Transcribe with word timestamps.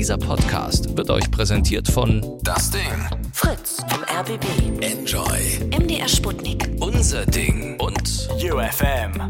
Dieser 0.00 0.16
Podcast 0.16 0.96
wird 0.96 1.10
euch 1.10 1.30
präsentiert 1.30 1.86
von 1.86 2.24
Das 2.42 2.70
Ding. 2.70 2.80
Fritz 3.34 3.84
vom 3.86 4.02
RBB. 4.02 4.82
Enjoy. 4.82 5.78
MDR 5.78 6.08
Sputnik. 6.08 6.70
Unser 6.80 7.26
Ding. 7.26 7.78
Und 7.78 8.30
UFM. 8.42 9.28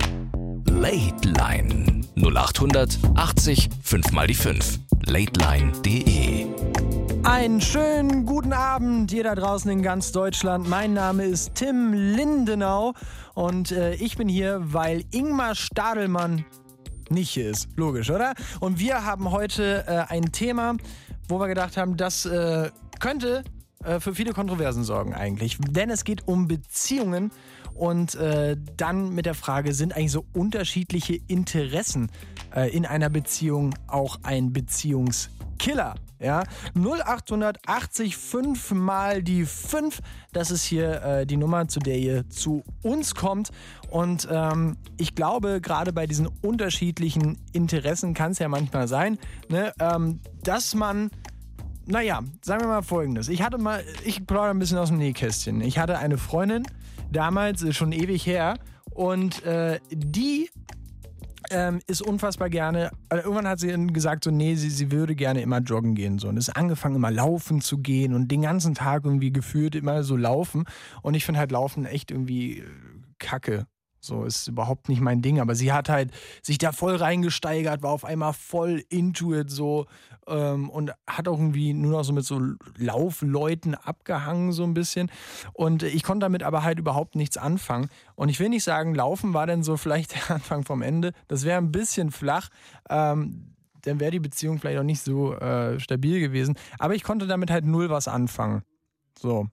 Late 0.66 1.28
Line. 1.28 2.02
0800 2.14 3.00
80 3.16 3.68
5 3.82 4.12
mal 4.12 4.28
die 4.28 4.34
5. 4.34 4.78
Lateline.de 5.06 6.46
Einen 7.24 7.60
schönen 7.60 8.24
guten 8.24 8.52
Abend, 8.52 9.10
ihr 9.10 9.24
da 9.24 9.34
draußen 9.34 9.72
in 9.72 9.82
ganz 9.82 10.12
Deutschland. 10.12 10.68
Mein 10.68 10.94
Name 10.94 11.24
ist 11.24 11.56
Tim 11.56 11.92
Lindenau 11.92 12.94
und 13.34 13.72
äh, 13.72 13.94
ich 13.94 14.16
bin 14.16 14.28
hier, 14.28 14.60
weil 14.62 15.02
Ingmar 15.10 15.56
Stadelmann 15.56 16.44
nicht 17.10 17.30
hier 17.30 17.50
ist. 17.50 17.68
Logisch, 17.76 18.10
oder? 18.10 18.34
Und 18.60 18.78
wir 18.78 19.04
haben 19.04 19.30
heute 19.30 19.84
äh, 19.86 20.12
ein 20.12 20.32
Thema, 20.32 20.76
wo 21.28 21.38
wir 21.38 21.48
gedacht 21.48 21.76
haben, 21.76 21.96
das 21.96 22.26
äh, 22.26 22.70
könnte 22.98 23.44
äh, 23.84 24.00
für 24.00 24.14
viele 24.14 24.32
Kontroversen 24.32 24.84
sorgen 24.84 25.14
eigentlich. 25.14 25.58
Denn 25.58 25.90
es 25.90 26.04
geht 26.04 26.28
um 26.28 26.48
Beziehungen 26.48 27.30
und 27.80 28.14
äh, 28.16 28.58
dann 28.76 29.14
mit 29.14 29.24
der 29.24 29.32
Frage, 29.32 29.72
sind 29.72 29.96
eigentlich 29.96 30.12
so 30.12 30.26
unterschiedliche 30.34 31.18
Interessen 31.28 32.10
äh, 32.54 32.70
in 32.76 32.84
einer 32.84 33.08
Beziehung 33.08 33.74
auch 33.86 34.18
ein 34.22 34.52
Beziehungskiller? 34.52 35.94
Ja, 36.18 36.44
0880 36.74 38.18
5 38.18 38.72
mal 38.72 39.22
die 39.22 39.46
5. 39.46 40.00
Das 40.34 40.50
ist 40.50 40.64
hier 40.64 41.02
äh, 41.02 41.26
die 41.26 41.38
Nummer, 41.38 41.68
zu 41.68 41.80
der 41.80 41.98
ihr 41.98 42.28
zu 42.28 42.62
uns 42.82 43.14
kommt. 43.14 43.48
Und 43.88 44.28
ähm, 44.30 44.76
ich 44.98 45.14
glaube, 45.14 45.62
gerade 45.62 45.94
bei 45.94 46.06
diesen 46.06 46.28
unterschiedlichen 46.42 47.38
Interessen 47.54 48.12
kann 48.12 48.32
es 48.32 48.38
ja 48.38 48.48
manchmal 48.48 48.88
sein, 48.88 49.18
ne, 49.48 49.72
ähm, 49.80 50.20
dass 50.42 50.74
man 50.74 51.10
naja, 51.86 52.20
sagen 52.42 52.60
wir 52.60 52.68
mal 52.68 52.82
folgendes. 52.82 53.28
Ich 53.28 53.42
hatte 53.42 53.58
mal, 53.58 53.82
ich 54.04 54.26
plaudere 54.26 54.50
ein 54.50 54.58
bisschen 54.58 54.78
aus 54.78 54.88
dem 54.88 54.98
Nähkästchen. 54.98 55.60
Ich 55.60 55.78
hatte 55.78 55.98
eine 55.98 56.18
Freundin, 56.18 56.62
damals 57.10 57.62
äh, 57.62 57.72
schon 57.72 57.92
ewig 57.92 58.26
her, 58.26 58.54
und 58.90 59.44
äh, 59.44 59.80
die 59.90 60.50
ähm, 61.50 61.80
ist 61.86 62.02
unfassbar 62.02 62.50
gerne, 62.50 62.90
also 63.08 63.24
irgendwann 63.24 63.48
hat 63.48 63.60
sie 63.60 63.86
gesagt, 63.88 64.24
so, 64.24 64.30
nee, 64.30 64.54
sie, 64.54 64.70
sie 64.70 64.92
würde 64.92 65.14
gerne 65.14 65.40
immer 65.40 65.58
joggen 65.58 65.94
gehen. 65.94 66.18
So. 66.18 66.28
Und 66.28 66.36
ist 66.36 66.56
angefangen, 66.56 66.96
immer 66.96 67.10
laufen 67.10 67.60
zu 67.60 67.78
gehen 67.78 68.14
und 68.14 68.28
den 68.28 68.42
ganzen 68.42 68.74
Tag 68.74 69.04
irgendwie 69.04 69.32
gefühlt 69.32 69.74
immer 69.74 70.02
so 70.02 70.16
laufen. 70.16 70.64
Und 71.02 71.14
ich 71.14 71.24
finde 71.24 71.40
halt 71.40 71.50
Laufen 71.50 71.86
echt 71.86 72.10
irgendwie 72.10 72.58
äh, 72.58 72.64
kacke. 73.18 73.66
So 74.00 74.24
ist 74.24 74.48
überhaupt 74.48 74.88
nicht 74.88 75.02
mein 75.02 75.20
Ding, 75.20 75.40
aber 75.40 75.54
sie 75.54 75.72
hat 75.72 75.90
halt 75.90 76.10
sich 76.42 76.56
da 76.56 76.72
voll 76.72 76.96
reingesteigert, 76.96 77.82
war 77.82 77.90
auf 77.90 78.04
einmal 78.04 78.32
voll 78.32 78.82
into 78.88 79.34
it 79.34 79.50
so 79.50 79.86
ähm, 80.26 80.70
und 80.70 80.92
hat 81.06 81.28
auch 81.28 81.38
irgendwie 81.38 81.72
nur 81.72 81.92
noch 81.92 82.04
so 82.04 82.12
mit 82.12 82.24
so 82.24 82.40
Laufleuten 82.76 83.74
abgehangen 83.74 84.52
so 84.52 84.64
ein 84.64 84.74
bisschen 84.74 85.10
und 85.52 85.82
ich 85.82 86.02
konnte 86.02 86.24
damit 86.24 86.42
aber 86.42 86.62
halt 86.62 86.78
überhaupt 86.78 87.16
nichts 87.16 87.36
anfangen 87.36 87.88
und 88.14 88.28
ich 88.28 88.40
will 88.40 88.48
nicht 88.48 88.64
sagen, 88.64 88.94
Laufen 88.94 89.34
war 89.34 89.46
dann 89.46 89.62
so 89.62 89.76
vielleicht 89.76 90.14
der 90.28 90.36
Anfang 90.36 90.64
vom 90.64 90.82
Ende, 90.82 91.12
das 91.28 91.44
wäre 91.44 91.58
ein 91.58 91.72
bisschen 91.72 92.10
flach, 92.10 92.48
ähm, 92.88 93.54
dann 93.82 94.00
wäre 94.00 94.10
die 94.10 94.20
Beziehung 94.20 94.58
vielleicht 94.58 94.78
auch 94.78 94.84
nicht 94.84 95.02
so 95.02 95.34
äh, 95.34 95.80
stabil 95.80 96.20
gewesen, 96.20 96.56
aber 96.78 96.94
ich 96.94 97.02
konnte 97.02 97.26
damit 97.26 97.50
halt 97.50 97.64
null 97.64 97.90
was 97.90 98.08
anfangen. 98.08 98.62
So. 99.18 99.46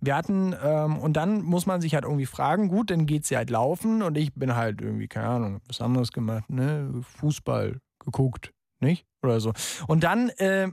Wir 0.00 0.16
hatten, 0.16 0.54
ähm, 0.62 0.98
und 0.98 1.14
dann 1.14 1.42
muss 1.42 1.66
man 1.66 1.80
sich 1.80 1.94
halt 1.94 2.04
irgendwie 2.04 2.26
fragen, 2.26 2.68
gut, 2.68 2.90
dann 2.90 3.06
geht 3.06 3.24
sie 3.24 3.36
halt 3.36 3.50
laufen 3.50 4.02
und 4.02 4.18
ich 4.18 4.34
bin 4.34 4.54
halt 4.54 4.82
irgendwie, 4.82 5.08
keine 5.08 5.28
Ahnung, 5.28 5.60
was 5.66 5.80
anderes 5.80 6.12
gemacht, 6.12 6.50
ne? 6.50 6.92
Fußball 7.18 7.80
geguckt, 7.98 8.52
nicht? 8.80 9.06
Oder 9.22 9.40
so. 9.40 9.52
Und 9.86 10.04
dann 10.04 10.30
äh, 10.30 10.68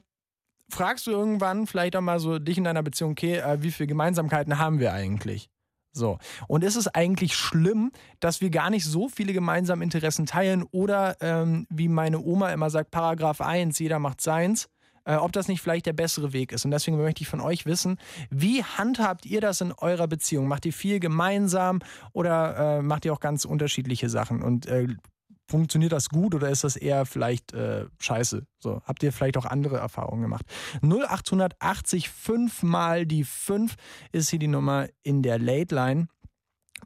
fragst 0.69 1.07
du 1.07 1.11
irgendwann 1.11 1.67
vielleicht 1.67 1.95
auch 1.95 2.01
mal 2.01 2.19
so 2.19 2.39
dich 2.39 2.57
in 2.57 2.63
deiner 2.63 2.83
Beziehung, 2.83 3.11
okay, 3.11 3.37
äh, 3.37 3.61
wie 3.61 3.71
viele 3.71 3.87
Gemeinsamkeiten 3.87 4.57
haben 4.57 4.79
wir 4.79 4.93
eigentlich? 4.93 5.49
So. 5.91 6.19
Und 6.47 6.63
ist 6.63 6.75
es 6.75 6.87
eigentlich 6.87 7.35
schlimm, 7.35 7.91
dass 8.19 8.41
wir 8.41 8.49
gar 8.49 8.69
nicht 8.69 8.85
so 8.85 9.09
viele 9.09 9.33
gemeinsame 9.33 9.83
Interessen 9.83 10.25
teilen 10.25 10.63
oder 10.71 11.17
ähm, 11.19 11.65
wie 11.69 11.87
meine 11.87 12.19
Oma 12.19 12.51
immer 12.51 12.69
sagt, 12.69 12.91
Paragraph 12.91 13.41
1, 13.41 13.79
jeder 13.79 13.99
macht 13.99 14.21
seins? 14.21 14.69
äh, 15.09 15.15
ob 15.15 15.31
das 15.31 15.47
nicht 15.47 15.61
vielleicht 15.61 15.87
der 15.87 15.93
bessere 15.93 16.33
Weg 16.33 16.51
ist. 16.51 16.65
Und 16.65 16.71
deswegen 16.71 16.97
möchte 16.97 17.23
ich 17.23 17.27
von 17.27 17.41
euch 17.41 17.65
wissen, 17.65 17.97
wie 18.29 18.63
handhabt 18.63 19.25
ihr 19.25 19.41
das 19.41 19.59
in 19.61 19.71
eurer 19.71 20.07
Beziehung? 20.07 20.47
Macht 20.47 20.65
ihr 20.65 20.73
viel 20.73 20.99
gemeinsam 20.99 21.79
oder 22.13 22.77
äh, 22.77 22.81
macht 22.81 23.05
ihr 23.05 23.13
auch 23.13 23.19
ganz 23.19 23.45
unterschiedliche 23.45 24.09
Sachen? 24.09 24.43
Und 24.43 24.67
äh, 24.67 24.87
funktioniert 25.49 25.91
das 25.91 26.09
gut 26.09 26.35
oder 26.35 26.49
ist 26.49 26.63
das 26.63 26.75
eher 26.75 27.05
vielleicht 27.05 27.53
äh, 27.53 27.85
scheiße? 27.99 28.45
So, 28.59 28.81
habt 28.85 29.01
ihr 29.03 29.11
vielleicht 29.11 29.37
auch 29.37 29.45
andere 29.45 29.77
Erfahrungen 29.77 30.21
gemacht? 30.21 30.45
0880 30.83 32.09
5 32.09 32.63
mal 32.63 33.05
die 33.05 33.23
5 33.23 33.75
ist 34.11 34.29
hier 34.29 34.39
die 34.39 34.47
Nummer 34.47 34.87
in 35.03 35.23
der 35.23 35.39
Late 35.39 35.73
Line. 35.73 36.07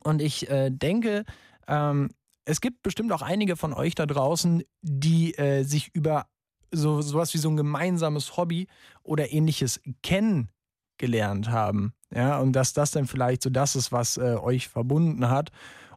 Und 0.02 0.22
ich 0.22 0.50
äh, 0.50 0.70
denke, 0.72 1.26
ähm, 1.68 2.10
es 2.46 2.62
gibt 2.62 2.84
bestimmt 2.84 3.12
auch 3.12 3.22
einige 3.22 3.56
von 3.56 3.74
euch 3.74 3.96
da 3.96 4.06
draußen, 4.06 4.64
die 4.82 5.38
äh, 5.38 5.64
sich 5.64 5.94
über 5.94 6.28
so 6.72 7.02
sowas 7.02 7.34
wie 7.34 7.38
so 7.38 7.50
ein 7.50 7.58
gemeinsames 7.58 8.36
Hobby 8.36 8.68
oder 9.04 9.32
ähnliches 9.32 9.80
kennengelernt 10.02 11.50
haben. 11.50 11.94
Ja, 12.14 12.40
und 12.40 12.54
dass 12.54 12.74
das 12.74 12.92
dann 12.92 13.08
vielleicht 13.08 13.44
so 13.44 13.50
das 13.50 13.76
ist, 13.76 13.92
was 13.92 14.18
äh, 14.18 14.38
euch 14.42 14.70
verbunden 14.70 15.30
hat. 15.30 15.52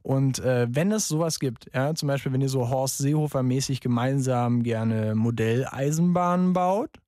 Und 0.07 0.39
äh, 0.39 0.69
wenn 0.71 0.93
es 0.93 1.09
sowas 1.09 1.41
gibt, 1.41 1.69
ja, 1.75 1.93
zum 1.93 2.07
Beispiel, 2.07 2.33
wenn 2.33 2.41
ihr 2.41 2.49
so 2.49 2.69
Horst 2.69 3.01
Seehofer-mäßig 3.01 3.81
gemeinsam 3.81 4.63
gerne 4.63 5.17
Modelleisenbahnen 5.17 6.53
baut 6.53 7.01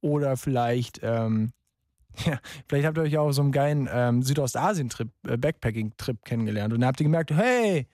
oder 0.00 0.36
vielleicht, 0.36 0.98
ähm, 1.04 1.52
ja, 2.26 2.40
vielleicht 2.68 2.88
habt 2.88 2.96
ihr 2.96 3.04
euch 3.04 3.18
auch 3.18 3.30
so 3.30 3.42
einen 3.42 3.52
geilen 3.52 3.88
ähm, 3.92 4.24
Südostasien-Trip, 4.24 5.10
äh, 5.28 5.36
Backpacking-Trip 5.36 6.24
kennengelernt 6.24 6.74
und 6.74 6.80
dann 6.80 6.88
habt 6.88 6.98
ihr 6.98 7.04
gemerkt, 7.04 7.30
hey, 7.30 7.86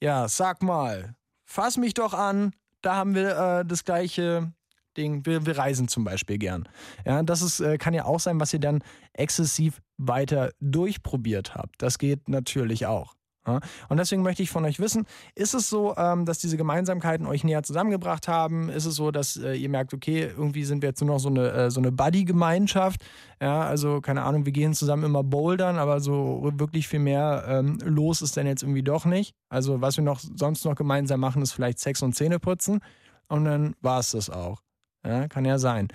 ja, 0.00 0.28
sag 0.28 0.62
mal, 0.62 1.16
fass 1.44 1.76
mich 1.76 1.94
doch 1.94 2.14
an, 2.14 2.52
da 2.82 2.94
haben 2.94 3.16
wir 3.16 3.36
äh, 3.36 3.64
das 3.64 3.84
gleiche 3.84 4.52
Ding, 4.96 5.26
wir, 5.26 5.44
wir 5.44 5.58
reisen 5.58 5.88
zum 5.88 6.04
Beispiel 6.04 6.38
gern. 6.38 6.68
Ja, 7.04 7.20
das 7.24 7.42
ist, 7.42 7.58
äh, 7.58 7.78
kann 7.78 7.94
ja 7.94 8.04
auch 8.04 8.20
sein, 8.20 8.38
was 8.38 8.52
ihr 8.52 8.60
dann 8.60 8.84
exzessiv 9.12 9.82
weiter 9.96 10.52
durchprobiert 10.60 11.56
habt. 11.56 11.82
Das 11.82 11.98
geht 11.98 12.28
natürlich 12.28 12.86
auch. 12.86 13.13
Und 13.44 13.98
deswegen 13.98 14.22
möchte 14.22 14.42
ich 14.42 14.50
von 14.50 14.64
euch 14.64 14.80
wissen, 14.80 15.06
ist 15.34 15.54
es 15.54 15.68
so, 15.68 15.94
ähm, 15.96 16.24
dass 16.24 16.38
diese 16.38 16.56
Gemeinsamkeiten 16.56 17.26
euch 17.26 17.44
näher 17.44 17.62
zusammengebracht 17.62 18.26
haben? 18.26 18.68
Ist 18.68 18.86
es 18.86 18.96
so, 18.96 19.10
dass 19.10 19.36
äh, 19.36 19.54
ihr 19.54 19.68
merkt, 19.68 19.92
okay, 19.92 20.30
irgendwie 20.36 20.64
sind 20.64 20.82
wir 20.82 20.88
jetzt 20.90 21.00
nur 21.00 21.14
noch 21.14 21.20
so 21.20 21.28
eine, 21.28 21.50
äh, 21.50 21.70
so 21.70 21.80
eine 21.80 21.92
Buddy-Gemeinschaft? 21.92 23.04
Ja, 23.40 23.62
also 23.62 24.00
keine 24.00 24.22
Ahnung, 24.22 24.46
wir 24.46 24.52
gehen 24.52 24.74
zusammen 24.74 25.04
immer 25.04 25.22
bouldern, 25.22 25.76
aber 25.76 26.00
so 26.00 26.52
wirklich 26.56 26.88
viel 26.88 27.00
mehr 27.00 27.44
ähm, 27.46 27.78
los 27.84 28.22
ist 28.22 28.36
dann 28.36 28.46
jetzt 28.46 28.62
irgendwie 28.62 28.82
doch 28.82 29.04
nicht. 29.04 29.34
Also 29.48 29.80
was 29.80 29.96
wir 29.96 30.04
noch 30.04 30.20
sonst 30.20 30.64
noch 30.64 30.74
gemeinsam 30.74 31.20
machen, 31.20 31.42
ist 31.42 31.52
vielleicht 31.52 31.78
Sex 31.78 32.02
und 32.02 32.14
Zähneputzen. 32.14 32.80
Und 33.28 33.44
dann 33.44 33.74
war 33.80 34.00
es 34.00 34.12
das 34.12 34.30
auch. 34.30 34.62
Ja, 35.04 35.28
kann 35.28 35.44
ja 35.44 35.58
sein. 35.58 35.88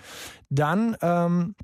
Dann 0.49 0.95
ähm, 1.01 1.55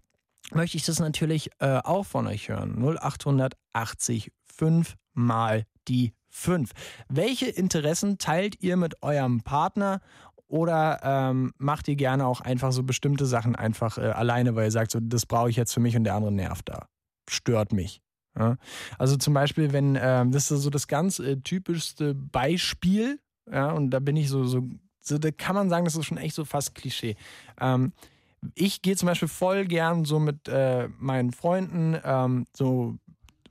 möchte 0.52 0.78
ich 0.78 0.86
das 0.86 1.00
natürlich 1.00 1.52
äh, 1.60 1.80
auch 1.84 2.06
von 2.06 2.26
euch 2.28 2.50
hören. 2.50 2.76
0880 2.82 4.32
5 4.56 4.96
mal 5.14 5.64
die 5.88 6.14
5. 6.30 6.72
Welche 7.08 7.48
Interessen 7.48 8.18
teilt 8.18 8.62
ihr 8.62 8.78
mit 8.78 9.02
eurem 9.02 9.42
Partner 9.42 10.02
oder 10.48 11.00
ähm, 11.04 11.54
macht 11.58 11.88
ihr 11.88 11.96
gerne 11.96 12.26
auch 12.26 12.42
einfach 12.42 12.72
so 12.72 12.84
bestimmte 12.84 13.26
Sachen 13.26 13.56
einfach 13.56 13.98
äh, 13.98 14.02
alleine, 14.02 14.56
weil 14.56 14.66
ihr 14.66 14.72
sagt, 14.72 14.92
so, 14.92 15.00
das 15.00 15.26
brauche 15.26 15.50
ich 15.50 15.56
jetzt 15.56 15.74
für 15.74 15.80
mich 15.80 15.96
und 15.96 16.04
der 16.04 16.16
andere 16.16 16.32
nervt 16.32 16.70
da. 16.70 16.88
Stört 17.30 17.74
mich. 17.74 18.02
Ja? 18.38 18.58
Also 18.98 19.16
zum 19.16 19.34
Beispiel, 19.34 19.74
wenn, 19.74 19.98
ähm, 20.00 20.32
das 20.32 20.52
ist 20.52 20.62
so 20.62 20.70
das 20.70 20.88
ganz 20.88 21.20
äh, 21.20 21.38
typischste 21.38 22.14
Beispiel, 22.14 23.20
ja, 23.52 23.72
und 23.72 23.92
da 23.92 24.00
bin 24.00 24.16
ich 24.16 24.30
so, 24.30 24.44
so 24.46 24.68
so, 25.08 25.18
da 25.18 25.32
kann 25.32 25.56
man 25.56 25.70
sagen, 25.70 25.86
das 25.86 25.96
ist 25.96 26.06
schon 26.06 26.18
echt 26.18 26.36
so 26.36 26.46
fast 26.46 26.76
Klischee. 26.76 27.16
Ähm, 27.60 27.94
ich 28.54 28.82
gehe 28.82 28.96
zum 28.96 29.08
Beispiel 29.08 29.28
voll 29.28 29.66
gern 29.66 30.06
so 30.06 30.20
mit 30.20 30.48
äh, 30.48 30.88
meinen 31.00 31.32
Freunden 31.32 31.98
ähm, 32.04 32.46
so 32.56 32.96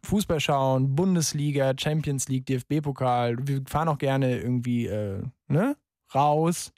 Fußball 0.05 0.41
schauen, 0.41 0.95
Bundesliga, 0.95 1.73
Champions 1.77 2.29
League, 2.29 2.47
DFB-Pokal. 2.47 3.37
Wir 3.47 3.63
fahren 3.67 3.89
auch 3.89 3.99
gerne 3.99 4.39
irgendwie 4.39 4.87
äh, 4.87 5.23
ne, 5.49 5.77
raus, 6.15 6.73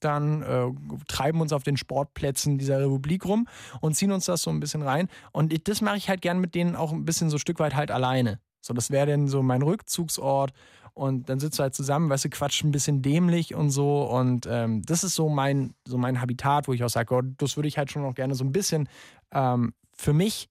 dann 0.00 0.42
äh, 0.42 0.66
treiben 1.08 1.40
uns 1.40 1.52
auf 1.52 1.62
den 1.62 1.76
Sportplätzen 1.76 2.58
dieser 2.58 2.80
Republik 2.80 3.24
rum 3.24 3.48
und 3.80 3.94
ziehen 3.94 4.12
uns 4.12 4.26
das 4.26 4.42
so 4.42 4.50
ein 4.50 4.60
bisschen 4.60 4.82
rein. 4.82 5.08
Und 5.32 5.52
ich, 5.52 5.64
das 5.64 5.80
mache 5.80 5.96
ich 5.96 6.08
halt 6.08 6.22
gern 6.22 6.38
mit 6.38 6.54
denen 6.54 6.76
auch 6.76 6.92
ein 6.92 7.04
bisschen 7.04 7.30
so 7.30 7.36
ein 7.36 7.40
Stück 7.40 7.58
weit 7.58 7.74
halt 7.74 7.90
alleine. 7.90 8.40
So, 8.60 8.74
das 8.74 8.90
wäre 8.90 9.06
dann 9.06 9.28
so 9.28 9.42
mein 9.42 9.62
Rückzugsort 9.62 10.52
und 10.92 11.28
dann 11.28 11.38
sitzt 11.40 11.58
du 11.58 11.62
halt 11.62 11.74
zusammen, 11.74 12.08
weißt 12.08 12.24
du, 12.24 12.30
quatscht 12.30 12.64
ein 12.64 12.72
bisschen 12.72 13.02
dämlich 13.02 13.54
und 13.54 13.70
so. 13.70 14.02
Und 14.02 14.46
ähm, 14.50 14.82
das 14.82 15.04
ist 15.04 15.14
so 15.14 15.28
mein, 15.28 15.74
so 15.86 15.98
mein 15.98 16.20
Habitat, 16.20 16.68
wo 16.68 16.72
ich 16.72 16.82
auch 16.82 16.88
sage, 16.88 17.14
oh, 17.14 17.22
das 17.22 17.56
würde 17.56 17.68
ich 17.68 17.78
halt 17.78 17.90
schon 17.90 18.02
noch 18.02 18.14
gerne 18.14 18.34
so 18.34 18.44
ein 18.44 18.52
bisschen 18.52 18.88
ähm, 19.30 19.74
für 19.92 20.12
mich 20.12 20.48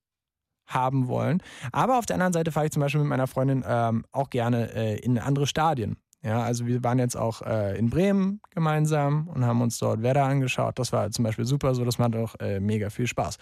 haben 0.67 1.07
wollen. 1.07 1.41
Aber 1.71 1.97
auf 1.97 2.05
der 2.05 2.15
anderen 2.15 2.33
Seite 2.33 2.51
fahre 2.51 2.67
ich 2.67 2.71
zum 2.71 2.81
Beispiel 2.81 3.01
mit 3.01 3.09
meiner 3.09 3.27
Freundin 3.27 3.63
ähm, 3.67 4.05
auch 4.11 4.29
gerne 4.29 4.73
äh, 4.73 4.99
in 4.99 5.19
andere 5.19 5.47
Stadien. 5.47 5.97
Ja, 6.25 6.41
also 6.41 6.65
wir 6.65 6.83
waren 6.83 6.97
jetzt 6.97 7.15
auch 7.15 7.43
äh, 7.43 7.77
in 7.77 7.91
Bremen 7.91 8.41
gemeinsam 8.49 9.27
und 9.27 9.45
haben 9.45 9.61
uns 9.61 9.77
dort 9.77 10.01
Wetter 10.01 10.23
angeschaut. 10.23 10.79
Das 10.79 10.91
war 10.91 11.11
zum 11.11 11.23
Beispiel 11.23 11.45
super, 11.45 11.75
so 11.75 11.85
das 11.85 11.99
macht 11.99 12.15
auch 12.15 12.33
äh, 12.39 12.59
mega 12.59 12.89
viel 12.89 13.05
Spaß. 13.05 13.37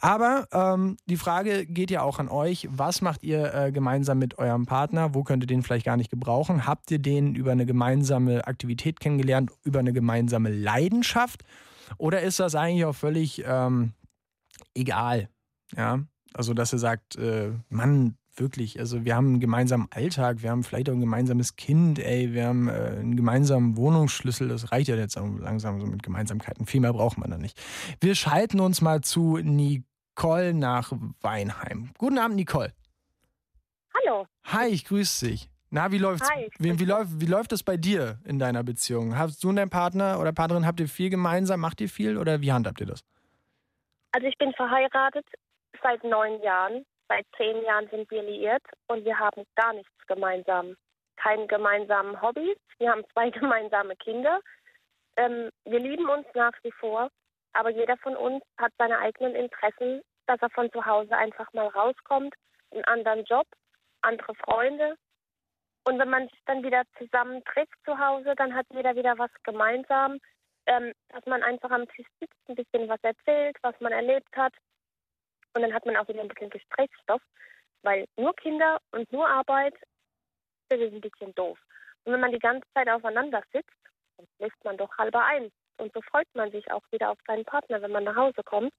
Aber 0.00 0.46
ähm, 0.52 0.96
die 1.06 1.16
Frage 1.16 1.66
geht 1.66 1.90
ja 1.90 2.02
auch 2.02 2.20
an 2.20 2.28
euch. 2.28 2.68
Was 2.70 3.02
macht 3.02 3.24
ihr 3.24 3.52
äh, 3.52 3.72
gemeinsam 3.72 4.20
mit 4.20 4.38
eurem 4.38 4.64
Partner? 4.64 5.12
Wo 5.12 5.24
könnt 5.24 5.42
ihr 5.42 5.48
den 5.48 5.64
vielleicht 5.64 5.84
gar 5.84 5.96
nicht 5.96 6.10
gebrauchen? 6.10 6.68
Habt 6.68 6.92
ihr 6.92 7.00
den 7.00 7.34
über 7.34 7.50
eine 7.50 7.66
gemeinsame 7.66 8.46
Aktivität 8.46 9.00
kennengelernt, 9.00 9.50
über 9.64 9.80
eine 9.80 9.92
gemeinsame 9.92 10.50
Leidenschaft? 10.50 11.42
Oder 11.98 12.20
ist 12.20 12.38
das 12.38 12.54
eigentlich 12.54 12.84
auch 12.84 12.94
völlig 12.94 13.42
ähm, 13.44 13.94
egal? 14.72 15.28
Ja, 15.76 15.98
also 16.34 16.54
dass 16.54 16.72
ihr 16.72 16.78
sagt, 16.78 17.16
äh, 17.16 17.52
Mann, 17.68 18.16
wirklich, 18.36 18.78
also 18.78 19.04
wir 19.04 19.14
haben 19.14 19.26
einen 19.26 19.40
gemeinsamen 19.40 19.88
Alltag, 19.90 20.42
wir 20.42 20.50
haben 20.50 20.62
vielleicht 20.62 20.88
auch 20.88 20.94
ein 20.94 21.00
gemeinsames 21.00 21.56
Kind, 21.56 21.98
ey, 21.98 22.32
wir 22.32 22.46
haben 22.46 22.68
äh, 22.68 22.72
einen 22.72 23.16
gemeinsamen 23.16 23.76
Wohnungsschlüssel, 23.76 24.48
das 24.48 24.72
reicht 24.72 24.88
ja 24.88 24.96
jetzt 24.96 25.16
langsam 25.16 25.80
so 25.80 25.86
mit 25.86 26.02
Gemeinsamkeiten. 26.02 26.66
Viel 26.66 26.80
mehr 26.80 26.92
braucht 26.92 27.18
man 27.18 27.30
da 27.30 27.38
nicht. 27.38 27.60
Wir 28.00 28.14
schalten 28.14 28.60
uns 28.60 28.80
mal 28.80 29.00
zu 29.02 29.38
Nicole 29.38 30.54
nach 30.54 30.92
Weinheim. 31.20 31.90
Guten 31.98 32.18
Abend, 32.18 32.36
Nicole. 32.36 32.72
Hallo. 33.94 34.26
Hi, 34.44 34.68
ich 34.68 34.84
grüße 34.84 35.26
dich. 35.26 35.50
Na, 35.72 35.92
wie 35.92 35.98
läuft's? 35.98 36.28
Hi. 36.28 36.50
Wie, 36.58 36.78
wie, 36.80 36.84
läuft, 36.84 37.20
wie 37.20 37.26
läuft 37.26 37.52
das 37.52 37.62
bei 37.62 37.76
dir 37.76 38.18
in 38.24 38.38
deiner 38.38 38.64
Beziehung? 38.64 39.16
Hast 39.16 39.44
du 39.44 39.50
und 39.50 39.56
dein 39.56 39.70
Partner 39.70 40.18
oder 40.18 40.32
Partnerin, 40.32 40.66
habt 40.66 40.80
ihr 40.80 40.88
viel 40.88 41.10
gemeinsam? 41.10 41.60
Macht 41.60 41.80
ihr 41.80 41.88
viel 41.88 42.16
oder 42.18 42.40
wie 42.40 42.52
handhabt 42.52 42.80
ihr 42.80 42.86
das? 42.86 43.04
Also 44.12 44.26
ich 44.26 44.36
bin 44.38 44.52
verheiratet 44.54 45.24
seit 45.82 46.04
neun 46.04 46.40
Jahren 46.42 46.84
Seit 47.10 47.26
zehn 47.36 47.60
Jahren 47.64 47.88
sind 47.88 48.08
wir 48.12 48.22
liiert 48.22 48.62
und 48.86 49.04
wir 49.04 49.18
haben 49.18 49.42
gar 49.56 49.72
nichts 49.72 50.06
gemeinsam. 50.06 50.76
Keine 51.16 51.48
gemeinsamen 51.48 52.22
Hobbys. 52.22 52.56
Wir 52.78 52.92
haben 52.92 53.02
zwei 53.12 53.30
gemeinsame 53.40 53.96
Kinder. 53.96 54.38
Ähm, 55.16 55.50
wir 55.64 55.80
lieben 55.80 56.08
uns 56.08 56.28
nach 56.34 56.52
wie 56.62 56.70
vor, 56.70 57.10
aber 57.52 57.70
jeder 57.70 57.96
von 57.96 58.14
uns 58.14 58.44
hat 58.58 58.72
seine 58.78 59.00
eigenen 59.00 59.34
Interessen, 59.34 60.02
dass 60.28 60.40
er 60.40 60.50
von 60.50 60.70
zu 60.70 60.86
Hause 60.86 61.16
einfach 61.16 61.52
mal 61.52 61.66
rauskommt, 61.66 62.32
einen 62.70 62.84
anderen 62.84 63.24
Job, 63.24 63.46
andere 64.02 64.32
Freunde. 64.36 64.94
Und 65.88 65.98
wenn 65.98 66.10
man 66.10 66.28
sich 66.28 66.40
dann 66.46 66.62
wieder 66.62 66.84
zusammen 66.96 67.42
trifft 67.42 67.74
zu 67.84 67.98
Hause, 67.98 68.34
dann 68.36 68.54
hat 68.54 68.66
jeder 68.72 68.94
wieder 68.94 69.18
was 69.18 69.32
gemeinsam, 69.42 70.20
ähm, 70.66 70.92
dass 71.08 71.26
man 71.26 71.42
einfach 71.42 71.72
am 71.72 71.88
Tisch 71.88 72.06
sitzt, 72.20 72.38
ein 72.48 72.54
bisschen 72.54 72.88
was 72.88 73.02
erzählt, 73.02 73.56
was 73.62 73.74
man 73.80 73.90
erlebt 73.90 74.36
hat. 74.36 74.54
Und 75.54 75.62
dann 75.62 75.74
hat 75.74 75.84
man 75.86 75.96
auch 75.96 76.08
wieder 76.08 76.20
ein 76.20 76.28
bisschen 76.28 76.50
Gesprächsstoff, 76.50 77.22
weil 77.82 78.06
nur 78.16 78.34
Kinder 78.34 78.78
und 78.92 79.10
nur 79.12 79.28
Arbeit, 79.28 79.74
das 80.68 80.80
ist 80.80 80.92
ein 80.92 81.00
bisschen 81.00 81.34
doof. 81.34 81.58
Und 82.04 82.12
wenn 82.12 82.20
man 82.20 82.32
die 82.32 82.38
ganze 82.38 82.66
Zeit 82.74 82.88
aufeinander 82.88 83.42
sitzt, 83.52 83.70
dann 84.16 84.26
schläft 84.36 84.64
man 84.64 84.76
doch 84.76 84.96
halber 84.98 85.24
ein. 85.24 85.50
Und 85.78 85.92
so 85.94 86.00
freut 86.02 86.28
man 86.34 86.50
sich 86.50 86.70
auch 86.70 86.82
wieder 86.90 87.10
auf 87.10 87.18
seinen 87.26 87.44
Partner, 87.44 87.80
wenn 87.80 87.92
man 87.92 88.04
nach 88.04 88.16
Hause 88.16 88.42
kommt. 88.44 88.72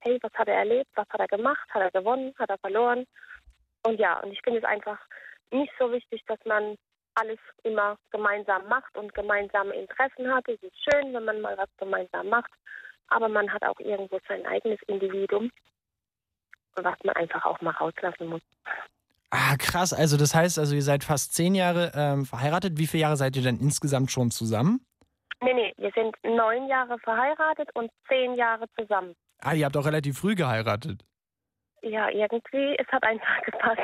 Hey, 0.00 0.18
was 0.22 0.32
hat 0.34 0.48
er 0.48 0.56
erlebt? 0.56 0.90
Was 0.94 1.08
hat 1.10 1.20
er 1.20 1.28
gemacht? 1.28 1.68
Hat 1.70 1.82
er 1.82 1.90
gewonnen? 1.90 2.34
Hat 2.38 2.50
er 2.50 2.58
verloren? 2.58 3.06
Und 3.86 3.98
ja, 4.00 4.18
und 4.20 4.32
ich 4.32 4.40
finde 4.42 4.58
es 4.58 4.64
einfach 4.64 4.98
nicht 5.50 5.72
so 5.78 5.90
wichtig, 5.92 6.22
dass 6.26 6.38
man 6.44 6.76
alles 7.14 7.38
immer 7.62 7.96
gemeinsam 8.10 8.68
macht 8.68 8.96
und 8.96 9.14
gemeinsame 9.14 9.74
Interessen 9.74 10.32
hat. 10.32 10.48
Es 10.48 10.62
ist 10.62 10.76
schön, 10.84 11.14
wenn 11.14 11.24
man 11.24 11.40
mal 11.40 11.56
was 11.56 11.68
gemeinsam 11.76 12.28
macht, 12.28 12.50
aber 13.08 13.28
man 13.28 13.52
hat 13.52 13.62
auch 13.64 13.78
irgendwo 13.80 14.18
sein 14.28 14.46
eigenes 14.46 14.80
Individuum 14.86 15.50
was 16.84 16.96
man 17.04 17.16
einfach 17.16 17.44
auch 17.44 17.60
mal 17.60 17.72
rauslassen 17.72 18.28
muss. 18.28 18.42
Ah, 19.30 19.56
krass. 19.58 19.92
Also 19.92 20.16
das 20.16 20.34
heißt, 20.34 20.58
also 20.58 20.74
ihr 20.74 20.82
seid 20.82 21.04
fast 21.04 21.34
zehn 21.34 21.54
Jahre 21.54 21.92
ähm, 21.94 22.24
verheiratet. 22.24 22.78
Wie 22.78 22.86
viele 22.86 23.02
Jahre 23.02 23.16
seid 23.16 23.36
ihr 23.36 23.42
denn 23.42 23.58
insgesamt 23.60 24.10
schon 24.10 24.30
zusammen? 24.30 24.80
Nee, 25.42 25.54
nee, 25.54 25.72
wir 25.76 25.92
sind 25.94 26.16
neun 26.24 26.66
Jahre 26.68 26.98
verheiratet 26.98 27.68
und 27.74 27.90
zehn 28.08 28.34
Jahre 28.34 28.64
zusammen. 28.78 29.14
Ah, 29.40 29.52
ihr 29.54 29.66
habt 29.66 29.76
auch 29.76 29.86
relativ 29.86 30.18
früh 30.18 30.34
geheiratet. 30.34 31.04
Ja, 31.82 32.08
irgendwie, 32.08 32.76
es 32.76 32.88
hat 32.88 33.04
einfach 33.04 33.42
gepasst. 33.44 33.80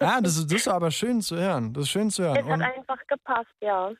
Ah, 0.00 0.20
das 0.22 0.36
ist, 0.38 0.50
das 0.50 0.60
ist 0.60 0.68
aber 0.68 0.90
schön 0.90 1.20
zu 1.20 1.36
hören. 1.36 1.74
Das 1.74 1.84
ist 1.84 1.90
schön 1.90 2.10
zu 2.10 2.22
hören. 2.22 2.36
Es 2.36 2.46
hat 2.46 2.60
einfach 2.76 3.06
gepasst, 3.06 3.54
ja. 3.60 3.90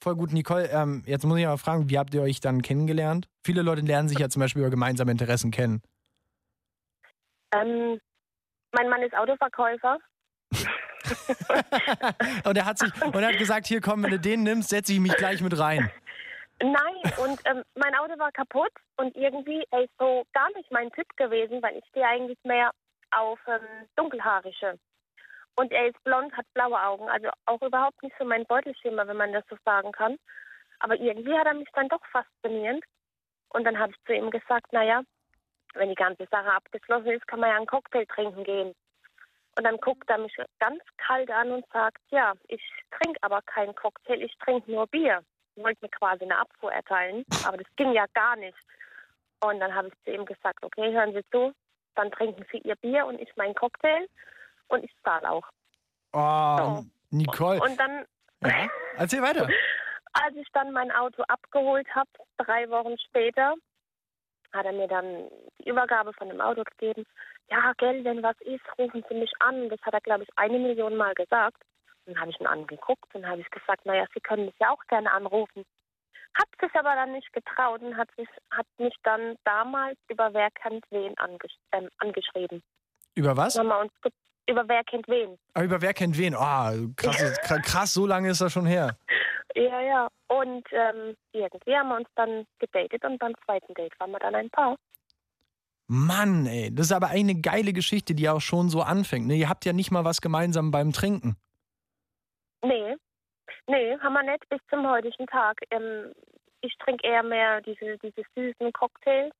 Voll 0.00 0.16
gut, 0.16 0.32
Nicole. 0.32 0.70
Ähm, 0.70 1.02
jetzt 1.04 1.24
muss 1.24 1.38
ich 1.38 1.46
aber 1.46 1.58
fragen, 1.58 1.90
wie 1.90 1.98
habt 1.98 2.14
ihr 2.14 2.22
euch 2.22 2.40
dann 2.40 2.62
kennengelernt? 2.62 3.28
Viele 3.44 3.62
Leute 3.62 3.82
lernen 3.82 4.08
sich 4.08 4.18
ja 4.18 4.28
zum 4.28 4.40
Beispiel 4.40 4.62
über 4.62 4.70
gemeinsame 4.70 5.10
Interessen 5.10 5.50
kennen. 5.50 5.82
Ähm, 7.54 8.00
mein 8.72 8.88
Mann 8.88 9.02
ist 9.02 9.14
Autoverkäufer. 9.14 9.98
und 12.44 12.56
er 12.56 12.64
hat 12.64 12.78
sich 12.78 12.90
und 13.02 13.14
er 13.16 13.28
hat 13.28 13.38
gesagt, 13.38 13.66
hier 13.66 13.80
komm, 13.80 14.02
wenn 14.02 14.10
du 14.10 14.18
den 14.18 14.42
nimmst, 14.42 14.70
setze 14.70 14.92
ich 14.92 15.00
mich 15.00 15.14
gleich 15.16 15.40
mit 15.42 15.58
rein. 15.58 15.90
Nein, 16.62 17.12
und 17.18 17.40
ähm, 17.44 17.62
mein 17.74 17.94
Auto 17.96 18.18
war 18.18 18.32
kaputt 18.32 18.72
und 18.96 19.14
irgendwie 19.16 19.64
er 19.70 19.82
ist 19.82 19.92
so 19.98 20.24
gar 20.32 20.48
nicht 20.56 20.70
mein 20.70 20.90
Typ 20.92 21.06
gewesen, 21.16 21.62
weil 21.62 21.76
ich 21.76 21.84
stehe 21.90 22.06
eigentlich 22.06 22.38
mehr 22.44 22.70
auf 23.10 23.38
ähm, 23.46 23.86
dunkelhaarische. 23.96 24.78
Und 25.56 25.72
er 25.72 25.88
ist 25.88 26.02
blond, 26.04 26.36
hat 26.36 26.46
blaue 26.54 26.80
Augen, 26.80 27.08
also 27.08 27.28
auch 27.46 27.62
überhaupt 27.62 28.02
nicht 28.02 28.14
so 28.18 28.24
mein 28.24 28.44
Beutelschimmer, 28.46 29.06
wenn 29.06 29.16
man 29.16 29.32
das 29.32 29.44
so 29.48 29.56
sagen 29.64 29.92
kann. 29.92 30.16
Aber 30.80 30.96
irgendwie 30.96 31.34
hat 31.34 31.46
er 31.46 31.54
mich 31.54 31.68
dann 31.74 31.88
doch 31.88 32.04
fasziniert. 32.10 32.82
Und 33.50 33.64
dann 33.64 33.78
habe 33.78 33.92
ich 33.92 34.04
zu 34.04 34.12
ihm 34.12 34.30
gesagt, 34.30 34.72
naja, 34.72 35.02
wenn 35.74 35.88
die 35.88 35.94
ganze 35.94 36.26
Sache 36.30 36.52
abgeschlossen 36.52 37.10
ist, 37.10 37.26
kann 37.26 37.40
man 37.40 37.50
ja 37.50 37.56
einen 37.56 37.66
Cocktail 37.66 38.06
trinken 38.06 38.44
gehen. 38.44 38.74
Und 39.56 39.64
dann 39.64 39.76
guckt 39.78 40.08
er 40.10 40.18
mich 40.18 40.34
ganz 40.58 40.82
kalt 40.96 41.30
an 41.30 41.52
und 41.52 41.64
sagt, 41.72 42.00
ja, 42.10 42.32
ich 42.48 42.62
trinke 42.90 43.22
aber 43.22 43.40
keinen 43.42 43.74
Cocktail, 43.74 44.20
ich 44.20 44.36
trinke 44.38 44.70
nur 44.70 44.86
Bier. 44.88 45.22
Ich 45.54 45.62
wollte 45.62 45.78
mir 45.82 45.90
quasi 45.90 46.24
eine 46.24 46.38
Abfuhr 46.38 46.72
erteilen, 46.72 47.24
aber 47.46 47.58
das 47.58 47.66
ging 47.76 47.92
ja 47.92 48.06
gar 48.14 48.34
nicht. 48.36 48.58
Und 49.44 49.60
dann 49.60 49.74
habe 49.74 49.88
ich 49.88 50.04
zu 50.04 50.12
ihm 50.12 50.24
gesagt, 50.24 50.64
okay, 50.64 50.92
hören 50.92 51.12
Sie 51.12 51.24
zu, 51.30 51.52
dann 51.94 52.10
trinken 52.10 52.44
Sie 52.50 52.58
Ihr 52.58 52.74
Bier 52.76 53.06
und 53.06 53.20
ich 53.20 53.34
meinen 53.36 53.54
Cocktail 53.54 54.08
und 54.68 54.82
ich 54.82 54.92
zahle 55.04 55.30
auch. 55.30 55.48
Oh, 56.12 56.56
so. 56.58 56.84
Nicole. 57.10 57.60
Und 57.60 57.78
dann... 57.78 58.06
Ja, 58.40 58.68
erzähl 58.96 59.22
weiter. 59.22 59.48
Als 60.14 60.36
ich 60.36 60.46
dann 60.52 60.72
mein 60.72 60.90
Auto 60.92 61.22
abgeholt 61.28 61.88
habe, 61.94 62.08
drei 62.38 62.68
Wochen 62.70 62.96
später, 62.98 63.54
hat 64.54 64.66
er 64.66 64.72
mir 64.72 64.88
dann 64.88 65.28
die 65.58 65.68
Übergabe 65.68 66.12
von 66.14 66.28
dem 66.28 66.40
Auto 66.40 66.62
gegeben. 66.64 67.04
Ja, 67.50 67.72
gell, 67.78 68.04
wenn 68.04 68.22
was 68.22 68.40
ist, 68.40 68.64
rufen 68.78 69.04
Sie 69.08 69.14
mich 69.14 69.32
an. 69.40 69.68
Das 69.68 69.80
hat 69.82 69.94
er, 69.94 70.00
glaube 70.00 70.22
ich, 70.22 70.28
eine 70.36 70.58
Million 70.58 70.96
Mal 70.96 71.14
gesagt. 71.14 71.62
Dann 72.06 72.18
habe 72.20 72.30
ich 72.30 72.40
ihn 72.40 72.46
angeguckt 72.46 73.14
und 73.14 73.26
habe 73.26 73.40
ich 73.40 73.50
gesagt, 73.50 73.84
naja, 73.86 74.06
Sie 74.14 74.20
können 74.20 74.46
mich 74.46 74.54
ja 74.60 74.70
auch 74.70 74.82
gerne 74.88 75.10
anrufen. 75.10 75.64
Hat 76.34 76.48
sich 76.60 76.74
aber 76.74 76.94
dann 76.94 77.12
nicht 77.12 77.32
getraut 77.32 77.80
und 77.82 77.96
hat, 77.96 78.08
sich, 78.16 78.28
hat 78.50 78.66
mich 78.78 78.94
dann 79.04 79.36
damals 79.44 79.98
über 80.08 80.34
Wer 80.34 80.50
kennt 80.50 80.84
wen 80.90 81.16
angesch 81.18 81.54
äh, 81.70 81.88
angeschrieben. 81.98 82.62
Über 83.14 83.36
was? 83.36 83.56
Haben 83.56 83.68
wir 83.68 83.78
uns 83.78 83.92
über 84.48 84.68
Wer 84.68 84.84
kennt 84.84 85.08
wen. 85.08 85.38
Ah, 85.54 85.62
über 85.62 85.80
Wer 85.80 85.94
kennt 85.94 86.18
wen? 86.18 86.34
Oh, 86.34 86.92
krass, 86.96 87.38
krass, 87.64 87.94
so 87.94 88.06
lange 88.06 88.30
ist 88.30 88.40
das 88.40 88.52
schon 88.52 88.66
her. 88.66 88.96
Ja, 89.54 89.80
ja. 89.80 90.08
Und 90.28 90.66
ähm, 90.72 91.16
irgendwie 91.32 91.76
haben 91.76 91.88
wir 91.88 91.96
uns 91.96 92.08
dann 92.16 92.46
gedatet 92.58 93.04
und 93.04 93.18
beim 93.18 93.34
zweiten 93.44 93.72
Date 93.74 93.98
waren 94.00 94.10
wir 94.10 94.18
dann 94.18 94.34
ein 94.34 94.50
Paar. 94.50 94.76
Mann, 95.86 96.46
ey, 96.46 96.74
das 96.74 96.86
ist 96.86 96.92
aber 96.92 97.08
eine 97.08 97.40
geile 97.40 97.72
Geschichte, 97.72 98.14
die 98.14 98.28
auch 98.28 98.40
schon 98.40 98.68
so 98.68 98.80
anfängt. 98.80 99.26
Ne? 99.26 99.36
Ihr 99.36 99.48
habt 99.48 99.64
ja 99.64 99.72
nicht 99.72 99.90
mal 99.90 100.04
was 100.04 100.20
gemeinsam 100.20 100.70
beim 100.70 100.92
Trinken. 100.92 101.36
Nee, 102.62 102.96
nee, 103.66 103.98
haben 103.98 104.14
wir 104.14 104.22
nicht 104.22 104.48
bis 104.48 104.60
zum 104.70 104.88
heutigen 104.88 105.26
Tag. 105.26 105.60
Ähm, 105.70 106.12
ich 106.62 106.74
trinke 106.78 107.06
eher 107.06 107.22
mehr 107.22 107.60
diese, 107.60 107.98
diese 107.98 108.22
süßen 108.34 108.72
Cocktails 108.72 109.32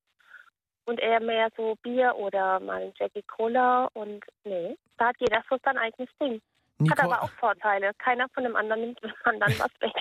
und 0.86 1.00
eher 1.00 1.20
mehr 1.20 1.48
so 1.56 1.76
Bier 1.82 2.14
oder 2.16 2.60
mal 2.60 2.82
ein 2.82 2.92
Jackie 2.98 3.22
Cola 3.22 3.88
und 3.94 4.24
nee, 4.44 4.76
da 4.98 5.08
hat 5.08 5.16
jeder 5.18 5.42
so 5.48 5.56
sein 5.64 5.78
eigenes 5.78 6.10
Ding. 6.20 6.40
Nicole, 6.78 7.02
Hat 7.02 7.04
aber 7.04 7.22
auch 7.22 7.30
Vorteile. 7.30 7.92
Keiner 7.98 8.26
von 8.34 8.44
dem 8.44 8.56
anderen 8.56 8.82
nimmt 8.82 9.02
dem 9.02 9.12
anderen 9.24 9.58
was 9.58 9.80
weg. 9.80 9.94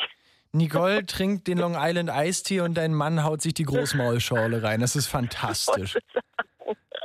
Nicole 0.51 1.05
trinkt 1.05 1.47
den 1.47 1.57
Long 1.57 1.75
Island 1.77 2.09
Eistee 2.09 2.61
und 2.61 2.75
dein 2.75 2.93
Mann 2.93 3.23
haut 3.23 3.41
sich 3.41 3.53
die 3.53 3.63
Großmaulschorle 3.63 4.63
rein. 4.63 4.81
Das 4.81 4.95
ist 4.95 5.07
fantastisch. 5.17 5.97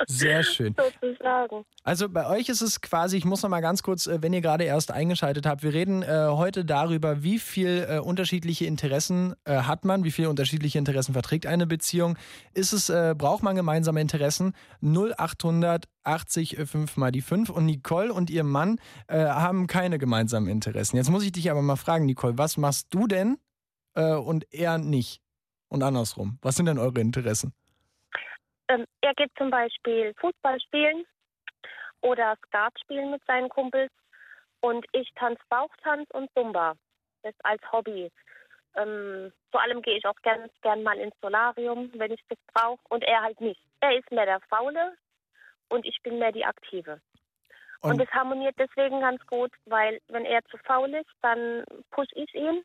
Sehr 0.06 0.42
schön. 0.42 0.74
Sozusagen. 1.00 1.64
Also 1.82 2.08
bei 2.08 2.28
euch 2.28 2.48
ist 2.48 2.60
es 2.60 2.80
quasi, 2.80 3.16
ich 3.16 3.24
muss 3.24 3.42
noch 3.42 3.50
mal 3.50 3.60
ganz 3.60 3.82
kurz, 3.82 4.06
äh, 4.06 4.22
wenn 4.22 4.32
ihr 4.32 4.40
gerade 4.40 4.64
erst 4.64 4.92
eingeschaltet 4.92 5.46
habt, 5.46 5.62
wir 5.62 5.72
reden 5.72 6.02
äh, 6.02 6.28
heute 6.28 6.64
darüber, 6.64 7.22
wie 7.22 7.38
viel 7.38 7.86
äh, 7.88 7.98
unterschiedliche 7.98 8.66
Interessen 8.66 9.34
äh, 9.44 9.58
hat 9.62 9.84
man, 9.84 10.04
wie 10.04 10.10
viele 10.10 10.30
unterschiedliche 10.30 10.78
Interessen 10.78 11.12
verträgt 11.12 11.46
eine 11.46 11.66
Beziehung. 11.66 12.16
Ist 12.54 12.72
es, 12.72 12.88
äh, 12.88 13.14
braucht 13.16 13.42
man 13.42 13.56
gemeinsame 13.56 14.00
Interessen? 14.00 14.54
0800 14.82 15.86
80 16.04 16.56
5 16.64 16.96
mal 16.96 17.12
die 17.12 17.20
5 17.20 17.50
und 17.50 17.66
Nicole 17.66 18.12
und 18.12 18.30
ihr 18.30 18.44
Mann 18.44 18.80
äh, 19.08 19.18
haben 19.18 19.66
keine 19.66 19.98
gemeinsamen 19.98 20.48
Interessen. 20.48 20.96
Jetzt 20.96 21.10
muss 21.10 21.22
ich 21.22 21.32
dich 21.32 21.50
aber 21.50 21.60
mal 21.60 21.76
fragen, 21.76 22.06
Nicole, 22.06 22.38
was 22.38 22.56
machst 22.56 22.88
du 22.90 23.06
denn 23.06 23.36
und 23.94 24.46
er 24.54 24.78
nicht? 24.78 25.20
Und 25.66 25.82
andersrum. 25.82 26.38
Was 26.40 26.54
sind 26.54 26.66
denn 26.66 26.78
eure 26.78 27.00
Interessen? 27.00 27.52
Ähm, 28.68 28.84
er 29.00 29.14
geht 29.14 29.30
zum 29.36 29.50
Beispiel 29.50 30.14
Fußball 30.20 30.60
spielen 30.60 31.04
oder 32.02 32.36
Skat 32.46 32.78
spielen 32.80 33.10
mit 33.10 33.24
seinen 33.26 33.48
Kumpels 33.48 33.90
und 34.60 34.86
ich 34.92 35.10
tanze 35.14 35.42
Bauchtanz 35.48 36.08
und 36.12 36.30
Zumba. 36.34 36.74
das 37.22 37.34
als 37.42 37.62
Hobby. 37.72 38.10
Ähm, 38.76 39.32
vor 39.50 39.62
allem 39.62 39.82
gehe 39.82 39.96
ich 39.96 40.06
auch 40.06 40.20
ganz 40.22 40.52
gern 40.62 40.82
mal 40.82 40.98
ins 40.98 41.14
Solarium, 41.20 41.90
wenn 41.94 42.12
ich 42.12 42.20
das 42.28 42.38
brauche. 42.52 42.80
Und 42.88 43.02
er 43.02 43.22
halt 43.22 43.40
nicht. 43.40 43.60
Er 43.80 43.96
ist 43.96 44.10
mehr 44.12 44.26
der 44.26 44.40
Faule 44.48 44.96
und 45.68 45.84
ich 45.86 46.00
bin 46.02 46.18
mehr 46.18 46.32
die 46.32 46.44
Aktive. 46.44 47.00
Und, 47.80 47.92
und 47.92 47.98
das 48.00 48.10
harmoniert 48.10 48.56
deswegen 48.58 49.00
ganz 49.00 49.24
gut, 49.26 49.52
weil 49.66 50.00
wenn 50.08 50.24
er 50.24 50.44
zu 50.46 50.58
faul 50.58 50.92
ist, 50.94 51.10
dann 51.22 51.64
push 51.90 52.08
ich 52.12 52.32
ihn. 52.34 52.64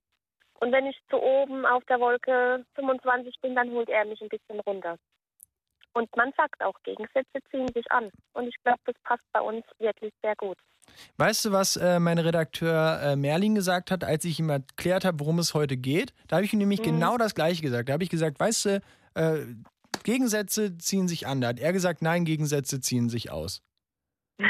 Und 0.59 0.71
wenn 0.71 0.87
ich 0.87 0.99
zu 1.09 1.21
oben 1.21 1.65
auf 1.65 1.83
der 1.85 1.99
Wolke 1.99 2.65
25 2.75 3.39
bin, 3.41 3.55
dann 3.55 3.71
holt 3.71 3.89
er 3.89 4.05
mich 4.05 4.21
ein 4.21 4.29
bisschen 4.29 4.59
runter. 4.61 4.97
Und 5.93 6.15
man 6.15 6.31
sagt 6.35 6.63
auch, 6.63 6.73
Gegensätze 6.83 7.39
ziehen 7.51 7.67
sich 7.73 7.91
an. 7.91 8.09
Und 8.33 8.47
ich 8.47 8.55
glaube, 8.63 8.79
das 8.85 8.95
passt 9.03 9.23
bei 9.31 9.41
uns 9.41 9.63
wirklich 9.79 10.11
sehr 10.21 10.35
gut. 10.35 10.57
Weißt 11.17 11.45
du, 11.45 11.51
was 11.51 11.77
äh, 11.77 11.99
mein 11.99 12.17
Redakteur 12.17 12.99
äh, 13.01 13.15
Merlin 13.15 13.55
gesagt 13.55 13.91
hat, 13.91 14.03
als 14.03 14.25
ich 14.25 14.39
ihm 14.39 14.49
erklärt 14.49 15.05
habe, 15.05 15.19
worum 15.19 15.39
es 15.39 15.53
heute 15.53 15.77
geht? 15.77 16.13
Da 16.27 16.37
habe 16.37 16.45
ich 16.45 16.53
ihm 16.53 16.59
nämlich 16.59 16.81
mhm. 16.81 16.85
genau 16.85 17.17
das 17.17 17.35
Gleiche 17.35 17.61
gesagt. 17.61 17.89
Da 17.89 17.93
habe 17.93 18.03
ich 18.03 18.09
gesagt, 18.09 18.39
weißt 18.39 18.65
du, 18.65 18.81
äh, 19.15 19.45
Gegensätze 20.03 20.77
ziehen 20.77 21.07
sich 21.07 21.27
an. 21.27 21.41
Da 21.41 21.49
hat 21.49 21.59
er 21.59 21.73
gesagt, 21.73 22.01
nein, 22.01 22.25
Gegensätze 22.25 22.81
ziehen 22.81 23.09
sich 23.09 23.31
aus. 23.31 23.61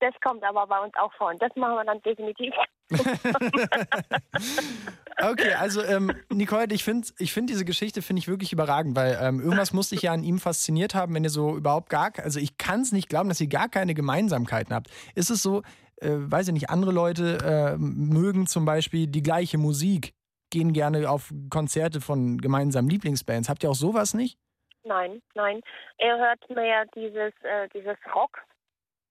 Das 0.00 0.14
kommt 0.20 0.44
aber 0.44 0.64
bei 0.68 0.78
uns 0.78 0.94
auch 0.94 1.12
vor 1.14 1.30
und 1.30 1.42
das 1.42 1.50
machen 1.56 1.74
wir 1.74 1.84
dann 1.84 2.00
definitiv. 2.02 2.54
okay, 5.22 5.52
also 5.54 5.82
ähm, 5.82 6.12
Nicole, 6.30 6.66
ich 6.70 6.84
finde 6.84 7.08
ich 7.18 7.32
find 7.32 7.50
diese 7.50 7.64
Geschichte 7.64 8.02
finde 8.02 8.20
ich 8.20 8.28
wirklich 8.28 8.52
überragend, 8.52 8.96
weil 8.96 9.18
ähm, 9.20 9.40
irgendwas 9.40 9.72
musste 9.72 9.94
ich 9.94 10.02
ja 10.02 10.12
an 10.12 10.22
ihm 10.22 10.38
fasziniert 10.38 10.94
haben, 10.94 11.14
wenn 11.14 11.24
ihr 11.24 11.30
so 11.30 11.56
überhaupt 11.56 11.90
gar, 11.90 12.12
also 12.22 12.40
ich 12.40 12.56
kann 12.56 12.80
es 12.80 12.92
nicht 12.92 13.08
glauben, 13.08 13.28
dass 13.28 13.40
ihr 13.40 13.48
gar 13.48 13.68
keine 13.68 13.94
Gemeinsamkeiten 13.94 14.74
habt. 14.74 14.88
Ist 15.14 15.30
es 15.30 15.42
so, 15.42 15.62
äh, 16.00 16.10
weiß 16.10 16.48
ich 16.48 16.54
nicht, 16.54 16.70
andere 16.70 16.92
Leute 16.92 17.38
äh, 17.44 17.76
mögen 17.78 18.46
zum 18.46 18.64
Beispiel 18.64 19.06
die 19.06 19.22
gleiche 19.22 19.58
Musik, 19.58 20.14
gehen 20.50 20.72
gerne 20.72 21.10
auf 21.10 21.32
Konzerte 21.50 22.00
von 22.00 22.38
gemeinsamen 22.38 22.88
Lieblingsbands. 22.88 23.48
Habt 23.48 23.64
ihr 23.64 23.70
auch 23.70 23.74
sowas 23.74 24.14
nicht? 24.14 24.38
Nein, 24.84 25.20
nein. 25.34 25.60
Er 25.98 26.18
hört 26.18 26.50
mehr 26.50 26.86
dieses, 26.94 27.32
äh, 27.42 27.68
dieses 27.74 27.96
Rock, 28.14 28.38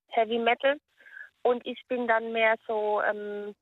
Heavy 0.08 0.40
Metal. 0.40 0.78
Und 1.44 1.66
ich 1.66 1.82
bin 1.88 2.08
dann 2.08 2.32
mehr 2.32 2.56
so, 2.68 3.02
ähm, 3.02 3.56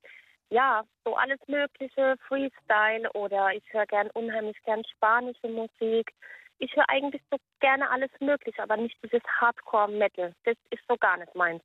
ja, 0.49 0.83
so 1.03 1.15
alles 1.15 1.39
Mögliche, 1.47 2.15
Freestyle 2.27 3.11
oder 3.13 3.53
ich 3.53 3.63
höre 3.71 3.85
gern 3.85 4.09
unheimlich 4.11 4.57
gern 4.63 4.83
spanische 4.95 5.47
Musik. 5.47 6.11
Ich 6.59 6.75
höre 6.75 6.89
eigentlich 6.89 7.21
so 7.29 7.37
gerne 7.59 7.89
alles 7.89 8.11
Mögliche, 8.19 8.63
aber 8.63 8.77
nicht 8.77 8.97
dieses 9.03 9.21
Hardcore-Metal. 9.39 10.33
Das 10.45 10.55
ist 10.69 10.83
so 10.87 10.95
gar 10.97 11.17
nicht 11.17 11.35
meins. 11.35 11.61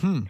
Hm. 0.00 0.28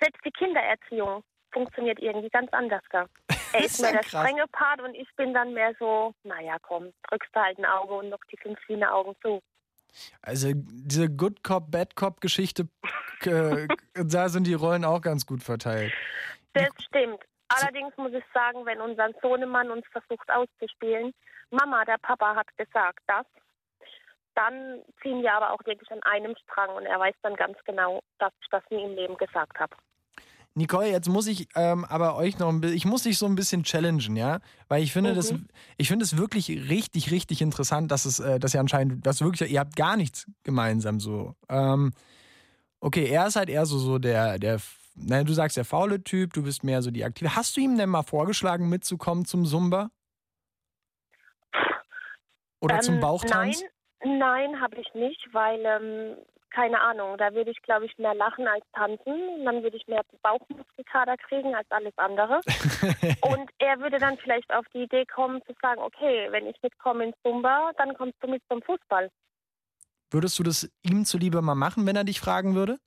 Selbst 0.00 0.24
die 0.24 0.32
Kindererziehung 0.32 1.22
funktioniert 1.52 1.98
irgendwie 2.00 2.30
ganz 2.30 2.52
anders 2.52 2.82
da. 2.90 3.06
Er 3.52 3.60
ist, 3.64 3.74
ist 3.74 3.80
mehr 3.80 3.92
der 3.92 4.00
krass. 4.00 4.22
strenge 4.22 4.44
Part 4.48 4.82
und 4.82 4.94
ich 4.94 5.08
bin 5.16 5.32
dann 5.32 5.54
mehr 5.54 5.72
so, 5.78 6.12
naja, 6.24 6.56
komm, 6.60 6.92
drückst 7.08 7.30
du 7.32 7.40
halt 7.40 7.58
ein 7.58 7.64
Auge 7.64 7.94
und 7.94 8.08
noch 8.08 8.18
die 8.30 8.36
fünf 8.36 8.58
Augen 8.90 9.14
zu. 9.22 9.40
Also 10.22 10.52
diese 10.54 11.08
Good 11.08 11.42
Cop, 11.42 11.70
Bad 11.70 11.96
Cop 11.96 12.20
Geschichte, 12.20 12.68
äh, 13.22 13.66
da 13.94 14.28
sind 14.28 14.46
die 14.46 14.54
Rollen 14.54 14.84
auch 14.84 15.00
ganz 15.00 15.26
gut 15.26 15.42
verteilt. 15.42 15.92
Das 16.52 16.68
stimmt. 16.88 17.20
Allerdings 17.48 17.96
muss 17.96 18.12
ich 18.12 18.24
sagen, 18.34 18.66
wenn 18.66 18.80
unser 18.80 19.08
Sohnemann 19.22 19.70
uns 19.70 19.86
versucht 19.92 20.28
auszuspielen, 20.30 21.12
Mama, 21.50 21.84
der 21.84 21.98
Papa 21.98 22.34
hat 22.34 22.48
gesagt 22.56 23.00
das, 23.06 23.24
dann 24.34 24.82
ziehen 25.00 25.22
wir 25.22 25.32
aber 25.32 25.52
auch 25.52 25.64
wirklich 25.64 25.90
an 25.90 26.02
einem 26.02 26.34
Strang 26.42 26.70
und 26.74 26.86
er 26.86 26.98
weiß 26.98 27.14
dann 27.22 27.36
ganz 27.36 27.56
genau, 27.64 28.00
dass 28.18 28.32
ich 28.42 28.48
das 28.50 28.62
nie 28.70 28.82
im 28.82 28.94
Leben 28.94 29.16
gesagt 29.16 29.58
habe. 29.58 29.76
Nicole, 30.56 30.90
jetzt 30.90 31.10
muss 31.10 31.26
ich 31.26 31.48
ähm, 31.54 31.84
aber 31.84 32.16
euch 32.16 32.38
noch 32.38 32.48
ein 32.48 32.62
bisschen, 32.62 32.76
ich 32.78 32.86
muss 32.86 33.02
dich 33.02 33.18
so 33.18 33.26
ein 33.26 33.34
bisschen 33.34 33.62
challengen, 33.62 34.16
ja, 34.16 34.40
weil 34.68 34.82
ich 34.82 34.90
finde 34.90 35.10
mhm. 35.10 35.16
das, 35.16 35.34
ich 35.76 35.88
finde 35.88 36.02
es 36.02 36.16
wirklich 36.16 36.48
richtig, 36.48 37.10
richtig 37.10 37.42
interessant, 37.42 37.90
dass 37.90 38.06
es, 38.06 38.20
äh, 38.20 38.38
dass 38.38 38.54
ihr 38.54 38.60
anscheinend, 38.60 39.06
dass 39.06 39.20
wirklich, 39.20 39.52
ihr 39.52 39.60
habt 39.60 39.76
gar 39.76 39.98
nichts 39.98 40.26
gemeinsam 40.44 40.98
so. 40.98 41.34
Ähm, 41.50 41.92
okay, 42.80 43.04
er 43.04 43.26
ist 43.26 43.36
halt 43.36 43.50
eher 43.50 43.66
so, 43.66 43.76
so 43.76 43.98
der, 43.98 44.38
der, 44.38 44.58
na, 44.94 45.22
du 45.24 45.34
sagst 45.34 45.58
der 45.58 45.66
faule 45.66 46.02
Typ, 46.02 46.32
du 46.32 46.42
bist 46.42 46.64
mehr 46.64 46.80
so 46.80 46.90
die 46.90 47.04
aktive. 47.04 47.36
Hast 47.36 47.58
du 47.58 47.60
ihm 47.60 47.76
denn 47.76 47.90
mal 47.90 48.02
vorgeschlagen, 48.02 48.70
mitzukommen 48.70 49.26
zum 49.26 49.44
Zumba? 49.44 49.90
Oder 52.60 52.76
ähm, 52.76 52.80
zum 52.80 53.00
Bauchtanz? 53.00 53.62
Nein, 54.02 54.18
nein, 54.18 54.60
habe 54.62 54.76
ich 54.76 54.94
nicht, 54.94 55.28
weil 55.32 55.60
ähm, 55.66 56.16
keine 56.50 56.80
Ahnung, 56.80 57.18
da 57.18 57.32
würde 57.34 57.50
ich, 57.50 57.60
glaube 57.62 57.86
ich, 57.86 57.98
mehr 57.98 58.14
lachen 58.14 58.46
als 58.46 58.64
tanzen. 58.72 59.44
Dann 59.44 59.62
würde 59.62 59.76
ich 59.76 59.86
mehr 59.86 60.02
Bauchmuskelkater 60.22 61.16
kriegen 61.16 61.54
als 61.54 61.70
alles 61.70 61.92
andere. 61.96 62.40
und 63.22 63.50
er 63.58 63.78
würde 63.80 63.98
dann 63.98 64.16
vielleicht 64.18 64.52
auf 64.52 64.64
die 64.72 64.84
Idee 64.84 65.04
kommen 65.06 65.40
zu 65.46 65.54
sagen, 65.60 65.80
okay, 65.80 66.28
wenn 66.30 66.46
ich 66.46 66.56
mitkomme 66.62 67.04
ins 67.04 67.16
Zumba, 67.22 67.72
dann 67.78 67.94
kommst 67.94 68.16
du 68.20 68.28
mit 68.28 68.42
zum 68.50 68.62
Fußball. 68.62 69.10
Würdest 70.10 70.38
du 70.38 70.42
das 70.42 70.70
ihm 70.82 71.04
zuliebe 71.04 71.42
mal 71.42 71.54
machen, 71.54 71.86
wenn 71.86 71.96
er 71.96 72.04
dich 72.04 72.20
fragen 72.20 72.54
würde? 72.54 72.78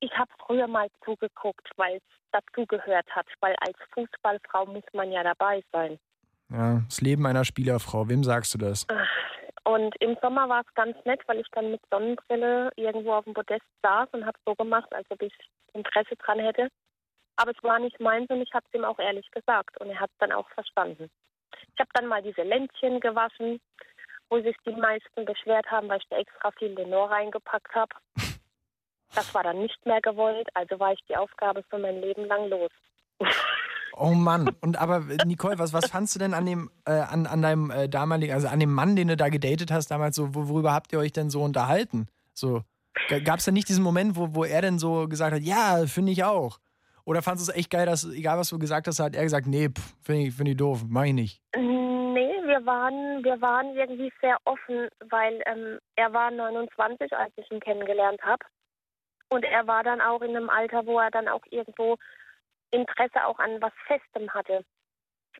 Ich 0.00 0.12
habe 0.12 0.30
früher 0.44 0.66
mal 0.66 0.88
zugeguckt, 1.04 1.68
weil 1.76 1.96
es 1.96 2.02
dazugehört 2.32 3.06
hat, 3.10 3.26
weil 3.40 3.54
als 3.60 3.76
Fußballfrau 3.94 4.66
muss 4.66 4.84
man 4.92 5.12
ja 5.12 5.22
dabei 5.22 5.62
sein. 5.72 5.98
Ja, 6.48 6.82
das 6.86 7.00
Leben 7.00 7.26
einer 7.26 7.44
Spielerfrau, 7.44 8.08
wem 8.08 8.24
sagst 8.24 8.54
du 8.54 8.58
das? 8.58 8.86
Ach, 8.88 9.08
und 9.64 9.94
im 10.00 10.16
Sommer 10.20 10.48
war 10.48 10.62
es 10.62 10.74
ganz 10.74 10.96
nett, 11.04 11.20
weil 11.26 11.40
ich 11.40 11.46
dann 11.52 11.70
mit 11.70 11.80
Sonnenbrille 11.90 12.70
irgendwo 12.76 13.12
auf 13.12 13.24
dem 13.24 13.34
Podest 13.34 13.64
saß 13.82 14.08
und 14.12 14.26
habe 14.26 14.38
so 14.44 14.54
gemacht, 14.54 14.92
als 14.92 15.08
ob 15.10 15.22
ich 15.22 15.32
Interesse 15.72 16.16
dran 16.16 16.40
hätte. 16.40 16.68
Aber 17.36 17.52
es 17.52 17.62
war 17.62 17.78
nicht 17.78 18.00
meins 18.00 18.28
und 18.30 18.42
ich 18.42 18.52
habe 18.52 18.66
es 18.68 18.74
ihm 18.74 18.84
auch 18.84 18.98
ehrlich 18.98 19.30
gesagt 19.30 19.80
und 19.80 19.90
er 19.90 20.00
hat 20.00 20.10
es 20.10 20.18
dann 20.18 20.32
auch 20.32 20.48
verstanden. 20.50 21.10
Ich 21.74 21.80
habe 21.80 21.90
dann 21.94 22.06
mal 22.06 22.22
diese 22.22 22.42
Lämpchen 22.42 23.00
gewaschen, 23.00 23.60
wo 24.28 24.40
sich 24.40 24.56
die 24.66 24.72
meisten 24.72 25.24
beschwert 25.24 25.70
haben, 25.70 25.88
weil 25.88 25.98
ich 25.98 26.08
da 26.08 26.16
extra 26.16 26.50
viel 26.52 26.72
Lenor 26.74 27.10
reingepackt 27.10 27.74
habe. 27.74 27.94
Das 29.14 29.32
war 29.34 29.42
dann 29.42 29.60
nicht 29.60 29.84
mehr 29.86 30.00
gewollt, 30.00 30.48
also 30.54 30.80
war 30.80 30.92
ich 30.92 31.00
die 31.08 31.16
Aufgabe 31.16 31.62
für 31.68 31.78
mein 31.78 32.00
Leben 32.00 32.24
lang 32.24 32.48
los. 32.48 32.70
Oh 33.96 34.12
Mann. 34.12 34.50
Und 34.60 34.80
aber 34.80 35.00
Nicole, 35.26 35.58
was, 35.58 35.72
was 35.72 35.90
fandst 35.90 36.14
du 36.14 36.18
denn 36.18 36.34
an 36.34 36.46
dem, 36.46 36.70
äh, 36.86 36.92
an, 36.92 37.26
an 37.26 37.42
deinem 37.42 37.70
äh, 37.70 37.88
damaligen, 37.88 38.34
also 38.34 38.48
an 38.48 38.60
dem 38.60 38.72
Mann, 38.72 38.96
den 38.96 39.08
du 39.08 39.16
da 39.16 39.28
gedatet 39.28 39.70
hast 39.70 39.90
damals, 39.90 40.16
so, 40.16 40.34
worüber 40.34 40.72
habt 40.72 40.92
ihr 40.92 40.98
euch 40.98 41.12
denn 41.12 41.30
so 41.30 41.42
unterhalten? 41.42 42.06
So, 42.32 42.62
gab 43.24 43.38
es 43.38 43.44
da 43.44 43.52
nicht 43.52 43.68
diesen 43.68 43.84
Moment, 43.84 44.16
wo, 44.16 44.34
wo 44.34 44.44
er 44.44 44.62
denn 44.62 44.78
so 44.78 45.08
gesagt 45.08 45.34
hat, 45.34 45.42
ja, 45.42 45.86
finde 45.86 46.12
ich 46.12 46.24
auch? 46.24 46.58
Oder 47.04 47.20
fandest 47.22 47.48
du 47.48 47.52
es 47.52 47.58
echt 47.58 47.70
geil, 47.70 47.86
dass, 47.86 48.04
egal 48.04 48.38
was 48.38 48.48
du 48.48 48.58
gesagt 48.58 48.86
hast, 48.86 49.00
hat 49.00 49.16
er 49.16 49.24
gesagt, 49.24 49.46
nee, 49.46 49.68
finde 50.02 50.22
ich, 50.22 50.34
find 50.34 50.48
ich 50.48 50.56
doof, 50.56 50.84
mach 50.88 51.04
ich 51.04 51.14
nicht? 51.14 51.42
Nee, 51.56 52.32
wir 52.44 52.64
waren, 52.64 53.24
wir 53.24 53.40
waren 53.40 53.74
irgendwie 53.74 54.12
sehr 54.20 54.36
offen, 54.44 54.88
weil 55.10 55.42
ähm, 55.46 55.78
er 55.96 56.12
war 56.12 56.30
29, 56.30 57.12
als 57.12 57.32
ich 57.36 57.50
ihn 57.50 57.60
kennengelernt 57.60 58.20
habe. 58.22 58.44
Und 59.30 59.44
er 59.44 59.66
war 59.66 59.82
dann 59.82 60.00
auch 60.00 60.20
in 60.20 60.36
einem 60.36 60.50
Alter, 60.50 60.86
wo 60.86 61.00
er 61.00 61.10
dann 61.10 61.26
auch 61.26 61.42
irgendwo 61.50 61.96
Interesse 62.72 63.24
auch 63.26 63.38
an 63.38 63.60
was 63.60 63.72
Festem 63.86 64.32
hatte. 64.34 64.64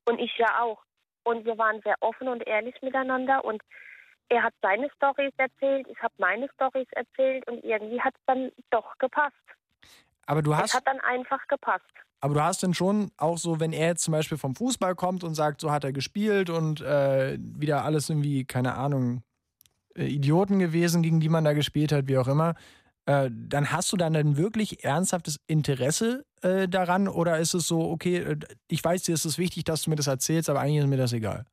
Und 0.05 0.21
ich 0.21 0.37
ja 0.39 0.63
auch. 0.63 0.83
Und 1.25 1.45
wir 1.45 1.59
waren 1.59 1.81
sehr 1.83 1.97
offen 2.01 2.29
und 2.29 2.47
ehrlich 2.47 2.75
miteinander 2.83 3.45
und 3.45 3.63
er 4.29 4.43
hat 4.43 4.55
seine 4.63 4.89
Stories 4.97 5.33
erzählt, 5.37 5.87
ich 5.89 6.03
habe 6.03 6.15
meine 6.19 6.49
Stories 6.55 6.89
erzählt 6.93 7.47
und 7.49 7.63
irgendwie 7.63 8.01
hat 8.01 8.15
es 8.15 8.23
dann 8.27 8.51
doch 8.71 8.97
gepasst. 8.99 9.35
Aber 10.27 10.43
du 10.43 10.57
hast. 10.57 10.71
Es 10.71 10.75
hat 10.75 10.87
dann 10.87 11.01
einfach 11.01 11.47
gepasst. 11.49 11.85
Aber 12.21 12.35
du 12.35 12.43
hast 12.43 12.63
dann 12.63 12.73
schon 12.73 13.11
auch 13.17 13.37
so, 13.37 13.61
wenn 13.61 13.73
er 13.73 13.89
jetzt 13.89 14.05
zum 14.05 14.13
Beispiel 14.13 14.39
vom 14.39 14.55
Fußball 14.55 14.95
kommt 14.95 15.25
und 15.25 15.35
sagt, 15.35 15.61
so 15.61 15.71
hat 15.73 15.85
er 15.85 15.93
gespielt 15.93 16.51
und 16.51 16.81
äh, 16.81 17.37
wieder 17.39 17.85
alles 17.85 18.09
irgendwie, 18.09 18.45
keine 18.45 18.75
Ahnung, 18.75 19.23
äh, 19.97 20.07
Idioten 20.07 20.59
gewesen, 20.59 21.03
gegen 21.03 21.21
die 21.21 21.29
man 21.29 21.45
da 21.45 21.53
gespielt 21.53 21.93
hat, 21.93 22.07
wie 22.07 22.19
auch 22.19 22.29
immer, 22.29 22.55
äh, 23.07 23.29
dann 23.31 23.73
hast 23.73 23.93
du 23.93 23.97
dann 23.97 24.15
ein 24.15 24.37
wirklich 24.37 24.85
ernsthaftes 24.85 25.41
Interesse 25.47 26.25
äh, 26.43 26.69
daran 26.69 27.09
oder 27.09 27.39
ist 27.39 27.55
es 27.55 27.69
so, 27.69 27.91
okay, 27.91 28.19
äh, 28.19 28.37
ich 28.69 28.85
weiß, 28.85 29.03
dir 29.03 29.15
ist 29.15 29.25
es 29.25 29.39
wichtig, 29.39 29.65
dass 29.65 29.83
du 29.83 29.91
mir 29.91 29.97
das 29.97 30.07
erzählst, 30.07 30.51
aber 30.51 30.61
eigentlich 30.61 30.79
ist 30.79 30.87
mir 30.87 30.97
das 30.97 31.13
egal? 31.13 31.45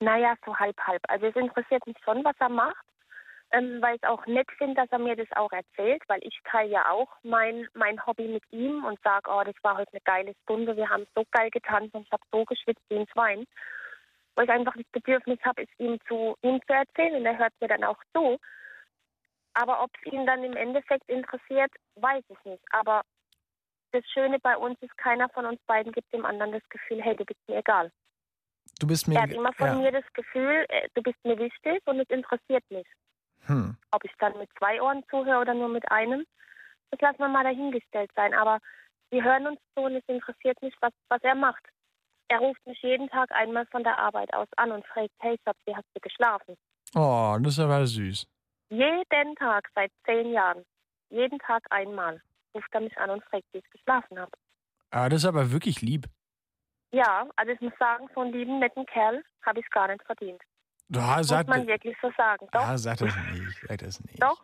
Naja, 0.00 0.34
so 0.44 0.56
halb, 0.56 0.76
halb. 0.80 1.02
Also 1.08 1.26
es 1.26 1.36
interessiert 1.36 1.86
mich 1.86 1.96
schon, 2.04 2.24
was 2.24 2.34
er 2.40 2.48
macht, 2.48 2.84
ähm, 3.52 3.80
weil 3.80 3.96
ich 3.96 4.04
auch 4.04 4.26
nett 4.26 4.48
finde, 4.58 4.74
dass 4.74 4.90
er 4.90 4.98
mir 4.98 5.14
das 5.14 5.28
auch 5.36 5.52
erzählt, 5.52 6.02
weil 6.08 6.20
ich 6.22 6.36
teile 6.44 6.70
ja 6.70 6.90
auch 6.90 7.08
mein, 7.22 7.68
mein 7.74 8.04
Hobby 8.04 8.26
mit 8.26 8.42
ihm 8.50 8.84
und 8.84 8.98
sage, 9.04 9.30
oh, 9.30 9.42
das 9.44 9.54
war 9.62 9.76
heute 9.76 9.92
eine 9.92 10.00
geile 10.04 10.34
Stunde, 10.42 10.76
wir 10.76 10.88
haben 10.88 11.06
so 11.14 11.24
geil 11.30 11.50
getanzt 11.50 11.94
und 11.94 12.02
ich 12.02 12.12
habe 12.12 12.24
so 12.32 12.44
geschwitzt 12.44 12.82
wie 12.88 12.98
ein 12.98 13.06
Schwein. 13.12 13.44
Weil 14.34 14.46
ich 14.46 14.50
einfach 14.50 14.74
das 14.74 14.86
Bedürfnis 14.90 15.38
habe, 15.44 15.62
es 15.62 15.68
ihm 15.78 15.98
zu, 16.08 16.36
ihm 16.42 16.60
zu 16.66 16.72
erzählen 16.72 17.16
und 17.16 17.26
er 17.26 17.38
hört 17.38 17.52
mir 17.60 17.68
dann 17.68 17.84
auch 17.84 17.98
zu. 18.14 18.38
Aber 19.54 19.82
ob 19.82 19.90
es 19.96 20.12
ihn 20.12 20.26
dann 20.26 20.42
im 20.44 20.56
Endeffekt 20.56 21.08
interessiert, 21.08 21.70
weiß 21.96 22.24
ich 22.28 22.44
nicht. 22.44 22.62
Aber 22.70 23.02
das 23.92 24.04
Schöne 24.12 24.38
bei 24.38 24.56
uns 24.56 24.80
ist, 24.80 24.96
keiner 24.96 25.28
von 25.30 25.46
uns 25.46 25.60
beiden 25.66 25.92
gibt 25.92 26.12
dem 26.12 26.24
anderen 26.24 26.52
das 26.52 26.66
Gefühl, 26.70 27.02
hey, 27.02 27.14
du 27.16 27.24
bist 27.24 27.40
mir 27.48 27.58
egal. 27.58 27.90
Du 28.80 28.86
bist 28.86 29.06
mir 29.06 29.16
Er 29.16 29.22
hat 29.22 29.30
immer 29.30 29.52
von 29.52 29.66
ja. 29.66 29.74
mir 29.74 29.92
das 29.92 30.04
Gefühl, 30.14 30.64
äh, 30.68 30.88
du 30.94 31.02
bist 31.02 31.18
mir 31.24 31.38
wichtig 31.38 31.82
und 31.84 32.00
es 32.00 32.08
interessiert 32.08 32.64
mich. 32.70 32.86
Hm. 33.46 33.76
Ob 33.90 34.04
ich 34.04 34.12
dann 34.18 34.36
mit 34.38 34.48
zwei 34.58 34.80
Ohren 34.80 35.04
zuhöre 35.10 35.40
oder 35.40 35.54
nur 35.54 35.68
mit 35.68 35.90
einem, 35.90 36.24
das 36.90 37.00
lassen 37.00 37.18
wir 37.18 37.28
mal 37.28 37.44
dahingestellt 37.44 38.10
sein. 38.16 38.32
Aber 38.34 38.58
wir 39.10 39.22
hören 39.22 39.46
uns 39.46 39.60
so 39.76 39.84
und 39.84 39.96
es 39.96 40.04
interessiert 40.06 40.60
mich, 40.62 40.74
was, 40.80 40.92
was 41.08 41.22
er 41.22 41.34
macht. 41.34 41.62
Er 42.28 42.38
ruft 42.38 42.66
mich 42.66 42.80
jeden 42.82 43.08
Tag 43.08 43.30
einmal 43.32 43.66
von 43.66 43.82
der 43.84 43.98
Arbeit 43.98 44.32
aus 44.32 44.48
an 44.56 44.72
und 44.72 44.86
fragt, 44.86 45.10
hey 45.20 45.36
Schatz, 45.44 45.58
wie 45.66 45.76
hast 45.76 45.88
du 45.94 46.00
geschlafen? 46.00 46.56
Oh, 46.94 47.36
das 47.40 47.54
ist 47.54 47.58
aber 47.58 47.86
süß. 47.86 48.26
Jeden 48.72 49.36
Tag, 49.36 49.68
seit 49.74 49.92
zehn 50.06 50.32
Jahren. 50.32 50.64
Jeden 51.10 51.38
Tag 51.40 51.62
einmal 51.68 52.22
ruft 52.54 52.68
er 52.72 52.80
mich 52.80 52.96
an 52.96 53.10
und 53.10 53.22
fragt, 53.24 53.44
wie 53.52 53.58
ich 53.58 53.70
geschlafen 53.70 54.18
habe. 54.18 54.32
Ah, 54.90 55.10
das 55.10 55.20
ist 55.22 55.28
aber 55.28 55.52
wirklich 55.52 55.82
lieb. 55.82 56.06
Ja, 56.90 57.28
also 57.36 57.52
ich 57.52 57.60
muss 57.60 57.72
sagen, 57.78 58.08
so 58.14 58.22
einen 58.22 58.32
lieben, 58.32 58.58
netten 58.60 58.86
Kerl 58.86 59.22
habe 59.44 59.60
ich 59.60 59.68
gar 59.70 59.88
nicht 59.88 60.02
verdient. 60.04 60.40
Ja, 60.88 61.18
Muss 61.18 61.28
sag, 61.28 61.48
man 61.48 61.66
wirklich 61.66 61.96
so 62.00 62.10
sagen. 62.16 62.48
Doch, 62.52 62.60
ja, 62.62 62.78
sag 62.78 62.96
das 62.98 63.14
nicht. 63.32 63.60
Sag 63.68 63.78
das 63.78 64.00
nicht. 64.04 64.22
doch. 64.22 64.42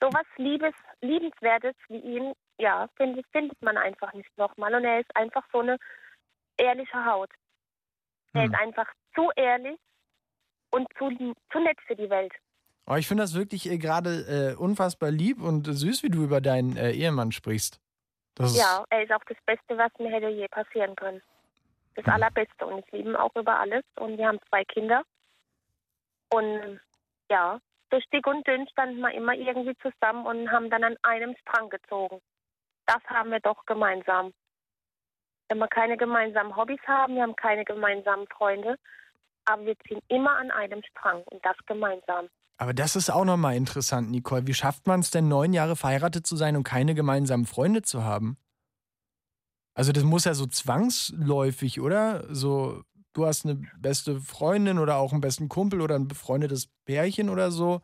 So 0.00 0.12
was 0.12 0.26
Liebes, 0.36 0.74
Liebenswertes 1.00 1.74
wie 1.88 1.98
ihn, 1.98 2.34
ja, 2.58 2.88
findet, 2.96 3.26
findet 3.32 3.60
man 3.62 3.76
einfach 3.76 4.12
nicht 4.12 4.30
nochmal. 4.36 4.74
Und 4.76 4.84
er 4.84 5.00
ist 5.00 5.16
einfach 5.16 5.44
so 5.52 5.58
eine 5.60 5.76
ehrliche 6.56 7.04
Haut. 7.04 7.30
Er 8.32 8.44
Hm. 8.44 8.52
ist 8.52 8.60
einfach 8.60 8.86
zu 9.14 9.30
ehrlich 9.34 9.78
und 10.70 10.86
zu, 10.98 11.08
zu 11.50 11.58
nett 11.60 11.78
für 11.86 11.96
die 11.96 12.10
Welt. 12.10 12.32
Aber 12.86 12.98
ich 12.98 13.08
finde 13.08 13.22
das 13.22 13.34
wirklich 13.34 13.70
äh, 13.70 13.78
gerade 13.78 14.54
äh, 14.54 14.54
unfassbar 14.56 15.10
lieb 15.10 15.40
und 15.40 15.64
süß, 15.64 16.02
wie 16.02 16.10
du 16.10 16.22
über 16.22 16.40
deinen 16.40 16.76
äh, 16.76 16.92
Ehemann 16.92 17.32
sprichst. 17.32 17.80
Das 18.34 18.56
Ja, 18.56 18.84
er 18.90 19.02
ist 19.04 19.12
auch 19.12 19.24
das 19.28 19.38
Beste, 19.46 19.78
was 19.78 19.92
mir 19.98 20.10
hätte 20.10 20.28
je 20.28 20.48
passieren 20.48 20.94
können. 20.96 21.22
Das 21.94 22.04
Mhm. 22.06 22.12
Allerbeste. 22.12 22.66
Und 22.66 22.78
ich 22.80 22.92
liebe 22.92 23.10
ihn 23.10 23.16
auch 23.16 23.34
über 23.36 23.58
alles. 23.58 23.84
Und 23.96 24.18
wir 24.18 24.26
haben 24.26 24.40
zwei 24.48 24.64
Kinder. 24.64 25.02
Und 26.32 26.80
ja, 27.30 27.60
durch 27.90 28.04
dick 28.12 28.26
und 28.26 28.46
dünn 28.46 28.66
standen 28.68 29.00
wir 29.00 29.12
immer 29.12 29.34
irgendwie 29.34 29.76
zusammen 29.78 30.26
und 30.26 30.50
haben 30.50 30.68
dann 30.68 30.84
an 30.84 30.96
einem 31.02 31.34
Strang 31.36 31.70
gezogen. 31.70 32.20
Das 32.86 33.02
haben 33.06 33.30
wir 33.30 33.40
doch 33.40 33.64
gemeinsam. 33.66 34.34
Wenn 35.48 35.58
wir 35.58 35.68
keine 35.68 35.96
gemeinsamen 35.96 36.56
Hobbys 36.56 36.80
haben, 36.86 37.14
wir 37.14 37.22
haben 37.22 37.36
keine 37.36 37.64
gemeinsamen 37.64 38.26
Freunde, 38.28 38.76
aber 39.44 39.64
wir 39.66 39.78
ziehen 39.80 40.00
immer 40.08 40.36
an 40.36 40.50
einem 40.50 40.82
Strang 40.90 41.22
und 41.24 41.44
das 41.44 41.56
gemeinsam. 41.66 42.28
Aber 42.56 42.72
das 42.72 42.96
ist 42.96 43.10
auch 43.10 43.24
nochmal 43.24 43.56
interessant, 43.56 44.10
Nicole. 44.10 44.46
Wie 44.46 44.54
schafft 44.54 44.86
man 44.86 45.00
es 45.00 45.10
denn, 45.10 45.28
neun 45.28 45.52
Jahre 45.52 45.76
verheiratet 45.76 46.26
zu 46.26 46.36
sein 46.36 46.56
und 46.56 46.62
keine 46.62 46.94
gemeinsamen 46.94 47.46
Freunde 47.46 47.82
zu 47.82 48.04
haben? 48.04 48.36
Also 49.74 49.90
das 49.90 50.04
muss 50.04 50.24
ja 50.24 50.34
so 50.34 50.46
zwangsläufig, 50.46 51.80
oder? 51.80 52.32
So, 52.32 52.84
du 53.12 53.26
hast 53.26 53.44
eine 53.44 53.56
beste 53.78 54.20
Freundin 54.20 54.78
oder 54.78 54.96
auch 54.96 55.12
einen 55.12 55.20
besten 55.20 55.48
Kumpel 55.48 55.80
oder 55.80 55.96
ein 55.96 56.06
befreundetes 56.06 56.68
Pärchen 56.84 57.28
oder 57.28 57.50
so. 57.50 57.80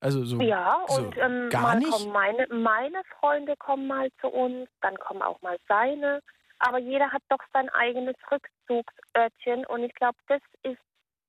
Also 0.00 0.24
so. 0.24 0.40
Ja, 0.40 0.84
so 0.88 1.02
und 1.02 1.16
ähm, 1.16 1.48
gar 1.50 1.76
nicht? 1.76 1.90
kommen 1.90 2.12
meine, 2.12 2.46
meine 2.48 3.00
Freunde 3.20 3.54
kommen 3.56 3.86
mal 3.86 4.10
zu 4.20 4.28
uns, 4.28 4.68
dann 4.82 4.96
kommen 4.98 5.22
auch 5.22 5.40
mal 5.40 5.56
seine. 5.68 6.20
Aber 6.58 6.78
jeder 6.78 7.10
hat 7.10 7.22
doch 7.28 7.38
sein 7.52 7.68
eigenes 7.70 8.16
Rückzugsörtchen 8.30 9.64
und 9.66 9.84
ich 9.84 9.94
glaube, 9.94 10.18
das 10.28 10.40
ist 10.62 10.78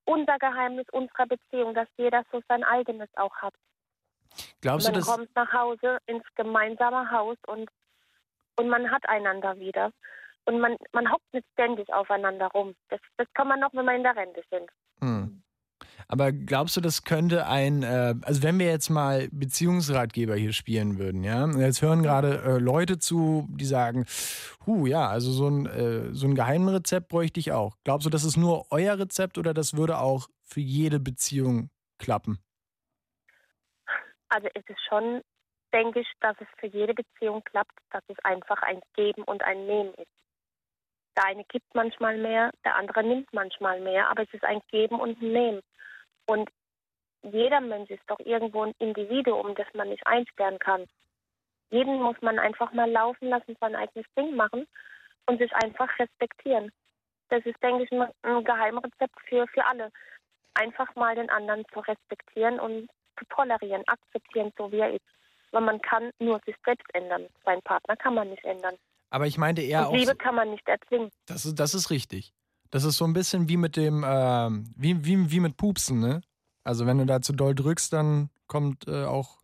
unser 0.06 0.38
Geheimnis 0.38 0.86
unserer 0.92 1.26
Beziehung, 1.26 1.74
dass 1.74 1.88
jeder 1.96 2.24
so 2.32 2.40
sein 2.48 2.64
eigenes 2.64 3.08
auch 3.16 3.34
hat. 3.36 3.54
Glaubst 4.60 4.86
du, 4.86 4.92
man 4.92 5.00
das? 5.00 5.08
kommt 5.08 5.36
nach 5.36 5.52
Hause 5.52 5.98
ins 6.06 6.24
gemeinsame 6.34 7.10
Haus 7.10 7.36
und, 7.46 7.68
und 8.56 8.68
man 8.68 8.90
hat 8.90 9.08
einander 9.08 9.58
wieder. 9.58 9.90
Und 10.44 10.60
man, 10.60 10.76
man 10.92 11.10
hockt 11.10 11.32
nicht 11.32 11.46
ständig 11.52 11.92
aufeinander 11.92 12.46
rum. 12.48 12.74
Das, 12.88 13.00
das 13.16 13.26
kann 13.34 13.48
man 13.48 13.60
noch, 13.60 13.72
wenn 13.72 13.84
wir 13.84 13.94
in 13.94 14.04
der 14.04 14.16
Rente 14.16 14.42
sind. 14.50 14.70
Hm. 15.00 15.35
Aber 16.08 16.30
glaubst 16.30 16.76
du, 16.76 16.80
das 16.80 17.02
könnte 17.02 17.46
ein, 17.46 17.82
äh, 17.82 18.14
also 18.22 18.42
wenn 18.42 18.58
wir 18.58 18.66
jetzt 18.66 18.90
mal 18.90 19.28
Beziehungsratgeber 19.32 20.36
hier 20.36 20.52
spielen 20.52 20.98
würden, 20.98 21.24
ja, 21.24 21.46
jetzt 21.58 21.82
hören 21.82 22.02
gerade 22.02 22.42
äh, 22.42 22.58
Leute 22.58 22.98
zu, 22.98 23.46
die 23.50 23.64
sagen, 23.64 24.06
hu, 24.66 24.86
ja, 24.86 25.08
also 25.08 25.32
so 25.32 25.48
ein, 25.48 25.66
äh, 25.66 26.14
so 26.14 26.28
ein 26.28 26.36
Geheimrezept 26.36 27.08
bräuchte 27.08 27.40
ich 27.40 27.52
auch. 27.52 27.76
Glaubst 27.84 28.06
du, 28.06 28.10
das 28.10 28.24
ist 28.24 28.36
nur 28.36 28.66
euer 28.70 28.98
Rezept 28.98 29.36
oder 29.36 29.52
das 29.52 29.76
würde 29.76 29.98
auch 29.98 30.28
für 30.44 30.60
jede 30.60 31.00
Beziehung 31.00 31.70
klappen? 31.98 32.38
Also 34.28 34.48
es 34.54 34.64
ist 34.68 34.80
schon, 34.88 35.22
denke 35.72 36.00
ich, 36.00 36.08
dass 36.20 36.36
es 36.40 36.48
für 36.58 36.66
jede 36.68 36.94
Beziehung 36.94 37.42
klappt, 37.44 37.76
dass 37.90 38.02
es 38.08 38.16
einfach 38.24 38.62
ein 38.62 38.80
Geben 38.94 39.22
und 39.24 39.42
ein 39.42 39.66
Nehmen 39.66 39.94
ist. 39.94 40.06
Der 41.16 41.26
eine 41.26 41.44
gibt 41.44 41.74
manchmal 41.74 42.18
mehr, 42.18 42.50
der 42.64 42.76
andere 42.76 43.02
nimmt 43.02 43.32
manchmal 43.32 43.80
mehr, 43.80 44.08
aber 44.10 44.22
es 44.22 44.34
ist 44.34 44.44
ein 44.44 44.60
Geben 44.70 45.00
und 45.00 45.20
ein 45.22 45.32
Nehmen. 45.32 45.60
Und 46.26 46.50
jeder 47.22 47.60
Mensch 47.60 47.90
ist 47.90 48.02
doch 48.06 48.18
irgendwo 48.20 48.62
ein 48.64 48.74
Individuum, 48.78 49.54
das 49.54 49.66
man 49.74 49.88
nicht 49.88 50.06
einsperren 50.06 50.58
kann. 50.58 50.86
Jeden 51.70 52.00
muss 52.00 52.16
man 52.20 52.38
einfach 52.38 52.72
mal 52.72 52.90
laufen 52.90 53.28
lassen, 53.28 53.56
sein 53.60 53.74
eigenes 53.74 54.06
Ding 54.16 54.36
machen 54.36 54.66
und 55.26 55.38
sich 55.38 55.52
einfach 55.54 55.88
respektieren. 55.98 56.70
Das 57.28 57.44
ist, 57.44 57.60
denke 57.62 57.84
ich, 57.84 57.90
ein, 57.92 58.44
Geheimrezept 58.44 59.16
für, 59.28 59.46
für 59.48 59.66
alle. 59.66 59.90
Einfach 60.54 60.94
mal 60.94 61.16
den 61.16 61.28
anderen 61.28 61.64
zu 61.72 61.80
respektieren 61.80 62.60
und 62.60 62.88
zu 63.18 63.24
tolerieren, 63.30 63.82
akzeptieren, 63.86 64.52
so 64.56 64.70
wie 64.70 64.78
er 64.78 64.92
ist. 64.92 65.04
Weil 65.50 65.62
man 65.62 65.80
kann 65.80 66.10
nur 66.20 66.40
sich 66.46 66.54
selbst 66.64 66.86
ändern. 66.94 67.26
Seinen 67.44 67.62
Partner 67.62 67.96
kann 67.96 68.14
man 68.14 68.30
nicht 68.30 68.44
ändern. 68.44 68.76
Aber 69.10 69.26
ich 69.26 69.38
meinte 69.38 69.62
eher 69.62 69.80
und 69.80 69.86
auch, 69.86 69.92
Liebe 69.94 70.14
kann 70.14 70.34
man 70.34 70.50
nicht 70.50 70.66
erzwingen. 70.68 71.10
das 71.26 71.44
ist, 71.44 71.58
das 71.58 71.74
ist 71.74 71.90
richtig. 71.90 72.32
Das 72.70 72.84
ist 72.84 72.96
so 72.96 73.04
ein 73.04 73.12
bisschen 73.12 73.48
wie 73.48 73.56
mit 73.56 73.76
dem, 73.76 74.04
ähm, 74.06 74.64
wie, 74.76 75.04
wie, 75.04 75.30
wie 75.30 75.40
mit 75.40 75.56
Pupsen, 75.56 76.00
ne? 76.00 76.20
Also 76.64 76.86
wenn 76.86 76.98
du 76.98 77.06
da 77.06 77.20
zu 77.22 77.32
doll 77.32 77.54
drückst, 77.54 77.92
dann 77.92 78.28
kommt 78.48 78.88
äh, 78.88 79.04
auch 79.04 79.38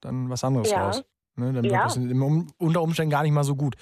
dann 0.00 0.28
was 0.28 0.44
anderes 0.44 0.70
Ja. 0.70 0.84
raus. 0.86 1.04
Ne? 1.36 1.52
Dann 1.52 1.64
wird 1.64 1.72
Ja. 1.72 1.86
es 1.86 1.96
im 1.96 2.22
um, 2.22 2.52
unter 2.58 2.82
Umständen 2.82 3.10
gar 3.10 3.22
nicht 3.22 3.32
mal 3.32 3.44
so 3.44 3.56
gut. 3.56 3.76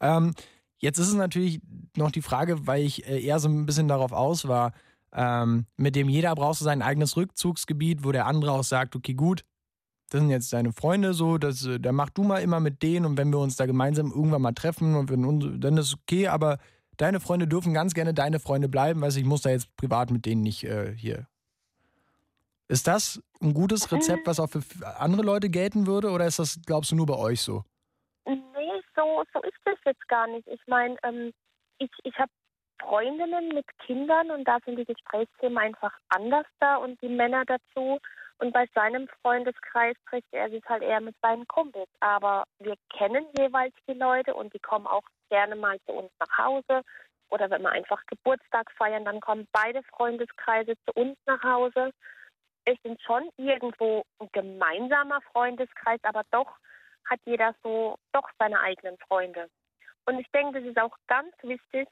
Ähm, 0.00 0.32
jetzt 0.78 0.98
ist 0.98 1.08
es 1.08 1.14
natürlich 1.14 1.60
noch 1.96 2.10
die 2.10 2.22
Frage, 2.22 2.66
weil 2.66 2.82
ich 2.84 3.06
äh, 3.06 3.20
eher 3.22 3.38
so 3.38 3.48
ein 3.48 3.66
bisschen 3.66 3.88
darauf 3.88 4.12
aus 4.12 4.48
war, 4.48 4.72
ähm, 5.14 5.66
mit 5.76 5.94
dem 5.94 6.08
jeder 6.08 6.34
brauchst 6.34 6.62
du 6.62 6.64
sein 6.64 6.80
eigenes 6.80 7.16
Rückzugsgebiet, 7.18 8.02
wo 8.02 8.12
der 8.12 8.26
andere 8.26 8.52
auch 8.52 8.64
sagt, 8.64 8.96
okay, 8.96 9.12
gut, 9.12 9.44
das 10.08 10.20
sind 10.20 10.30
jetzt 10.30 10.52
deine 10.54 10.72
Freunde 10.72 11.12
so, 11.12 11.36
das, 11.36 11.66
äh, 11.66 11.78
da 11.78 11.92
mach 11.92 12.08
du 12.10 12.22
mal 12.22 12.38
immer 12.38 12.60
mit 12.60 12.82
denen 12.82 13.04
und 13.04 13.18
wenn 13.18 13.30
wir 13.30 13.38
uns 13.38 13.56
da 13.56 13.66
gemeinsam 13.66 14.10
irgendwann 14.10 14.42
mal 14.42 14.52
treffen 14.52 14.94
und 14.94 15.10
wenn, 15.10 15.24
uns- 15.26 15.44
dann 15.58 15.76
ist 15.76 15.92
okay, 15.94 16.28
aber 16.28 16.58
deine 16.96 17.20
Freunde 17.20 17.46
dürfen 17.46 17.74
ganz 17.74 17.94
gerne 17.94 18.14
deine 18.14 18.40
Freunde 18.40 18.68
bleiben, 18.68 19.02
du, 19.02 19.18
ich 19.18 19.26
muss 19.26 19.42
da 19.42 19.50
jetzt 19.50 19.74
privat 19.76 20.10
mit 20.10 20.26
denen 20.26 20.42
nicht 20.42 20.64
äh, 20.64 20.94
hier. 20.94 21.26
Ist 22.68 22.86
das 22.86 23.22
ein 23.42 23.52
gutes 23.52 23.92
Rezept, 23.92 24.26
was 24.26 24.40
auch 24.40 24.48
für 24.48 24.62
andere 24.98 25.22
Leute 25.22 25.50
gelten 25.50 25.86
würde 25.86 26.10
oder 26.10 26.26
ist 26.26 26.38
das, 26.38 26.60
glaubst 26.64 26.90
du, 26.90 26.96
nur 26.96 27.06
bei 27.06 27.16
euch 27.16 27.42
so? 27.42 27.64
Nee, 28.24 28.80
so, 28.96 29.24
so 29.34 29.42
ist 29.42 29.58
das 29.64 29.78
jetzt 29.84 30.08
gar 30.08 30.26
nicht. 30.28 30.46
Ich 30.48 30.60
meine, 30.66 30.96
ähm, 31.02 31.32
ich, 31.78 31.90
ich 32.04 32.14
habe 32.18 32.30
Freundinnen 32.80 33.48
mit 33.48 33.66
Kindern 33.86 34.30
und 34.30 34.46
da 34.46 34.58
sind 34.64 34.78
die 34.78 34.84
Gesprächsthemen 34.84 35.58
einfach 35.58 35.92
anders 36.08 36.46
da 36.60 36.76
und 36.76 37.00
die 37.02 37.08
Männer 37.08 37.44
dazu. 37.44 37.98
Und 38.38 38.52
bei 38.52 38.66
seinem 38.74 39.06
Freundeskreis 39.20 39.94
trifft 40.08 40.32
er 40.32 40.50
sich 40.50 40.64
halt 40.68 40.82
eher 40.82 41.00
mit 41.00 41.14
seinen 41.22 41.46
Kumpels. 41.46 41.88
Aber 42.00 42.44
wir 42.58 42.74
kennen 42.96 43.24
jeweils 43.38 43.74
die 43.86 43.94
Leute 43.94 44.34
und 44.34 44.52
die 44.52 44.58
kommen 44.58 44.86
auch 44.86 45.04
gerne 45.32 45.56
mal 45.56 45.80
zu 45.86 45.92
uns 45.92 46.12
nach 46.20 46.38
Hause. 46.38 46.82
Oder 47.30 47.48
wenn 47.48 47.62
wir 47.62 47.70
einfach 47.70 48.02
Geburtstag 48.06 48.70
feiern, 48.72 49.06
dann 49.06 49.20
kommen 49.20 49.48
beide 49.52 49.82
Freundeskreise 49.84 50.74
zu 50.84 50.92
uns 50.92 51.16
nach 51.24 51.42
Hause. 51.42 51.90
Es 52.66 52.76
sind 52.82 53.00
schon 53.00 53.30
irgendwo 53.38 54.04
ein 54.18 54.28
gemeinsamer 54.32 55.22
Freundeskreis, 55.32 55.98
aber 56.02 56.22
doch 56.30 56.58
hat 57.08 57.18
jeder 57.24 57.54
so 57.62 57.96
doch 58.12 58.28
seine 58.38 58.60
eigenen 58.60 58.98
Freunde. 59.08 59.48
Und 60.04 60.18
ich 60.18 60.26
denke, 60.32 60.60
das 60.60 60.68
ist 60.68 60.78
auch 60.78 60.94
ganz 61.06 61.34
wichtig, 61.42 61.88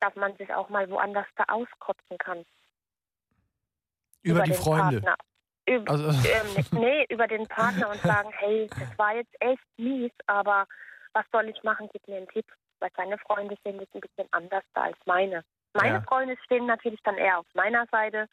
dass 0.00 0.14
man 0.14 0.36
sich 0.36 0.52
auch 0.52 0.68
mal 0.68 0.88
woanders 0.90 1.26
da 1.36 1.44
auskotzen 1.48 2.18
kann. 2.18 2.44
Über, 4.22 4.42
die 4.42 4.50
den 4.50 4.60
Freunde. 4.60 5.00
Partner. 5.00 5.16
Über, 5.66 5.90
Also, 5.90 6.08
ähm, 6.28 6.66
nee, 6.72 7.06
über 7.08 7.26
den 7.26 7.46
Partner 7.46 7.88
und 7.88 8.00
sagen, 8.02 8.30
hey, 8.32 8.68
das 8.68 8.98
war 8.98 9.16
jetzt 9.16 9.34
echt 9.40 9.64
mies, 9.78 10.12
aber 10.26 10.66
was 11.12 11.24
soll 11.32 11.48
ich 11.48 11.62
machen? 11.62 11.88
Gib 11.92 12.06
mir 12.08 12.16
einen 12.18 12.28
Tipp. 12.28 12.46
Weil 12.80 12.90
seine 12.96 13.18
Freunde 13.18 13.56
sind 13.62 13.80
jetzt 13.80 13.94
ein 13.94 14.00
bisschen 14.00 14.28
anders 14.30 14.64
da 14.74 14.84
als 14.84 14.96
meine. 15.04 15.44
Meine 15.74 15.96
Ja. 15.96 16.02
Freunde 16.02 16.36
stehen 16.44 16.66
natürlich 16.66 17.00
dann 17.04 17.16
eher 17.18 17.38
auf 17.38 17.46
meiner 17.54 17.86
Seite. 17.90 18.26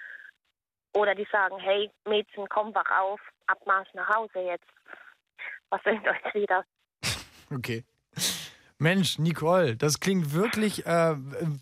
Oder 0.93 1.13
die 1.15 1.27
sagen, 1.31 1.57
hey, 1.59 1.91
Mädchen, 2.07 2.47
komm, 2.49 2.73
wach 2.73 2.89
auf, 2.99 3.19
Abmarsch 3.47 3.93
nach 3.93 4.07
Hause 4.15 4.39
jetzt. 4.39 4.65
Was 5.69 5.81
sind 5.83 6.05
euch 6.07 6.33
wieder? 6.33 6.63
Okay. 7.49 7.85
Mensch, 8.77 9.19
Nicole, 9.19 9.77
das 9.77 10.01
klingt 10.01 10.33
wirklich, 10.33 10.85
äh, 10.85 11.15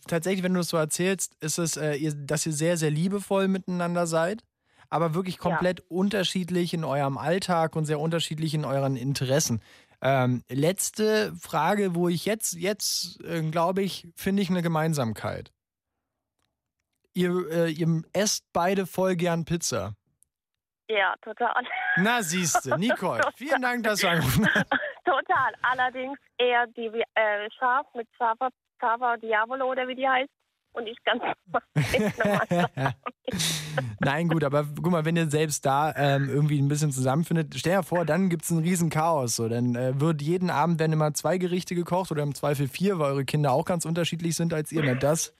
tatsächlich, 0.07 0.43
wenn 0.43 0.55
du 0.55 0.61
es 0.61 0.69
so 0.69 0.77
erzählst, 0.77 1.35
ist 1.41 1.59
es, 1.59 1.77
äh, 1.77 1.93
ihr, 1.93 2.13
dass 2.13 2.45
ihr 2.45 2.51
sehr, 2.51 2.75
sehr 2.75 2.89
liebevoll 2.89 3.47
miteinander 3.47 4.07
seid, 4.07 4.43
aber 4.89 5.13
wirklich 5.13 5.37
komplett 5.37 5.81
unterschiedlich 5.89 6.73
in 6.73 6.83
eurem 6.83 7.17
Alltag 7.19 7.75
und 7.75 7.85
sehr 7.85 7.99
unterschiedlich 7.99 8.53
in 8.55 8.65
euren 8.65 8.95
Interessen. 8.95 9.61
Ähm, 10.01 10.43
letzte 10.49 11.33
Frage, 11.35 11.95
wo 11.95 12.09
ich 12.09 12.25
jetzt, 12.25 12.53
jetzt 12.53 13.23
äh, 13.23 13.41
glaube 13.49 13.81
ich, 13.81 14.07
finde 14.15 14.41
ich 14.41 14.49
eine 14.49 14.61
Gemeinsamkeit. 14.61 15.51
Ihr, 17.13 17.49
äh, 17.49 17.71
ihr 17.71 18.03
esst 18.13 18.45
beide 18.51 18.85
voll 18.85 19.15
gern 19.15 19.45
Pizza. 19.45 19.95
Ja, 20.87 21.15
total. 21.21 21.63
Na, 21.97 22.21
siehste, 22.21 22.77
Nicole, 22.79 23.23
vielen 23.35 23.61
Dank, 23.61 23.83
dass 23.83 24.01
du 24.01 24.09
angerufen 24.09 24.47
hast. 24.53 24.69
Total. 25.03 25.53
Allerdings 25.61 26.17
eher 26.37 26.67
die 26.67 26.87
äh, 27.15 27.49
Schaf 27.57 27.87
mit 27.93 28.07
Schava, 28.17 28.49
Schava 28.79 29.17
Diavolo 29.17 29.71
oder 29.71 29.87
wie 29.87 29.95
die 29.95 30.07
heißt. 30.07 30.29
Und 30.75 30.87
ich 30.87 30.97
ganz 31.05 31.23
normal. 32.17 32.67
Nein, 33.99 34.27
gut, 34.27 34.43
aber 34.43 34.65
guck 34.75 34.91
mal, 34.91 35.05
wenn 35.05 35.15
ihr 35.15 35.29
selbst 35.29 35.65
da 35.65 35.93
ähm, 35.95 36.29
irgendwie 36.29 36.59
ein 36.59 36.67
bisschen 36.67 36.91
zusammenfindet, 36.91 37.55
stell 37.55 37.77
dir 37.77 37.83
vor, 37.83 38.05
dann 38.05 38.29
gibt 38.29 38.43
es 38.43 38.51
ein 38.51 38.59
riesen 38.59 38.89
Chaos. 38.89 39.37
So. 39.37 39.47
Dann 39.47 39.75
äh, 39.75 39.99
wird 39.99 40.21
jeden 40.21 40.49
Abend 40.49 40.79
werden 40.79 40.93
immer 40.93 41.13
zwei 41.13 41.37
Gerichte 41.37 41.75
gekocht 41.75 42.11
oder 42.11 42.23
im 42.23 42.35
Zweifel 42.35 42.67
vier, 42.67 42.99
weil 42.99 43.11
eure 43.11 43.25
Kinder 43.25 43.51
auch 43.51 43.65
ganz 43.65 43.85
unterschiedlich 43.85 44.35
sind 44.35 44.53
als 44.53 44.71
ihr. 44.71 44.83
Na, 44.83 44.95
das. 44.95 45.33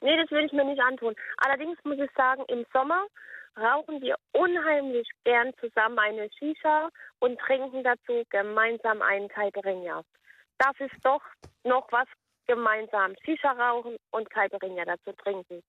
nee, 0.00 0.16
das 0.16 0.30
will 0.30 0.44
ich 0.46 0.52
mir 0.52 0.64
nicht 0.64 0.80
antun. 0.82 1.14
Allerdings 1.38 1.78
muss 1.84 1.98
ich 1.98 2.10
sagen, 2.16 2.42
im 2.48 2.64
Sommer 2.72 3.04
rauchen 3.56 4.00
wir 4.00 4.16
unheimlich 4.32 5.08
gern 5.24 5.52
zusammen 5.60 5.98
eine 5.98 6.28
Shisha 6.38 6.88
und 7.20 7.38
trinken 7.38 7.84
dazu 7.84 8.24
gemeinsam 8.30 9.02
einen 9.02 9.28
Caipirinha. 9.28 10.02
Das 10.58 10.72
ist 10.78 10.96
doch 11.02 11.22
noch 11.64 11.86
was 11.90 12.08
gemeinsam. 12.46 13.14
Shisha 13.24 13.52
rauchen 13.52 13.96
und 14.10 14.30
Caipirinha 14.30 14.84
dazu 14.84 15.12
trinken. 15.22 15.60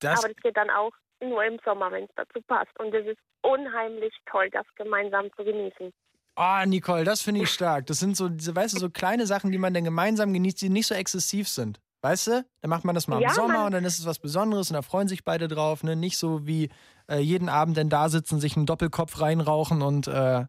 Das 0.00 0.18
Aber 0.18 0.32
das 0.32 0.42
geht 0.42 0.56
dann 0.56 0.70
auch 0.70 0.92
nur 1.20 1.44
im 1.44 1.58
Sommer, 1.64 1.90
wenn 1.90 2.04
es 2.04 2.10
dazu 2.16 2.40
passt. 2.46 2.78
Und 2.78 2.94
es 2.94 3.06
ist 3.06 3.18
unheimlich 3.42 4.14
toll, 4.26 4.48
das 4.50 4.66
gemeinsam 4.76 5.30
zu 5.36 5.44
genießen. 5.44 5.92
Ah, 6.36 6.62
oh, 6.62 6.66
Nicole, 6.66 7.02
das 7.02 7.22
finde 7.22 7.42
ich 7.42 7.50
stark. 7.50 7.86
Das 7.86 7.98
sind 7.98 8.16
so, 8.16 8.28
diese, 8.28 8.54
weißt 8.54 8.76
du, 8.76 8.78
so 8.78 8.90
kleine 8.90 9.26
Sachen, 9.26 9.50
die 9.50 9.58
man 9.58 9.74
dann 9.74 9.84
gemeinsam 9.84 10.32
genießt, 10.32 10.62
die 10.62 10.68
nicht 10.68 10.86
so 10.86 10.94
exzessiv 10.94 11.48
sind. 11.48 11.80
Weißt 12.00 12.28
du? 12.28 12.44
Dann 12.60 12.70
macht 12.70 12.84
man 12.84 12.94
das 12.94 13.08
mal 13.08 13.20
ja, 13.20 13.28
im 13.28 13.34
Sommer 13.34 13.64
und 13.64 13.72
dann 13.72 13.84
ist 13.84 13.98
es 13.98 14.06
was 14.06 14.20
Besonderes 14.20 14.70
und 14.70 14.74
da 14.74 14.82
freuen 14.82 15.08
sich 15.08 15.24
beide 15.24 15.48
drauf. 15.48 15.82
Ne? 15.82 15.96
Nicht 15.96 16.16
so 16.16 16.46
wie 16.46 16.70
äh, 17.08 17.18
jeden 17.18 17.48
Abend 17.48 17.76
denn 17.76 17.88
da 17.88 18.08
sitzen, 18.08 18.38
sich 18.38 18.56
einen 18.56 18.66
Doppelkopf 18.66 19.20
reinrauchen 19.20 19.82
und 19.82 20.06
äh, 20.06 20.44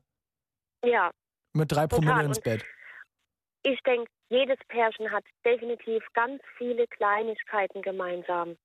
ja. 0.86 1.10
mit 1.54 1.72
drei 1.72 1.88
Promille 1.88 2.24
ins 2.24 2.40
Bett. 2.40 2.64
Ich 3.64 3.80
denke, 3.82 4.12
jedes 4.30 4.60
Pärchen 4.68 5.12
hat 5.12 5.26
definitiv 5.44 6.04
ganz 6.14 6.42
viele 6.58 6.88
Kleinigkeiten 6.88 7.82
gemeinsam. 7.82 8.58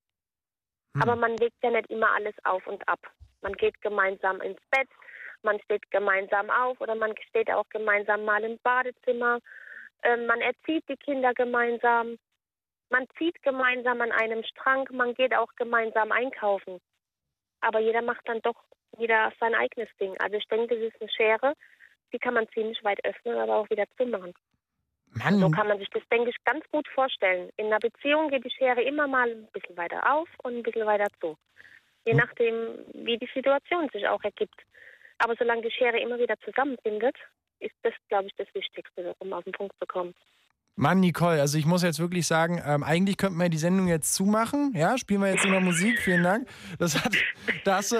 Hm. 0.94 1.02
Aber 1.02 1.16
man 1.16 1.36
legt 1.36 1.56
ja 1.62 1.70
nicht 1.70 1.90
immer 1.90 2.12
alles 2.12 2.34
auf 2.44 2.66
und 2.66 2.86
ab. 2.88 3.00
Man 3.40 3.54
geht 3.54 3.80
gemeinsam 3.82 4.40
ins 4.40 4.60
Bett, 4.70 4.88
man 5.42 5.60
steht 5.60 5.90
gemeinsam 5.90 6.50
auf 6.50 6.80
oder 6.80 6.94
man 6.94 7.14
steht 7.28 7.50
auch 7.50 7.68
gemeinsam 7.70 8.24
mal 8.24 8.42
im 8.42 8.58
Badezimmer. 8.62 9.38
Ähm, 10.02 10.26
man 10.26 10.40
erzieht 10.40 10.84
die 10.88 10.96
Kinder 10.96 11.34
gemeinsam. 11.34 12.18
Man 12.90 13.06
zieht 13.18 13.42
gemeinsam 13.42 14.00
an 14.00 14.12
einem 14.12 14.44
Strang, 14.44 14.86
man 14.92 15.14
geht 15.14 15.34
auch 15.34 15.52
gemeinsam 15.56 16.12
einkaufen. 16.12 16.80
Aber 17.60 17.80
jeder 17.80 18.02
macht 18.02 18.26
dann 18.28 18.40
doch 18.42 18.62
jeder 18.98 19.32
sein 19.40 19.54
eigenes 19.54 19.88
Ding. 20.00 20.16
Also 20.20 20.36
ich 20.36 20.46
denke, 20.46 20.74
das 20.74 20.92
ist 20.92 21.00
eine 21.00 21.10
Schere, 21.10 21.54
die 22.12 22.18
kann 22.18 22.34
man 22.34 22.48
ziemlich 22.50 22.82
weit 22.84 23.04
öffnen, 23.04 23.36
aber 23.38 23.56
auch 23.56 23.70
wieder 23.70 23.84
zumachen. 23.96 24.34
Mann. 25.18 25.40
So 25.40 25.50
kann 25.50 25.68
man 25.68 25.78
sich 25.78 25.88
das, 25.90 26.02
denke 26.10 26.30
ich, 26.30 26.36
ganz 26.44 26.64
gut 26.70 26.86
vorstellen. 26.88 27.50
In 27.56 27.66
einer 27.66 27.78
Beziehung 27.78 28.28
geht 28.28 28.44
die 28.44 28.50
Schere 28.50 28.82
immer 28.82 29.06
mal 29.06 29.30
ein 29.30 29.48
bisschen 29.52 29.76
weiter 29.76 30.12
auf 30.12 30.28
und 30.42 30.56
ein 30.56 30.62
bisschen 30.62 30.86
weiter 30.86 31.06
zu. 31.20 31.36
Je 32.06 32.12
hm. 32.12 32.18
nachdem, 32.18 32.78
wie 32.92 33.18
die 33.18 33.30
Situation 33.32 33.88
sich 33.92 34.06
auch 34.08 34.22
ergibt. 34.22 34.60
Aber 35.18 35.34
solange 35.38 35.62
die 35.62 35.70
Schere 35.70 35.98
immer 36.00 36.18
wieder 36.18 36.36
zusammenfindet, 36.44 37.16
ist 37.60 37.74
das, 37.82 37.94
glaube 38.08 38.26
ich, 38.26 38.34
das 38.36 38.52
Wichtigste, 38.54 39.14
um 39.18 39.32
auf 39.32 39.44
den 39.44 39.52
Punkt 39.52 39.74
zu 39.78 39.86
kommen. 39.86 40.14
Mann, 40.76 41.00
Nicole, 41.00 41.40
also 41.40 41.56
ich 41.56 41.66
muss 41.66 41.82
jetzt 41.82 42.00
wirklich 42.00 42.26
sagen, 42.26 42.60
ähm, 42.64 42.82
eigentlich 42.82 43.16
könnten 43.16 43.38
wir 43.38 43.48
die 43.48 43.58
Sendung 43.58 43.86
jetzt 43.86 44.14
zumachen. 44.14 44.72
Ja, 44.74 44.98
spielen 44.98 45.20
wir 45.20 45.28
jetzt 45.28 45.44
nur 45.44 45.54
noch 45.54 45.60
Musik. 45.60 46.00
Vielen 46.00 46.24
Dank. 46.24 46.48
Das 46.78 47.04
hat, 47.04 47.12
da 47.64 47.76
hast 47.76 47.92
du, 47.92 47.96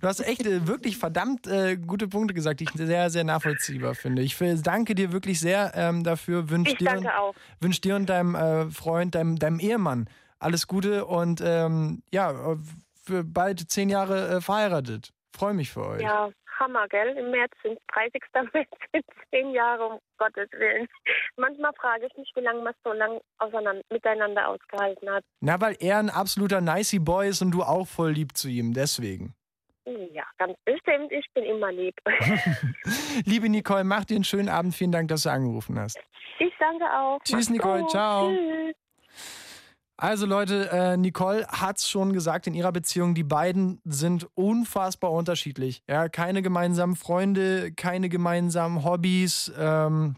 du 0.00 0.06
hast 0.06 0.20
echt 0.20 0.44
äh, 0.44 0.66
wirklich 0.66 0.98
verdammt 0.98 1.46
äh, 1.46 1.76
gute 1.76 2.08
Punkte 2.08 2.34
gesagt, 2.34 2.60
die 2.60 2.64
ich 2.64 2.70
sehr, 2.74 3.10
sehr 3.10 3.22
nachvollziehbar 3.22 3.94
finde. 3.94 4.22
Ich 4.22 4.36
danke 4.62 4.96
dir 4.96 5.12
wirklich 5.12 5.38
sehr 5.38 5.72
ähm, 5.76 6.02
dafür. 6.02 6.50
Wünsch 6.50 6.70
ich 6.70 6.78
dir, 6.78 6.86
danke 6.86 7.16
auch. 7.16 7.34
Wünsch 7.60 7.80
dir 7.80 7.94
und 7.94 8.06
deinem 8.06 8.34
äh, 8.34 8.70
Freund, 8.70 9.14
deinem, 9.14 9.38
deinem 9.38 9.60
Ehemann 9.60 10.08
alles 10.38 10.66
Gute 10.66 11.06
und 11.06 11.40
ähm, 11.44 12.02
ja, 12.12 12.56
für 13.02 13.24
bald 13.24 13.70
zehn 13.70 13.88
Jahre 13.88 14.28
äh, 14.28 14.40
verheiratet. 14.40 15.12
Freue 15.32 15.54
mich 15.54 15.70
für 15.70 15.86
euch. 15.86 16.02
Ja, 16.02 16.30
Hammer, 16.58 16.88
gell? 16.88 17.16
Im 17.16 17.30
März 17.30 17.52
sind 17.62 17.78
30. 17.92 18.22
März 18.52 18.68
sind 18.92 19.04
zehn 19.30 19.50
Jahre, 19.50 19.86
um 19.86 19.98
Gottes 20.18 20.48
Willen. 20.52 20.88
Manchmal 21.36 21.72
frage 21.74 22.06
ich 22.06 22.16
mich, 22.16 22.30
wie 22.34 22.40
lange 22.40 22.62
man 22.62 22.74
so 22.84 22.92
lange 22.92 23.20
miteinander 23.90 24.48
ausgehalten 24.48 25.10
hat. 25.10 25.24
Na, 25.40 25.60
weil 25.60 25.76
er 25.80 25.98
ein 25.98 26.10
absoluter 26.10 26.60
nicey 26.60 26.98
Boy 26.98 27.28
ist 27.28 27.42
und 27.42 27.52
du 27.52 27.62
auch 27.62 27.86
voll 27.86 28.12
lieb 28.12 28.36
zu 28.36 28.48
ihm, 28.48 28.72
deswegen. 28.72 29.34
Ja, 30.12 30.24
ganz 30.38 30.58
bestimmt. 30.64 31.12
Ich 31.12 31.26
bin 31.32 31.44
immer 31.44 31.70
lieb. 31.70 31.94
Liebe 33.24 33.48
Nicole, 33.48 33.84
mach 33.84 34.04
dir 34.04 34.16
einen 34.16 34.24
schönen 34.24 34.48
Abend. 34.48 34.74
Vielen 34.74 34.90
Dank, 34.90 35.08
dass 35.08 35.22
du 35.22 35.30
angerufen 35.30 35.78
hast. 35.78 35.98
Ich 36.40 36.52
danke 36.58 36.84
auch. 36.84 37.20
Tschüss, 37.22 37.48
Mach's 37.48 37.50
Nicole. 37.50 37.82
Gut. 37.82 37.90
Ciao. 37.90 38.30
Tschüss. 38.30 38.76
Also 39.98 40.26
Leute, 40.26 40.70
äh, 40.70 40.96
Nicole 40.96 41.46
hat's 41.48 41.88
schon 41.88 42.12
gesagt 42.12 42.46
in 42.46 42.54
ihrer 42.54 42.72
Beziehung, 42.72 43.14
die 43.14 43.24
beiden 43.24 43.80
sind 43.84 44.28
unfassbar 44.34 45.10
unterschiedlich. 45.10 45.82
Ja, 45.88 46.08
keine 46.08 46.42
gemeinsamen 46.42 46.96
Freunde, 46.96 47.72
keine 47.72 48.10
gemeinsamen 48.10 48.84
Hobbys. 48.84 49.50
Ähm, 49.58 50.16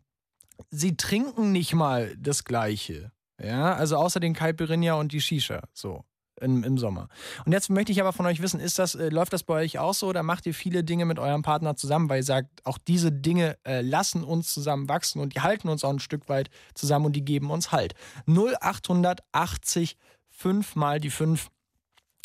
sie 0.71 0.97
trinken 0.97 1.53
nicht 1.53 1.75
mal 1.75 2.17
das 2.19 2.45
Gleiche. 2.45 3.13
Ja, 3.41 3.75
also 3.75 3.97
außer 3.97 4.19
den 4.19 4.35
Caipirinha 4.35 4.95
und 4.95 5.13
die 5.13 5.21
Shisha. 5.21 5.63
So 5.73 6.05
im, 6.41 6.65
im 6.65 6.79
Sommer. 6.79 7.09
Und 7.45 7.53
jetzt 7.53 7.71
möchte 7.71 7.93
ich 7.93 8.01
aber 8.01 8.13
von 8.13 8.27
euch 8.27 8.43
wissen, 8.43 8.61
ist 8.61 8.79
das, 8.79 8.95
äh, 8.95 9.09
läuft 9.09 9.33
das 9.33 9.43
bei 9.43 9.55
euch 9.55 9.79
auch 9.79 9.95
so 9.95 10.09
oder 10.09 10.23
macht 10.23 10.47
ihr 10.47 10.55
viele 10.55 10.85
Dinge 10.85 11.05
mit 11.05 11.19
eurem 11.19 11.43
Partner 11.43 11.77
zusammen, 11.77 12.09
weil 12.09 12.21
ihr 12.21 12.25
sagt, 12.25 12.49
auch 12.65 12.79
diese 12.79 13.13
Dinge 13.13 13.57
äh, 13.65 13.81
lassen 13.81 14.25
uns 14.25 14.53
zusammen 14.53 14.89
wachsen 14.89 15.21
und 15.21 15.35
die 15.35 15.41
halten 15.41 15.69
uns 15.69 15.85
auch 15.85 15.91
ein 15.91 15.99
Stück 15.99 16.29
weit 16.29 16.51
zusammen 16.75 17.07
und 17.07 17.17
die 17.17 17.25
geben 17.25 17.51
uns 17.51 17.73
Halt. 17.73 17.95
0880 18.27 19.97
5 20.39 20.77
mal 20.77 21.01
die 21.01 21.11
5. 21.11 21.49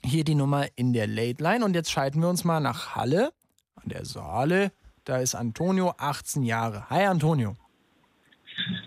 Hier 0.05 0.23
die 0.23 0.35
Nummer 0.35 0.67
in 0.75 0.93
der 0.93 1.07
Late 1.07 1.41
Line. 1.41 1.65
Und 1.65 1.73
jetzt 1.73 1.91
schalten 1.91 2.21
wir 2.21 2.29
uns 2.29 2.43
mal 2.43 2.59
nach 2.59 2.95
Halle 2.95 3.33
an 3.75 3.89
der 3.89 4.05
Saale. 4.05 4.71
Da 5.03 5.17
ist 5.17 5.33
Antonio, 5.33 5.95
18 5.97 6.43
Jahre. 6.43 6.89
Hi 6.89 7.05
Antonio. 7.05 7.57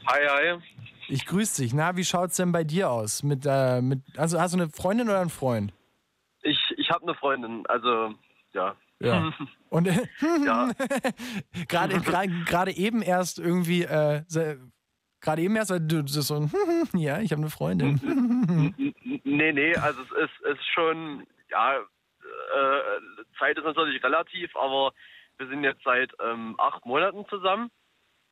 Hi, 0.06 0.20
hi. 0.28 0.75
Ich 1.08 1.26
grüße 1.26 1.62
dich. 1.62 1.74
Na, 1.74 1.96
wie 1.96 2.04
schaut 2.04 2.30
es 2.30 2.36
denn 2.36 2.52
bei 2.52 2.64
dir 2.64 2.90
aus? 2.90 3.22
Mit, 3.22 3.46
äh, 3.46 3.80
mit, 3.80 4.00
also 4.18 4.40
hast 4.40 4.54
du 4.54 4.58
eine 4.60 4.70
Freundin 4.70 5.08
oder 5.08 5.20
einen 5.20 5.30
Freund? 5.30 5.72
Ich, 6.42 6.58
ich 6.76 6.90
habe 6.90 7.02
eine 7.02 7.14
Freundin, 7.14 7.64
also 7.66 8.14
ja. 8.52 8.76
Ja. 8.98 9.32
Und 9.68 9.88
äh, 9.88 10.06
ja. 10.44 10.70
gerade 11.68 12.00
gerade 12.00 12.76
eben 12.76 13.02
erst 13.02 13.38
irgendwie 13.38 13.82
äh, 13.82 14.22
gerade 15.20 15.42
eben 15.42 15.56
erst 15.56 15.70
du 15.70 16.06
so 16.06 16.34
ein 16.34 16.50
ja, 16.94 17.20
ich 17.20 17.32
habe 17.32 17.42
eine 17.42 17.50
Freundin. 17.50 18.00
nee, 19.24 19.52
nee, 19.52 19.76
also 19.76 20.00
es 20.02 20.10
ist, 20.24 20.46
ist 20.46 20.64
schon 20.72 21.26
ja 21.50 21.78
äh, 21.78 23.00
Zeit 23.38 23.58
ist 23.58 23.64
natürlich 23.64 24.02
relativ, 24.02 24.54
aber 24.56 24.92
wir 25.38 25.48
sind 25.48 25.64
jetzt 25.64 25.82
seit 25.84 26.12
ähm, 26.20 26.54
acht 26.58 26.86
Monaten 26.86 27.26
zusammen. 27.28 27.70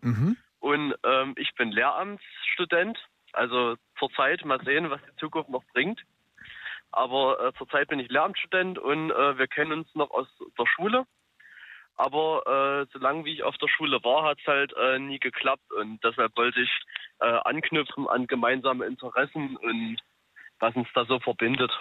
Mhm. 0.01 0.37
Und 0.65 0.95
ähm, 1.05 1.35
ich 1.37 1.55
bin 1.57 1.73
Lehramtsstudent. 1.73 2.99
Also 3.35 3.77
zurzeit 3.99 4.43
mal 4.47 4.65
sehen, 4.65 4.89
was 4.89 5.01
die 5.03 5.17
Zukunft 5.17 5.51
noch 5.51 5.65
bringt. 5.75 6.01
Aber 6.91 7.39
äh, 7.39 7.53
zurzeit 7.59 7.89
bin 7.89 7.99
ich 7.99 8.09
Lehramtsstudent 8.09 8.79
und 8.79 9.11
äh, 9.11 9.37
wir 9.37 9.47
kennen 9.47 9.73
uns 9.73 9.95
noch 9.95 10.11
aus 10.11 10.27
der 10.59 10.65
Schule. 10.65 11.05
Aber 11.97 12.47
äh, 12.47 12.87
solange 12.95 13.27
wie 13.27 13.35
ich 13.35 13.43
auf 13.43 13.59
der 13.59 13.69
Schule 13.69 14.03
war, 14.05 14.25
hat 14.25 14.39
es 14.41 14.47
halt 14.47 14.73
äh, 14.73 14.99
nie 14.99 15.19
geklappt. 15.19 15.71
Und 15.71 16.03
deshalb 16.03 16.35
wollte 16.35 16.63
ich 16.63 16.71
äh, 17.21 17.27
anknüpfen 17.27 18.09
an 18.09 18.27
gemeinsame 18.27 18.87
Interessen 18.87 19.59
und 19.59 19.99
was 20.61 20.75
uns 20.75 20.89
da 20.95 21.05
so 21.05 21.21
verbindet. 21.21 21.73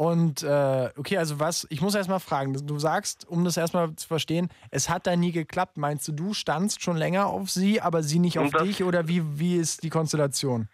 Und 0.00 0.42
äh, 0.42 0.88
okay, 0.96 1.18
also 1.18 1.40
was, 1.40 1.66
ich 1.68 1.82
muss 1.82 1.94
erstmal 1.94 2.20
fragen, 2.20 2.54
du 2.66 2.78
sagst, 2.78 3.28
um 3.28 3.44
das 3.44 3.58
erstmal 3.58 3.94
zu 3.96 4.08
verstehen, 4.08 4.48
es 4.70 4.88
hat 4.88 5.06
da 5.06 5.14
nie 5.14 5.30
geklappt. 5.30 5.76
Meinst 5.76 6.08
du, 6.08 6.12
du 6.12 6.32
standst 6.32 6.82
schon 6.82 6.96
länger 6.96 7.26
auf 7.26 7.50
sie, 7.50 7.82
aber 7.82 8.02
sie 8.02 8.18
nicht 8.18 8.38
auf 8.38 8.50
dich 8.50 8.82
oder 8.82 9.08
wie, 9.08 9.38
wie 9.38 9.56
ist 9.56 9.82
die 9.82 9.90
Konstellation? 9.90 10.70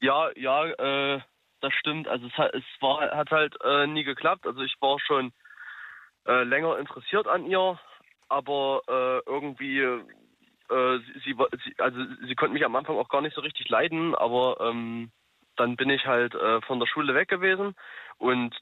Ja, 0.00 0.30
ja, 0.36 0.64
äh, 0.68 1.20
das 1.60 1.74
stimmt. 1.74 2.08
Also 2.08 2.28
es 2.28 2.32
hat, 2.38 2.54
es 2.54 2.64
war, 2.80 3.10
hat 3.14 3.30
halt 3.30 3.56
äh, 3.62 3.86
nie 3.88 4.04
geklappt. 4.04 4.46
Also 4.46 4.62
ich 4.62 4.74
war 4.80 4.98
schon 5.00 5.34
äh, 6.26 6.42
länger 6.44 6.78
interessiert 6.78 7.26
an 7.26 7.44
ihr, 7.44 7.78
aber 8.30 8.80
äh, 8.88 9.30
irgendwie, 9.30 9.80
äh, 9.80 10.98
sie, 11.24 11.36
sie, 11.62 11.74
also 11.76 11.98
sie 12.26 12.34
konnte 12.34 12.54
mich 12.54 12.64
am 12.64 12.74
Anfang 12.74 12.96
auch 12.96 13.10
gar 13.10 13.20
nicht 13.20 13.34
so 13.34 13.42
richtig 13.42 13.68
leiden, 13.68 14.14
aber 14.14 14.56
ähm, 14.62 15.10
dann 15.56 15.76
bin 15.76 15.90
ich 15.90 16.06
halt 16.06 16.34
äh, 16.34 16.60
von 16.62 16.78
der 16.78 16.86
Schule 16.86 17.14
weg 17.14 17.28
gewesen 17.28 17.74
und 18.18 18.54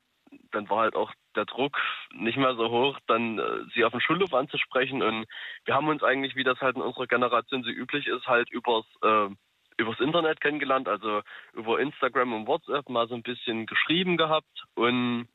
dann 0.50 0.68
war 0.68 0.80
halt 0.80 0.96
auch 0.96 1.12
der 1.36 1.44
Druck 1.44 1.76
nicht 2.12 2.36
mehr 2.36 2.54
so 2.54 2.70
hoch, 2.70 2.98
dann 3.06 3.38
äh, 3.38 3.64
sie 3.74 3.84
auf 3.84 3.92
dem 3.92 4.00
Schulhof 4.00 4.32
anzusprechen. 4.34 5.02
Und 5.02 5.26
wir 5.64 5.74
haben 5.74 5.88
uns 5.88 6.02
eigentlich, 6.02 6.36
wie 6.36 6.44
das 6.44 6.60
halt 6.60 6.76
in 6.76 6.82
unserer 6.82 7.06
Generation 7.06 7.62
so 7.62 7.70
üblich 7.70 8.06
ist, 8.06 8.26
halt 8.26 8.50
übers, 8.50 8.84
äh, 9.02 9.28
übers 9.76 10.00
Internet 10.00 10.40
kennengelernt, 10.40 10.88
also 10.88 11.22
über 11.52 11.80
Instagram 11.80 12.32
und 12.32 12.46
WhatsApp 12.46 12.88
mal 12.88 13.08
so 13.08 13.14
ein 13.14 13.22
bisschen 13.22 13.66
geschrieben 13.66 14.16
gehabt 14.16 14.64
und 14.74 15.28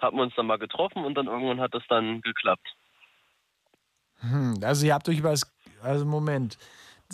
haben 0.00 0.18
uns 0.18 0.34
dann 0.34 0.46
mal 0.46 0.58
getroffen 0.58 1.04
und 1.04 1.14
dann 1.14 1.26
irgendwann 1.26 1.60
hat 1.60 1.74
das 1.74 1.82
dann 1.88 2.20
geklappt. 2.22 2.66
Hm, 4.20 4.60
also 4.62 4.86
ihr 4.86 4.94
habt 4.94 5.08
euch 5.08 5.18
über 5.18 5.30
das, 5.30 5.50
also 5.82 6.04
Moment. 6.04 6.58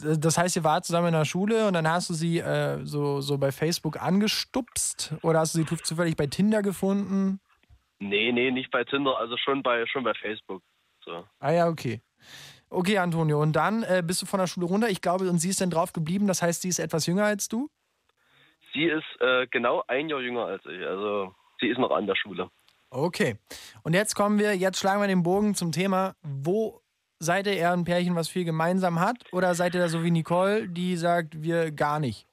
Das 0.03 0.37
heißt, 0.37 0.57
ihr 0.57 0.65
wart 0.65 0.85
zusammen 0.85 1.09
in 1.09 1.15
der 1.15 1.25
Schule 1.25 1.67
und 1.67 1.73
dann 1.73 1.89
hast 1.89 2.11
du 2.11 2.15
sie 2.15 2.39
äh, 2.39 2.85
so, 2.85 3.21
so 3.21 3.39
bei 3.39 3.51
Facebook 3.51 4.01
angestupst 4.01 5.15
oder 5.23 5.41
hast 5.41 5.55
du 5.55 5.63
sie 5.63 5.77
zufällig 5.83 6.17
bei 6.17 6.27
Tinder 6.27 6.63
gefunden? 6.63 7.41
Nee, 7.99 8.31
nee, 8.33 8.51
nicht 8.51 8.71
bei 8.71 8.85
Tinder, 8.85 9.17
also 9.19 9.37
schon 9.39 9.63
bei, 9.63 9.87
schon 9.87 10.05
bei 10.05 10.13
Facebook. 10.15 10.63
So. 11.05 11.25
Ah 11.41 11.51
ja, 11.51 11.69
okay. 11.69 12.03
Okay, 12.69 12.99
Antonio, 12.99 13.41
und 13.41 13.55
dann 13.55 13.85
äh, 13.85 14.03
bist 14.05 14.23
du 14.23 14.27
von 14.27 14.41
der 14.41 14.49
Schule 14.49 14.67
runter, 14.67 14.91
ich 14.91 15.01
glaube, 15.01 15.31
und 15.31 15.39
sie 15.39 15.49
ist 15.49 15.61
dann 15.61 15.71
drauf 15.71 15.93
geblieben, 15.93 16.27
das 16.27 16.43
heißt, 16.43 16.63
sie 16.63 16.69
ist 16.69 16.79
etwas 16.79 17.07
jünger 17.07 17.25
als 17.25 17.49
du? 17.49 17.71
Sie 18.75 18.85
ist 18.85 19.21
äh, 19.21 19.47
genau 19.47 19.85
ein 19.87 20.09
Jahr 20.09 20.21
jünger 20.21 20.47
als 20.47 20.63
ich, 20.67 20.85
also 20.85 21.35
sie 21.61 21.69
ist 21.69 21.79
noch 21.79 21.91
an 21.91 22.07
der 22.07 22.17
Schule. 22.17 22.51
Okay. 22.91 23.37
Und 23.83 23.95
jetzt 23.95 24.15
kommen 24.15 24.39
wir, 24.39 24.55
jetzt 24.57 24.79
schlagen 24.79 25.01
wir 25.01 25.09
den 25.09 25.23
Bogen 25.23 25.55
zum 25.55 25.73
Thema, 25.73 26.17
wo 26.23 26.83
seid 27.19 27.47
ihr 27.47 27.55
eher 27.55 27.73
ein 27.73 27.85
Pärchen, 27.85 28.17
was 28.17 28.29
viel 28.29 28.45
gemeinsam 28.45 29.01
hat? 29.01 29.17
Oder 29.33 29.55
seid 29.55 29.75
ihr 29.75 29.81
da 29.81 29.89
so 29.89 30.05
wie 30.05 30.11
Nicole, 30.11 30.69
die 30.69 30.97
sagt, 30.97 31.43
wir 31.43 31.73
gar 31.73 32.01
nicht? 32.01 32.27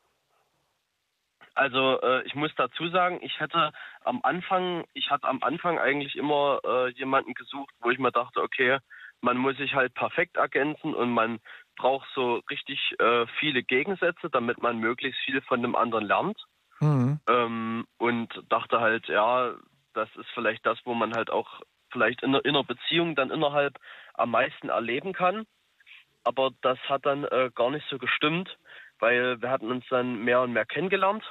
Also 1.56 2.02
äh, 2.02 2.24
ich 2.24 2.34
muss 2.36 2.52
dazu 2.56 2.90
sagen, 2.90 3.20
ich 3.22 3.40
hätte 3.40 3.72
am 4.04 4.22
Anfang, 4.24 4.86
ich 4.94 5.12
hatte 5.12 5.28
am 5.28 5.44
Anfang 5.44 5.78
eigentlich 5.78 6.16
immer 6.16 6.60
äh, 6.66 6.90
jemanden 6.94 7.34
gesucht, 7.36 7.74
wo 7.82 7.92
ich 7.92 8.00
mir 8.00 8.12
dachte, 8.12 8.42
okay, 8.42 8.80
man 9.22 9.38
muss 9.38 9.58
sich 9.58 9.74
halt 9.74 9.94
perfekt 9.94 10.38
ergänzen 10.38 10.94
und 10.94 11.12
man 11.12 11.40
braucht 11.78 12.08
so 12.14 12.42
richtig 12.50 12.80
äh, 13.00 13.26
viele 13.40 13.64
Gegensätze, 13.64 14.30
damit 14.32 14.62
man 14.62 14.80
möglichst 14.80 15.20
viel 15.22 15.42
von 15.42 15.62
dem 15.62 15.76
anderen 15.76 16.06
lernt. 16.06 16.44
Mhm. 16.80 17.20
Ähm, 17.30 17.88
und 17.98 18.44
dachte 18.50 18.82
halt, 18.82 19.08
ja, 19.08 19.54
das 19.94 20.10
ist 20.16 20.30
vielleicht 20.34 20.66
das, 20.66 20.80
wo 20.86 20.94
man 20.94 21.14
halt 21.14 21.30
auch 21.30 21.62
vielleicht 21.94 22.22
in 22.24 22.34
in 22.34 22.50
einer 22.50 22.66
Beziehung 22.66 23.16
dann 23.16 23.32
innerhalb 23.32 23.80
am 24.16 24.32
meisten 24.32 24.68
erleben 24.68 25.14
kann. 25.14 25.46
Aber 26.26 26.52
das 26.62 26.78
hat 26.90 27.06
dann 27.06 27.24
äh, 27.24 27.50
gar 27.56 27.70
nicht 27.70 27.86
so 27.90 27.98
gestimmt, 27.98 28.58
weil 29.00 29.42
wir 29.42 29.50
hatten 29.50 29.72
uns 29.72 29.86
dann 29.90 30.24
mehr 30.24 30.42
und 30.42 30.52
mehr 30.52 30.66
kennengelernt 30.66 31.24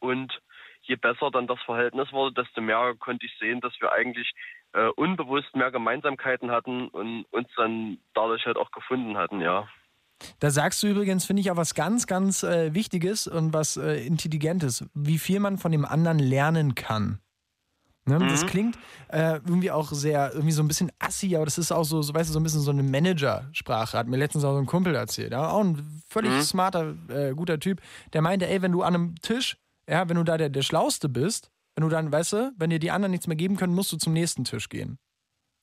und 0.00 0.38
je 0.82 0.96
besser 0.96 1.30
dann 1.30 1.46
das 1.46 1.60
Verhältnis 1.62 2.12
wurde, 2.12 2.42
desto 2.42 2.60
mehr 2.60 2.94
konnte 2.98 3.26
ich 3.26 3.36
sehen, 3.38 3.60
dass 3.60 3.78
wir 3.80 3.92
eigentlich 3.92 4.32
äh, 4.72 4.88
unbewusst 4.96 5.54
mehr 5.54 5.70
Gemeinsamkeiten 5.70 6.50
hatten 6.50 6.88
und 6.88 7.24
uns 7.30 7.48
dann 7.56 7.98
dadurch 8.14 8.46
halt 8.46 8.56
auch 8.56 8.70
gefunden 8.70 9.16
hatten, 9.16 9.40
ja. 9.40 9.68
Da 10.40 10.50
sagst 10.50 10.82
du 10.82 10.88
übrigens, 10.88 11.26
finde 11.26 11.40
ich, 11.40 11.50
auch 11.50 11.56
was 11.56 11.74
ganz, 11.74 12.06
ganz 12.06 12.42
äh, 12.42 12.74
Wichtiges 12.74 13.26
und 13.28 13.52
was 13.52 13.76
äh, 13.76 14.04
Intelligentes, 14.04 14.84
wie 14.94 15.18
viel 15.18 15.38
man 15.40 15.58
von 15.58 15.70
dem 15.70 15.84
anderen 15.84 16.18
lernen 16.18 16.74
kann. 16.74 17.20
Ne? 18.08 18.18
Mhm. 18.18 18.28
Das 18.28 18.46
klingt 18.46 18.78
äh, 19.08 19.34
irgendwie 19.34 19.70
auch 19.70 19.92
sehr, 19.92 20.32
irgendwie 20.32 20.52
so 20.52 20.62
ein 20.62 20.68
bisschen 20.68 20.90
assi, 20.98 21.36
aber 21.36 21.44
das 21.44 21.58
ist 21.58 21.72
auch 21.72 21.84
so, 21.84 22.02
so 22.02 22.14
weißt 22.14 22.28
du, 22.28 22.32
so 22.32 22.40
ein 22.40 22.42
bisschen 22.42 22.60
so 22.60 22.70
eine 22.70 22.82
Managersprache. 22.82 23.96
Hat 23.96 24.08
mir 24.08 24.16
letztens 24.16 24.44
auch 24.44 24.52
so 24.52 24.58
ein 24.58 24.66
Kumpel 24.66 24.94
erzählt. 24.94 25.32
Ja? 25.32 25.50
Auch 25.50 25.60
ein 25.60 26.02
völlig 26.08 26.32
mhm. 26.32 26.42
smarter, 26.42 26.94
äh, 27.08 27.34
guter 27.34 27.60
Typ. 27.60 27.80
Der 28.12 28.22
meinte, 28.22 28.48
ey, 28.48 28.62
wenn 28.62 28.72
du 28.72 28.82
an 28.82 28.94
einem 28.94 29.14
Tisch, 29.16 29.56
ja, 29.88 30.08
wenn 30.08 30.16
du 30.16 30.24
da 30.24 30.36
der, 30.36 30.48
der 30.48 30.62
Schlauste 30.62 31.08
bist, 31.08 31.50
wenn 31.74 31.82
du 31.82 31.88
dann, 31.88 32.10
weißt 32.10 32.32
du, 32.32 32.52
wenn 32.56 32.70
dir 32.70 32.80
die 32.80 32.90
anderen 32.90 33.12
nichts 33.12 33.26
mehr 33.26 33.36
geben 33.36 33.56
können, 33.56 33.74
musst 33.74 33.92
du 33.92 33.96
zum 33.96 34.12
nächsten 34.12 34.44
Tisch 34.44 34.68
gehen. 34.68 34.98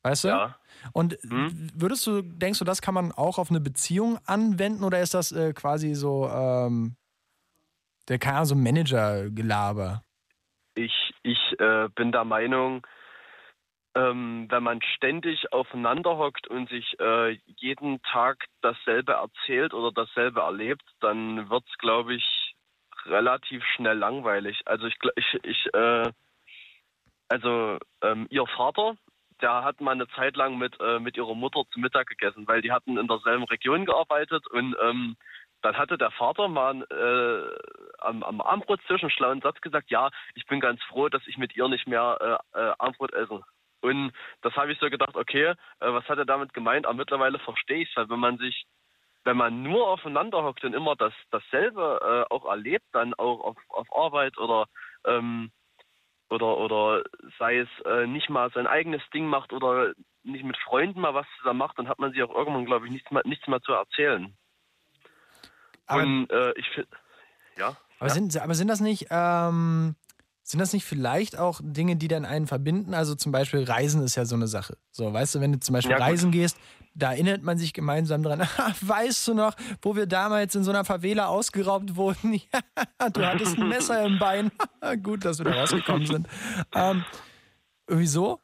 Weißt 0.04 0.24
du? 0.24 0.28
Ja. 0.28 0.56
Und 0.94 1.18
hm? 1.24 1.72
würdest 1.74 2.06
du, 2.06 2.22
denkst 2.22 2.60
du, 2.60 2.66
das 2.66 2.82
kann 2.82 2.94
man 2.94 3.12
auch 3.12 3.40
auf 3.40 3.50
eine 3.50 3.60
Beziehung 3.60 4.20
anwenden 4.26 4.84
oder 4.84 5.02
ist 5.02 5.14
das 5.14 5.32
äh, 5.32 5.52
quasi 5.52 5.96
so, 5.96 6.30
ähm, 6.30 6.96
der 8.08 8.20
kann 8.20 8.36
ja 8.36 8.46
so 8.46 8.56
Manager-Gelaber? 8.56 10.05
Ich, 11.26 11.60
äh, 11.60 11.90
bin 11.96 12.12
der 12.12 12.24
Meinung, 12.24 12.86
ähm, 13.96 14.46
wenn 14.48 14.62
man 14.62 14.80
ständig 14.84 15.52
aufeinander 15.52 16.18
hockt 16.18 16.48
und 16.48 16.70
sich 16.70 17.00
äh, 17.00 17.40
jeden 17.58 18.00
Tag 18.04 18.46
dasselbe 18.62 19.14
erzählt 19.14 19.74
oder 19.74 19.92
dasselbe 19.92 20.42
erlebt, 20.42 20.84
dann 21.00 21.50
wird 21.50 21.64
es, 21.68 21.78
glaube 21.80 22.14
ich, 22.14 22.56
relativ 23.06 23.64
schnell 23.66 23.98
langweilig. 23.98 24.62
Also 24.66 24.86
ich, 24.86 24.98
ich, 25.16 25.40
ich 25.44 25.74
äh, 25.74 26.12
also 27.28 27.80
ähm, 28.04 28.28
ihr 28.30 28.46
Vater, 28.46 28.96
der 29.42 29.64
hat 29.64 29.82
mal 29.82 29.94
eine 29.94 30.08
Zeit 30.10 30.36
lang 30.36 30.60
mit 30.60 30.80
äh, 30.80 31.00
mit 31.00 31.18
ihrer 31.18 31.34
Mutter 31.34 31.64
zu 31.72 31.80
Mittag 31.80 32.06
gegessen, 32.06 32.48
weil 32.48 32.62
die 32.62 32.72
hatten 32.72 33.00
in 33.00 33.08
derselben 33.08 33.46
Region 33.46 33.86
gearbeitet 33.86 34.46
und 34.52 34.76
ähm, 34.80 35.16
dann 35.66 35.78
hatte 35.78 35.98
der 35.98 36.12
Vater 36.12 36.48
mal 36.48 36.84
äh, 36.92 37.98
am, 38.00 38.22
am 38.22 38.40
Armbrotstisch 38.40 39.02
einen 39.02 39.10
schlauen 39.10 39.42
Satz 39.42 39.60
gesagt, 39.62 39.90
ja, 39.90 40.12
ich 40.36 40.46
bin 40.46 40.60
ganz 40.60 40.82
froh, 40.84 41.10
dass 41.10 41.26
ich 41.26 41.38
mit 41.38 41.56
ihr 41.56 41.68
nicht 41.68 41.88
mehr 41.88 42.40
äh, 42.54 42.60
äh, 42.60 42.74
Armbrot 42.78 43.14
esse. 43.14 43.42
Und 43.82 44.14
das 44.42 44.56
habe 44.56 44.72
ich 44.72 44.80
so 44.80 44.92
gedacht, 44.92 45.16
okay, 45.16 45.46
äh, 45.46 45.56
was 45.80 46.08
hat 46.08 46.20
er 46.20 46.26
damit 46.26 46.54
gemeint? 46.54 46.86
Aber 46.86 46.94
mittlerweile 46.94 47.40
verstehe 47.40 47.82
ich 47.82 47.90
es, 47.90 47.96
weil 47.98 48.10
wenn 48.10 48.20
man 48.20 48.38
sich 48.38 48.66
wenn 49.24 49.38
man 49.38 49.64
nur 49.64 49.88
aufeinander 49.88 50.44
hockt 50.44 50.64
und 50.64 50.76
immer 50.76 50.96
das, 50.96 51.14
dasselbe 51.32 52.28
äh, 52.30 52.32
auch 52.32 52.46
erlebt, 52.46 52.86
dann 52.92 53.16
auch 53.16 53.40
auf, 53.40 53.58
auf 53.70 53.88
Arbeit 53.92 54.38
oder, 54.38 54.68
ähm, 55.04 55.52
oder, 56.30 56.58
oder 56.58 57.04
sei 57.40 57.58
es 57.58 57.70
äh, 57.86 58.06
nicht 58.06 58.30
mal 58.30 58.52
sein 58.52 58.68
eigenes 58.68 59.02
Ding 59.16 59.26
macht 59.26 59.52
oder 59.52 59.94
nicht 60.22 60.44
mit 60.44 60.58
Freunden 60.58 61.02
mal 61.02 61.16
was 61.16 61.26
zusammen 61.40 61.58
macht, 61.58 61.80
dann 61.80 61.90
hat 61.90 61.98
man 61.98 62.12
sich 62.12 62.22
auch 62.22 62.36
irgendwann, 62.36 62.66
glaube 62.66 62.86
ich, 62.86 62.92
nichts 62.92 63.10
mehr, 63.10 63.24
nichts 63.26 63.48
mehr 63.48 63.62
zu 63.62 63.74
erzählen. 63.74 64.38
Aber, 65.88 66.04
und 66.04 66.30
äh, 66.32 66.52
ich 66.58 66.66
finde, 66.74 66.90
ja. 67.58 67.78
Aber, 68.00 68.10
ja. 68.10 68.14
Sind, 68.14 68.38
aber 68.38 68.56
sind 68.56 68.68
das 68.68 68.82
nicht, 68.82 69.08
ähm, 69.10 69.96
sind 70.44 70.60
das 70.60 70.74
nicht 70.74 70.86
vielleicht 70.86 71.38
auch 71.38 71.60
Dinge, 71.64 71.96
die 71.96 72.08
dann 72.08 72.26
einen 72.26 72.48
verbinden? 72.48 72.94
Also 72.94 73.16
zum 73.16 73.32
Beispiel 73.32 73.64
Reisen 73.64 74.04
ist 74.04 74.16
ja 74.16 74.26
so 74.26 74.36
eine 74.36 74.48
Sache. 74.48 74.78
So, 74.92 75.12
weißt 75.12 75.36
du, 75.36 75.42
wenn 75.42 75.54
du 75.54 75.60
zum 75.60 75.74
Beispiel 75.74 75.98
ja, 75.98 75.98
reisen 75.98 76.32
gehst, 76.32 76.58
da 76.94 77.12
erinnert 77.12 77.44
man 77.44 77.58
sich 77.58 77.74
gemeinsam 77.74 78.24
dran. 78.24 78.40
weißt 78.82 79.28
du 79.28 79.34
noch, 79.34 79.56
wo 79.82 79.96
wir 79.96 80.06
damals 80.06 80.56
in 80.56 80.64
so 80.64 80.72
einer 80.72 80.86
Favela 80.86 81.28
ausgeraubt 81.28 81.96
wurden? 81.96 82.40
Ja, 83.02 83.10
du 83.10 83.26
hattest 83.26 83.58
ein 83.58 83.68
Messer 83.68 84.04
im 84.06 84.18
Bein. 84.18 84.52
Gut, 85.04 85.26
dass 85.26 85.38
wir 85.38 85.46
da 85.46 85.62
rausgekommen 85.62 86.08
sind. 86.08 86.28
Ähm, 86.74 87.04
wieso? 87.88 88.40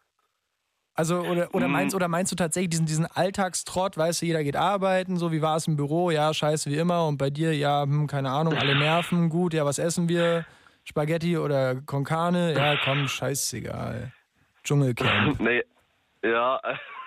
Also, 1.02 1.22
oder, 1.22 1.50
oder, 1.56 1.68
mhm. 1.68 1.74
meinst, 1.74 1.96
oder 1.96 2.08
meinst 2.08 2.32
du 2.32 2.36
tatsächlich 2.36 2.70
diesen, 2.70 2.86
diesen 2.86 3.08
Alltagstrott, 3.08 3.98
weißt 3.98 4.22
du, 4.22 4.28
jeder 4.28 4.44
geht 4.44 4.56
arbeiten, 4.56 5.18
so 5.18 5.32
wie 5.32 5.42
war 5.42 5.56
es 5.56 5.68
im 5.68 5.76
Büro, 5.76 6.12
ja, 6.12 6.32
scheiße 6.32 6.70
wie 6.70 6.78
immer, 6.78 7.08
und 7.08 7.18
bei 7.18 7.32
dir, 7.32 7.58
ja, 7.58 7.82
hm, 7.82 8.06
keine 8.06 8.30
Ahnung, 8.30 8.54
alle 8.54 8.76
nerven, 8.76 9.30
gut, 9.30 9.56
ja, 9.56 9.66
was 9.66 9.80
essen 9.80 10.10
wir? 10.10 10.46
Spaghetti 10.84 11.40
oder 11.40 11.82
Konkane? 11.88 12.54
Ja, 12.54 12.76
komm, 12.84 13.08
scheißegal. 13.08 14.12
Dschungelcamp. 14.64 15.40
Nee, 15.42 15.64
ja, 16.22 16.62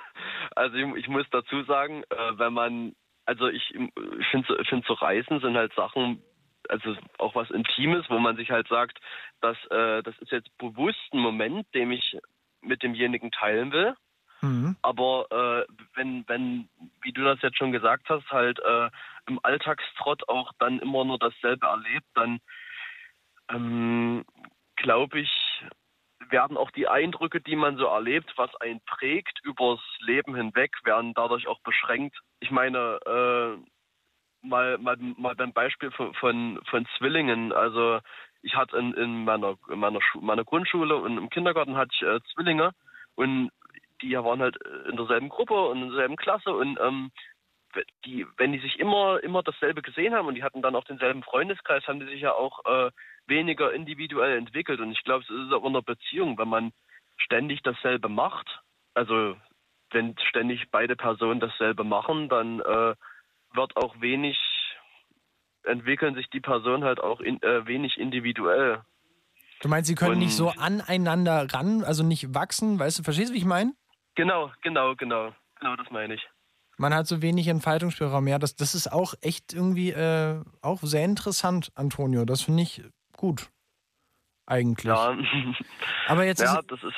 also 0.56 0.74
ich, 0.74 0.96
ich 0.96 1.06
muss 1.06 1.26
dazu 1.30 1.62
sagen, 1.62 2.02
äh, 2.10 2.16
wenn 2.38 2.52
man, 2.52 2.96
also 3.26 3.46
ich, 3.46 3.62
ich 3.76 4.26
finde 4.32 4.64
find 4.68 4.84
so 4.86 4.94
Reisen 4.94 5.38
sind 5.38 5.56
halt 5.56 5.72
Sachen, 5.74 6.20
also 6.68 6.96
auch 7.18 7.36
was 7.36 7.48
Intimes, 7.52 8.06
wo 8.08 8.18
man 8.18 8.34
sich 8.34 8.50
halt 8.50 8.66
sagt, 8.66 8.98
dass 9.40 9.56
äh, 9.70 10.02
das 10.02 10.18
ist 10.18 10.32
jetzt 10.32 10.50
bewusst 10.58 10.98
ein 11.12 11.20
Moment, 11.20 11.72
den 11.74 11.92
ich 11.92 12.18
mit 12.64 12.82
demjenigen 12.82 13.30
teilen 13.30 13.72
will. 13.72 13.94
Mhm. 14.40 14.76
Aber 14.82 15.26
äh, 15.30 15.72
wenn, 15.94 16.24
wenn, 16.28 16.68
wie 17.02 17.12
du 17.12 17.24
das 17.24 17.40
jetzt 17.42 17.56
schon 17.56 17.72
gesagt 17.72 18.08
hast, 18.08 18.30
halt 18.30 18.58
äh, 18.60 18.90
im 19.26 19.40
Alltagstrott 19.42 20.28
auch 20.28 20.52
dann 20.58 20.80
immer 20.80 21.04
nur 21.04 21.18
dasselbe 21.18 21.66
erlebt, 21.66 22.06
dann 22.14 22.40
ähm, 23.50 24.24
glaube 24.76 25.20
ich, 25.20 25.64
werden 26.30 26.56
auch 26.56 26.70
die 26.70 26.88
Eindrücke, 26.88 27.40
die 27.40 27.56
man 27.56 27.76
so 27.76 27.86
erlebt, 27.86 28.32
was 28.36 28.54
einen 28.56 28.80
prägt 28.86 29.40
übers 29.44 29.80
Leben 30.00 30.34
hinweg, 30.34 30.72
werden 30.84 31.14
dadurch 31.14 31.46
auch 31.46 31.60
beschränkt. 31.60 32.18
Ich 32.40 32.50
meine, 32.50 32.98
äh, 33.06 34.46
mal, 34.46 34.78
mal, 34.78 34.96
mal 34.98 35.34
beim 35.34 35.52
Beispiel 35.52 35.90
von, 35.90 36.14
von, 36.14 36.60
von 36.68 36.86
Zwillingen, 36.98 37.52
also 37.52 38.00
ich 38.44 38.54
hatte 38.54 38.76
in, 38.76 38.94
in 38.94 39.24
meiner, 39.24 39.56
in 39.68 39.78
meiner, 39.78 40.00
meiner 40.20 40.44
Grundschule 40.44 40.96
und 40.96 41.16
im 41.16 41.30
Kindergarten 41.30 41.76
hatte 41.76 41.90
ich 41.94 42.02
äh, 42.02 42.20
Zwillinge 42.32 42.72
und 43.14 43.50
die 44.02 44.12
waren 44.16 44.40
halt 44.40 44.56
in 44.88 44.96
derselben 44.96 45.28
Gruppe 45.28 45.68
und 45.68 45.82
in 45.82 45.88
derselben 45.88 46.16
Klasse 46.16 46.52
und 46.52 46.78
ähm, 46.80 47.10
die, 48.04 48.26
wenn 48.36 48.52
die 48.52 48.60
sich 48.60 48.78
immer, 48.78 49.22
immer 49.22 49.42
dasselbe 49.42 49.82
gesehen 49.82 50.14
haben 50.14 50.28
und 50.28 50.34
die 50.34 50.44
hatten 50.44 50.62
dann 50.62 50.76
auch 50.76 50.84
denselben 50.84 51.22
Freundeskreis, 51.22 51.86
haben 51.86 52.00
die 52.00 52.06
sich 52.06 52.20
ja 52.20 52.32
auch 52.32 52.64
äh, 52.64 52.90
weniger 53.26 53.72
individuell 53.72 54.36
entwickelt. 54.36 54.80
Und 54.80 54.92
ich 54.92 55.02
glaube, 55.02 55.24
es 55.24 55.30
ist 55.30 55.52
auch 55.52 55.64
in 55.64 55.70
einer 55.70 55.82
Beziehung, 55.82 56.38
wenn 56.38 56.48
man 56.48 56.72
ständig 57.16 57.62
dasselbe 57.62 58.08
macht, 58.08 58.60
also 58.94 59.36
wenn 59.90 60.16
ständig 60.28 60.70
beide 60.70 60.96
Personen 60.96 61.40
dasselbe 61.40 61.84
machen, 61.84 62.28
dann 62.28 62.60
äh, 62.60 62.94
wird 63.54 63.76
auch 63.76 64.00
wenig, 64.00 64.38
entwickeln 65.64 66.14
sich 66.14 66.28
die 66.30 66.40
Personen 66.40 66.84
halt 66.84 67.00
auch 67.00 67.20
in, 67.20 67.42
äh, 67.42 67.66
wenig 67.66 67.98
individuell. 67.98 68.82
Du 69.60 69.68
meinst, 69.68 69.88
sie 69.88 69.94
können 69.94 70.12
Und, 70.12 70.18
nicht 70.18 70.34
so 70.34 70.50
aneinander 70.50 71.46
ran, 71.52 71.84
also 71.84 72.02
nicht 72.02 72.34
wachsen, 72.34 72.78
weißt 72.78 72.98
du, 72.98 73.02
verstehst 73.02 73.30
du, 73.30 73.34
wie 73.34 73.38
ich 73.38 73.44
meine? 73.44 73.72
Genau, 74.14 74.52
genau, 74.62 74.94
genau. 74.94 75.32
Genau, 75.60 75.76
das 75.76 75.90
meine 75.90 76.14
ich. 76.14 76.28
Man 76.76 76.92
hat 76.92 77.06
so 77.06 77.22
wenig 77.22 77.48
Entfaltungsspielraum. 77.48 78.26
Ja, 78.26 78.38
das, 78.38 78.56
das 78.56 78.74
ist 78.74 78.92
auch 78.92 79.14
echt 79.20 79.52
irgendwie 79.52 79.90
äh, 79.90 80.42
auch 80.60 80.80
sehr 80.82 81.04
interessant, 81.04 81.70
Antonio. 81.74 82.24
Das 82.24 82.42
finde 82.42 82.62
ich 82.62 82.82
gut. 83.16 83.48
Eigentlich. 84.46 84.92
Ja, 84.94 85.16
Aber 86.08 86.24
jetzt 86.24 86.40
Ja, 86.42 86.58
ist, 86.58 86.70
das 86.70 86.82
ist. 86.82 86.94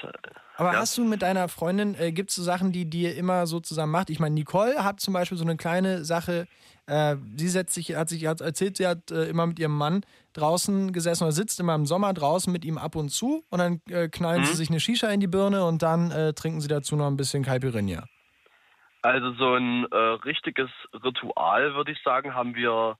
aber 0.57 0.73
ja. 0.73 0.79
hast 0.81 0.99
du 0.99 1.05
mit 1.05 1.23
deiner 1.23 1.49
Freundin, 1.49 1.95
äh, 1.99 2.11
gibt 2.13 2.31
es 2.31 2.37
so 2.37 2.43
Sachen, 2.43 2.73
die 2.73 2.89
dir 2.91 3.15
immer 3.17 3.47
so 3.47 3.61
zusammen 3.61 3.93
macht? 3.93 4.11
Ich 4.11 4.19
meine, 4.19 4.35
Nicole 4.35 4.83
hat 4.83 4.99
zum 5.01 5.15
Beispiel 5.15 5.39
so 5.39 5.45
eine 5.45 5.57
kleine 5.57 6.05
Sache, 6.05 6.49
äh, 6.87 7.17
sie 7.37 7.49
setzt 7.49 7.75
sich, 7.75 7.95
hat 7.95 8.09
sich 8.09 8.27
hat 8.27 8.41
erzählt, 8.41 8.77
sie 8.77 8.87
hat 8.87 9.11
äh, 9.13 9.29
immer 9.29 9.47
mit 9.47 9.59
ihrem 9.61 9.77
Mann 9.77 10.03
draußen 10.33 10.93
gesessen 10.93 11.23
oder 11.25 11.33
sitzt 11.33 11.61
immer 11.61 11.75
im 11.77 11.87
Sommer 11.87 12.13
draußen 12.15 12.53
mit 12.53 12.65
ihm 12.65 12.79
ab 12.79 12.97
und 12.97 13.11
zu 13.11 13.45
und 13.51 13.59
dann 13.61 13.81
äh, 13.91 14.09
knallen 14.09 14.41
Mhm. 14.41 14.47
sie 14.47 14.55
sich 14.55 14.69
eine 14.71 14.81
Shisha 14.81 15.09
in 15.09 15.21
die 15.21 15.27
Birne 15.29 15.65
und 15.65 15.83
dann 15.83 16.11
äh, 16.11 16.33
trinken 16.33 16.61
sie 16.61 16.69
dazu 16.69 16.97
noch 16.97 17.07
ein 17.07 17.17
bisschen 17.17 17.45
Caipirinha. 17.45 18.05
Also 19.03 19.33
so 19.35 19.55
ein 19.55 19.87
äh, 19.93 19.97
richtiges 20.25 20.69
Ritual, 20.93 21.75
würde 21.75 21.93
ich 21.93 21.99
sagen, 22.03 22.35
haben 22.35 22.57
wir 22.57 22.97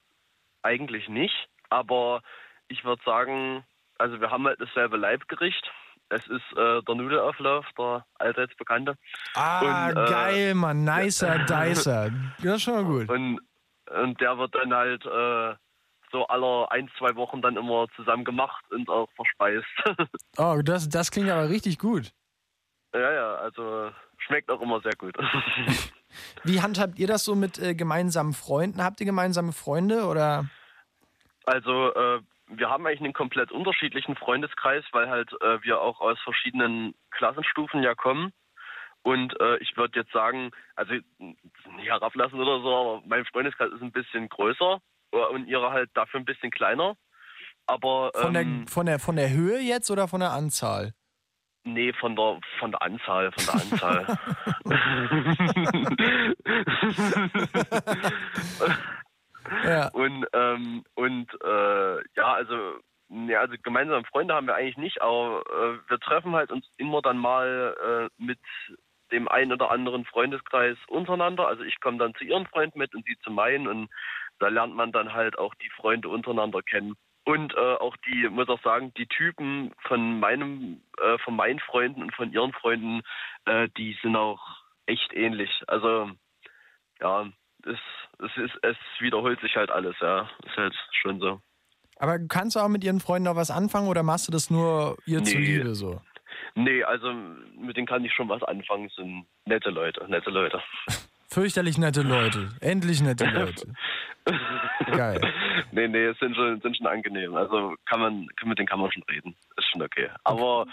eigentlich 0.63 1.09
nicht. 1.09 1.35
Aber 1.69 2.23
ich 2.69 2.85
würde 2.85 3.03
sagen, 3.05 3.65
also 3.99 4.21
wir 4.21 4.31
haben 4.31 4.47
halt 4.47 4.61
dasselbe 4.61 4.97
Leibgericht. 4.97 5.71
Es 6.09 6.25
ist 6.29 6.53
äh, 6.57 6.83
der 6.83 6.95
Nudelauflauf, 6.95 7.67
der 7.77 8.07
allseits 8.21 8.55
bekannte. 8.57 8.97
Ah, 9.35 9.89
Und, 9.89 9.97
äh, 9.97 10.11
geil, 10.11 10.55
Mann. 10.55 10.85
Nicer 10.85 11.39
Dicer. 11.49 12.11
Das 12.43 12.57
ist 12.57 12.63
schon 12.63 12.75
mal 12.75 12.85
gut. 12.85 13.09
Und, 13.09 13.41
und 13.91 14.21
der 14.21 14.39
wird 14.39 14.55
dann 14.55 14.73
halt 14.73 15.05
äh, 15.05 15.55
so 16.13 16.27
aller 16.29 16.71
ein, 16.71 16.89
zwei 16.99 17.17
Wochen 17.17 17.43
dann 17.43 17.57
immer 17.57 17.87
zusammen 17.97 18.25
gemacht 18.25 18.65
und 18.71 18.89
auch 18.89 19.09
verspeist. 19.17 19.67
Oh, 20.39 20.61
das, 20.63 20.89
das 20.89 21.11
klingt 21.11 21.31
aber 21.31 21.49
richtig 21.49 21.79
gut. 21.79 22.13
ja, 22.95 23.11
ja, 23.13 23.35
also 23.37 23.91
schmeckt 24.19 24.51
auch 24.51 24.61
immer 24.61 24.81
sehr 24.83 24.93
gut. 24.99 25.17
Wie 26.45 26.61
handhabt 26.61 26.99
ihr 26.99 27.07
das 27.07 27.25
so 27.25 27.35
mit 27.35 27.59
äh, 27.59 27.75
gemeinsamen 27.75 28.33
Freunden? 28.35 28.83
Habt 28.85 29.01
ihr 29.01 29.07
gemeinsame 29.07 29.53
Freunde 29.53 30.05
oder? 30.05 30.45
Also 31.47 31.93
äh, 31.95 32.21
wir 32.49 32.71
haben 32.71 32.87
eigentlich 32.87 33.01
einen 33.01 33.13
komplett 33.13 33.53
unterschiedlichen 33.53 34.17
Freundeskreis, 34.17 34.85
weil 34.93 35.09
halt 35.09 35.33
äh, 35.41 35.63
wir 35.63 35.81
auch 35.81 36.01
aus 36.01 36.19
verschiedenen 36.21 36.95
Klassenstufen 37.11 37.83
ja 37.83 37.95
kommen. 37.95 38.33
Und 39.03 39.39
äh, 39.41 39.59
ich 39.59 39.77
würde 39.77 40.01
jetzt 40.01 40.13
sagen, 40.13 40.51
also 40.75 40.93
nicht 40.93 41.89
herablassen 41.89 42.41
oder 42.41 42.61
so, 42.61 42.75
aber 42.75 43.03
mein 43.07 43.25
Freundeskreis 43.27 43.71
ist 43.73 43.83
ein 43.83 43.93
bisschen 43.93 44.29
größer 44.29 44.81
äh, 45.13 45.17
und 45.17 45.47
ihre 45.47 45.71
halt 45.71 45.91
dafür 45.95 46.21
ein 46.21 46.25
bisschen 46.25 46.51
kleiner. 46.51 46.97
Aber 47.67 48.11
Von, 48.15 48.35
ähm, 48.35 48.65
der, 48.65 48.73
von, 48.73 48.87
der, 48.87 48.99
von 48.99 49.17
der 49.17 49.31
Höhe 49.31 49.61
jetzt 49.61 49.91
oder 49.91 50.09
von 50.09 50.21
der 50.21 50.33
Anzahl? 50.33 50.93
nee, 51.67 51.93
von 51.93 52.17
der 52.17 52.39
von 52.59 52.71
der 52.71 52.81
Anzahl, 52.83 53.33
von 53.33 53.45
der 53.45 53.55
Anzahl. 53.55 54.19
Und, 59.93 60.27
ähm, 60.33 60.85
und 60.95 61.33
äh, 61.45 61.97
ja, 62.17 62.33
also, 62.35 62.79
ja, 63.09 63.41
also 63.41 63.55
gemeinsame 63.63 64.05
Freunde 64.05 64.35
haben 64.35 64.47
wir 64.47 64.55
eigentlich 64.55 64.77
nicht, 64.77 65.01
aber 65.01 65.43
äh, 65.47 65.91
wir 65.91 65.99
treffen 66.01 66.35
halt 66.35 66.51
uns 66.51 66.67
immer 66.77 67.03
dann 67.03 67.19
mal 67.19 67.77
äh, 67.81 68.23
mit 68.23 68.39
dem 69.13 69.29
einen 69.29 69.53
oder 69.53 69.71
anderen 69.71 70.05
Freundeskreis 70.05 70.77
untereinander. 70.89 71.47
Also 71.47 71.63
ich 71.63 71.81
komme 71.81 71.99
dann 71.99 72.15
zu 72.15 72.25
ihren 72.25 72.47
Freunden 72.47 72.79
mit 72.79 72.95
und 72.95 73.05
sie 73.07 73.17
zu 73.23 73.31
meinen 73.31 73.69
und 73.69 73.89
da 74.39 74.49
lernt 74.49 74.75
man 74.75 74.93
dann 74.93 75.13
halt 75.13 75.39
auch 75.39 75.55
die 75.55 75.71
Freunde 75.71 76.09
untereinander 76.09 76.63
kennen. 76.63 76.95
Und 77.25 77.55
äh, 77.55 77.75
auch 77.75 77.97
die, 78.07 78.29
muss 78.29 78.49
auch 78.49 78.63
sagen, 78.63 78.93
die 78.97 79.07
Typen 79.07 79.73
von 79.89 80.21
meinem, 80.21 80.81
äh, 81.01 81.19
von 81.19 81.35
meinen 81.35 81.59
Freunden 81.59 82.03
und 82.03 82.15
von 82.15 82.33
ihren 82.33 82.53
Freunden, 82.53 83.03
äh, 83.47 83.69
die 83.77 83.99
sind 84.01 84.15
auch 84.15 84.41
echt 84.87 85.13
ähnlich. 85.13 85.51
Also 85.67 86.11
ja, 87.01 87.27
es, 87.67 87.79
es 88.25 88.37
ist, 88.45 88.55
es 88.63 88.77
wiederholt 89.01 89.41
sich 89.41 89.55
halt 89.57 89.71
alles, 89.71 89.95
ja. 90.01 90.29
Ist 90.45 90.57
halt 90.57 90.75
schon 91.03 91.21
so. 91.21 91.41
Aber 91.99 92.19
kannst 92.29 92.57
du 92.57 92.61
auch 92.61 92.69
mit 92.69 92.85
ihren 92.85 93.01
Freunden 93.01 93.25
noch 93.25 93.37
was 93.37 93.51
anfangen 93.51 93.89
oder 93.89 94.03
machst 94.03 94.29
du 94.29 94.33
das 94.33 94.51
nur 94.51 94.97
ihr 95.07 95.21
Nee. 95.21 95.25
zuliebe 95.25 95.75
so? 95.75 96.01
Nee, 96.55 96.83
also 96.85 97.13
mit 97.13 97.77
denen 97.77 97.87
kann 97.87 98.05
ich 98.05 98.13
schon 98.13 98.29
was 98.29 98.43
anfangen. 98.43 98.89
Sind 98.97 99.27
nette 99.47 99.71
Leute, 99.71 100.05
nette 100.09 100.31
Leute. 100.31 100.63
Fürchterlich 101.29 101.77
nette 101.77 102.03
Leute. 102.03 102.51
Endlich 102.61 103.03
nette 103.03 103.25
Leute. 103.27 103.73
Geil. 104.87 105.21
Nee, 105.73 105.89
nee, 105.89 106.05
es 106.07 106.19
sind 106.19 106.35
schon, 106.37 106.61
sind 106.61 106.77
schon 106.77 106.87
angenehm. 106.87 107.35
Also 107.35 107.75
kann 107.87 108.01
man, 108.01 108.29
mit 108.45 108.59
denen 108.59 108.69
kann 108.69 108.81
man 108.81 108.91
schon 108.93 109.03
reden. 109.11 109.37
Ist 109.57 109.69
schon 109.71 109.83
okay. 109.83 110.09
Aber 110.25 110.67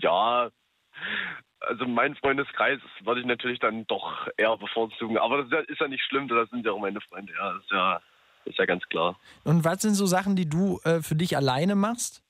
ja, 0.00 0.48
also 1.60 1.86
mein 1.86 2.14
Freundeskreis 2.16 2.80
würde 3.02 3.20
ich 3.20 3.26
natürlich 3.26 3.58
dann 3.58 3.86
doch 3.86 4.28
eher 4.36 4.56
bevorzugen. 4.56 5.18
Aber 5.18 5.42
das 5.42 5.66
ist 5.68 5.80
ja, 5.80 5.88
nicht 5.88 6.04
schlimm, 6.04 6.28
das 6.28 6.48
sind 6.50 6.64
ja 6.64 6.72
auch 6.72 6.80
meine 6.80 7.00
Freunde, 7.00 7.32
ja. 7.32 7.52
Das 7.52 7.62
ist 7.62 7.70
ja, 7.70 8.00
ist 8.44 8.58
ja 8.58 8.66
ganz 8.66 8.88
klar. 8.88 9.18
Und 9.44 9.64
was 9.64 9.82
sind 9.82 9.94
so 9.94 10.06
Sachen, 10.06 10.36
die 10.36 10.48
du 10.48 10.80
äh, 10.84 11.00
für 11.00 11.14
dich 11.14 11.36
alleine 11.36 11.74
machst? 11.74 12.22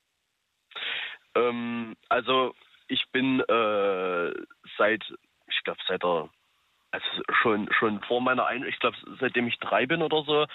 Ähm, 1.35 1.95
also 2.09 2.53
ich 2.87 3.05
bin 3.11 3.39
äh, 3.41 4.33
seit, 4.77 5.03
ich 5.47 5.63
glaube 5.63 5.79
seit 5.87 6.03
der, 6.03 6.29
also 6.91 7.05
schon 7.41 7.69
schon 7.71 8.01
vor 8.01 8.21
meiner 8.21 8.47
Ein, 8.47 8.63
ich 8.63 8.79
glaube 8.79 8.97
seitdem 9.19 9.47
ich 9.47 9.59
drei 9.59 9.85
bin 9.85 10.01
oder 10.01 10.23
so, 10.23 10.47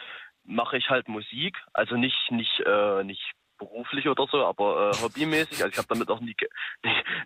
mache 0.42 0.76
ich 0.76 0.90
halt 0.90 1.08
Musik. 1.08 1.56
Also 1.72 1.96
nicht 1.96 2.30
nicht 2.30 2.60
äh, 2.66 3.04
nicht 3.04 3.34
beruflich 3.64 4.06
oder 4.08 4.26
so, 4.30 4.44
aber 4.44 4.90
äh, 4.92 5.02
hobbymäßig. 5.02 5.62
Also 5.62 5.68
ich 5.72 5.78
habe 5.78 5.88
damit 5.88 6.08
auch 6.10 6.20
nie, 6.20 6.34
ge 6.34 6.48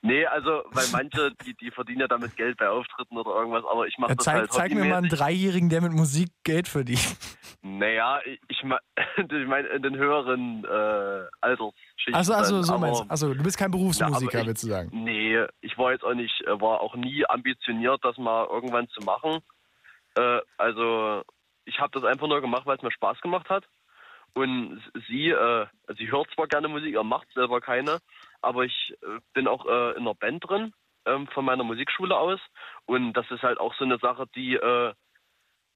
nee, 0.03 0.25
also 0.27 0.63
weil 0.71 0.87
manche 0.93 1.33
die 1.45 1.55
die 1.55 1.71
verdienen 1.71 2.01
ja 2.01 2.09
damit 2.09 2.37
Geld 2.37 2.57
bei 2.57 2.69
Auftritten 2.69 3.17
oder 3.17 3.31
irgendwas, 3.39 3.65
aber 3.71 3.87
ich 3.87 3.99
mache 3.99 4.11
Ja, 4.13 4.15
das 4.17 4.25
zeig, 4.25 4.35
halt 4.37 4.53
zeig 4.53 4.75
mir 4.75 4.85
mal 4.85 4.99
einen. 4.99 5.09
Dreijährigen, 5.09 5.69
der 5.69 5.81
mit 5.83 5.93
Musik 5.93 6.31
Geld 6.45 6.69
verdient. 6.69 7.17
Naja, 7.63 8.21
ich, 8.25 8.41
ich 8.59 9.47
meine 9.47 9.69
in 9.69 9.83
den 9.83 9.97
höheren 9.97 10.65
äh, 10.65 11.27
Altersschichten. 11.41 12.15
Also 12.15 12.33
dann, 12.33 12.63
so 12.63 12.73
aber-. 12.75 13.07
Also 13.09 13.35
du 13.35 13.43
bist 13.43 13.59
kein 13.59 13.71
Berufsmusiker, 13.71 14.41
ich- 14.41 14.47
willst 14.47 14.63
du 14.63 14.69
sagen. 14.69 14.91
Nee, 14.93 15.45
ich 15.61 15.77
war 15.77 15.93
jetzt 15.93 16.05
auch 16.05 16.15
nicht, 16.15 16.41
äh, 16.47 16.61
war 16.61 16.81
auch 16.81 16.95
nie 16.95 17.25
ambitioniert, 17.29 17.99
das 18.05 18.17
mal 18.17 18.47
irgendwann 18.47 18.89
zu 18.89 19.01
machen. 19.05 19.41
Äh, 20.17 20.41
also 20.57 21.23
ich 21.65 21.79
habe 21.81 21.91
das 21.93 22.05
einfach 22.05 22.29
nur 22.29 22.41
gemacht, 22.41 22.65
weil 22.67 22.77
es 22.77 22.83
mir 22.83 22.93
Spaß 22.93 23.21
gemacht 23.21 23.49
hat. 23.51 23.65
Und 24.39 24.81
sie, 25.09 25.31
äh, 25.31 25.67
also 25.87 25.99
sie 25.99 26.11
hört 26.13 26.31
zwar 26.33 26.47
gerne 26.47 26.69
Musik, 26.69 26.95
er 26.95 27.03
macht 27.03 27.27
selber 27.35 27.61
keine, 27.61 27.99
aber 28.41 28.65
ich 28.65 28.95
äh, 29.03 29.19
bin 29.35 29.49
auch 29.49 29.67
äh, 29.67 29.97
in 29.97 30.03
einer 30.03 30.15
Band 30.15 30.49
drin 30.49 30.73
ähm, 31.07 31.27
von 31.27 31.45
meiner 31.45 31.65
Musikschule 31.65 32.17
aus. 32.17 32.39
Und 32.87 33.15
das 33.15 33.29
ist 33.33 33.43
halt 33.43 33.59
auch 33.59 33.75
so 33.75 33.85
eine 33.85 33.99
Sache, 33.99 34.27
die, 34.37 34.55
äh, 34.55 34.95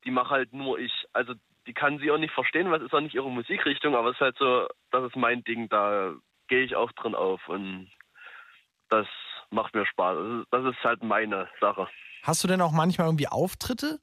die 0.05 0.12
mache 0.12 0.31
halt 0.31 0.53
nur 0.53 0.79
ich. 0.79 0.92
Also 1.12 1.35
die 1.66 1.75
kann 1.75 1.98
sie 1.98 2.12
auch 2.12 2.18
nicht 2.18 2.35
verstehen, 2.35 2.70
weil 2.70 2.81
es 2.81 2.87
ist 2.87 2.94
auch 2.94 3.01
nicht 3.01 3.16
ihre 3.16 3.31
Musikrichtung, 3.31 3.96
aber 3.96 4.11
es 4.11 4.14
ist 4.16 4.20
halt 4.20 4.38
so, 4.38 4.68
das 4.92 5.05
ist 5.07 5.16
mein 5.16 5.42
Ding, 5.42 5.68
da 5.68 6.14
gehe 6.46 6.62
ich 6.62 6.77
auch 6.77 6.92
drin 6.92 7.16
auf 7.16 7.48
und 7.48 7.90
das 8.90 9.09
macht 9.51 9.75
mir 9.75 9.87
Spaß. 9.87 10.18
Das 10.18 10.40
ist, 10.40 10.46
das 10.53 10.75
ist 10.77 10.85
halt 10.85 11.03
meine 11.03 11.48
Sache. 11.61 11.88
Hast 12.22 12.44
du 12.44 12.48
denn 12.48 12.61
auch 12.61 12.72
manchmal 12.72 13.09
irgendwie 13.09 13.27
Auftritte? 13.27 13.98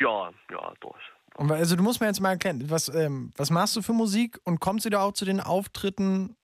Ja, 0.00 0.30
ja, 0.50 0.72
durch. 0.80 1.02
Und, 1.36 1.52
Also 1.52 1.76
du 1.76 1.82
musst 1.82 2.00
mir 2.00 2.06
jetzt 2.06 2.20
mal 2.20 2.30
erklären, 2.30 2.68
was, 2.68 2.92
ähm, 2.94 3.32
was 3.36 3.50
machst 3.50 3.76
du 3.76 3.82
für 3.82 3.92
Musik 3.92 4.38
und 4.44 4.60
kommst 4.60 4.86
du 4.86 4.90
da 4.90 5.02
auch 5.02 5.12
zu 5.12 5.24
den 5.24 5.40
Auftritten? 5.40 6.36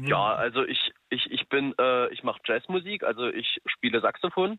Ja, 0.00 0.34
also 0.34 0.64
ich, 0.64 0.92
ich, 1.08 1.30
ich 1.30 1.48
bin, 1.48 1.74
äh, 1.78 2.12
ich 2.12 2.22
mache 2.22 2.40
Jazzmusik, 2.44 3.02
also 3.02 3.28
ich 3.28 3.60
spiele 3.66 4.00
Saxophon 4.00 4.58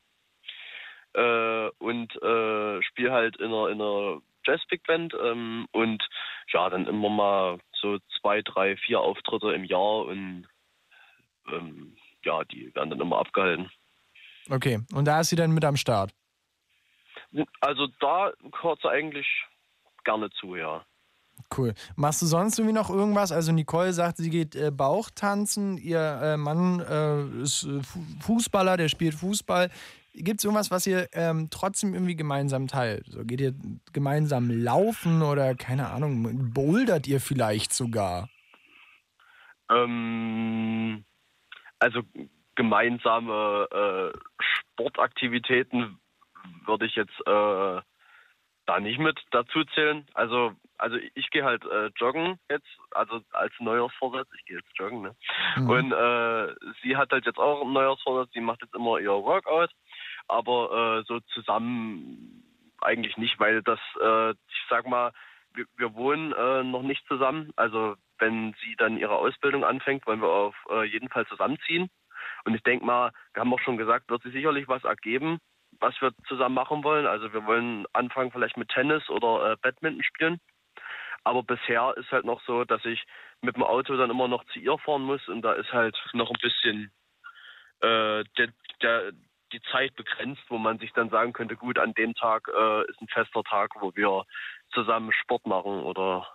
äh, 1.13 1.69
und 1.77 2.15
äh, 2.21 2.81
spiele 2.83 3.11
halt 3.11 3.37
in 3.37 3.47
einer, 3.47 3.69
in 3.69 3.81
einer 3.81 4.21
Jazz-Big 4.45 4.83
Band 4.83 5.13
ähm, 5.21 5.67
und 5.71 6.07
ja, 6.51 6.69
dann 6.69 6.87
immer 6.87 7.09
mal 7.09 7.59
so 7.73 7.99
zwei, 8.19 8.41
drei, 8.41 8.77
vier 8.77 8.99
Auftritte 8.99 9.53
im 9.53 9.63
Jahr 9.63 10.05
und 10.05 10.47
ähm, 11.51 11.95
ja, 12.23 12.43
die 12.45 12.73
werden 12.75 12.89
dann 12.89 12.99
immer 12.99 13.19
abgehalten. 13.19 13.69
Okay, 14.49 14.79
und 14.93 15.05
da 15.05 15.21
ist 15.21 15.29
sie 15.29 15.35
dann 15.35 15.51
mit 15.51 15.65
am 15.65 15.77
Start. 15.77 16.11
Also 17.61 17.87
da 17.99 18.31
gehört 18.51 18.79
sie 18.81 18.89
eigentlich 18.89 19.27
gerne 20.03 20.29
zu, 20.31 20.55
ja. 20.55 20.85
Cool. 21.55 21.73
Machst 21.95 22.21
du 22.21 22.25
sonst 22.25 22.57
irgendwie 22.57 22.75
noch 22.75 22.89
irgendwas? 22.89 23.31
Also 23.31 23.51
Nicole 23.51 23.91
sagt, 23.91 24.17
sie 24.17 24.29
geht 24.29 24.55
äh, 24.55 24.71
Bauchtanzen, 24.71 25.77
ihr 25.77 25.99
äh, 25.99 26.37
Mann 26.37 26.79
äh, 26.79 27.41
ist 27.41 27.63
äh, 27.63 27.83
Fu- 27.83 28.05
Fußballer, 28.21 28.77
der 28.77 28.87
spielt 28.87 29.15
Fußball. 29.15 29.69
Gibt 30.13 30.39
es 30.39 30.45
irgendwas, 30.45 30.71
was 30.71 30.87
ihr 30.87 31.09
ähm, 31.11 31.49
trotzdem 31.51 31.93
irgendwie 31.93 32.15
gemeinsam 32.15 32.67
teilt? 32.67 33.07
So, 33.07 33.25
geht 33.25 33.41
ihr 33.41 33.53
gemeinsam 33.91 34.49
laufen 34.49 35.21
oder 35.21 35.55
keine 35.55 35.89
Ahnung, 35.89 36.53
bouldert 36.53 37.05
ihr 37.05 37.19
vielleicht 37.19 37.73
sogar? 37.73 38.29
Ähm, 39.69 41.03
also 41.79 42.01
gemeinsame 42.55 43.67
äh, 44.13 44.17
Sportaktivitäten 44.39 45.99
würde 46.65 46.85
ich 46.85 46.95
jetzt 46.95 47.19
äh, 47.27 47.81
da 48.65 48.79
nicht 48.79 48.99
mit 48.99 49.19
dazu 49.31 49.63
zählen. 49.65 50.05
Also 50.13 50.55
also 50.77 50.97
ich 51.13 51.29
gehe 51.29 51.43
halt 51.43 51.63
äh, 51.65 51.89
joggen 51.95 52.39
jetzt, 52.49 52.67
also 52.91 53.21
als 53.31 53.53
Neujahrsvorsatz, 53.59 54.27
ich 54.37 54.45
gehe 54.45 54.57
jetzt 54.57 54.77
joggen, 54.77 55.01
ne? 55.01 55.15
Mhm. 55.55 55.69
Und 55.69 55.91
äh, 55.91 56.55
sie 56.81 56.97
hat 56.97 57.11
halt 57.11 57.25
jetzt 57.25 57.39
auch 57.39 57.61
einen 57.61 57.73
Neujahrsvorsatz, 57.73 58.31
sie 58.33 58.41
macht 58.41 58.61
jetzt 58.61 58.75
immer 58.75 58.99
ihr 58.99 59.11
Workout, 59.11 59.71
aber 60.27 60.99
äh, 60.99 61.03
so 61.07 61.19
zusammen 61.33 62.43
eigentlich 62.81 63.17
nicht, 63.17 63.39
weil 63.39 63.61
das, 63.63 63.79
äh, 64.01 64.31
ich 64.31 64.65
sag 64.69 64.87
mal, 64.87 65.11
wir, 65.53 65.65
wir 65.77 65.93
wohnen 65.95 66.33
äh, 66.33 66.63
noch 66.63 66.83
nicht 66.83 67.05
zusammen. 67.07 67.51
Also 67.55 67.95
wenn 68.19 68.53
sie 68.61 68.75
dann 68.75 68.97
ihre 68.97 69.15
Ausbildung 69.15 69.63
anfängt, 69.63 70.05
wollen 70.05 70.21
wir 70.21 70.29
auf 70.29 70.55
äh, 70.69 70.83
jeden 70.83 71.09
Fall 71.09 71.25
zusammenziehen. 71.27 71.89
Und 72.43 72.53
ich 72.53 72.63
denke 72.63 72.85
mal, 72.85 73.11
wir 73.33 73.41
haben 73.41 73.53
auch 73.53 73.59
schon 73.59 73.77
gesagt, 73.77 74.09
wird 74.09 74.23
sich 74.23 74.33
sicherlich 74.33 74.67
was 74.67 74.83
ergeben, 74.83 75.39
was 75.79 75.99
wir 76.01 76.11
zusammen 76.27 76.55
machen 76.55 76.83
wollen. 76.83 77.05
Also 77.05 77.31
wir 77.33 77.45
wollen 77.45 77.85
anfangen 77.93 78.31
vielleicht 78.31 78.57
mit 78.57 78.69
Tennis 78.69 79.09
oder 79.09 79.51
äh, 79.51 79.55
Badminton 79.61 80.03
spielen. 80.03 80.39
Aber 81.23 81.41
bisher 81.41 81.93
ist 81.97 82.11
halt 82.11 82.25
noch 82.25 82.41
so, 82.43 82.65
dass 82.65 82.85
ich 82.85 83.03
mit 83.41 83.55
dem 83.55 83.63
Auto 83.63 83.97
dann 83.97 84.11
immer 84.11 84.27
noch 84.27 84.43
zu 84.45 84.59
ihr 84.59 84.77
fahren 84.77 85.01
muss 85.01 85.27
und 85.27 85.41
da 85.41 85.53
ist 85.53 85.73
halt 85.73 85.97
noch 86.13 86.29
ein 86.29 86.39
bisschen 86.41 86.91
äh, 87.81 88.23
der, 88.37 88.49
der, 88.81 89.11
die 89.51 89.61
Zeit 89.71 89.95
begrenzt, 89.95 90.43
wo 90.49 90.57
man 90.57 90.77
sich 90.77 90.93
dann 90.93 91.09
sagen 91.09 91.33
könnte, 91.33 91.55
gut, 91.55 91.79
an 91.79 91.93
dem 91.93 92.13
Tag 92.13 92.47
äh, 92.47 92.89
ist 92.89 93.01
ein 93.01 93.07
fester 93.07 93.43
Tag, 93.43 93.71
wo 93.79 93.95
wir 93.95 94.25
zusammen 94.71 95.11
Sport 95.11 95.45
machen 95.47 95.83
oder 95.83 96.27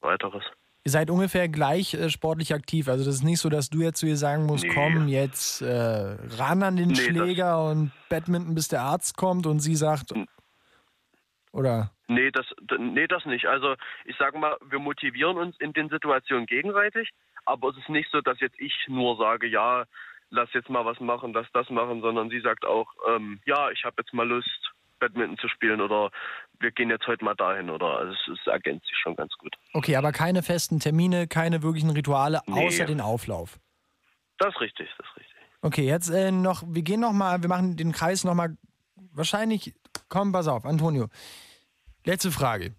weiteres. 0.00 0.44
Ihr 0.84 0.92
seid 0.92 1.10
ungefähr 1.10 1.48
gleich 1.48 1.92
äh, 1.94 2.08
sportlich 2.08 2.54
aktiv. 2.54 2.88
Also 2.88 3.04
das 3.04 3.16
ist 3.16 3.22
nicht 3.22 3.38
so, 3.40 3.50
dass 3.50 3.68
du 3.68 3.80
jetzt 3.80 3.98
zu 4.00 4.06
ihr 4.06 4.16
sagen 4.16 4.46
musst, 4.46 4.64
Nee. 4.64 4.72
komm 4.74 5.08
jetzt 5.08 5.60
äh, 5.60 6.16
ran 6.38 6.62
an 6.62 6.76
den 6.76 6.88
Nee, 6.88 6.94
Schläger 6.94 7.62
und 7.64 7.92
Badminton, 8.08 8.54
bis 8.54 8.68
der 8.68 8.80
Arzt 8.82 9.16
kommt 9.16 9.46
und 9.46 9.60
sie 9.60 9.76
sagt, 9.76 10.12
oder? 11.52 11.90
Nee, 12.08 12.30
das, 12.30 12.46
nee, 12.78 13.06
das 13.06 13.24
nicht. 13.26 13.46
Also 13.46 13.74
ich 14.04 14.16
sage 14.16 14.38
mal, 14.38 14.56
wir 14.68 14.78
motivieren 14.78 15.36
uns 15.36 15.56
in 15.60 15.72
den 15.72 15.88
Situationen 15.88 16.46
gegenseitig, 16.46 17.10
aber 17.44 17.68
es 17.70 17.76
ist 17.76 17.88
nicht 17.88 18.10
so, 18.10 18.20
dass 18.20 18.40
jetzt 18.40 18.58
ich 18.58 18.74
nur 18.88 19.16
sage, 19.16 19.46
ja, 19.46 19.84
lass 20.30 20.52
jetzt 20.54 20.70
mal 20.70 20.84
was 20.84 20.98
machen, 21.00 21.32
lass 21.32 21.46
das 21.52 21.68
machen, 21.70 22.00
sondern 22.00 22.30
sie 22.30 22.40
sagt 22.40 22.64
auch, 22.64 22.88
ähm, 23.08 23.40
ja, 23.46 23.70
ich 23.70 23.84
habe 23.84 23.96
jetzt 23.98 24.14
mal 24.14 24.26
Lust, 24.28 24.69
Badminton 25.00 25.36
zu 25.38 25.48
spielen 25.48 25.80
oder 25.80 26.10
wir 26.60 26.70
gehen 26.70 26.90
jetzt 26.90 27.06
heute 27.06 27.24
mal 27.24 27.34
dahin 27.34 27.70
oder 27.70 27.86
also 27.98 28.12
es, 28.12 28.38
es 28.40 28.46
ergänzt 28.46 28.86
sich 28.86 28.96
schon 29.02 29.16
ganz 29.16 29.32
gut. 29.38 29.56
Okay, 29.72 29.96
aber 29.96 30.12
keine 30.12 30.42
festen 30.42 30.78
Termine, 30.78 31.26
keine 31.26 31.62
wirklichen 31.62 31.90
Rituale, 31.90 32.40
Nee. 32.46 32.66
außer 32.66 32.84
den 32.84 33.00
Auflauf. 33.00 33.58
Das 34.38 34.54
ist 34.54 34.60
richtig, 34.60 34.88
das 34.98 35.06
ist 35.06 35.16
richtig. 35.16 35.36
Okay, 35.62 35.86
jetzt 35.86 36.08
äh, 36.10 36.30
noch, 36.30 36.62
wir 36.66 36.82
gehen 36.82 37.00
noch 37.00 37.12
mal, 37.12 37.42
wir 37.42 37.48
machen 37.48 37.76
den 37.76 37.92
Kreis 37.92 38.24
noch 38.24 38.34
mal, 38.34 38.56
wahrscheinlich, 39.12 39.74
komm, 40.08 40.32
pass 40.32 40.46
auf, 40.48 40.64
Antonio. 40.64 41.08
Letzte 42.04 42.30
Frage. 42.30 42.74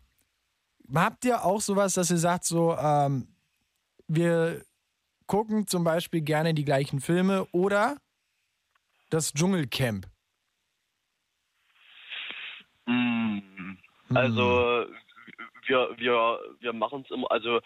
Habt 0.93 1.25
ihr 1.25 1.43
auch 1.43 1.61
sowas, 1.61 1.93
dass 1.93 2.09
ihr 2.11 2.17
sagt, 2.17 2.43
so, 2.45 2.75
ähm, 2.77 3.27
wir 4.07 4.63
gucken 5.27 5.67
zum 5.67 5.83
Beispiel 5.83 6.21
gerne 6.21 6.53
die 6.53 6.65
gleichen 6.65 6.99
Filme 6.99 7.45
oder 7.51 7.95
das 9.09 9.33
Dschungelcamp? 9.33 10.07
Mm, 12.91 13.77
Also 14.13 14.85
wir, 15.65 15.89
wir, 15.97 16.39
wir 16.59 16.73
machen 16.73 17.01
es 17.05 17.11
immer, 17.11 17.31
also 17.31 17.61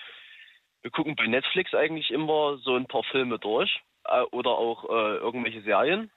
wir 0.82 0.92
gucken 0.92 1.16
bei 1.16 1.26
Netflix 1.28 1.74
eigentlich 1.74 2.12
immer 2.12 2.58
so 2.58 2.76
ein 2.76 2.86
paar 2.86 3.04
Filme 3.06 3.40
durch 3.40 3.82
äh, 4.06 4.22
oder 4.32 4.52
auch 4.52 4.84
äh, 4.90 5.18
irgendwelche 5.18 5.62
Serien. 5.62 6.12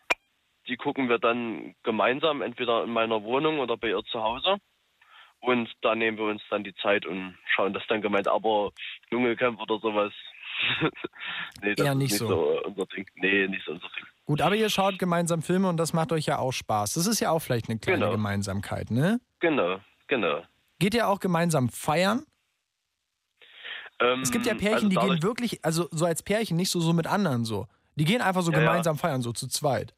Die 0.67 0.77
gucken 0.77 1.09
wir 1.09 1.19
dann 1.19 1.75
gemeinsam, 1.83 2.43
entweder 2.43 2.85
in 2.85 2.91
meiner 2.91 3.23
Wohnung 3.23 3.59
oder 3.61 3.79
bei 3.79 3.89
ihr 3.89 4.05
zu 4.05 4.23
Hause. 4.23 4.59
Und 5.41 5.71
da 5.83 5.95
nehmen 5.95 6.19
wir 6.19 6.25
uns 6.25 6.43
dann 6.51 6.65
die 6.65 6.75
Zeit 6.75 7.07
und 7.07 7.39
schauen 7.55 7.73
das 7.73 7.87
dann 7.89 8.03
gemeinsam. 8.03 8.35
Aber 8.35 8.73
Dschungelcamp 9.09 9.61
oder 9.61 9.79
sowas, 9.79 10.13
nee, 11.63 11.75
das 11.75 11.87
Eher 11.87 11.93
ist 11.93 11.99
nicht 11.99 12.11
nicht 12.11 12.19
so. 12.19 12.27
so. 12.27 12.63
unser 12.65 12.87
Ding. 12.87 13.07
Nee, 13.15 13.47
nicht 13.47 13.65
so 13.65 13.73
unser 13.73 13.89
Ding. 13.97 14.07
Gut, 14.29 14.43
aber 14.43 14.57
ihr 14.57 14.69
schaut 14.69 14.99
gemeinsam 14.99 15.41
Filme 15.41 15.71
und 15.71 15.79
das 15.79 15.95
macht 15.95 16.13
euch 16.13 16.27
ja 16.27 16.37
auch 16.39 16.53
Spaß. 16.53 16.93
Das 16.93 17.07
ist 17.07 17.19
ja 17.19 17.31
auch 17.31 17.39
vielleicht 17.39 17.71
eine 17.71 17.79
kleine 17.79 18.01
Genau. 18.01 18.11
Gemeinsamkeit, 18.13 18.91
ne? 18.91 19.21
Genau, 19.41 19.81
genau. 20.07 20.43
Geht 20.79 20.93
ihr 20.93 21.09
auch 21.09 21.19
gemeinsam 21.19 21.71
feiern? 21.71 22.27
Ähm, 24.01 24.21
Es 24.21 24.31
gibt 24.31 24.45
ja 24.45 24.53
Pärchen, 24.53 24.75
also 24.75 24.89
die 24.91 24.97
gehen 24.97 25.23
wirklich, 25.23 25.65
also 25.65 25.89
so 25.93 26.05
als 26.05 26.23
Pärchen, 26.23 26.59
nicht 26.59 26.71
so, 26.71 26.79
so 26.79 26.93
mit 26.93 27.07
anderen 27.07 27.47
so. 27.47 27.69
Die 27.97 28.05
gehen 28.05 28.21
einfach 28.21 28.43
so 28.43 28.53
Ja, 28.53 28.59
ja. 28.59 28.65
gemeinsam 28.67 28.99
feiern, 28.99 29.23
so 29.23 29.33
zu 29.33 29.49
zweit. 29.49 29.95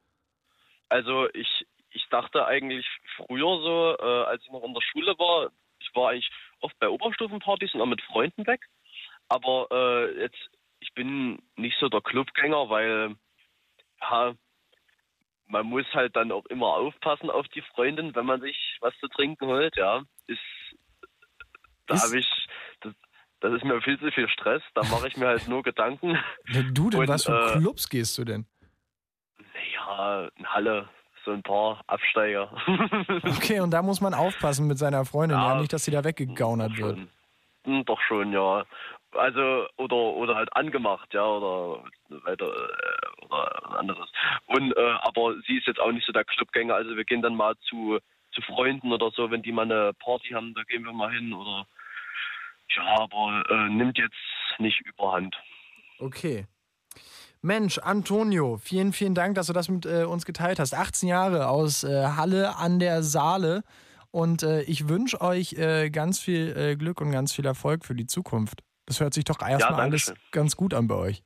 Also 0.89 1.29
ich, 1.35 1.67
ich 1.91 2.07
dachte 2.11 2.47
eigentlich 2.47 2.87
früher 3.17 3.61
so, 3.61 3.97
äh, 3.99 4.25
als 4.27 4.45
ich 4.45 4.53
noch 4.53 4.63
in 4.63 4.73
der 4.75 4.81
Schule 4.93 5.13
war, 5.19 5.51
ich 5.81 5.91
war 5.95 6.11
eigentlich 6.11 6.31
oft 6.61 6.79
bei 6.79 6.89
Oberstufenpartys 6.89 7.75
und 7.75 7.81
auch 7.81 7.87
mit 7.87 8.01
Freunden 8.03 8.47
weg. 8.47 8.61
Aber 9.29 9.67
äh, 9.73 10.21
jetzt, 10.21 10.39
ich 10.79 10.95
bin 10.95 11.43
nicht 11.57 11.77
so 11.81 11.89
der 11.89 12.01
Clubgänger, 12.01 12.71
weil 12.71 13.17
ja, 14.01 14.35
man 15.47 15.67
muss 15.67 15.87
halt 15.93 16.15
dann 16.17 16.31
auch 16.33 16.47
immer 16.47 16.67
aufpassen 16.69 17.29
auf 17.31 17.47
die 17.49 17.63
Freundin, 17.63 18.15
wenn 18.15 18.27
man 18.27 18.41
sich 18.41 18.77
was 18.81 18.97
zu 18.99 19.09
trinken 19.09 19.47
holt, 19.47 19.77
ja. 19.77 20.03
Ist 20.27 20.41
da 21.87 21.95
Ist- 21.97 22.05
habe 22.05 22.19
ich 22.19 22.47
das, 22.81 22.95
das 23.41 23.53
ist 23.55 23.65
mir 23.65 23.81
viel 23.83 23.99
zu 23.99 24.11
viel 24.13 24.29
Stress, 24.29 24.63
da 24.75 24.83
mache 24.85 25.09
ich 25.09 25.17
mir 25.17 25.27
halt 25.27 25.49
nur 25.49 25.63
Gedanken. 25.63 26.19
Ja, 26.53 26.63
Du 26.73 26.91
denn, 26.91 27.01
Und, 27.01 27.09
was 27.09 27.25
für 27.25 27.35
äh, 27.55 27.59
Clubs 27.59 27.89
gehst 27.89 28.17
du 28.19 28.25
denn? 28.25 28.47
Ja, 29.75 30.29
in 30.37 30.47
Halle, 30.47 30.89
so 31.25 31.33
ein 31.33 31.43
paar 31.43 31.83
Absteiger. 31.87 32.51
Okay, 33.25 33.61
und 33.61 33.71
da 33.73 33.83
muss 33.83 34.01
man 34.01 34.15
aufpassen 34.15 34.67
mit 34.67 34.79
seiner 34.79 35.05
Freundin, 35.05 35.39
ja, 35.39 35.55
Ja. 35.55 35.61
nicht, 35.61 35.73
dass 35.73 35.85
sie 35.85 35.91
da 35.91 36.05
weggegaunert 36.05 36.77
wird. 36.79 36.99
Hm, 37.65 37.85
Doch 37.85 38.01
schon, 38.03 38.33
ja. 38.33 38.65
Also, 39.13 39.67
oder, 39.77 39.97
oder 39.97 40.35
halt 40.37 40.55
angemacht, 40.57 41.13
ja, 41.13 41.25
oder 41.25 41.85
weiter, 42.25 42.47
äh, 42.47 43.25
oder 43.25 43.79
anderes. 43.79 44.11
Und, 44.47 44.77
äh, 44.77 44.95
aber 45.03 45.35
sie 45.47 45.59
ist 45.59 45.67
jetzt 45.67 45.81
auch 45.81 45.93
nicht 45.93 46.07
so 46.07 46.13
der 46.13 46.25
Clubgänger, 46.25 46.75
also 46.75 46.97
wir 46.97 47.05
gehen 47.05 47.23
dann 47.23 47.35
mal 47.35 47.57
zu, 47.69 47.99
zu 48.33 48.43
Freunden 48.43 48.93
oder 48.93 49.11
so, 49.11 49.31
wenn 49.31 49.43
die 49.43 49.53
mal 49.53 49.63
eine 49.63 49.93
Party 49.95 50.29
haben, 50.29 50.55
da 50.55 50.63
gehen 50.65 50.85
wir 50.85 50.93
mal 50.93 51.13
hin 51.13 51.33
oder, 51.33 51.67
ja, 52.77 52.83
aber 53.01 53.45
äh, 53.51 53.69
nimmt 53.69 53.99
jetzt 53.99 54.15
nicht 54.59 54.81
überhand. 54.81 55.37
Okay. 55.99 56.47
Mensch, 57.43 57.79
Antonio, 57.79 58.59
vielen, 58.59 58.93
vielen 58.93 59.15
Dank, 59.15 59.35
dass 59.35 59.47
du 59.47 59.55
das 59.55 59.69
mit 59.69 59.87
äh, 59.87 60.05
uns 60.05 60.27
geteilt 60.27 60.59
hast. 60.59 60.75
18 60.75 61.09
Jahre 61.09 61.49
aus 61.49 61.85
äh, 61.85 62.07
Halle 62.17 62.57
an 62.57 62.79
der 62.79 63.03
Saale. 63.03 63.63
Und 64.11 64.43
äh, 64.43 64.63
ich 64.63 64.89
wünsche 64.89 65.21
euch 65.21 65.55
äh, 65.55 65.89
ganz 65.89 66.21
viel 66.21 66.55
äh, 66.57 66.77
Glück 66.77 67.01
und 67.01 67.13
ganz 67.13 67.33
viel 67.33 67.47
Erfolg 67.47 67.85
für 67.87 67.95
die 67.95 68.07
Zukunft. 68.07 68.63
Das 68.87 69.01
hört 69.01 69.15
sich 69.15 69.25
doch 69.25 69.41
erstmal 69.41 69.81
alles 69.81 70.07
Dankeschön. 70.07 70.31
ganz 70.33 70.57
gut 70.57 70.75
an 70.75 70.89
bei 70.89 70.97
euch. 70.97 71.23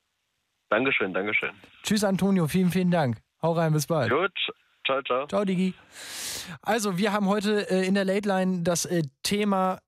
Dankeschön, 0.74 1.14
Dankeschön. 1.14 1.50
Tschüss, 1.84 2.02
Antonio, 2.02 2.48
vielen, 2.48 2.72
vielen 2.72 2.90
Dank. 2.90 3.18
Hau 3.40 3.52
rein, 3.52 3.72
bis 3.72 3.86
bald. 3.86 4.10
Gut, 4.10 4.32
ciao, 4.84 5.00
ciao. 5.02 5.24
Ciao, 5.28 5.44
Digi. 5.44 5.72
Also, 6.62 6.98
wir 6.98 7.12
haben 7.12 7.28
heute 7.28 7.70
äh, 7.70 7.86
in 7.86 7.94
der 7.94 8.04
Late 8.04 8.28
Line 8.28 8.62
das 8.64 8.84
äh, 8.84 9.02
Thema 9.22 9.78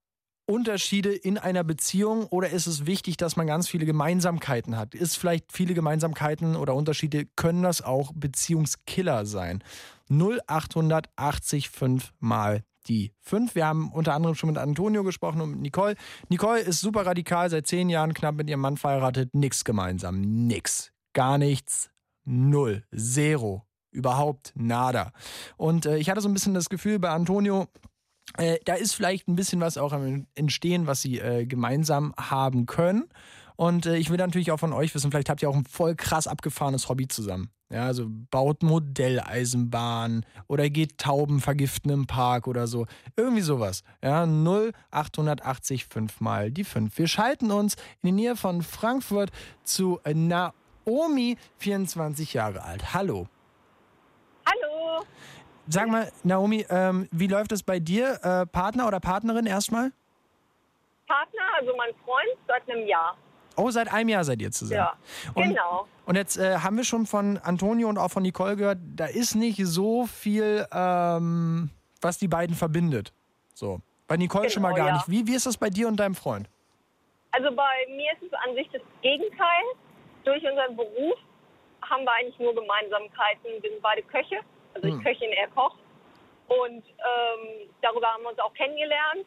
Unterschiede 0.45 1.11
in 1.11 1.37
einer 1.37 1.65
Beziehung 1.65 2.25
oder 2.27 2.51
ist 2.51 2.67
es 2.67 2.85
wichtig, 2.85 3.17
dass 3.17 3.35
man 3.35 3.47
ganz 3.47 3.67
viele 3.67 3.85
Gemeinsamkeiten 3.85 4.77
hat? 4.77 4.95
Ist 4.95 5.17
vielleicht 5.17 5.51
viele 5.51 5.73
Gemeinsamkeiten 5.73 6.55
oder 6.55 6.73
Unterschiede, 6.73 7.25
können 7.35 7.63
das 7.63 7.81
auch 7.81 8.13
Beziehungskiller 8.15 9.25
sein? 9.25 9.61
0880 10.09 11.69
5 11.69 12.13
mal 12.21 12.63
die 12.87 13.13
5. 13.21 13.55
Wir 13.55 13.65
haben 13.65 13.91
unter 13.91 14.13
anderem 14.13 14.35
schon 14.35 14.49
mit 14.49 14.57
Antonio 14.57 15.03
gesprochen 15.03 15.41
und 15.41 15.51
mit 15.51 15.59
Nicole. 15.61 15.95
Nicole 16.29 16.59
ist 16.59 16.81
super 16.81 17.05
radikal, 17.05 17.49
seit 17.49 17.67
zehn 17.67 17.89
Jahren 17.89 18.13
knapp 18.13 18.35
mit 18.35 18.49
ihrem 18.49 18.61
Mann 18.61 18.77
verheiratet. 18.77 19.33
Nix 19.33 19.63
gemeinsam. 19.63 20.21
Nix. 20.21 20.91
Gar 21.13 21.37
nichts. 21.37 21.89
Null. 22.25 22.83
Zero. 22.95 23.65
Überhaupt 23.91 24.53
nada. 24.55 25.11
Und 25.55 25.85
äh, 25.85 25.97
ich 25.97 26.09
hatte 26.09 26.21
so 26.21 26.29
ein 26.29 26.33
bisschen 26.33 26.53
das 26.53 26.69
Gefühl 26.69 26.99
bei 26.99 27.09
Antonio, 27.09 27.67
äh, 28.37 28.57
da 28.65 28.73
ist 28.73 28.93
vielleicht 28.93 29.27
ein 29.27 29.35
bisschen 29.35 29.61
was 29.61 29.77
auch 29.77 29.93
am 29.93 30.27
Entstehen, 30.35 30.87
was 30.87 31.01
sie 31.01 31.19
äh, 31.19 31.45
gemeinsam 31.45 32.13
haben 32.17 32.65
können. 32.65 33.05
Und 33.55 33.85
äh, 33.85 33.97
ich 33.97 34.09
will 34.09 34.17
natürlich 34.17 34.51
auch 34.51 34.59
von 34.59 34.73
euch 34.73 34.93
wissen, 34.93 35.11
vielleicht 35.11 35.29
habt 35.29 35.41
ihr 35.41 35.49
auch 35.49 35.55
ein 35.55 35.65
voll 35.65 35.95
krass 35.95 36.27
abgefahrenes 36.27 36.89
Hobby 36.89 37.07
zusammen. 37.07 37.49
Ja, 37.69 37.85
also 37.85 38.05
baut 38.31 38.63
Modelleisenbahn 38.63 40.25
oder 40.47 40.69
geht 40.69 40.97
Tauben 40.97 41.41
vergiften 41.41 41.91
im 41.91 42.07
Park 42.07 42.47
oder 42.47 42.65
so. 42.65 42.85
Irgendwie 43.17 43.41
sowas. 43.41 43.83
Ja, 44.01 44.23
0880 44.23 45.85
5 45.85 46.21
mal 46.21 46.49
die 46.49 46.63
5. 46.63 46.97
Wir 46.97 47.07
schalten 47.07 47.51
uns 47.51 47.75
in 48.01 48.07
die 48.07 48.11
Nähe 48.13 48.37
von 48.37 48.61
Frankfurt 48.61 49.31
zu 49.65 49.99
Naomi, 50.05 51.37
24 51.57 52.33
Jahre 52.33 52.63
alt. 52.63 52.93
Hallo. 52.93 53.27
Hallo. 54.45 55.03
Sag 55.67 55.89
mal, 55.89 56.09
Naomi, 56.23 56.65
ähm, 56.69 57.09
wie 57.11 57.27
läuft 57.27 57.51
es 57.51 57.63
bei 57.63 57.79
dir? 57.81 58.19
Äh, 58.23 58.45
Partner 58.45 58.87
oder 58.87 59.01
Partnerin 59.01 59.45
erstmal? 59.45 59.91
Partner, 61.05 61.43
also 61.59 61.75
mein 61.75 61.93
Freund, 62.05 62.37
seit 62.47 62.69
einem 62.69 62.87
Jahr. 62.87 63.17
Oh, 63.57 63.69
seit 63.71 63.91
einem 63.91 64.09
Jahr 64.09 64.23
seid 64.23 64.41
ihr 64.41 64.51
zusammen. 64.51 64.77
Ja, 64.79 64.93
Und, 65.33 65.49
genau. 65.49 65.87
Und 66.05 66.15
jetzt 66.15 66.37
äh, 66.37 66.57
haben 66.59 66.77
wir 66.77 66.83
schon 66.83 67.05
von 67.05 67.37
Antonio 67.39 67.89
und 67.89 67.97
auch 67.97 68.09
von 68.11 68.23
Nicole 68.23 68.55
gehört, 68.55 68.77
da 68.95 69.05
ist 69.07 69.35
nicht 69.35 69.59
so 69.65 70.05
viel, 70.05 70.65
ähm, 70.71 71.69
was 72.01 72.17
die 72.17 72.27
beiden 72.27 72.55
verbindet. 72.55 73.11
So. 73.53 73.81
Bei 74.07 74.15
Nicole 74.15 74.49
schon 74.49 74.61
mal 74.61 74.69
Genau, 74.73 74.85
gar 74.85 74.87
ja. 74.87 74.93
nicht. 74.95 75.09
Wie, 75.09 75.27
wie 75.27 75.35
ist 75.35 75.45
das 75.45 75.57
bei 75.57 75.69
dir 75.69 75.87
und 75.87 75.97
deinem 75.97 76.15
Freund? 76.15 76.47
Also 77.31 77.49
bei 77.53 77.85
mir 77.89 78.11
ist 78.13 78.23
es 78.23 78.33
an 78.47 78.55
sich 78.55 78.69
das 78.71 78.81
Gegenteil. 79.01 79.63
Durch 80.23 80.43
unseren 80.43 80.75
Beruf 80.77 81.17
haben 81.81 82.03
wir 82.03 82.13
eigentlich 82.13 82.39
nur 82.39 82.53
Gemeinsamkeiten. 82.55 83.61
Wir 83.61 83.71
sind 83.71 83.81
beide 83.81 84.01
Köche, 84.03 84.39
also 84.73 84.87
Hm. 84.87 84.97
ich 84.99 85.03
Köchin, 85.03 85.31
er 85.33 85.47
Koch. 85.49 85.75
Und 86.47 86.85
ähm, 86.85 87.69
darüber 87.81 88.07
haben 88.07 88.23
wir 88.23 88.29
uns 88.29 88.39
auch 88.39 88.53
kennengelernt. 88.53 89.25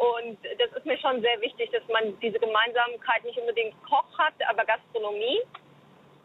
Und 0.00 0.38
das 0.56 0.72
ist 0.72 0.86
mir 0.86 0.96
schon 0.98 1.20
sehr 1.20 1.38
wichtig, 1.42 1.70
dass 1.72 1.86
man 1.88 2.18
diese 2.20 2.38
Gemeinsamkeit 2.38 3.22
nicht 3.24 3.38
unbedingt 3.38 3.74
Koch 3.84 4.18
hat, 4.18 4.32
aber 4.48 4.64
Gastronomie. 4.64 5.42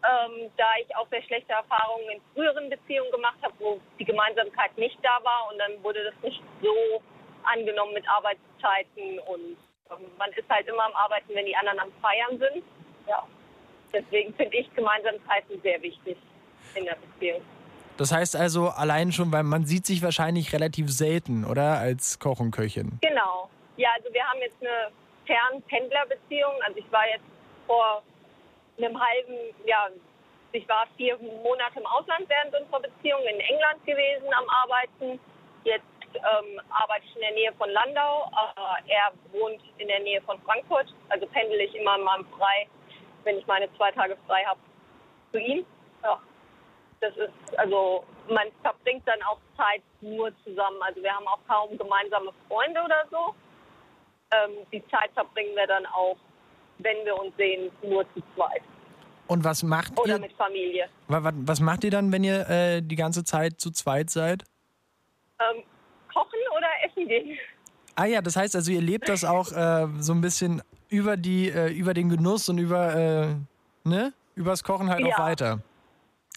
Ähm, 0.05 0.51
da 0.55 0.65
ich 0.79 0.95
auch 0.95 1.07
sehr 1.09 1.23
schlechte 1.23 1.51
Erfahrungen 1.51 2.07
in 2.11 2.21
früheren 2.33 2.69
Beziehungen 2.69 3.11
gemacht 3.11 3.37
habe, 3.41 3.53
wo 3.57 3.79
die 3.97 4.05
Gemeinsamkeit 4.05 4.77
nicht 4.77 4.97
da 5.01 5.17
war 5.23 5.49
und 5.51 5.57
dann 5.57 5.83
wurde 5.83 6.03
das 6.03 6.13
nicht 6.21 6.41
so 6.61 7.01
angenommen 7.43 7.93
mit 7.93 8.07
Arbeitszeiten 8.07 9.17
und 9.27 9.57
ähm, 9.89 10.05
man 10.19 10.29
ist 10.33 10.47
halt 10.47 10.67
immer 10.67 10.85
am 10.85 10.93
Arbeiten, 10.93 11.33
wenn 11.33 11.47
die 11.47 11.55
anderen 11.55 11.79
am 11.79 11.91
Feiern 12.01 12.37
sind. 12.37 12.63
Ja. 13.07 13.25
Deswegen 13.91 14.33
finde 14.35 14.57
ich 14.57 14.71
Gemeinsamkeiten 14.75 15.59
sehr 15.63 15.81
wichtig 15.81 16.17
in 16.75 16.85
der 16.85 16.97
Beziehung. 16.97 17.41
Das 17.97 18.11
heißt 18.11 18.35
also 18.35 18.69
allein 18.69 19.11
schon, 19.11 19.31
weil 19.31 19.43
man 19.43 19.65
sieht 19.65 19.87
sich 19.87 20.03
wahrscheinlich 20.03 20.53
relativ 20.53 20.91
selten, 20.91 21.45
oder? 21.45 21.79
Als 21.79 22.19
Koch 22.19 22.39
und 22.39 22.51
Köchin. 22.51 22.99
Genau. 23.01 23.49
Ja, 23.77 23.89
also 23.95 24.13
wir 24.13 24.23
haben 24.23 24.39
jetzt 24.39 24.61
eine 24.61 24.91
Fernpendlerbeziehung. 25.25 26.53
Also 26.65 26.79
ich 26.79 26.91
war 26.91 27.07
jetzt 27.07 27.25
vor 27.67 28.03
einem 28.77 28.99
halben, 28.99 29.55
ja, 29.65 29.89
ich 30.51 30.67
war 30.69 30.87
vier 30.95 31.17
Monate 31.17 31.79
im 31.79 31.85
Ausland 31.85 32.29
während 32.29 32.55
unserer 32.55 32.81
Beziehung 32.81 33.21
in 33.21 33.39
England 33.39 33.85
gewesen 33.85 34.33
am 34.33 34.47
Arbeiten. 34.49 35.19
Jetzt 35.63 35.83
ähm, 36.15 36.61
arbeite 36.69 37.05
ich 37.05 37.15
in 37.15 37.21
der 37.21 37.31
Nähe 37.31 37.53
von 37.53 37.69
Landau. 37.69 38.31
Äh, 38.31 38.91
er 38.93 39.11
wohnt 39.31 39.61
in 39.77 39.87
der 39.87 39.99
Nähe 39.99 40.21
von 40.21 40.39
Frankfurt. 40.43 40.93
Also 41.09 41.25
pendel 41.27 41.59
ich 41.59 41.75
immer 41.75 41.97
mal 41.97 42.23
frei, 42.37 42.67
wenn 43.23 43.37
ich 43.37 43.47
meine 43.47 43.73
zwei 43.75 43.91
Tage 43.91 44.17
frei 44.27 44.43
habe, 44.45 44.59
zu 45.31 45.39
ihm. 45.39 45.65
Ja. 46.03 46.21
Das 47.01 47.15
ist, 47.17 47.59
also 47.59 48.05
man 48.29 48.47
verbringt 48.61 49.05
dann 49.07 49.21
auch 49.23 49.39
Zeit 49.57 49.81
nur 49.99 50.31
zusammen. 50.43 50.81
Also 50.81 51.03
wir 51.03 51.13
haben 51.13 51.27
auch 51.27 51.39
kaum 51.47 51.77
gemeinsame 51.77 52.31
Freunde 52.47 52.81
oder 52.81 53.05
so. 53.11 53.35
Ähm, 54.43 54.51
die 54.71 54.83
Zeit 54.89 55.11
verbringen 55.13 55.55
wir 55.55 55.67
dann 55.67 55.85
auch, 55.87 56.17
wenn 56.79 56.97
wir 57.05 57.15
uns 57.19 57.35
sehen, 57.37 57.71
nur 57.83 58.03
zu 58.13 58.21
zweit. 58.35 58.61
Und 59.27 59.43
was 59.43 59.63
macht 59.63 59.97
Oder 59.99 60.15
ihr? 60.15 60.19
mit 60.19 60.33
Familie. 60.33 60.87
Was, 61.07 61.33
was 61.35 61.59
macht 61.59 61.83
ihr 61.83 61.91
dann, 61.91 62.11
wenn 62.11 62.23
ihr 62.23 62.47
äh, 62.49 62.81
die 62.81 62.95
ganze 62.95 63.23
Zeit 63.23 63.59
zu 63.59 63.71
zweit 63.71 64.09
seid? 64.09 64.43
Ähm, 65.39 65.63
kochen 66.13 66.39
oder 66.55 66.67
essen 66.85 67.07
gehen? 67.07 67.37
Ah 67.95 68.05
ja, 68.05 68.21
das 68.21 68.35
heißt 68.35 68.55
also, 68.55 68.71
ihr 68.71 68.81
lebt 68.81 69.07
das 69.09 69.23
auch 69.23 69.51
äh, 69.51 69.87
so 69.99 70.13
ein 70.13 70.21
bisschen 70.21 70.61
über 70.89 71.17
die, 71.17 71.49
äh, 71.49 71.71
über 71.71 71.93
den 71.93 72.09
Genuss 72.09 72.49
und 72.49 72.57
über, 72.57 72.93
äh, 72.95 73.35
ne? 73.87 74.13
Übers 74.35 74.63
Kochen 74.63 74.89
halt 74.89 74.99
Ja. 75.05 75.15
auch 75.15 75.19
weiter. 75.19 75.59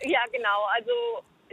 Ja, 0.02 0.20
genau. 0.32 0.64
Also 0.74 0.92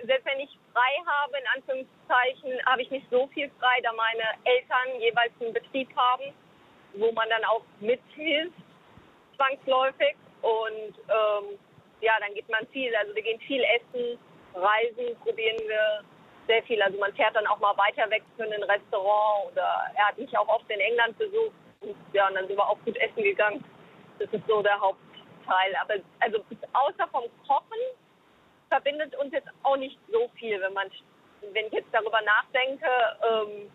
selbst 0.05 0.25
wenn 0.25 0.39
ich 0.39 0.57
frei 0.75 0.93
habe, 1.07 1.37
in 1.37 1.47
Anführungszeichen, 1.55 2.65
habe 2.65 2.81
ich 2.81 2.91
nicht 2.91 3.07
so 3.09 3.27
viel 3.27 3.49
frei, 3.59 3.79
da 3.81 3.93
meine 3.93 4.23
Eltern 4.43 4.99
jeweils 4.99 5.31
einen 5.39 5.53
Betrieb 5.53 5.89
haben, 5.95 6.33
wo 6.95 7.11
man 7.13 7.29
dann 7.29 7.43
auch 7.45 7.63
mithilft, 7.79 8.59
zwangsläufig. 9.37 10.15
Und 10.41 10.93
ähm, 11.07 11.57
ja, 12.01 12.13
dann 12.19 12.33
geht 12.33 12.49
man 12.49 12.67
viel. 12.67 12.93
Also 12.95 13.15
wir 13.15 13.23
gehen 13.23 13.39
viel 13.41 13.63
essen, 13.63 14.19
reisen, 14.53 15.17
probieren 15.23 15.57
wir 15.65 16.03
sehr 16.47 16.61
viel. 16.63 16.81
Also 16.81 16.99
man 16.99 17.13
fährt 17.15 17.35
dann 17.35 17.47
auch 17.47 17.59
mal 17.59 17.75
weiter 17.77 18.09
weg 18.09 18.23
für 18.35 18.43
ein 18.43 18.63
Restaurant 18.63 19.51
oder 19.51 19.91
er 19.95 20.07
hat 20.09 20.17
mich 20.17 20.37
auch 20.37 20.47
oft 20.47 20.69
in 20.69 20.79
England 20.79 21.17
besucht. 21.17 21.55
Und 21.81 21.95
ja, 22.13 22.27
und 22.27 22.35
dann 22.35 22.47
sind 22.47 22.57
wir 22.57 22.69
auch 22.69 22.77
gut 22.85 22.97
essen 22.97 23.23
gegangen. 23.23 23.63
Das 24.19 24.29
ist 24.31 24.45
so 24.47 24.61
der 24.61 24.79
Hauptteil. 24.79 25.75
Aber 25.81 25.95
also 26.19 26.43
außer 26.73 27.07
vom 27.11 27.23
Kochen 27.47 27.79
verbindet 28.75 29.15
uns 29.15 29.31
jetzt 29.31 29.47
auch 29.63 29.77
nicht 29.77 29.97
so 30.11 30.29
viel, 30.35 30.59
wenn 30.59 30.73
man, 30.73 30.91
wenn 31.53 31.67
ich 31.67 31.73
jetzt 31.73 31.93
darüber 31.93 32.21
nachdenke. 32.21 32.87
Ähm, 33.23 33.71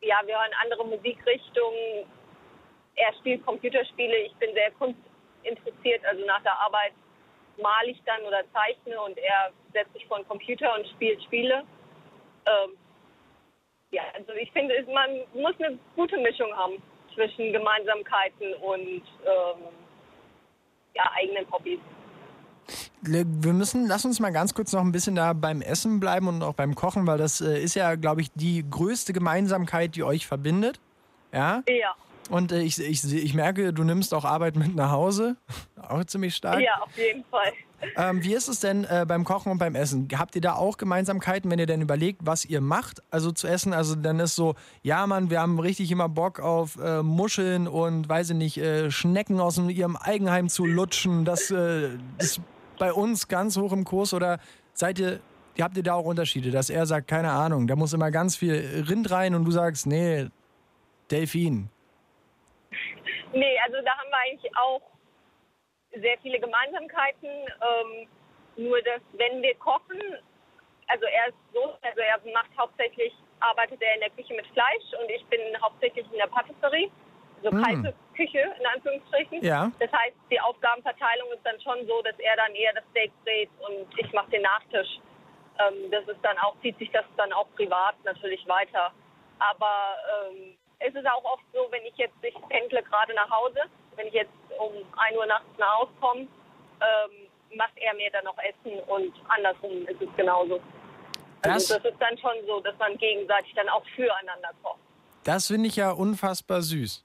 ja, 0.00 0.20
wir 0.24 0.38
hören 0.38 0.54
andere 0.62 0.86
Musikrichtungen. 0.86 2.06
Er 2.94 3.12
spielt 3.18 3.44
Computerspiele. 3.44 4.16
Ich 4.18 4.34
bin 4.36 4.54
sehr 4.54 4.70
kunstinteressiert. 4.72 6.04
Also 6.06 6.24
nach 6.24 6.42
der 6.42 6.58
Arbeit 6.58 6.92
male 7.60 7.90
ich 7.90 8.02
dann 8.04 8.22
oder 8.22 8.42
zeichne 8.52 9.00
und 9.02 9.18
er 9.18 9.52
setzt 9.72 9.92
sich 9.92 10.06
vor 10.06 10.18
den 10.18 10.28
Computer 10.28 10.74
und 10.74 10.86
spielt 10.88 11.22
Spiele. 11.24 11.64
Ähm, 12.46 12.78
ja, 13.90 14.02
also 14.14 14.32
ich 14.32 14.50
finde, 14.52 14.74
man 14.92 15.22
muss 15.34 15.54
eine 15.58 15.78
gute 15.96 16.16
Mischung 16.18 16.54
haben 16.56 16.82
zwischen 17.14 17.52
Gemeinsamkeiten 17.52 18.54
und 18.54 19.02
ähm, 19.26 19.62
ja, 20.94 21.10
eigenen 21.14 21.50
Hobbys. 21.52 21.80
Wir 23.02 23.24
müssen, 23.24 23.86
lass 23.86 24.04
uns 24.04 24.20
mal 24.20 24.30
ganz 24.30 24.54
kurz 24.54 24.72
noch 24.72 24.82
ein 24.82 24.92
bisschen 24.92 25.14
da 25.14 25.32
beim 25.32 25.62
Essen 25.62 26.00
bleiben 26.00 26.28
und 26.28 26.42
auch 26.42 26.54
beim 26.54 26.74
Kochen, 26.74 27.06
weil 27.06 27.18
das 27.18 27.40
äh, 27.40 27.60
ist 27.60 27.74
ja, 27.74 27.94
glaube 27.94 28.20
ich, 28.20 28.30
die 28.34 28.64
größte 28.68 29.12
Gemeinsamkeit, 29.12 29.94
die 29.94 30.02
euch 30.04 30.26
verbindet. 30.26 30.80
Ja. 31.32 31.62
Ja, 31.68 31.94
Und 32.30 32.52
äh, 32.52 32.60
ich, 32.60 32.78
ich, 32.78 33.04
ich 33.12 33.34
merke, 33.34 33.72
du 33.72 33.84
nimmst 33.84 34.12
auch 34.14 34.24
Arbeit 34.24 34.56
mit 34.56 34.74
nach 34.74 34.90
Hause. 34.90 35.36
Auch 35.88 36.04
ziemlich 36.04 36.34
stark. 36.34 36.60
ja, 36.60 36.82
auf 36.82 36.96
jeden 36.96 37.24
Fall. 37.24 37.52
Ähm, 37.96 38.24
wie 38.24 38.34
ist 38.34 38.48
es 38.48 38.58
denn 38.58 38.82
äh, 38.82 39.04
beim 39.06 39.22
Kochen 39.22 39.52
und 39.52 39.58
beim 39.58 39.76
Essen? 39.76 40.08
Habt 40.16 40.34
ihr 40.34 40.40
da 40.40 40.54
auch 40.54 40.78
Gemeinsamkeiten, 40.78 41.48
wenn 41.48 41.60
ihr 41.60 41.66
denn 41.66 41.80
überlegt, 41.80 42.22
was 42.24 42.44
ihr 42.44 42.60
macht? 42.60 43.04
Also 43.12 43.30
zu 43.30 43.46
essen, 43.46 43.72
also 43.72 43.94
dann 43.94 44.18
ist 44.18 44.34
so, 44.34 44.56
ja 44.82 45.06
Mann, 45.06 45.30
wir 45.30 45.40
haben 45.40 45.60
richtig 45.60 45.92
immer 45.92 46.08
Bock 46.08 46.40
auf 46.40 46.76
äh, 46.82 47.04
Muscheln 47.04 47.68
und 47.68 48.08
weiß 48.08 48.30
ich 48.30 48.36
nicht, 48.36 48.58
äh, 48.58 48.90
Schnecken 48.90 49.38
aus 49.38 49.58
ihrem 49.58 49.96
Eigenheim 49.96 50.48
zu 50.48 50.66
lutschen. 50.66 51.24
Das 51.24 51.52
äh, 51.52 51.90
ist 52.18 52.40
bei 52.78 52.92
uns 52.92 53.28
ganz 53.28 53.56
hoch 53.56 53.72
im 53.72 53.84
Kurs 53.84 54.14
oder 54.14 54.38
seid 54.72 54.98
ihr, 54.98 55.20
habt 55.60 55.76
ihr 55.76 55.82
da 55.82 55.94
auch 55.94 56.04
Unterschiede, 56.04 56.50
dass 56.50 56.70
er 56.70 56.86
sagt, 56.86 57.08
keine 57.08 57.30
Ahnung, 57.30 57.66
da 57.66 57.76
muss 57.76 57.92
immer 57.92 58.10
ganz 58.10 58.36
viel 58.36 58.84
Rind 58.88 59.10
rein 59.10 59.34
und 59.34 59.44
du 59.44 59.50
sagst, 59.50 59.86
nee, 59.86 60.28
Delfin. 61.10 61.68
Nee, 63.32 63.58
also 63.64 63.76
da 63.84 63.90
haben 63.96 64.10
wir 64.10 64.18
eigentlich 64.26 64.56
auch 64.56 64.82
sehr 66.00 66.16
viele 66.22 66.40
Gemeinsamkeiten. 66.40 67.28
Ähm, 67.28 68.08
nur, 68.56 68.80
dass 68.82 69.00
wenn 69.12 69.42
wir 69.42 69.54
kochen, 69.56 70.00
also 70.88 71.04
er 71.06 71.28
ist 71.28 71.38
so, 71.52 71.74
also 71.82 72.00
er 72.00 72.32
macht 72.32 72.50
hauptsächlich, 72.58 73.12
arbeitet 73.40 73.80
er 73.82 73.94
in 73.94 74.00
der 74.00 74.10
Küche 74.10 74.34
mit 74.34 74.46
Fleisch 74.48 74.88
und 75.00 75.10
ich 75.10 75.24
bin 75.26 75.40
hauptsächlich 75.62 76.06
in 76.10 76.18
der 76.18 76.26
Patisserie, 76.26 76.90
also 77.44 77.56
Mm. 77.56 77.62
kalte 77.62 77.94
Küche 78.16 78.52
in 78.58 78.66
Anführungsstrichen. 78.66 79.42
Ja. 79.44 79.70
Das 79.78 79.90
heißt, 79.92 80.16
die 80.30 80.40
Aufgabenverteilung 80.40 81.28
ist 81.32 81.44
dann 81.44 81.60
schon 81.60 81.86
so, 81.86 82.02
dass 82.02 82.18
er 82.18 82.36
dann 82.36 82.54
eher 82.54 82.72
das 82.74 82.84
Steak 82.90 83.12
dreht 83.24 83.50
und 83.66 83.86
ich 83.98 84.12
mache 84.12 84.30
den 84.30 84.42
Nachtisch. 84.42 84.88
Ähm, 85.58 85.90
das 85.90 86.06
ist 86.08 86.22
dann 86.22 86.36
auch, 86.38 86.54
zieht 86.62 86.78
sich 86.78 86.90
das 86.92 87.04
dann 87.16 87.32
auch 87.32 87.46
privat 87.56 87.94
natürlich 88.04 88.46
weiter. 88.48 88.92
Aber 89.38 89.96
ähm, 90.30 90.54
es 90.80 90.94
ist 90.94 91.06
auch 91.06 91.24
oft 91.24 91.44
so, 91.52 91.66
wenn 91.70 91.84
ich 91.84 91.96
jetzt, 91.96 92.14
ich 92.22 92.34
pendle 92.48 92.82
gerade 92.82 93.14
nach 93.14 93.30
Hause, 93.30 93.60
wenn 93.96 94.06
ich 94.08 94.14
jetzt 94.14 94.32
um 94.58 94.72
1 94.96 95.16
Uhr 95.16 95.26
nachts 95.26 95.46
nach 95.58 95.78
Hause 95.78 95.92
komme, 96.00 96.20
ähm, 96.22 97.56
macht 97.56 97.76
er 97.76 97.94
mir 97.94 98.10
dann 98.10 98.24
noch 98.24 98.36
Essen 98.38 98.78
und 98.86 99.12
andersrum 99.28 99.86
ist 99.88 100.00
es 100.00 100.08
genauso. 100.16 100.60
Das, 101.42 101.52
Also 101.70 101.78
das 101.78 101.92
ist 101.92 102.00
dann 102.02 102.18
schon 102.18 102.34
so, 102.46 102.60
dass 102.60 102.76
man 102.78 102.96
gegenseitig 102.98 103.54
dann 103.54 103.68
auch 103.68 103.84
füreinander 103.94 104.50
kocht. 104.62 104.78
das 105.24 105.46
finde 105.48 105.68
ich 105.68 105.76
ja 105.76 105.90
unfassbar 105.92 106.62
süß. 106.62 107.04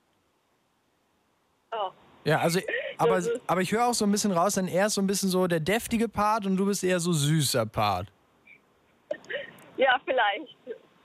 Oh. 1.74 1.92
Ja, 2.26 2.40
also, 2.40 2.60
aber, 2.98 3.22
aber 3.48 3.62
ich 3.62 3.72
höre 3.72 3.86
auch 3.86 3.94
so 3.94 4.06
ein 4.06 4.12
bisschen 4.12 4.32
raus, 4.32 4.56
denn 4.56 4.68
er 4.68 4.86
ist 4.88 4.94
so 4.94 5.02
ein 5.02 5.08
bisschen 5.08 5.30
so 5.30 5.46
der 5.48 5.60
deftige 5.60 6.08
Part 6.08 6.46
und 6.46 6.56
du 6.56 6.66
bist 6.66 6.84
eher 6.84 7.00
so 7.00 7.12
süßer 7.12 7.66
Part. 7.66 8.08
Ja, 9.78 10.00
vielleicht. 10.06 10.56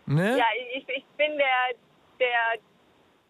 Ne? 0.07 0.39
Ja, 0.39 0.45
ich, 0.75 0.89
ich 0.89 1.05
bin 1.17 1.37
der, 1.37 1.77
der, 2.21 2.61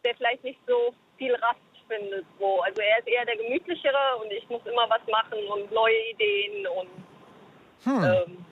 der 0.04 0.14
vielleicht 0.16 0.44
nicht 0.44 0.58
so 0.66 0.94
viel 1.16 1.34
Rast 1.36 1.58
findet. 1.88 2.26
So. 2.38 2.60
Also 2.60 2.82
er 2.82 2.98
ist 2.98 3.08
eher 3.08 3.24
der 3.24 3.36
gemütlichere 3.36 4.16
und 4.22 4.30
ich 4.30 4.46
muss 4.50 4.60
immer 4.66 4.88
was 4.88 5.00
machen 5.10 5.38
und 5.52 5.72
neue 5.72 6.10
Ideen 6.10 6.66
und 6.66 6.88
Hm. 7.84 8.04
ähm, 8.04 8.44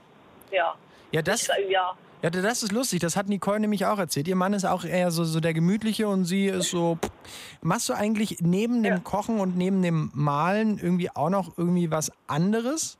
ja. 0.51 0.75
Ja, 1.11 1.21
das, 1.23 1.51
ja. 1.69 1.97
Ja, 2.35 2.43
das 2.43 2.63
ist 2.63 2.73
lustig. 2.73 3.01
Das 3.01 3.17
hat 3.17 3.29
Nicole 3.29 3.61
nämlich 3.61 3.87
auch 3.87 3.99
erzählt. 3.99 4.27
Ihr 4.29 4.37
Mann 4.37 4.53
ist 4.53 4.65
auch 4.65 4.85
eher 4.85 5.11
so, 5.11 5.25
so 5.25 5.41
der 5.41 5.55
Gemütliche 5.55 6.09
und 6.09 6.25
sie 6.25 6.47
ist 6.47 6.71
so. 6.71 6.97
pff. 7.03 7.11
Machst 7.63 7.89
du 7.89 7.95
eigentlich 7.95 8.39
neben 8.41 8.83
dem 8.83 8.95
Ja. 8.95 9.01
Kochen 9.01 9.41
und 9.41 9.57
neben 9.57 9.83
dem 9.83 10.11
Malen 10.15 10.79
irgendwie 10.79 11.11
auch 11.15 11.31
noch 11.31 11.57
irgendwie 11.57 11.91
was 11.91 12.11
anderes? 12.27 12.99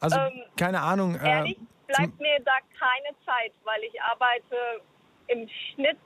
Also, 0.00 0.18
Ähm, 0.18 0.42
keine 0.56 0.80
Ahnung. 0.82 1.14
Äh, 1.16 1.28
Ehrlich 1.28 1.58
bleibt 1.86 2.18
mir 2.20 2.38
da 2.44 2.52
keine 2.78 3.14
Zeit, 3.24 3.52
weil 3.64 3.80
ich 3.90 4.00
arbeite 4.02 4.56
im 5.28 5.48
Schnitt 5.74 5.96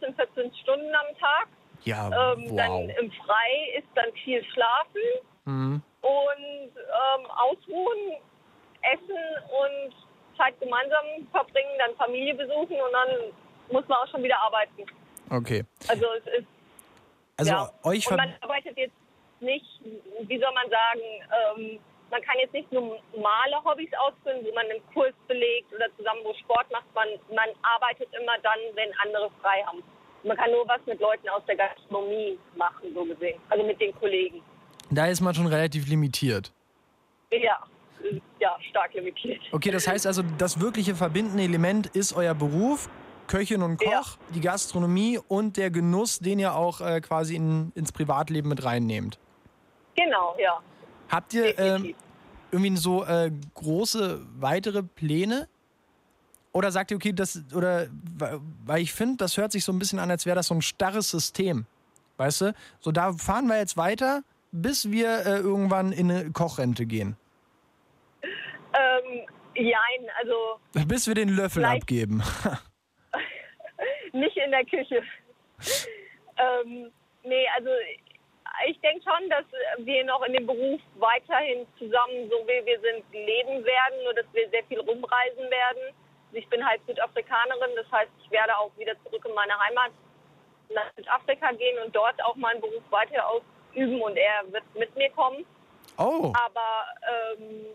13, 0.00 0.14
14 0.14 0.54
Stunden 0.62 0.86
am 0.94 1.16
Tag. 1.18 1.48
ja, 1.84 2.06
Ähm, 2.06 2.44
wow. 2.48 2.56
Dann 2.56 2.88
im 2.90 3.10
Frei 3.12 3.78
ist 3.78 3.88
dann 3.94 4.10
viel 4.24 4.42
Schlafen 4.44 5.02
Mhm. 5.46 5.82
und 6.00 6.70
ähm, 6.76 7.26
Ausruhen, 7.30 8.16
Essen 8.80 9.24
und 9.62 9.94
Zeit 10.36 10.58
gemeinsam 10.60 11.04
verbringen, 11.30 11.70
dann 11.78 11.94
Familie 11.96 12.34
besuchen 12.34 12.76
und 12.80 12.92
dann 12.92 13.08
muss 13.70 13.86
man 13.88 13.98
auch 13.98 14.08
schon 14.08 14.22
wieder 14.22 14.40
arbeiten. 14.42 14.84
Okay. 15.30 15.64
Also 15.88 16.04
es 16.18 16.40
ist 16.40 16.48
Also, 17.36 17.52
ja. 17.52 17.70
euch 17.84 18.10
und 18.10 18.16
man 18.16 18.34
arbeitet 18.40 18.76
jetzt 18.76 18.94
nicht, 19.40 19.66
wie 20.20 20.38
soll 20.38 20.52
man 20.54 20.68
sagen, 20.70 21.00
ähm, 21.56 21.78
man 22.10 22.22
kann 22.22 22.38
jetzt 22.38 22.52
nicht 22.52 22.70
normale 22.70 23.64
Hobbys 23.64 23.90
ausführen, 23.98 24.40
wo 24.44 24.54
man 24.54 24.66
einen 24.70 24.80
Kurs 24.92 25.14
belegt 25.26 25.72
oder 25.74 25.86
zusammen 25.96 26.20
wo 26.24 26.32
Sport 26.34 26.70
macht. 26.70 26.86
Man, 26.94 27.08
man 27.34 27.48
arbeitet 27.62 28.08
immer 28.12 28.38
dann, 28.42 28.58
wenn 28.74 28.90
andere 28.98 29.30
frei 29.42 29.62
haben. 29.66 29.82
man 30.22 30.36
kann 30.36 30.50
nur 30.50 30.66
was 30.68 30.80
mit 30.86 31.00
Leuten 31.00 31.28
aus 31.28 31.42
der 31.46 31.56
Gastronomie 31.56 32.38
machen, 32.56 32.94
so 32.94 33.04
gesehen. 33.04 33.40
Also 33.48 33.64
mit 33.64 33.80
den 33.80 33.94
Kollegen. 33.98 34.42
Da 34.90 35.06
ist 35.06 35.20
man 35.20 35.34
schon 35.34 35.46
relativ 35.46 35.88
limitiert. 35.88 36.52
Ja, 37.32 37.58
ja, 38.40 38.56
stark 38.70 38.94
limitiert. 38.94 39.40
Okay, 39.52 39.70
das 39.70 39.86
heißt 39.86 40.06
also, 40.06 40.22
das 40.38 40.60
wirkliche 40.60 40.94
verbindende 40.94 41.42
Element 41.42 41.86
ist 41.88 42.12
euer 42.14 42.34
Beruf, 42.34 42.88
Köchin 43.26 43.62
und 43.62 43.78
Koch, 43.78 43.90
Ja. 43.90 44.02
die 44.34 44.40
Gastronomie 44.40 45.18
und 45.28 45.56
der 45.56 45.70
Genuss, 45.70 46.18
den 46.18 46.38
ihr 46.38 46.54
auch 46.54 46.80
äh, 46.80 47.00
quasi 47.00 47.36
in, 47.36 47.72
ins 47.74 47.90
Privatleben 47.92 48.48
mit 48.50 48.64
reinnehmt. 48.64 49.18
Genau, 49.96 50.36
ja. 50.38 50.60
Habt 51.08 51.32
ihr 51.34 51.54
Definitiv. 51.54 51.96
irgendwie 52.50 52.76
so 52.76 53.04
äh, 53.04 53.30
große 53.54 54.20
weitere 54.38 54.82
Pläne? 54.82 55.48
Oder 56.52 56.70
sagt 56.70 56.90
ihr, 56.90 56.96
okay, 56.96 57.12
das, 57.12 57.42
oder, 57.54 57.88
weil 58.64 58.82
ich 58.82 58.92
finde, 58.92 59.16
das 59.16 59.36
hört 59.36 59.50
sich 59.52 59.64
so 59.64 59.72
ein 59.72 59.78
bisschen 59.78 59.98
an, 59.98 60.10
als 60.10 60.24
wäre 60.26 60.36
das 60.36 60.46
so 60.48 60.54
ein 60.54 60.62
starres 60.62 61.10
System. 61.10 61.66
Weißt 62.16 62.42
du? 62.42 62.54
So, 62.80 62.92
da 62.92 63.12
fahren 63.12 63.46
wir 63.48 63.58
jetzt 63.58 63.76
weiter, 63.76 64.22
bis 64.52 64.90
wir 64.90 65.26
äh, 65.26 65.38
irgendwann 65.38 65.90
in 65.90 66.10
eine 66.10 66.30
Kochrente 66.30 66.86
gehen. 66.86 67.16
Ähm, 68.74 69.26
jein, 69.54 70.10
also 70.18 70.58
Bis 70.86 71.06
wir 71.06 71.14
den 71.14 71.28
Löffel 71.30 71.64
abgeben. 71.64 72.22
nicht 74.12 74.36
in 74.36 74.50
der 74.50 74.64
Küche. 74.64 75.02
ähm, 76.36 76.90
nee, 77.22 77.46
also 77.56 77.70
ich 78.68 78.80
denke 78.80 79.02
schon, 79.02 79.28
dass 79.30 79.44
wir 79.78 80.04
noch 80.04 80.22
in 80.22 80.32
dem 80.32 80.46
Beruf 80.46 80.80
weiterhin 80.96 81.66
zusammen, 81.78 82.30
so 82.30 82.46
wie 82.46 82.64
wir 82.64 82.80
sind, 82.80 83.04
leben 83.12 83.64
werden, 83.64 84.04
nur 84.04 84.14
dass 84.14 84.26
wir 84.32 84.48
sehr 84.50 84.64
viel 84.64 84.80
rumreisen 84.80 85.50
werden. 85.50 85.94
Also 86.28 86.36
Ich 86.36 86.48
bin 86.48 86.64
halt 86.64 86.80
Südafrikanerin, 86.86 87.70
das 87.76 87.90
heißt, 87.90 88.10
ich 88.22 88.30
werde 88.30 88.56
auch 88.56 88.70
wieder 88.78 88.94
zurück 89.04 89.24
in 89.26 89.34
meine 89.34 89.58
Heimat 89.58 89.90
nach 90.72 90.90
Südafrika 90.96 91.52
gehen 91.52 91.78
und 91.84 91.94
dort 91.94 92.22
auch 92.24 92.36
meinen 92.36 92.60
Beruf 92.60 92.82
weiter 92.90 93.24
ausüben 93.28 94.00
und 94.00 94.16
er 94.16 94.52
wird 94.52 94.64
mit 94.74 94.94
mir 94.96 95.10
kommen. 95.10 95.44
Oh, 95.98 96.32
Aber 96.34 96.86
ähm, 97.38 97.66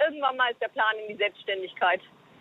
irgendwann 0.00 0.36
mal 0.36 0.50
ist 0.52 0.60
der 0.60 0.68
Plan 0.68 0.94
in 1.02 1.08
die 1.14 1.16
Selbstständigkeit. 1.16 2.00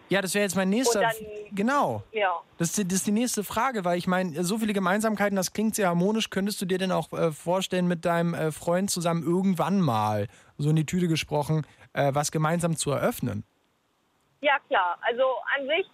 ja, 0.10 0.22
das 0.22 0.34
wäre 0.36 0.44
jetzt 0.44 0.56
mein 0.56 0.70
nächster. 0.70 1.02
Dann- 1.02 1.12
genau. 1.52 2.04
Ja. 2.12 2.40
Das 2.60 2.70
ist, 2.70 2.78
die- 2.78 2.84
das 2.84 2.94
ist 2.98 3.08
die 3.08 3.12
nächste 3.12 3.44
Frage, 3.44 3.84
weil 3.86 3.98
ich 3.98 4.06
meine, 4.08 4.44
so 4.44 4.58
viele 4.60 4.74
Gemeinsamkeiten, 4.74 5.36
das 5.36 5.52
klingt 5.52 5.74
sehr 5.76 5.88
harmonisch. 5.88 6.30
Könntest 6.30 6.62
du 6.62 6.66
dir 6.66 6.78
denn 6.78 6.92
auch 6.92 7.12
äh, 7.14 7.32
vorstellen, 7.32 7.88
mit 7.88 8.06
deinem 8.06 8.34
äh, 8.36 8.52
Freund 8.52 8.92
zusammen 8.92 9.24
irgendwann 9.24 9.82
mal, 9.82 10.28
so 10.58 10.70
in 10.70 10.76
die 10.76 10.86
Tüte 10.86 11.08
gesprochen, 11.08 11.66
äh, 11.94 12.12
was 12.14 12.32
gemeinsam 12.32 12.76
zu 12.78 12.92
eröffnen? 12.92 13.44
Ja, 14.42 14.58
klar. 14.68 14.98
Also 15.02 15.24
an 15.58 15.66
sich 15.68 15.88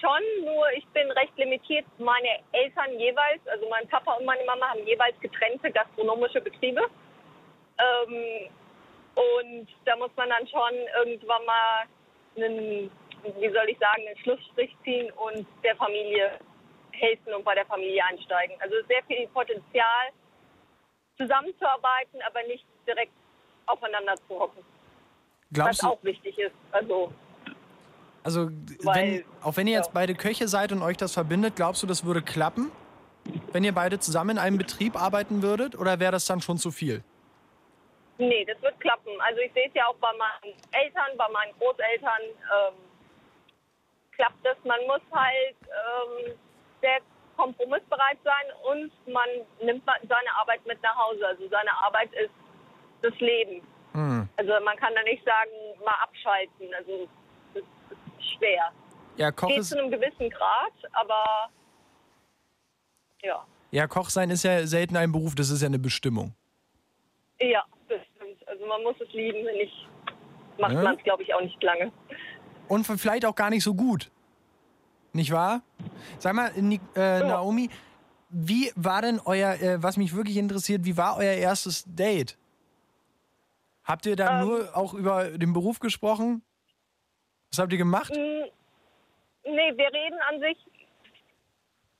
schon, 0.00 0.44
nur 0.46 0.64
ich 0.76 0.86
bin 0.88 1.10
recht 1.12 1.36
limitiert. 1.36 1.84
Meine 1.98 2.28
Eltern 2.52 2.98
jeweils, 2.98 3.46
also 3.52 3.68
mein 3.68 3.86
Papa 3.88 4.12
und 4.14 4.24
meine 4.24 4.44
Mama 4.46 4.66
haben 4.70 4.86
jeweils 4.86 5.18
getrennte 5.20 5.70
gastronomische 5.70 6.40
Betriebe. 6.40 6.80
Ähm, 7.78 8.50
und 9.18 9.66
da 9.84 9.96
muss 9.96 10.10
man 10.16 10.28
dann 10.28 10.46
schon 10.46 10.74
irgendwann 11.02 11.44
mal 11.44 11.86
einen, 12.36 12.90
wie 13.40 13.50
soll 13.50 13.68
ich 13.68 13.78
sagen, 13.78 14.06
einen 14.06 14.18
Schlussstrich 14.18 14.76
ziehen 14.84 15.10
und 15.12 15.46
der 15.64 15.74
Familie 15.76 16.38
helfen 16.92 17.34
und 17.34 17.44
bei 17.44 17.54
der 17.54 17.66
Familie 17.66 18.02
einsteigen. 18.04 18.56
Also 18.60 18.74
sehr 18.88 19.02
viel 19.06 19.26
Potenzial, 19.28 20.10
zusammenzuarbeiten, 21.16 22.20
aber 22.26 22.42
nicht 22.44 22.64
direkt 22.86 23.12
aufeinander 23.66 24.14
zu 24.28 24.38
hocken. 24.38 24.64
Glaubst 25.52 25.82
was 25.82 25.90
du, 25.90 25.94
auch 25.94 26.04
wichtig 26.04 26.38
ist. 26.38 26.54
Also 26.70 27.12
also 28.22 28.50
weil- 28.82 28.94
wenn, 28.94 29.24
auch 29.42 29.56
wenn 29.56 29.66
ihr 29.66 29.74
jetzt 29.74 29.86
ja. 29.86 29.92
beide 29.94 30.14
Köche 30.14 30.48
seid 30.48 30.72
und 30.72 30.82
euch 30.82 30.96
das 30.96 31.14
verbindet, 31.14 31.56
glaubst 31.56 31.82
du, 31.82 31.86
das 31.86 32.04
würde 32.04 32.22
klappen? 32.22 32.70
Wenn 33.52 33.64
ihr 33.64 33.72
beide 33.72 33.98
zusammen 33.98 34.30
in 34.30 34.38
einem 34.38 34.58
Betrieb 34.58 35.00
arbeiten 35.00 35.42
würdet? 35.42 35.76
Oder 35.78 35.98
wäre 35.98 36.12
das 36.12 36.26
dann 36.26 36.40
schon 36.40 36.58
zu 36.58 36.70
viel? 36.70 37.02
Nee, 38.18 38.44
das 38.44 38.60
wird 38.62 38.78
klappen. 38.80 39.12
Also 39.20 39.40
ich 39.40 39.52
sehe 39.52 39.68
es 39.68 39.74
ja 39.74 39.86
auch 39.86 39.96
bei 39.96 40.12
meinen 40.12 40.54
Eltern, 40.72 41.16
bei 41.16 41.28
meinen 41.28 41.52
Großeltern. 41.58 42.22
Ähm, 42.22 42.74
klappt 44.10 44.44
das. 44.44 44.56
Man 44.64 44.80
muss 44.86 45.00
halt 45.12 45.56
ähm, 45.62 46.34
sehr 46.80 46.98
kompromissbereit 47.36 48.18
sein 48.24 48.46
und 48.68 48.92
man 49.12 49.28
nimmt 49.62 49.84
seine 49.86 50.34
Arbeit 50.36 50.66
mit 50.66 50.82
nach 50.82 50.96
Hause. 50.96 51.28
Also 51.28 51.48
seine 51.48 51.72
Arbeit 51.72 52.12
ist 52.14 52.34
das 53.02 53.14
Leben. 53.20 53.62
Hm. 53.92 54.28
Also 54.36 54.52
man 54.64 54.76
kann 54.76 54.92
da 54.96 55.02
nicht 55.04 55.24
sagen, 55.24 55.84
mal 55.84 55.94
abschalten. 56.02 56.74
Also 56.74 57.08
das 57.54 57.62
ist 57.62 58.36
schwer. 58.36 58.72
Ja, 59.16 59.30
Koch 59.30 59.48
Geht 59.48 59.64
zu 59.64 59.78
einem 59.78 59.92
gewissen 59.92 60.28
Grad, 60.30 60.72
aber 60.92 61.50
ja. 63.22 63.44
ja, 63.70 63.86
Koch 63.86 64.10
sein 64.10 64.30
ist 64.30 64.44
ja 64.44 64.66
selten 64.66 64.96
ein 64.96 65.10
Beruf, 65.10 65.34
das 65.34 65.50
ist 65.50 65.62
ja 65.62 65.66
eine 65.66 65.78
Bestimmung. 65.78 66.34
Ja, 67.40 67.64
das 67.88 68.00
stimmt. 68.16 68.48
Also 68.48 68.66
man 68.66 68.82
muss 68.82 68.96
es 69.00 69.12
lieben, 69.12 69.44
wenn 69.44 69.56
nicht, 69.56 69.88
macht 70.58 70.72
Ja. 70.74 70.82
man 70.82 70.96
es, 70.96 71.02
glaube 71.04 71.22
ich, 71.22 71.34
auch 71.34 71.40
nicht 71.40 71.62
lange. 71.62 71.92
Und 72.68 72.84
vielleicht 72.84 73.24
auch 73.24 73.34
gar 73.34 73.50
nicht 73.50 73.62
so 73.64 73.74
gut. 73.74 74.10
Nicht 75.12 75.32
wahr? 75.32 75.62
Sag 76.18 76.34
mal, 76.34 76.50
äh, 76.94 77.20
Naomi, 77.20 77.70
wie 78.28 78.70
war 78.76 79.00
denn 79.02 79.20
euer, 79.24 79.54
äh, 79.54 79.82
was 79.82 79.96
mich 79.96 80.14
wirklich 80.14 80.36
interessiert, 80.36 80.84
wie 80.84 80.96
war 80.96 81.16
euer 81.16 81.32
erstes 81.34 81.84
Date? 81.86 82.36
Habt 83.84 84.04
ihr 84.04 84.16
da 84.16 84.40
Ähm. 84.40 84.46
nur 84.46 84.76
auch 84.76 84.92
über 84.92 85.30
den 85.38 85.52
Beruf 85.54 85.78
gesprochen? 85.80 86.42
Was 87.50 87.58
habt 87.58 87.72
ihr 87.72 87.78
gemacht? 87.78 88.10
Mm, 88.14 88.44
Nee, 89.50 89.72
wir 89.78 89.86
reden 89.90 90.18
an 90.28 90.40
sich. 90.40 90.58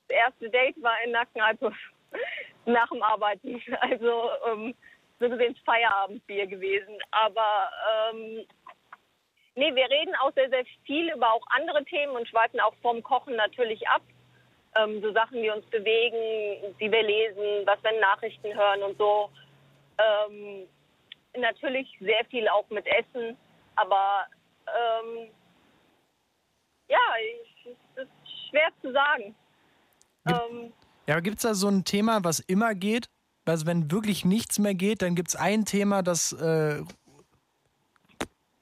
Das 0.09 0.18
erste 0.18 0.51
Date 0.51 0.76
war 0.82 0.93
in 1.07 1.12
der 1.12 1.24
Kneipe 1.26 1.72
nach 2.66 2.89
dem 2.91 3.03
Arbeiten. 3.03 3.59
Also 3.80 4.28
ähm, 4.53 4.74
so 5.21 5.29
gesehen 5.29 5.57
Feierabendbier 5.64 6.47
gewesen. 6.47 6.99
Aber 7.11 7.71
ähm, 8.12 8.47
nee, 9.55 9.75
wir 9.75 9.89
reden 9.91 10.14
auch 10.23 10.33
sehr, 10.35 10.49
sehr 10.51 10.64
viel 10.85 11.11
über 11.12 11.33
auch 11.33 11.45
andere 11.51 11.85
Themen 11.85 12.14
und 12.16 12.29
schweifen 12.29 12.61
auch 12.61 12.75
vom 12.83 13.03
Kochen 13.03 13.37
natürlich 13.37 13.87
ab. 13.89 14.03
Ähm, 14.77 15.01
so 15.03 15.12
Sachen, 15.12 15.43
die 15.43 15.51
uns 15.51 15.64
bewegen, 15.66 16.75
die 16.79 16.91
wir 16.93 17.03
lesen, 17.03 17.66
was 17.66 17.83
wir 17.83 17.93
in 17.93 18.01
Nachrichten 18.01 18.55
hören 18.55 18.83
und 18.83 18.99
so. 18.99 19.31
Ähm, 19.99 20.69
natürlich 21.37 21.89
sehr 22.01 22.25
viel 22.27 22.49
auch 22.49 22.69
mit 22.71 22.87
Essen, 22.87 23.37
aber 23.77 24.27
ähm, 24.66 25.31
ja, 26.89 26.99
es 27.64 28.05
ist 28.05 28.49
schwer 28.51 28.69
zu 28.83 28.93
sagen. 28.93 29.35
Gibt- 30.25 30.41
Ähm, 30.51 30.73
Ja, 31.07 31.14
aber 31.14 31.23
gibt 31.23 31.37
es 31.39 31.43
da 31.43 31.55
so 31.55 31.69
ein 31.69 31.85
Thema, 31.85 32.23
was 32.23 32.41
immer 32.41 32.75
geht? 32.75 33.09
Also 33.49 33.66
wenn 33.66 33.90
wirklich 33.90 34.24
nichts 34.24 34.59
mehr 34.59 34.74
geht, 34.74 35.03
dann 35.03 35.14
gibt 35.14 35.28
es 35.28 35.36
ein 35.36 35.64
Thema, 35.64 36.03
das... 36.03 36.32
Äh, 36.32 36.82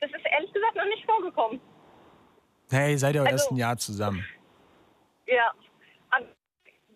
das 0.00 0.10
ist 0.10 0.26
ehrlich 0.30 0.52
gesagt 0.52 0.76
noch 0.76 0.84
nicht 0.84 1.04
vorgekommen. 1.04 1.60
hey, 2.70 2.96
seid 2.96 3.14
ihr 3.14 3.22
Also- 3.22 3.32
erst 3.32 3.50
ein 3.50 3.56
Jahr 3.56 3.76
zusammen? 3.76 4.24
Ja. 5.26 5.52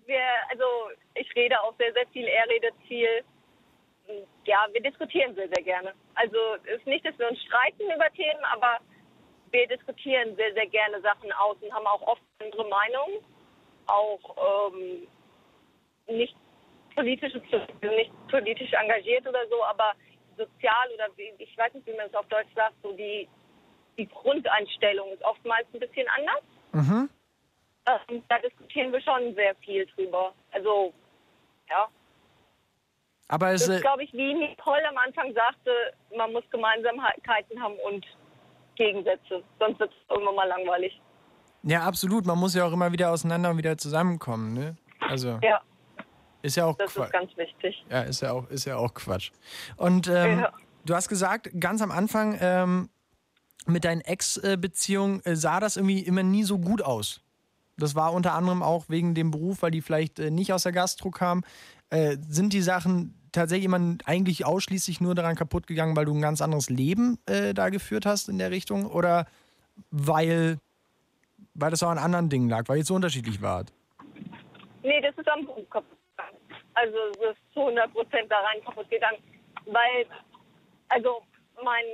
Wir, 0.07 0.22
also 0.51 0.64
ich 1.14 1.28
rede 1.36 1.61
auch 1.62 1.72
sehr, 1.78 1.93
sehr 1.93 2.07
viel, 2.09 2.24
er 2.24 2.49
redet 2.49 2.74
viel. 2.88 3.22
Ja, 4.45 4.66
wir 4.72 4.82
diskutieren 4.82 5.34
sehr, 5.36 5.49
sehr 5.49 5.62
gerne. 5.62 5.93
Also 6.16 6.36
es 6.64 6.78
ist 6.78 6.86
nicht, 6.86 7.05
dass 7.07 7.16
wir 7.16 7.28
uns 7.28 7.41
streiten 7.45 7.84
über 7.95 8.11
Themen, 8.14 8.45
aber 8.53 8.78
wir 9.53 9.68
diskutieren 9.68 10.34
sehr, 10.34 10.53
sehr 10.55 10.66
gerne 10.66 11.01
Sachen 11.01 11.30
aus 11.32 11.57
und 11.61 11.72
haben 11.72 11.86
auch 11.86 12.03
oft 12.03 12.22
andere 12.41 12.68
Meinungen. 12.68 13.24
Auch 13.86 14.72
ähm, 14.72 15.07
nicht 16.09 16.34
politisch, 16.95 17.32
nicht 17.34 18.12
politisch 18.30 18.72
engagiert 18.72 19.26
oder 19.26 19.47
so, 19.49 19.64
aber 19.64 19.93
sozial 20.36 20.88
oder 20.95 21.07
wie, 21.16 21.32
ich 21.38 21.57
weiß 21.57 21.74
nicht, 21.74 21.86
wie 21.86 21.97
man 21.97 22.07
es 22.07 22.14
auf 22.14 22.26
Deutsch 22.28 22.53
sagt, 22.55 22.74
so 22.82 22.93
die, 22.93 23.28
die 23.99 24.07
Grundeinstellung 24.09 25.12
ist 25.12 25.22
oftmals 25.24 25.66
ein 25.74 25.80
bisschen 25.80 26.07
anders. 26.16 26.43
Mhm. 26.72 27.11
Ähm, 27.86 28.22
da 28.28 28.38
diskutieren 28.38 28.93
wir 28.93 29.01
schon 29.01 29.34
sehr 29.34 29.55
viel 29.57 29.86
drüber. 29.95 30.32
Also, 30.53 30.93
ja. 31.68 31.88
Aber 33.28 33.53
es, 33.53 33.66
Das 33.66 33.76
ist, 33.76 33.82
glaube 33.82 34.05
ich, 34.05 34.12
wie 34.12 34.34
Nicole 34.34 34.86
am 34.88 34.97
Anfang 34.99 35.32
sagte, 35.34 35.70
man 36.16 36.32
muss 36.32 36.45
Gemeinsamkeiten 36.51 37.62
haben 37.62 37.74
und 37.86 38.05
Gegensätze. 38.76 39.43
Sonst 39.59 39.78
wird 39.78 39.91
es 39.93 40.11
irgendwann 40.11 40.34
mal 40.34 40.49
langweilig. 40.49 41.01
ja, 41.62 41.82
absolut. 41.82 42.26
Man 42.26 42.38
muss 42.38 42.55
ja 42.55 42.64
auch 42.64 42.72
immer 42.72 42.91
wieder 42.93 43.11
auseinander 43.11 43.51
und 43.51 43.59
wieder 43.59 43.76
zusammenkommen, 43.78 44.53
ne? 44.55 44.76
Also, 45.01 45.38
Ja, 45.43 45.61
ist 46.43 46.57
ja 46.57 46.64
auch 46.66 46.76
das 46.76 46.95
Qua- 46.95 47.05
ist 47.07 47.12
ganz 47.12 47.36
wichtig. 47.36 47.84
Ja, 47.91 48.03
ist 48.03 48.20
ja 48.22 48.32
auch, 48.32 48.49
ist 48.51 48.64
ja 48.64 48.76
auch 48.76 48.95
Quatsch. 48.95 49.30
Und 49.76 50.07
ähm, 50.09 50.41
Ja. 50.41 50.53
du 50.84 50.95
hast 50.95 51.09
gesagt, 51.09 51.51
ganz 51.61 51.82
am 51.82 51.91
Anfang 51.91 52.36
ähm, 52.41 52.88
mit 53.66 53.84
deinen 53.84 54.01
Ex-Beziehungen 54.01 55.24
äh, 55.24 55.36
sah 55.36 55.61
das 55.61 55.76
irgendwie 55.76 56.01
immer 56.01 56.22
nie 56.22 56.45
so 56.45 56.59
gut 56.59 56.82
aus. 56.82 57.20
Das 57.76 57.95
war 57.95 58.12
unter 58.12 58.34
anderem 58.34 58.62
auch 58.62 58.86
wegen 58.88 59.14
dem 59.14 59.30
Beruf, 59.30 59.62
weil 59.62 59.70
die 59.70 59.80
vielleicht 59.82 60.18
äh, 60.18 60.30
nicht 60.30 60.53
aus 60.53 60.62
der 60.64 60.72
Gastro 60.72 61.11
kamen. 61.11 61.43
Äh, 61.91 62.16
sind 62.28 62.53
die 62.53 62.62
Sachen 62.62 63.14
tatsächlich 63.32 63.64
immer 63.66 63.97
eigentlich 64.07 64.45
ausschließlich 64.45 65.01
nur 65.01 65.14
daran 65.14 65.36
kaputt 65.36 65.66
gegangen, 65.66 65.95
weil 65.97 66.05
du 66.05 66.14
ein 66.14 66.20
ganz 66.20 66.41
anderes 66.43 66.68
Leben 66.68 67.18
äh, 67.26 67.55
da 67.55 67.68
geführt 67.70 68.07
hast 68.07 68.28
in 68.28 68.38
der 68.38 68.51
Richtung? 68.51 68.86
Oder 68.86 69.26
weil, 69.91 70.59
weil 71.55 71.70
das 71.70 71.82
auch 71.82 71.91
an 71.91 71.99
anderen 71.99 72.28
Dingen 72.28 72.49
lag, 72.49 72.68
weil 72.68 72.78
ihr 72.78 72.84
so 72.84 72.95
unterschiedlich 72.95 73.41
wart? 73.41 73.72
Nee, 74.82 75.01
das 75.03 75.16
ist 75.16 75.28
am 75.28 75.45
Beruf 75.47 75.68
kaputt. 75.70 75.97
Also 76.75 76.97
es 76.99 77.37
ist 77.37 77.53
zu 77.55 77.61
100 77.61 77.93
Prozent 77.93 78.31
da 78.31 78.41
rein 78.41 78.62
kaputt 78.64 78.89
gegangen. 78.91 79.23
Weil, 79.66 80.07
also 80.89 81.23
mein, 81.62 81.85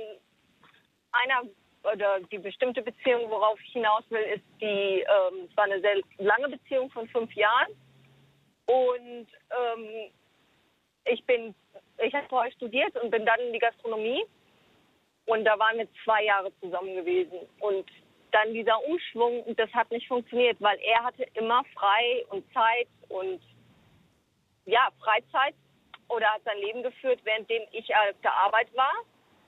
einer 1.11 1.49
oder 1.83 2.19
die 2.31 2.37
bestimmte 2.37 2.81
Beziehung, 2.81 3.29
worauf 3.29 3.59
ich 3.61 3.71
hinaus 3.71 4.03
will, 4.09 4.21
ist 4.21 4.43
die, 4.61 5.01
ähm, 5.01 5.47
es 5.49 5.57
war 5.57 5.65
eine 5.65 5.79
sehr 5.79 6.01
lange 6.17 6.49
Beziehung 6.49 6.89
von 6.91 7.07
fünf 7.09 7.31
Jahren. 7.33 7.71
Und 8.65 9.27
ähm, 9.51 10.11
ich 11.05 11.23
bin, 11.25 11.55
ich 12.03 12.13
habe 12.13 12.27
vorher 12.27 12.51
studiert 12.51 12.95
und 13.01 13.11
bin 13.11 13.25
dann 13.25 13.39
in 13.39 13.53
die 13.53 13.59
Gastronomie. 13.59 14.25
Und 15.25 15.45
da 15.45 15.57
waren 15.59 15.77
wir 15.77 15.87
zwei 16.03 16.23
Jahre 16.23 16.51
zusammen 16.59 16.95
gewesen. 16.95 17.39
Und 17.59 17.85
dann 18.31 18.53
dieser 18.53 18.77
Umschwung, 18.85 19.43
das 19.55 19.71
hat 19.73 19.89
nicht 19.91 20.07
funktioniert, 20.07 20.57
weil 20.59 20.77
er 20.79 21.03
hatte 21.03 21.25
immer 21.33 21.63
frei 21.73 22.25
und 22.29 22.43
Zeit 22.53 22.87
und 23.09 23.41
ja, 24.67 24.89
Freizeit 25.03 25.55
oder 26.09 26.27
hat 26.27 26.43
sein 26.45 26.57
Leben 26.59 26.83
geführt, 26.83 27.19
währenddem 27.25 27.63
ich 27.71 27.93
auf 27.95 28.15
der 28.23 28.33
Arbeit 28.33 28.73
war. 28.75 28.93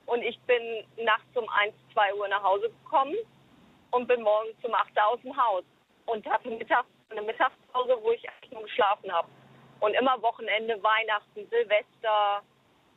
Und 0.06 0.22
ich 0.22 0.38
bin 0.40 0.84
nachts 1.04 1.36
um 1.36 1.48
1, 1.48 1.74
2 1.92 2.14
Uhr 2.14 2.28
nach 2.28 2.42
Hause 2.42 2.70
gekommen 2.70 3.16
und 3.92 4.08
bin 4.08 4.22
morgens 4.22 4.56
um 4.64 4.74
8 4.74 4.90
Uhr 4.96 5.06
aus 5.06 5.20
dem 5.20 5.36
Haus 5.36 5.64
und 6.06 6.26
hatte 6.26 6.50
mittags 6.50 6.88
eine 7.10 7.22
Mittagspause, 7.22 7.98
wo 8.02 8.12
ich 8.12 8.28
eigentlich 8.28 8.52
nur 8.52 8.62
geschlafen 8.62 9.12
habe. 9.12 9.28
Und 9.80 9.94
immer 9.94 10.20
Wochenende, 10.22 10.82
Weihnachten, 10.82 11.48
Silvester, 11.48 12.42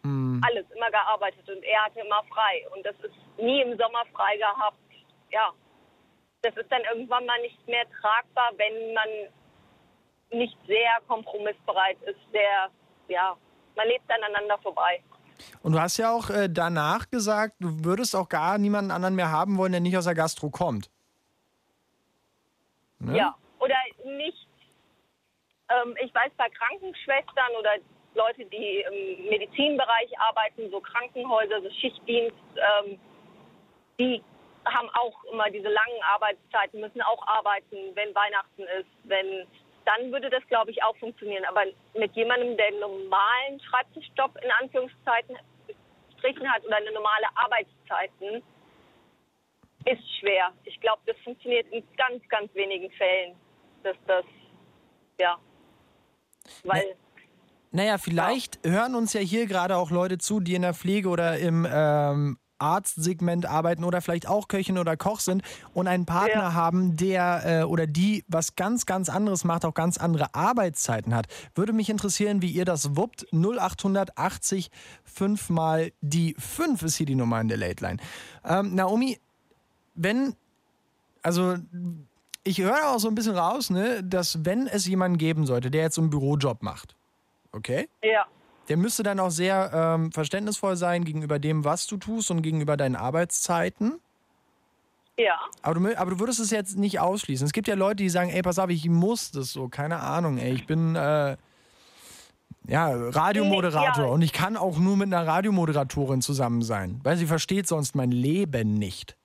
Hm. 0.03 0.41
alles, 0.45 0.69
immer 0.71 0.91
gearbeitet. 0.91 1.49
Und 1.49 1.63
er 1.63 1.86
hatte 1.86 2.01
immer 2.01 2.24
frei. 2.26 2.65
Und 2.76 2.86
das 2.86 2.95
ist 3.01 3.15
nie 3.38 3.61
im 3.61 3.78
Sommer 3.78 4.03
frei 4.13 4.38
gehabt. 4.38 4.78
Ja, 5.32 5.51
das 6.41 6.55
ist 6.57 6.71
dann 6.71 6.84
irgendwann 6.84 7.26
mal 7.26 7.41
nicht 7.41 7.67
mehr 7.67 7.86
tragbar, 8.01 8.51
wenn 8.57 8.93
man 8.93 9.07
nicht 10.34 10.57
sehr 10.67 10.99
kompromissbereit 11.07 11.97
ist, 12.03 12.19
sehr, 12.31 12.69
ja, 13.07 13.36
man 13.75 13.88
lebt 13.88 14.09
aneinander 14.11 14.57
vorbei. 14.59 15.01
Und 15.61 15.73
du 15.73 15.79
hast 15.79 15.97
ja 15.97 16.11
auch 16.11 16.29
äh, 16.29 16.49
danach 16.49 17.09
gesagt, 17.09 17.55
du 17.59 17.84
würdest 17.84 18.15
auch 18.15 18.29
gar 18.29 18.57
niemanden 18.57 18.91
anderen 18.91 19.15
mehr 19.15 19.31
haben 19.31 19.57
wollen, 19.57 19.71
der 19.71 19.81
nicht 19.81 19.97
aus 19.97 20.05
der 20.05 20.15
Gastro 20.15 20.49
kommt. 20.49 20.89
Ne? 22.99 23.17
Ja, 23.17 23.36
oder 23.59 23.75
nicht, 24.05 24.47
ähm, 25.69 25.95
ich 26.03 26.13
weiß, 26.13 26.31
bei 26.38 26.49
Krankenschwestern 26.49 27.51
oder 27.59 27.71
Leute, 28.15 28.45
die 28.45 28.84
im 28.88 29.29
Medizinbereich 29.29 30.11
arbeiten, 30.19 30.69
so 30.69 30.79
Krankenhäuser, 30.79 31.61
so 31.61 31.69
Schichtdienst, 31.71 32.38
ähm, 32.55 32.99
die 33.99 34.23
haben 34.65 34.89
auch 34.93 35.23
immer 35.25 35.49
diese 35.49 35.67
langen 35.67 36.01
Arbeitszeiten, 36.13 36.79
müssen 36.79 37.01
auch 37.01 37.27
arbeiten, 37.27 37.77
wenn 37.95 38.15
Weihnachten 38.15 38.63
ist, 38.79 38.89
wenn 39.03 39.45
dann 39.86 40.11
würde 40.11 40.29
das, 40.29 40.45
glaube 40.47 40.71
ich, 40.71 40.84
auch 40.84 40.95
funktionieren. 40.97 41.45
Aber 41.45 41.63
mit 41.97 42.15
jemandem, 42.15 42.55
der 42.57 42.67
einen 42.67 42.79
normalen 42.79 43.59
Schreibtischjob 43.59 44.38
in 44.43 44.51
Anführungszeiten 44.61 45.38
strichen 46.17 46.51
hat 46.51 46.65
oder 46.65 46.77
eine 46.77 46.91
normale 46.91 47.27
Arbeitszeiten, 47.36 48.43
ist 49.86 50.19
schwer. 50.19 50.53
Ich 50.63 50.79
glaube, 50.79 51.01
das 51.05 51.17
funktioniert 51.23 51.67
in 51.71 51.84
ganz, 51.97 52.23
ganz 52.29 52.53
wenigen 52.55 52.89
Fällen, 52.91 53.36
dass 53.84 53.97
das, 54.07 54.25
ja, 55.19 55.38
weil, 56.63 56.95
Naja, 57.71 57.97
vielleicht 57.97 58.59
hören 58.65 58.95
uns 58.95 59.13
ja 59.13 59.21
hier 59.21 59.47
gerade 59.47 59.77
auch 59.77 59.91
Leute 59.91 60.17
zu, 60.17 60.39
die 60.39 60.55
in 60.55 60.61
der 60.61 60.73
Pflege 60.73 61.09
oder 61.09 61.38
im 61.38 61.67
ähm, 61.69 62.38
Arztsegment 62.59 63.45
arbeiten 63.45 63.83
oder 63.83 64.01
vielleicht 64.01 64.27
auch 64.27 64.47
Köchin 64.47 64.77
oder 64.77 64.95
Koch 64.97 65.19
sind 65.19 65.43
und 65.73 65.87
einen 65.87 66.05
Partner 66.05 66.43
Ja. 66.43 66.53
haben, 66.53 66.95
der 66.95 67.41
äh, 67.61 67.63
oder 67.63 67.87
die 67.87 68.23
was 68.27 68.55
ganz, 68.55 68.85
ganz 68.85 69.09
anderes 69.09 69.43
macht, 69.43 69.65
auch 69.65 69.73
ganz 69.73 69.97
andere 69.97 70.33
Arbeitszeiten 70.33 71.13
hat. 71.13 71.27
Würde 71.55 71.73
mich 71.73 71.89
interessieren, 71.89 72.41
wie 72.41 72.51
ihr 72.51 72.65
das 72.65 72.95
wuppt. 72.95 73.25
0880 73.33 74.71
5 75.03 75.49
mal 75.49 75.91
die 76.01 76.35
5 76.39 76.83
ist 76.83 76.95
hier 76.95 77.05
die 77.05 77.15
Nummer 77.15 77.39
in 77.41 77.47
der 77.47 77.57
Late 77.57 77.83
Line. 77.83 77.97
Ähm, 78.45 78.75
Naomi, 78.75 79.19
wenn, 79.95 80.35
also 81.21 81.55
ich 82.43 82.59
höre 82.61 82.89
auch 82.89 82.99
so 82.99 83.07
ein 83.07 83.15
bisschen 83.15 83.35
raus, 83.37 83.69
ne, 83.69 84.03
dass 84.03 84.43
wenn 84.45 84.67
es 84.67 84.85
jemanden 84.87 85.17
geben 85.17 85.45
sollte, 85.45 85.71
der 85.71 85.83
jetzt 85.83 85.95
so 85.95 86.01
einen 86.01 86.09
Bürojob 86.09 86.61
macht, 86.63 86.95
okay? 87.51 87.87
ja, 88.03 88.25
Der 88.70 88.78
müsste 88.78 89.03
dann 89.03 89.20
auch 89.20 89.30
sehr 89.30 89.72
ähm, 89.74 90.11
verständnisvoll 90.11 90.76
sein 90.76 91.03
gegenüber 91.03 91.38
dem, 91.39 91.66
was 91.66 91.86
du 91.88 91.97
tust 91.97 92.32
und 92.32 92.41
gegenüber 92.41 92.78
deinen 92.78 92.95
Arbeitszeiten. 92.95 93.99
ja. 95.18 95.39
Aber 95.61 95.80
du, 95.80 95.97
aber 95.97 96.11
du 96.11 96.20
würdest 96.20 96.39
es 96.39 96.49
jetzt 96.51 96.78
nicht 96.78 96.99
ausschließen. 96.99 97.45
Es 97.45 97.53
gibt 97.53 97.68
ja 97.68 97.76
Leute, 97.76 97.97
die 97.97 98.09
sagen, 98.09 98.30
ey, 98.30 98.41
pass 98.41 98.59
auf, 98.59 98.70
ich 98.70 98.88
muss 98.88 99.32
das 99.32 99.51
so. 99.51 99.68
Keine 99.68 99.99
Ahnung, 99.99 100.38
ey, 100.38 100.53
ich 100.53 100.66
bin 100.66 100.95
äh, 100.95 101.36
ja, 102.68 102.88
Radiomoderator 103.09 104.05
Ja. 104.05 104.11
und 104.11 104.22
ich 104.22 104.32
kann 104.32 104.55
auch 104.55 104.78
nur 104.78 104.95
mit 104.95 105.07
einer 105.14 105.28
Radiomoderatorin 105.28 106.22
zusammen 106.22 106.61
sein, 106.61 107.01
weil 107.03 107.18
sie 107.18 107.26
versteht 107.26 107.68
sonst 107.68 107.95
mein 107.95 108.11
Leben 108.11 108.76
nicht. 108.76 109.18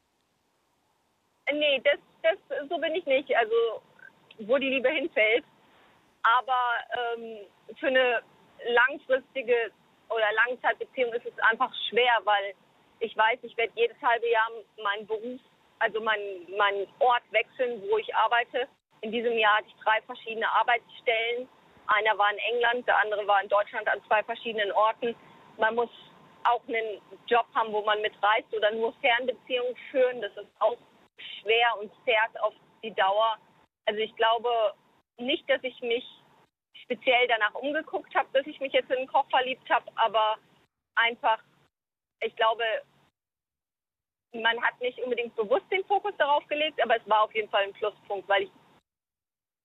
Nee, 1.52 1.80
das, 1.84 1.98
das, 2.22 2.68
so 2.68 2.78
bin 2.78 2.94
ich 2.96 3.06
nicht. 3.06 3.30
Also, 3.36 3.82
wo 4.48 4.58
die 4.58 4.68
Liebe 4.68 4.88
hinfällt. 4.88 5.44
Aber 6.22 7.16
ähm, 7.16 7.38
für 7.78 7.86
eine 7.86 8.20
langfristige 8.66 9.72
oder 10.10 10.32
Langzeitbeziehung 10.46 11.12
ist 11.12 11.26
es 11.26 11.38
einfach 11.50 11.72
schwer, 11.88 12.18
weil 12.24 12.54
ich 13.00 13.16
weiß, 13.16 13.38
ich 13.42 13.56
werde 13.56 13.72
jedes 13.76 14.00
halbe 14.02 14.28
Jahr 14.28 14.48
meinen 14.82 15.06
Beruf, 15.06 15.40
also 15.78 16.00
meinen 16.00 16.56
meinen 16.56 16.86
Ort 16.98 17.22
wechseln, 17.30 17.82
wo 17.88 17.98
ich 17.98 18.14
arbeite. 18.14 18.66
In 19.00 19.12
diesem 19.12 19.38
Jahr 19.38 19.58
hatte 19.58 19.68
ich 19.68 19.84
drei 19.84 20.00
verschiedene 20.02 20.50
Arbeitsstellen. 20.50 21.48
Einer 21.86 22.18
war 22.18 22.30
in 22.32 22.38
England, 22.38 22.86
der 22.86 22.98
andere 22.98 23.26
war 23.26 23.42
in 23.42 23.48
Deutschland 23.48 23.88
an 23.88 24.02
zwei 24.06 24.22
verschiedenen 24.24 24.72
Orten. 24.72 25.14
Man 25.56 25.74
muss 25.74 25.90
auch 26.44 26.62
einen 26.66 27.00
Job 27.26 27.46
haben, 27.54 27.72
wo 27.72 27.82
man 27.82 28.00
mitreist 28.00 28.52
oder 28.54 28.70
nur 28.72 28.92
Fernbeziehungen 29.00 29.76
führen. 29.90 30.20
Das 30.20 30.32
ist 30.36 30.50
auch 30.58 30.76
schwer 31.40 31.78
und 31.80 31.92
zerrt 32.04 32.40
auf 32.40 32.54
die 32.82 32.94
Dauer. 32.94 33.38
Also 33.86 34.00
ich 34.00 34.14
glaube 34.16 34.74
nicht, 35.18 35.48
dass 35.48 35.62
ich 35.62 35.80
mich 35.80 36.04
speziell 36.90 37.28
danach 37.28 37.54
umgeguckt 37.54 38.14
habe, 38.14 38.28
dass 38.32 38.46
ich 38.46 38.58
mich 38.60 38.72
jetzt 38.72 38.90
in 38.90 38.98
einen 38.98 39.06
Koch 39.06 39.28
verliebt 39.28 39.68
habe, 39.68 39.84
aber 39.96 40.36
einfach, 40.96 41.38
ich 42.20 42.34
glaube, 42.36 42.64
man 44.34 44.60
hat 44.62 44.80
nicht 44.80 44.98
unbedingt 45.00 45.34
bewusst 45.36 45.70
den 45.70 45.84
Fokus 45.84 46.12
darauf 46.18 46.46
gelegt, 46.48 46.82
aber 46.82 46.96
es 46.96 47.08
war 47.08 47.22
auf 47.22 47.34
jeden 47.34 47.48
Fall 47.50 47.64
ein 47.64 47.72
Pluspunkt, 47.74 48.26
weil 48.28 48.44
ich, 48.44 48.50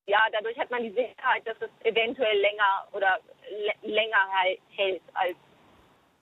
ja, 0.08 0.20
dadurch 0.34 0.58
hat 0.60 0.70
man 0.70 0.84
die 0.84 0.92
Sicherheit, 0.92 1.48
dass 1.48 1.58
es 1.62 1.70
eventuell 1.86 2.38
länger 2.40 2.88
oder 2.92 3.20
lä- 3.50 3.88
länger 3.88 4.30
halt 4.34 4.60
hält 4.72 5.02
als, 5.14 5.38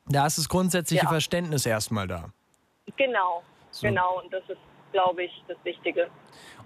Da 0.07 0.27
ist 0.27 0.37
das 0.37 0.47
grundsätzliche 0.49 1.03
Ja. 1.03 1.09
Verständnis 1.09 1.65
erstmal 1.65 2.07
da. 2.07 2.29
genau, 2.95 3.43
So. 3.71 3.87
genau, 3.87 4.19
und 4.21 4.31
das 4.33 4.43
ist, 4.49 4.59
glaube 4.91 5.23
ich, 5.23 5.43
das 5.47 5.57
Wichtige. 5.63 6.07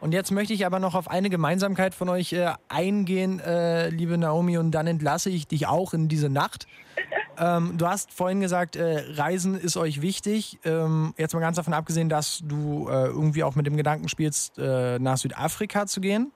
Und 0.01 0.13
jetzt 0.13 0.31
möchte 0.31 0.53
ich 0.53 0.65
aber 0.65 0.79
noch 0.79 0.95
auf 0.95 1.09
eine 1.09 1.29
Gemeinsamkeit 1.29 1.95
von 1.95 2.09
euch 2.09 2.33
äh, 2.33 2.53
eingehen, 2.67 3.39
äh, 3.39 3.89
liebe 3.89 4.17
Naomi, 4.17 4.57
und 4.57 4.71
dann 4.71 4.87
entlasse 4.87 5.29
ich 5.29 5.47
dich 5.47 5.67
auch 5.67 5.93
in 5.93 6.07
diese 6.07 6.29
Nacht. 6.29 6.67
Ähm, 7.37 7.77
du 7.77 7.85
hast 7.85 8.13
vorhin 8.13 8.39
gesagt, 8.39 8.77
äh, 8.77 9.03
Reisen 9.09 9.59
ist 9.59 9.75
euch 9.75 10.01
wichtig. 10.01 10.57
Ähm, 10.63 11.13
jetzt 11.17 11.33
mal 11.33 11.41
ganz 11.41 11.57
davon 11.57 11.73
abgesehen, 11.73 12.07
dass 12.07 12.39
du 12.45 12.87
äh, 12.87 13.07
irgendwie 13.07 13.43
auch 13.43 13.55
mit 13.55 13.65
dem 13.65 13.75
Gedanken 13.75 14.07
spielst, 14.07 14.57
äh, 14.57 14.99
nach 14.99 15.17
Südafrika 15.17 15.85
zu 15.85 15.99
gehen. 15.99 16.31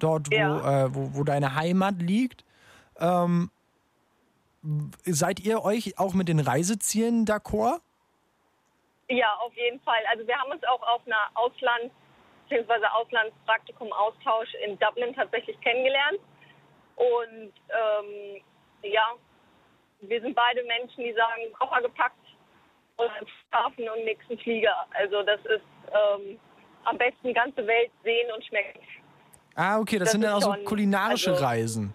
Dort, 0.00 0.30
wo, 0.30 0.34
Ja. 0.34 0.84
äh, 0.84 0.94
wo, 0.94 1.14
wo 1.14 1.24
deine 1.24 1.54
Heimat 1.54 2.02
liegt. 2.02 2.44
Ähm, 2.98 3.50
seid 5.06 5.40
ihr 5.40 5.64
euch 5.64 5.98
auch 5.98 6.12
mit 6.12 6.28
den 6.28 6.40
Reisezielen 6.40 7.24
d'accord? 7.24 7.80
Ja, 9.12 9.34
auf 9.40 9.54
jeden 9.54 9.78
Fall. 9.80 10.02
Also 10.10 10.26
wir 10.26 10.38
haben 10.38 10.50
uns 10.50 10.64
auch 10.64 10.80
auf 10.82 11.02
einer 11.06 11.28
Ausland- 11.34 11.92
bzw. 12.48 12.86
Auslandspraktikum-Austausch 12.86 14.54
in 14.64 14.78
Dublin 14.78 15.14
tatsächlich 15.14 15.60
kennengelernt. 15.60 16.18
Und 16.96 17.52
ähm, 17.68 18.42
ja, 18.82 19.12
wir 20.00 20.20
sind 20.22 20.34
beide 20.34 20.62
Menschen, 20.64 21.04
die 21.04 21.12
sagen, 21.12 21.52
Koffer 21.58 21.82
gepackt 21.82 22.16
und 22.96 23.10
schlafen 23.48 23.88
und 23.90 24.04
nächsten 24.04 24.38
Flieger. 24.38 24.86
Also 24.92 25.22
das 25.22 25.40
ist 25.44 25.64
ähm, 25.88 26.38
am 26.84 26.96
besten 26.96 27.28
die 27.28 27.34
ganze 27.34 27.66
Welt 27.66 27.90
sehen 28.02 28.32
und 28.34 28.44
schmecken. 28.46 28.80
Ah, 29.54 29.78
okay, 29.78 29.98
das, 29.98 30.06
Das 30.06 30.12
sind 30.12 30.22
dann 30.22 30.32
auch 30.34 30.40
so 30.40 30.54
kulinarische 30.64 31.32
also- 31.32 31.44
Reisen. 31.44 31.94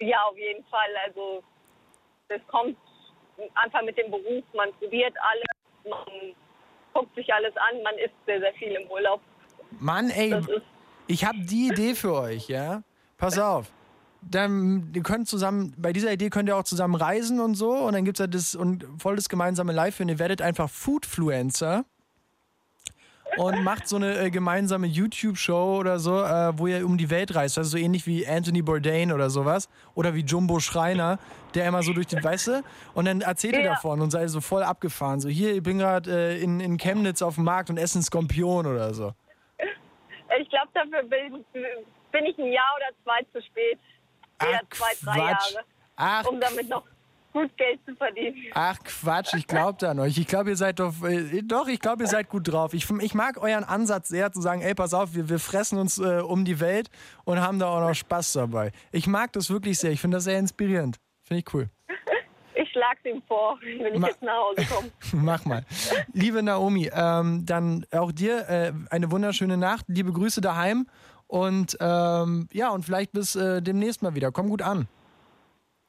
Ja, 0.00 0.22
auf 0.24 0.38
jeden 0.38 0.64
Fall. 0.66 0.96
Also 1.04 1.42
das 2.28 2.40
kommt 2.46 2.78
einfach 3.56 3.82
mit 3.82 3.98
dem 3.98 4.10
Beruf. 4.12 4.44
Man 4.54 4.72
probiert 4.74 5.14
alles, 5.20 5.44
man 5.88 6.34
guckt 6.94 7.14
sich 7.14 7.32
alles 7.32 7.54
an, 7.56 7.82
man 7.82 7.94
isst 7.98 8.14
sehr, 8.26 8.40
sehr 8.40 8.52
viel 8.54 8.72
im 8.72 8.90
Urlaub. 8.90 9.20
Mann, 9.78 10.10
ey, 10.10 10.34
Ich 11.06 11.24
habe 11.24 11.38
die 11.40 11.68
Idee 11.68 11.94
für 11.94 12.14
euch, 12.14 12.48
ja? 12.48 12.82
Pass 13.16 13.38
auf. 13.38 13.66
Dann, 14.22 14.92
ihr 14.94 15.02
könnt 15.02 15.28
zusammen, 15.28 15.74
bei 15.78 15.92
dieser 15.92 16.12
Idee 16.12 16.30
könnt 16.30 16.48
ihr 16.48 16.56
auch 16.56 16.64
zusammen 16.64 16.94
reisen 16.94 17.40
und 17.40 17.54
so. 17.54 17.72
Und 17.72 17.94
dann 17.94 18.04
gibt 18.04 18.18
es 18.18 18.24
ja 18.24 18.26
das 18.26 18.54
und 18.54 18.86
voll 18.98 19.16
das 19.16 19.28
gemeinsame 19.28 19.72
Live 19.72 19.98
und 20.00 20.08
ihr 20.08 20.18
werdet 20.18 20.42
einfach 20.42 20.68
Foodfluencer. 20.68 21.84
Und 23.36 23.62
macht 23.62 23.86
so 23.88 23.96
eine 23.96 24.18
äh, 24.18 24.30
gemeinsame 24.30 24.86
YouTube-Show 24.86 25.78
oder 25.78 25.98
so, 25.98 26.22
äh, 26.22 26.58
wo 26.58 26.66
ihr 26.66 26.84
um 26.84 26.98
die 26.98 27.10
Welt 27.10 27.34
reist. 27.34 27.58
Also 27.58 27.70
so 27.70 27.78
ähnlich 27.78 28.06
wie 28.06 28.26
Anthony 28.26 28.62
Bourdain 28.62 29.12
oder 29.12 29.30
sowas. 29.30 29.68
Oder 29.94 30.14
wie 30.14 30.20
Jumbo 30.20 30.60
Schreiner, 30.60 31.18
der 31.54 31.66
immer 31.66 31.82
so 31.82 31.92
durch 31.92 32.06
die, 32.06 32.22
weißt 32.22 32.46
du? 32.48 32.62
Und 32.94 33.06
dann 33.06 33.20
erzählt 33.20 33.54
ihr 33.54 33.62
Ja. 33.62 33.74
davon 33.74 34.00
und 34.00 34.10
seid 34.10 34.28
so 34.30 34.40
voll 34.40 34.62
abgefahren. 34.62 35.20
So, 35.20 35.28
hier, 35.28 35.54
ich 35.54 35.62
bin 35.62 35.78
gerade 35.78 36.10
äh, 36.10 36.42
in, 36.42 36.60
in 36.60 36.76
Chemnitz 36.78 37.22
auf 37.22 37.36
dem 37.36 37.44
Markt 37.44 37.70
und 37.70 37.76
esse 37.78 37.96
einen 37.98 38.02
Skorpion 38.04 38.66
oder 38.66 38.92
so. 38.94 39.12
Ich 40.40 40.48
glaube, 40.48 40.68
dafür 40.74 41.02
bin, 41.02 41.44
bin 42.12 42.24
ich 42.26 42.38
ein 42.38 42.52
Jahr 42.52 42.72
oder 42.76 42.96
zwei 43.04 43.22
zu 43.32 43.44
spät. 43.46 43.78
Eher 44.40 44.60
zwei, 44.70 44.86
drei 45.04 45.12
Quatsch. 45.32 45.52
Jahre, 45.52 45.64
Ach, 45.96 46.24
um 46.26 46.40
damit 46.40 46.68
noch 46.68 46.84
gut 47.32 47.56
Geld 47.56 47.80
zu 47.86 47.94
verdienen. 47.96 48.36
Ach 48.54 48.78
Quatsch, 48.82 49.34
ich 49.34 49.46
glaube 49.46 49.88
an 49.88 49.98
euch. 50.00 50.18
Ich 50.18 50.26
glaube, 50.26 50.50
ihr 50.50 50.56
seid 50.56 50.78
doch, 50.80 50.94
äh, 51.04 51.42
doch, 51.42 51.68
ich 51.68 51.80
glaube, 51.80 52.04
ihr 52.04 52.08
seid 52.08 52.28
gut 52.28 52.50
drauf. 52.50 52.74
Ich, 52.74 52.88
ich 52.90 53.14
mag 53.14 53.38
euren 53.42 53.64
Ansatz 53.64 54.08
sehr, 54.08 54.32
zu 54.32 54.40
sagen, 54.40 54.62
ey, 54.62 54.74
pass 54.74 54.94
auf, 54.94 55.14
wir, 55.14 55.28
wir 55.28 55.38
fressen 55.38 55.78
uns 55.78 55.98
äh, 55.98 56.20
um 56.20 56.44
die 56.44 56.60
Welt 56.60 56.88
und 57.24 57.40
haben 57.40 57.58
da 57.58 57.66
auch 57.68 57.80
noch 57.80 57.94
Spaß 57.94 58.32
dabei. 58.34 58.72
Ich 58.92 59.06
mag 59.06 59.32
das 59.32 59.50
wirklich 59.50 59.78
sehr. 59.78 59.90
Ich 59.92 60.00
finde 60.00 60.16
das 60.16 60.24
sehr 60.24 60.38
inspirierend. 60.38 60.96
Finde 61.22 61.40
ich 61.46 61.54
cool. 61.54 61.68
Ich 62.56 62.68
schlag's 62.72 63.00
ihm 63.04 63.22
vor, 63.26 63.58
wenn 63.62 63.94
ich 63.94 63.98
Ma- 64.00 64.08
jetzt 64.08 64.20
nach 64.22 64.34
Hause 64.36 64.66
komme. 64.68 64.90
Mach 65.24 65.44
mal. 65.46 65.64
Liebe 66.12 66.42
Naomi, 66.42 66.90
ähm, 66.92 67.46
dann 67.46 67.86
auch 67.90 68.12
dir 68.12 68.48
äh, 68.50 68.72
eine 68.90 69.10
wunderschöne 69.10 69.56
Nacht. 69.56 69.86
Liebe 69.88 70.12
Grüße 70.12 70.40
daheim 70.42 70.86
und 71.26 71.78
ähm, 71.80 72.48
ja, 72.52 72.68
und 72.70 72.84
vielleicht 72.84 73.12
bis 73.12 73.34
äh, 73.34 73.62
demnächst 73.62 74.02
mal 74.02 74.14
wieder. 74.14 74.30
Komm 74.30 74.50
gut 74.50 74.60
an. 74.62 74.88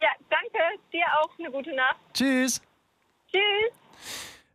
Ja, 0.01 0.09
danke. 0.29 0.81
Dir 0.91 1.05
auch 1.21 1.29
eine 1.39 1.51
gute 1.51 1.75
Nacht. 1.75 1.97
Tschüss. 2.13 2.61
Tschüss. 3.31 3.71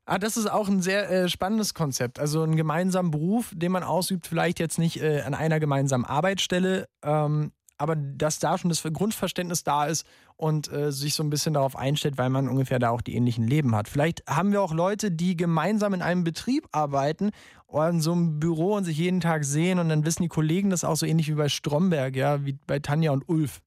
Ah, 0.08 0.18
das 0.18 0.36
ist 0.36 0.46
auch 0.46 0.68
ein 0.68 0.82
sehr 0.82 1.10
äh, 1.10 1.28
spannendes 1.28 1.74
Konzept. 1.74 2.20
Also 2.20 2.42
einen 2.42 2.56
gemeinsamen 2.56 3.10
Beruf, 3.10 3.52
den 3.54 3.72
man 3.72 3.82
ausübt, 3.82 4.26
vielleicht 4.26 4.60
jetzt 4.60 4.78
nicht 4.78 5.02
äh, 5.02 5.22
an 5.22 5.34
einer 5.34 5.58
gemeinsamen 5.58 6.04
Arbeitsstelle, 6.04 6.86
ähm, 7.02 7.50
aber 7.76 7.96
dass 7.96 8.38
da 8.38 8.56
schon 8.56 8.68
das 8.68 8.82
Grundverständnis 8.82 9.64
da 9.64 9.86
ist 9.86 10.06
und 10.36 10.72
äh, 10.72 10.92
sich 10.92 11.14
so 11.14 11.24
ein 11.24 11.30
bisschen 11.30 11.54
darauf 11.54 11.76
einstellt, 11.76 12.18
weil 12.18 12.30
man 12.30 12.48
ungefähr 12.48 12.78
da 12.78 12.90
auch 12.90 13.00
die 13.00 13.16
ähnlichen 13.16 13.46
Leben 13.46 13.74
hat. 13.74 13.88
Vielleicht 13.88 14.22
haben 14.28 14.52
wir 14.52 14.62
auch 14.62 14.72
Leute, 14.72 15.10
die 15.10 15.36
gemeinsam 15.36 15.92
in 15.92 16.02
einem 16.02 16.24
Betrieb 16.24 16.68
arbeiten 16.72 17.30
oder 17.66 17.88
in 17.88 18.00
so 18.00 18.12
einem 18.12 18.38
Büro 18.38 18.74
und 18.74 18.84
sich 18.84 18.96
jeden 18.96 19.20
Tag 19.20 19.44
sehen 19.44 19.78
und 19.78 19.88
dann 19.88 20.04
wissen 20.04 20.22
die 20.22 20.28
Kollegen 20.28 20.70
das 20.70 20.84
auch 20.84 20.96
so 20.96 21.04
ähnlich 21.04 21.28
wie 21.28 21.34
bei 21.34 21.48
Stromberg, 21.48 22.14
ja, 22.16 22.44
wie 22.44 22.56
bei 22.66 22.78
Tanja 22.78 23.10
und 23.10 23.28
Ulf. 23.28 23.60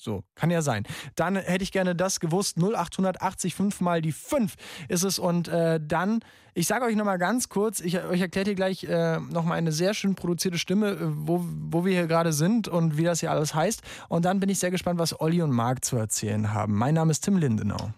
So, 0.00 0.22
kann 0.36 0.50
ja 0.50 0.62
sein. 0.62 0.84
Dann 1.16 1.34
hätte 1.34 1.64
ich 1.64 1.72
gerne 1.72 1.96
das 1.96 2.20
gewusst. 2.20 2.56
0880 2.56 3.52
5 3.56 3.80
mal 3.80 4.00
die 4.00 4.12
5 4.12 4.54
ist 4.86 5.02
es. 5.02 5.18
Und 5.18 5.48
äh, 5.48 5.80
dann, 5.82 6.20
ich 6.54 6.68
sage 6.68 6.84
euch 6.84 6.94
nochmal 6.94 7.18
ganz 7.18 7.48
kurz, 7.48 7.80
ich 7.80 7.98
euch 8.04 8.20
erklärt 8.20 8.46
hier 8.46 8.54
gleich 8.54 8.84
äh, 8.84 9.18
nochmal 9.18 9.58
eine 9.58 9.72
sehr 9.72 9.94
schön 9.94 10.14
produzierte 10.14 10.56
Stimme, 10.56 10.90
äh, 10.90 10.96
wo, 11.00 11.44
wo 11.44 11.84
wir 11.84 11.92
hier 11.92 12.06
gerade 12.06 12.32
sind 12.32 12.68
und 12.68 12.96
wie 12.96 13.02
das 13.02 13.18
hier 13.18 13.32
alles 13.32 13.56
heißt. 13.56 13.82
Und 14.08 14.24
dann 14.24 14.38
bin 14.38 14.48
ich 14.48 14.60
sehr 14.60 14.70
gespannt, 14.70 15.00
was 15.00 15.20
Olli 15.20 15.42
und 15.42 15.50
Marc 15.50 15.84
zu 15.84 15.96
erzählen 15.96 16.54
haben. 16.54 16.76
Mein 16.76 16.94
Name 16.94 17.10
ist 17.10 17.22
Tim 17.22 17.36
Lindenau. 17.36 17.90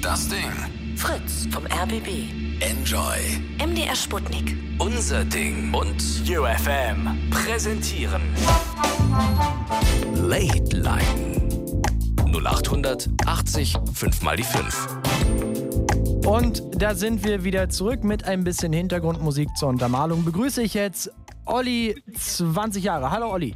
Das 0.00 0.28
Ding. 0.28 0.96
Fritz 0.96 1.46
vom 1.52 1.64
RBB. 1.66 2.60
Enjoy. 2.60 3.18
MDR 3.64 3.94
Sputnik. 3.94 4.56
Unser 4.80 5.24
Ding. 5.24 5.72
Und 5.72 6.02
UFM 6.28 7.30
präsentieren. 7.30 8.22
Late 9.12 10.74
Line. 10.76 11.42
0800 12.32 13.08
80 13.26 13.76
5 13.92 14.22
mal 14.22 14.36
die 14.36 14.42
5. 14.42 14.88
Und 16.26 16.62
da 16.80 16.94
sind 16.94 17.22
wir 17.24 17.44
wieder 17.44 17.68
zurück 17.68 18.04
mit 18.04 18.24
ein 18.24 18.42
bisschen 18.42 18.72
Hintergrundmusik 18.72 19.54
zur 19.56 19.68
Untermalung. 19.68 20.24
Begrüße 20.24 20.62
ich 20.62 20.72
jetzt 20.72 21.10
Olli, 21.44 22.02
20 22.16 22.82
Jahre. 22.84 23.10
Hallo 23.10 23.30
Olli. 23.30 23.54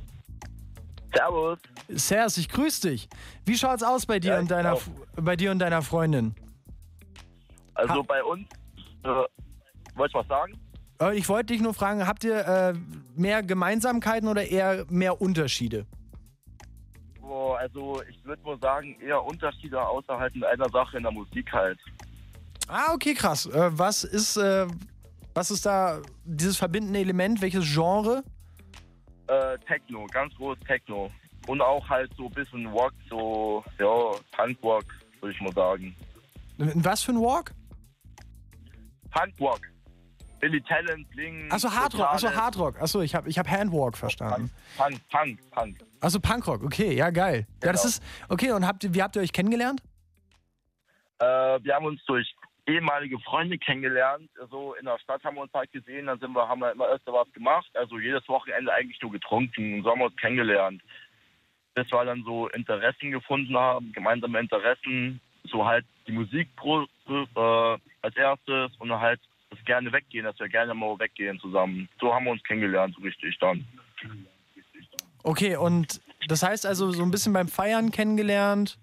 Servus. 1.15 1.59
Servus, 1.89 2.37
ich 2.37 2.49
grüße 2.51 2.91
dich. 2.91 3.09
Wie 3.47 3.57
schaut's 3.57 3.83
aus 3.83 4.05
bei 4.05 4.19
dir 4.19 4.33
Ja, 4.35 4.39
und 4.41 4.51
deiner 4.51 4.75
auch. 4.75 4.83
bei 5.15 5.37
dir 5.37 5.51
und 5.53 5.61
deiner 5.61 5.81
Freundin? 5.81 6.35
Also 7.75 7.95
Ha- 7.95 8.03
bei 8.07 8.23
uns, 8.23 8.43
äh, 9.05 9.09
wollte 9.95 10.11
ich 10.11 10.15
was 10.15 10.29
sagen? 10.29 10.53
Äh, 11.01 11.17
Ich 11.17 11.29
wollte 11.29 11.53
dich 11.53 11.63
nur 11.63 11.75
fragen, 11.75 12.07
habt 12.07 12.25
ihr 12.25 12.47
äh, 12.47 12.75
mehr 13.15 13.43
Gemeinsamkeiten 13.43 14.29
oder 14.29 14.47
eher 14.47 14.85
mehr 14.89 15.21
Unterschiede? 15.21 15.87
Boah, 17.21 17.59
also 17.59 18.03
ich 18.09 18.25
würde 18.25 18.43
mal 18.45 18.59
sagen, 18.61 18.97
eher 19.01 19.23
Unterschiede 19.25 19.81
außer 19.81 20.19
halt 20.19 20.35
in 20.35 20.45
einer 20.45 20.69
Sache 20.69 20.97
in 20.97 21.03
der 21.03 21.13
Musik 21.13 21.53
halt. 21.53 21.79
Ah, 22.69 22.93
okay, 22.93 23.15
krass. 23.15 23.47
Äh, 23.47 23.71
was 23.79 24.05
ist 24.05 24.37
äh, 24.37 24.67
was 25.35 25.51
ist 25.51 25.67
da 25.67 26.01
dieses 26.25 26.57
verbindende 26.57 26.99
Element? 26.99 27.43
Welches 27.43 27.65
Genre? 27.71 28.25
Äh, 29.27 29.59
Techno, 29.67 30.07
ganz 30.07 30.35
groß 30.37 30.57
Techno. 30.67 31.11
Und 31.47 31.61
auch 31.61 31.87
halt 31.89 32.11
so 32.17 32.27
ein 32.27 32.33
bisschen 32.33 32.67
Rock, 32.67 32.93
so, 33.11 33.63
ja, 33.79 34.13
Punkrock, 34.37 34.85
würde 35.21 35.35
ich 35.35 35.41
mal 35.43 35.53
sagen. 35.53 35.95
Was 36.57 37.03
für 37.03 37.13
ein 37.13 37.21
Walk? 37.21 37.53
Punkrock. 39.11 39.61
Billy 40.41 40.61
Talent, 40.63 41.09
Bling. 41.11 41.51
Achso, 41.51 41.71
Hardrock. 41.71 42.13
Totales. 42.13 42.37
Hardrock. 42.37 42.81
Achso, 42.81 43.01
ich 43.01 43.15
habe 43.15 43.29
ich 43.29 43.39
hab 43.39 43.49
Handwalk 43.49 43.97
verstanden. 43.97 44.51
Punk, 44.77 45.01
Punk, 45.11 45.51
Punk. 45.51 45.79
Achso, 46.01 46.21
Punkrock. 46.21 46.63
Okay, 46.63 46.95
ja, 46.95 47.11
geil. 47.11 47.47
Ja, 47.63 47.73
das 47.73 47.83
Genau. 47.83 47.89
ist. 47.89 48.03
Okay, 48.29 48.53
und 48.53 48.67
habt 48.67 48.85
ihr, 48.85 48.95
wie 48.95 49.03
habt 49.03 49.17
ihr 49.17 49.23
euch 49.23 49.33
kennengelernt? 49.33 49.83
Äh, 51.19 51.25
wir 51.25 51.75
haben 51.75 51.87
uns 51.87 52.05
durch 52.05 52.35
ehemalige 52.67 53.19
Freunde 53.21 53.57
kennengelernt. 53.59 54.29
So 54.51 54.75
in 54.75 54.85
der 54.85 54.99
Stadt 54.99 55.23
haben 55.25 55.37
wir 55.37 55.43
uns 55.43 55.53
halt 55.55 55.73
gesehen, 55.73 56.07
dann 56.07 56.19
sind 56.19 56.33
wir, 56.33 56.47
haben 56.49 56.61
wir 56.61 56.73
immer 56.73 56.87
öfter 56.87 57.13
was 57.13 57.31
gemacht. 57.33 57.71
Also 57.75 57.99
jedes 57.99 58.29
Wochenende 58.29 58.73
eigentlich 58.73 59.01
nur 59.01 59.13
getrunken 59.13 59.75
und 59.75 59.83
so 59.85 59.91
haben 59.91 60.01
wir 60.01 60.07
uns 60.07 60.17
kennengelernt. 60.17 60.83
Bis 61.75 61.91
wir 61.93 62.05
dann 62.05 62.25
so 62.25 62.49
Interessen 62.49 63.11
gefunden 63.11 63.57
haben, 63.57 63.93
gemeinsame 63.93 64.41
Interessen, 64.41 65.21
so 65.45 65.65
halt 65.65 65.85
die 66.07 66.13
Musik 66.13 66.49
pro, 66.57 66.83
äh, 67.09 67.79
als 68.03 68.17
erstes 68.17 68.73
und 68.79 68.89
dann 68.89 69.01
halt 69.51 69.59
das 69.59 69.65
gerne 69.65 69.93
weggehen, 69.93 70.25
dass 70.25 70.39
wir 70.39 70.49
gerne 70.49 70.75
mal 70.75 70.99
weggehen 70.99 71.39
zusammen. 71.41 71.89
So 72.01 72.13
haben 72.15 72.25
wir 72.25 72.33
uns 72.33 72.43
kennengelernt, 72.45 72.95
so 72.97 73.03
richtig 73.03 73.39
dann. 73.39 73.67
Okay, 75.23 75.57
und 75.57 76.01
das 76.29 76.43
heißt 76.43 76.67
also 76.67 76.91
so 76.93 77.03
ein 77.03 77.11
bisschen 77.11 77.33
beim 77.33 77.49
Feiern 77.49 77.91
kennengelernt 77.91 78.79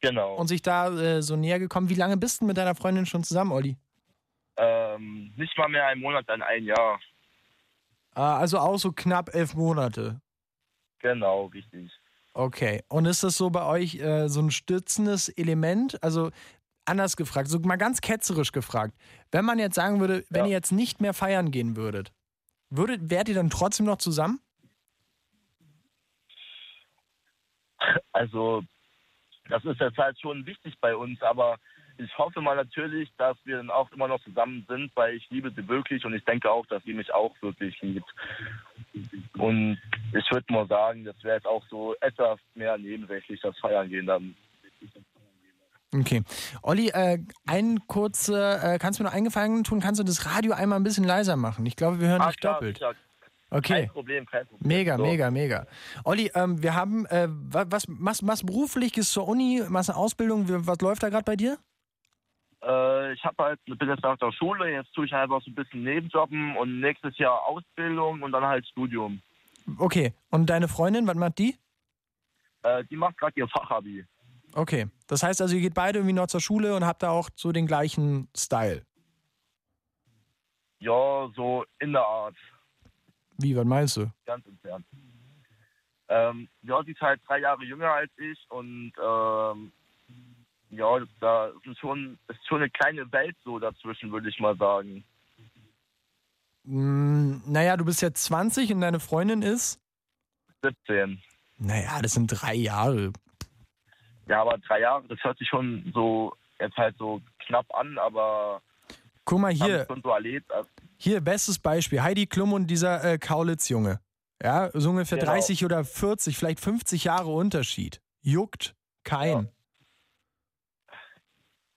Genau. 0.00 0.36
und 0.36 0.46
sich 0.48 0.62
da 0.62 0.88
äh, 0.96 1.22
so 1.22 1.36
näher 1.36 1.58
gekommen. 1.58 1.88
Wie 1.88 1.94
lange 1.94 2.16
bist 2.16 2.40
du 2.40 2.44
mit 2.46 2.56
deiner 2.56 2.74
Freundin 2.74 3.06
schon 3.06 3.24
zusammen, 3.24 3.52
Olli? 3.52 3.76
ähm, 4.60 5.32
nicht 5.36 5.56
mal 5.56 5.68
mehr 5.68 5.86
ein 5.86 6.00
Monat, 6.00 6.24
dann 6.28 6.42
ein 6.42 6.64
Jahr. 6.64 6.98
Ah, 8.14 8.38
also 8.38 8.58
auch 8.58 8.76
so 8.76 8.90
knapp 8.90 9.32
elf 9.32 9.54
Monate. 9.54 10.20
Genau, 11.00 11.46
richtig. 11.46 11.92
Okay. 12.32 12.82
Und 12.88 13.06
ist 13.06 13.22
das 13.22 13.36
so 13.36 13.50
bei 13.50 13.64
euch 13.64 13.96
äh, 14.00 14.28
so 14.28 14.40
ein 14.40 14.50
stützendes 14.50 15.28
Element? 15.28 16.02
Also 16.02 16.32
anders 16.86 17.16
gefragt, 17.16 17.48
so 17.48 17.60
mal 17.60 17.76
ganz 17.76 18.00
ketzerisch 18.00 18.50
gefragt. 18.50 18.96
Wenn 19.30 19.44
man 19.44 19.58
jetzt 19.58 19.74
sagen 19.74 20.00
würde, 20.00 20.24
wenn 20.30 20.44
Ja. 20.44 20.46
ihr 20.46 20.52
jetzt 20.52 20.72
nicht 20.72 21.00
mehr 21.00 21.14
feiern 21.14 21.50
gehen 21.50 21.76
würdet, 21.76 22.12
würdet, 22.70 23.10
wärt 23.10 23.28
ihr 23.28 23.34
dann 23.34 23.50
trotzdem 23.50 23.86
noch 23.86 23.98
zusammen? 23.98 24.40
Also, 28.12 28.62
das 29.48 29.64
ist 29.64 29.80
jetzt 29.80 29.98
halt 29.98 30.18
schon 30.20 30.44
wichtig 30.46 30.74
bei 30.80 30.94
uns, 30.96 31.22
aber 31.22 31.58
ich 31.96 32.16
hoffe 32.16 32.40
mal 32.40 32.56
natürlich, 32.56 33.10
dass 33.16 33.36
wir 33.44 33.56
dann 33.56 33.70
auch 33.70 33.90
immer 33.92 34.08
noch 34.08 34.22
zusammen 34.22 34.64
sind, 34.68 34.90
weil 34.94 35.14
ich 35.16 35.28
liebe 35.30 35.50
sie 35.50 35.66
wirklich 35.66 36.04
und 36.04 36.14
ich 36.14 36.24
denke 36.24 36.50
auch, 36.50 36.66
dass 36.66 36.82
sie 36.84 36.94
mich 36.94 37.12
auch 37.12 37.34
wirklich 37.42 37.80
liebt. 37.82 38.08
Und 39.36 39.80
ich 40.12 40.30
würde 40.30 40.52
mal 40.52 40.66
sagen, 40.68 41.04
das 41.04 41.22
wäre 41.24 41.36
jetzt 41.36 41.46
auch 41.46 41.64
so 41.68 41.94
etwas 42.00 42.38
mehr 42.54 42.78
nebensächlich, 42.78 43.40
das 43.40 43.58
Feiern 43.58 43.88
gehen 43.88 44.06
dann. 44.06 44.36
Okay. 45.94 46.22
Olli, 46.62 46.88
äh, 46.90 47.18
ein 47.46 47.86
kurze, 47.86 48.60
äh, 48.62 48.78
kannst 48.78 48.98
du 48.98 49.02
mir 49.04 49.08
noch 49.08 49.16
eingefallen 49.16 49.64
tun, 49.64 49.80
kannst 49.80 49.98
du 50.00 50.04
das 50.04 50.26
Radio 50.26 50.52
einmal 50.52 50.78
ein 50.78 50.82
bisschen 50.84 51.04
leiser 51.04 51.36
machen? 51.36 51.64
Ich 51.66 51.76
glaube, 51.76 52.00
wir 52.00 52.08
hören 52.08 52.20
Ah, 52.20 52.28
dich 52.28 52.36
klar, 52.40 52.54
doppelt. 52.54 52.76
sicher. 52.76 52.94
Okay. 53.50 53.72
Kein 53.84 53.88
Problem, 53.88 54.26
kein 54.26 54.46
Problem. 54.46 54.68
Mega, 54.68 54.96
So. 54.98 55.02
mega, 55.02 55.30
mega. 55.30 55.66
Olli, 56.04 56.30
ähm, 56.34 56.62
wir 56.62 56.74
haben, 56.74 57.06
äh, 57.06 57.28
wa- 57.30 57.64
was 57.70 57.88
machst 57.88 58.22
machst 58.22 58.44
beruflich, 58.44 58.92
gehst 58.92 59.12
zur 59.12 59.26
Uni, 59.26 59.62
machst 59.70 59.88
eine 59.88 59.98
Ausbildung, 59.98 60.44
was 60.66 60.78
läuft 60.82 61.02
da 61.02 61.08
gerade 61.08 61.24
bei 61.24 61.36
dir? 61.36 61.56
Äh, 62.62 63.14
ich 63.14 63.24
habe 63.24 63.42
halt, 63.42 63.60
bin 63.64 63.88
jetzt 63.88 64.02
nach 64.02 64.18
der 64.18 64.32
Schule, 64.32 64.70
jetzt 64.70 64.92
tue 64.92 65.06
ich 65.06 65.12
halt 65.14 65.30
auch 65.30 65.40
so 65.42 65.50
ein 65.50 65.54
bisschen 65.54 65.82
Nebenjobben 65.84 66.56
und 66.58 66.80
nächstes 66.80 67.16
Jahr 67.16 67.40
Ausbildung 67.46 68.20
und 68.22 68.32
dann 68.32 68.44
halt 68.44 68.66
Studium. 68.68 69.22
Okay. 69.78 70.12
Und 70.30 70.50
deine 70.50 70.68
Freundin, 70.68 71.06
was 71.06 71.16
macht 71.16 71.38
die? 71.38 71.56
Äh, 72.64 72.84
die 72.90 72.96
macht 72.96 73.16
gerade 73.16 73.32
ihr 73.40 73.48
Fachabi. 73.48 74.04
Okay. 74.58 74.88
Das 75.06 75.22
heißt 75.22 75.40
also, 75.40 75.54
ihr 75.54 75.60
geht 75.60 75.74
beide 75.74 76.00
irgendwie 76.00 76.14
noch 76.14 76.26
zur 76.26 76.40
Schule 76.40 76.74
und 76.74 76.84
habt 76.84 77.04
da 77.04 77.10
auch 77.10 77.30
so 77.36 77.52
den 77.52 77.68
gleichen 77.68 78.28
Style. 78.36 78.84
Ja, 80.80 81.30
so 81.36 81.64
in 81.78 81.92
der 81.92 82.04
Art. 82.04 82.34
Wie, 83.38 83.54
was 83.54 83.64
meinst 83.64 83.96
du? 83.98 84.10
ganz 84.26 84.44
entfernt. 84.46 84.84
Ähm, 86.08 86.48
ja, 86.62 86.82
sie 86.82 86.90
ist 86.90 87.00
halt 87.00 87.20
drei 87.28 87.38
Jahre 87.38 87.64
jünger 87.64 87.92
als 87.92 88.10
ich 88.16 88.38
und 88.48 88.92
ähm, 89.00 89.72
ja, 90.70 91.06
da 91.20 91.52
ist 91.64 91.78
schon, 91.78 92.18
ist 92.26 92.46
schon 92.48 92.58
eine 92.58 92.70
kleine 92.70 93.10
Welt 93.12 93.36
so 93.44 93.60
dazwischen, 93.60 94.10
würde 94.10 94.28
ich 94.28 94.40
mal 94.40 94.56
sagen. 94.56 95.04
Mm, 96.64 97.42
naja, 97.46 97.76
du 97.76 97.84
bist 97.84 98.02
jetzt 98.02 98.24
20 98.24 98.72
und 98.72 98.80
deine 98.80 98.98
Freundin 98.98 99.42
ist? 99.42 99.80
17. 100.62 101.22
Naja, 101.58 102.02
das 102.02 102.12
sind 102.14 102.26
drei 102.26 102.54
Jahre. 102.54 103.12
Ja, 104.28 104.42
aber 104.42 104.58
drei 104.58 104.80
Jahre, 104.80 105.04
das 105.08 105.18
hört 105.24 105.38
sich 105.38 105.48
schon 105.48 105.90
so 105.94 106.34
jetzt 106.60 106.76
halt 106.76 106.96
so 106.98 107.20
knapp 107.46 107.66
an, 107.74 107.98
aber 107.98 108.60
Guck 109.24 109.40
mal 109.40 109.52
hier, 109.52 109.86
so. 109.88 110.10
Also, 110.10 110.70
hier, 110.96 111.20
bestes 111.20 111.58
Beispiel. 111.58 112.02
Heidi 112.02 112.26
Klum 112.26 112.52
und 112.54 112.66
dieser 112.66 113.04
äh, 113.04 113.18
Kaulitz-Junge. 113.18 114.00
Ja, 114.42 114.70
so 114.72 114.90
ungefähr 114.90 115.18
Genau. 115.18 115.32
30 115.32 115.64
oder 115.64 115.84
40, 115.84 116.36
vielleicht 116.38 116.60
50 116.60 117.04
Jahre 117.04 117.30
Unterschied. 117.30 118.00
Juckt 118.22 118.74
kein. 119.04 119.50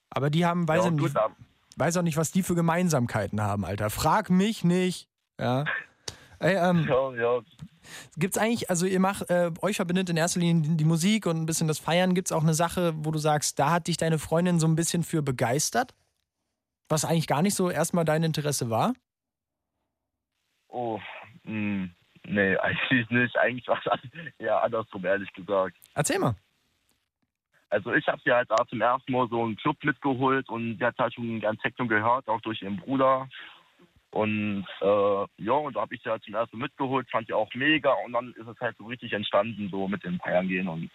Aber 0.10 0.30
die 0.30 0.46
haben, 0.46 0.68
weiß, 0.68 0.86
ja, 0.86 0.92
ich 0.92 0.98
gut, 0.98 1.14
nicht, 1.14 1.18
weiß 1.78 1.98
auch 1.98 2.02
nicht, 2.04 2.18
was 2.18 2.32
die 2.32 2.44
für 2.44 2.56
Gemeinsamkeiten 2.56 3.42
haben, 3.42 3.66
Alter. 3.66 3.90
Frag 3.90 4.30
mich 4.30 4.64
nicht. 4.64 5.10
Ja. 5.40 5.66
Ey, 6.42 6.56
ähm, 6.56 6.88
ja, 6.88 7.14
ja, 7.14 7.42
Gibt's 8.18 8.38
eigentlich, 8.38 8.70
also 8.70 8.86
ihr 8.86 9.00
macht, 9.00 9.30
äh, 9.30 9.52
euch 9.62 9.76
verbindet 9.76 10.10
in 10.10 10.18
erster 10.18 10.40
Linie 10.40 10.62
die, 10.64 10.78
die 10.78 10.86
Musik 10.86 11.26
und 11.26 11.38
ein 11.38 11.46
bisschen 11.46 11.68
das 11.68 11.80
Feiern. 11.80 12.14
Gibt's 12.14 12.32
auch 12.32 12.44
eine 12.44 12.54
Sache, 12.54 12.94
wo 12.96 13.12
du 13.12 13.20
sagst, 13.20 13.60
da 13.60 13.72
hat 13.72 13.88
dich 13.88 13.98
deine 13.98 14.20
Freundin 14.20 14.60
so 14.60 14.68
ein 14.68 14.76
bisschen 14.76 15.04
für 15.04 15.22
begeistert? 15.22 15.94
Was 16.90 17.06
eigentlich 17.06 17.28
gar 17.28 17.42
nicht 17.42 17.56
so 17.56 17.70
erstmal 17.70 18.06
dein 18.06 18.24
Interesse 18.24 18.70
war? 18.70 18.94
oh, 20.72 21.00
mh, 21.44 21.90
nee, 22.28 22.58
eigentlich 22.62 23.10
nicht. 23.10 23.38
Eigentlich 23.38 23.68
war 23.68 23.80
es 23.86 24.32
eher 24.40 24.64
andersrum, 24.64 25.06
ehrlich 25.06 25.32
gesagt. 25.34 25.78
Erzähl 25.94 26.20
mal. 26.20 26.36
Also 27.70 27.94
ich 27.94 28.06
habe 28.08 28.22
sie 28.26 28.32
halt 28.32 28.52
auch 28.52 28.68
zum 28.68 28.82
ersten 28.82 29.14
Mal 29.14 29.30
so 29.30 29.44
einen 29.44 29.56
Club 29.56 29.78
mitgeholt 29.84 30.50
und 30.50 30.78
sie 30.78 30.86
hat 30.86 30.98
halt 30.98 31.14
schon 31.14 31.40
gern 31.40 31.58
Techno 31.60 31.88
gehört, 31.88 32.28
auch 32.28 32.42
durch 32.42 32.62
ihren 32.62 32.78
Bruder. 32.78 33.30
Und 34.12 34.66
äh, 34.82 35.26
ja, 35.44 35.54
und 35.54 35.76
da 35.76 35.82
habe 35.82 35.96
ich 35.96 36.02
sie 36.04 36.10
halt 36.10 36.24
zum 36.24 36.36
ersten 36.36 36.58
Mal 36.58 36.66
mitgeholt, 36.66 37.10
fand 37.10 37.28
sie 37.28 37.34
auch 37.34 37.54
mega 37.54 37.94
und 38.06 38.12
dann 38.12 38.34
ist 38.34 38.48
es 38.48 38.60
halt 38.60 38.78
so 38.78 38.86
richtig 38.86 39.14
entstanden, 39.14 39.70
so 39.72 39.88
mit 39.88 40.04
dem 40.04 40.20
Feiern 40.20 40.48
gehen 40.50 40.68
und 40.68 40.92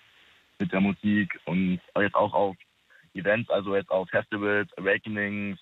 mit 0.59 0.71
der 0.71 0.81
Musik 0.81 1.39
und 1.47 1.81
jetzt 1.99 2.15
auch 2.15 2.35
auf 2.35 2.57
Events, 3.15 3.49
also 3.51 3.75
jetzt 3.75 3.91
auf 3.91 4.09
Festivals, 4.11 4.71
Awakenings, 4.77 5.59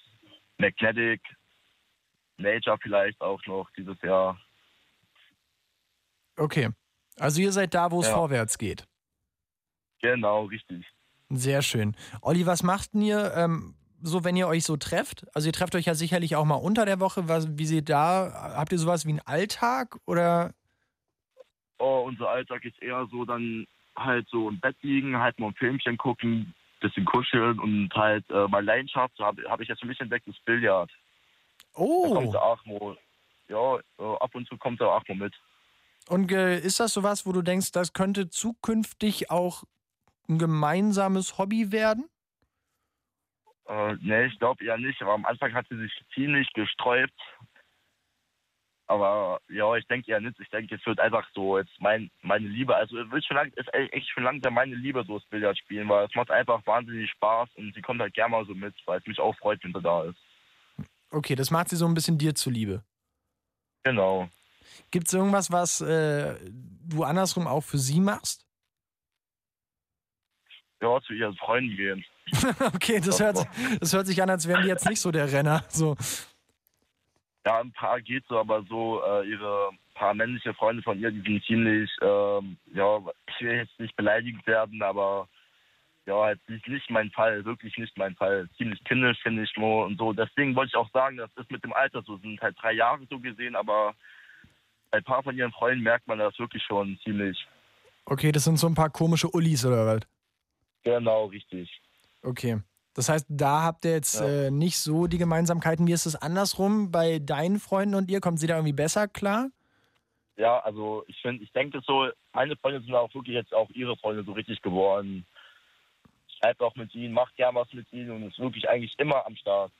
Magnetic, 0.58 1.20
Nature 2.38 2.76
vielleicht 2.82 3.20
auch 3.20 3.40
noch 3.46 3.70
dieses 3.76 4.00
Jahr. 4.02 4.36
Okay. 6.36 6.70
Also 7.18 7.40
ihr 7.40 7.52
seid 7.52 7.74
da, 7.74 7.92
wo 7.92 8.00
es 8.00 8.08
Ja. 8.08 8.14
vorwärts 8.14 8.58
geht. 8.58 8.84
Genau, 10.02 10.46
richtig. 10.46 10.84
Sehr 11.30 11.62
schön. 11.62 11.96
Olli, 12.20 12.46
was 12.46 12.62
macht 12.64 12.94
denn 12.94 13.02
ihr 13.02 13.32
ähm, 13.36 13.76
so, 14.06 14.22
wenn 14.22 14.36
ihr 14.36 14.46
euch 14.46 14.64
so 14.64 14.76
trefft? 14.76 15.26
Also 15.34 15.48
ihr 15.48 15.52
trefft 15.52 15.74
euch 15.74 15.86
ja 15.86 15.94
sicherlich 15.94 16.36
auch 16.36 16.44
mal 16.44 16.56
unter 16.56 16.84
der 16.84 17.00
Woche. 17.00 17.26
Was, 17.28 17.48
wie 17.58 17.64
seht 17.66 17.88
da? 17.88 18.52
Habt 18.56 18.70
ihr 18.72 18.78
sowas 18.78 19.06
wie 19.06 19.10
einen 19.10 19.20
Alltag 19.20 19.96
oder? 20.06 20.52
Oh, 21.78 22.04
unser 22.06 22.28
Alltag 22.28 22.64
ist 22.64 22.80
eher 22.82 23.06
so 23.10 23.24
dann 23.24 23.66
halt 23.96 24.28
so 24.28 24.48
im 24.48 24.60
Bett 24.60 24.76
liegen, 24.82 25.18
halt 25.18 25.38
mal 25.38 25.48
ein 25.48 25.54
Filmchen 25.54 25.96
gucken, 25.96 26.54
bisschen 26.80 27.04
kuscheln 27.04 27.58
und 27.58 27.90
halt 27.94 28.28
äh, 28.30 28.46
meine 28.48 28.66
Leidenschaft, 28.66 29.14
so 29.16 29.24
habe 29.24 29.42
hab 29.48 29.60
ich 29.60 29.68
jetzt 29.68 29.80
für 29.80 29.86
mich 29.86 30.00
entdeckt, 30.00 30.28
das 30.28 30.36
Billard. 30.44 30.90
Da 31.74 31.80
kommt 31.80 32.28
Oh. 32.28 32.30
der 32.30 32.42
auch 32.42 32.64
mal, 32.66 32.98
ja, 33.48 33.76
äh, 33.98 34.16
ab 34.20 34.34
und 34.34 34.46
zu 34.46 34.56
kommt 34.58 34.80
er 34.80 34.92
auch 34.92 35.08
mal 35.08 35.16
mit. 35.16 35.34
Und 36.08 36.30
äh, 36.30 36.58
ist 36.58 36.78
das 36.80 36.92
sowas, 36.92 37.24
wo 37.24 37.32
du 37.32 37.40
denkst, 37.40 37.72
das 37.72 37.94
könnte 37.94 38.28
zukünftig 38.28 39.30
auch 39.30 39.64
ein 40.28 40.38
gemeinsames 40.38 41.38
Hobby 41.38 41.72
werden? 41.72 42.04
Äh, 43.66 43.94
nee, 44.00 44.26
ich 44.26 44.38
glaube 44.38 44.64
eher 44.64 44.78
nicht, 44.78 45.00
aber 45.02 45.14
am 45.14 45.24
Anfang 45.24 45.54
hat 45.54 45.66
sie 45.68 45.76
sich 45.76 45.92
ziemlich 46.14 46.52
gesträubt. 46.52 47.18
Aber 48.86 49.40
ja, 49.48 49.74
ich 49.76 49.86
denke 49.86 50.10
eher 50.10 50.20
nicht. 50.20 50.38
Ich 50.38 50.50
denke, 50.50 50.74
es 50.74 50.84
wird 50.84 51.00
einfach 51.00 51.26
so 51.34 51.56
jetzt 51.58 51.72
mein, 51.80 52.10
meine 52.20 52.46
Liebe. 52.46 52.76
Also 52.76 52.98
es 52.98 53.10
wird 53.10 53.24
schon 53.24 53.36
lang, 53.36 53.50
ist 53.56 53.72
echt 53.72 54.08
schon 54.10 54.24
langsam 54.24 54.54
meine 54.54 54.74
Liebe, 54.74 55.02
so 55.06 55.18
das 55.18 55.28
Billard 55.28 55.56
spielen, 55.56 55.88
weil 55.88 56.06
es 56.06 56.14
macht 56.14 56.30
einfach 56.30 56.64
wahnsinnig 56.66 57.10
Spaß 57.12 57.48
und 57.56 57.74
sie 57.74 57.80
kommt 57.80 58.00
halt 58.00 58.12
gerne 58.12 58.32
mal 58.32 58.44
so 58.44 58.54
mit, 58.54 58.74
weil 58.84 58.98
es 58.98 59.06
mich 59.06 59.18
auch 59.18 59.34
freut, 59.38 59.64
wenn 59.64 59.72
sie 59.72 59.80
da 59.80 60.04
ist. 60.04 60.18
Okay, 61.10 61.34
das 61.34 61.50
macht 61.50 61.70
sie 61.70 61.76
so 61.76 61.86
ein 61.86 61.94
bisschen 61.94 62.18
dir 62.18 62.34
zuliebe. 62.34 62.84
Genau. 63.84 64.28
Gibt 64.90 65.06
es 65.06 65.14
irgendwas, 65.14 65.50
was 65.50 65.80
äh, 65.80 66.34
du 66.50 67.04
andersrum 67.04 67.46
auch 67.46 67.62
für 67.62 67.78
sie 67.78 68.00
machst? 68.00 68.46
Ja, 70.84 71.00
zu 71.00 71.14
ihren 71.14 71.34
Freunden 71.36 71.74
gehen. 71.76 72.04
okay, 72.74 73.00
das 73.00 73.18
hört, 73.20 73.38
das 73.80 73.92
hört 73.94 74.06
sich 74.06 74.22
an, 74.22 74.28
als 74.28 74.46
wären 74.46 74.62
die 74.62 74.68
jetzt 74.68 74.86
nicht 74.86 75.00
so 75.00 75.10
der 75.10 75.32
Renner. 75.32 75.64
So. 75.68 75.96
Ja, 77.46 77.60
ein 77.60 77.72
paar 77.72 78.02
geht 78.02 78.24
so, 78.28 78.38
aber 78.38 78.62
so 78.68 79.02
äh, 79.02 79.26
ihre 79.26 79.70
paar 79.94 80.12
männliche 80.12 80.52
Freunde 80.52 80.82
von 80.82 80.98
ihr, 80.98 81.10
die 81.10 81.22
sind 81.22 81.42
ziemlich, 81.44 81.90
ähm, 82.02 82.58
ja, 82.74 82.98
ich 83.28 83.40
will 83.40 83.56
jetzt 83.56 83.80
nicht 83.80 83.96
beleidigt 83.96 84.46
werden, 84.46 84.82
aber 84.82 85.26
ja, 86.04 86.22
halt 86.22 86.40
nicht, 86.50 86.68
nicht 86.68 86.90
mein 86.90 87.10
Fall, 87.12 87.42
wirklich 87.46 87.76
nicht 87.78 87.96
mein 87.96 88.14
Fall. 88.16 88.46
Ziemlich 88.58 88.82
kindisch 88.84 89.18
finde 89.22 89.44
ich 89.44 89.56
nur 89.56 89.86
und 89.86 89.98
so. 89.98 90.12
Deswegen 90.12 90.54
wollte 90.54 90.68
ich 90.68 90.76
auch 90.76 90.90
sagen, 90.90 91.16
das 91.16 91.30
ist 91.36 91.50
mit 91.50 91.64
dem 91.64 91.72
Alter 91.72 92.02
so, 92.02 92.18
sind 92.18 92.40
halt 92.42 92.56
drei 92.60 92.72
Jahre 92.72 93.06
so 93.08 93.18
gesehen, 93.18 93.56
aber 93.56 93.94
bei 94.90 94.98
ein 94.98 95.04
paar 95.04 95.22
von 95.22 95.34
ihren 95.34 95.52
Freunden 95.52 95.82
merkt 95.82 96.06
man 96.06 96.18
das 96.18 96.38
wirklich 96.38 96.62
schon 96.62 96.98
ziemlich. 97.02 97.46
Okay, 98.04 98.32
das 98.32 98.44
sind 98.44 98.58
so 98.58 98.66
ein 98.66 98.74
paar 98.74 98.90
komische 98.90 99.30
Ullis 99.30 99.64
oder 99.64 99.86
was? 99.86 100.00
Genau, 100.84 101.26
richtig. 101.26 101.70
Okay. 102.22 102.60
Das 102.94 103.08
heißt, 103.08 103.26
da 103.28 103.62
habt 103.64 103.84
ihr 103.84 103.92
jetzt 103.92 104.20
Ja. 104.20 104.46
äh, 104.46 104.50
nicht 104.50 104.78
so 104.78 105.06
die 105.08 105.18
Gemeinsamkeiten. 105.18 105.86
Wie 105.86 105.92
ist 105.92 106.06
es 106.06 106.14
andersrum 106.14 106.92
bei 106.92 107.18
deinen 107.18 107.58
Freunden 107.58 107.96
und 107.96 108.08
ihr? 108.10 108.20
Kommt 108.20 108.38
sie 108.38 108.46
da 108.46 108.54
irgendwie 108.54 108.72
besser 108.72 109.08
klar? 109.08 109.48
Ja, 110.36 110.60
also 110.60 111.04
ich 111.08 111.20
finde, 111.20 111.42
ich 111.42 111.52
denke 111.52 111.80
so, 111.86 112.08
meine 112.32 112.56
Freunde 112.56 112.80
sind 112.82 112.94
auch 112.94 113.12
wirklich 113.14 113.34
jetzt 113.34 113.52
auch 113.54 113.68
ihre 113.70 113.96
Freunde 113.96 114.22
so 114.24 114.32
richtig 114.32 114.62
geworden. 114.62 115.26
Schreibt 116.38 116.60
auch 116.60 116.74
mit 116.76 116.94
ihnen, 116.94 117.14
macht 117.14 117.34
gern 117.36 117.54
was 117.54 117.72
mit 117.72 117.92
ihnen 117.92 118.10
und 118.10 118.22
ist 118.24 118.38
wirklich 118.38 118.68
eigentlich 118.68 118.94
immer 118.98 119.24
am 119.26 119.36
Start. 119.36 119.72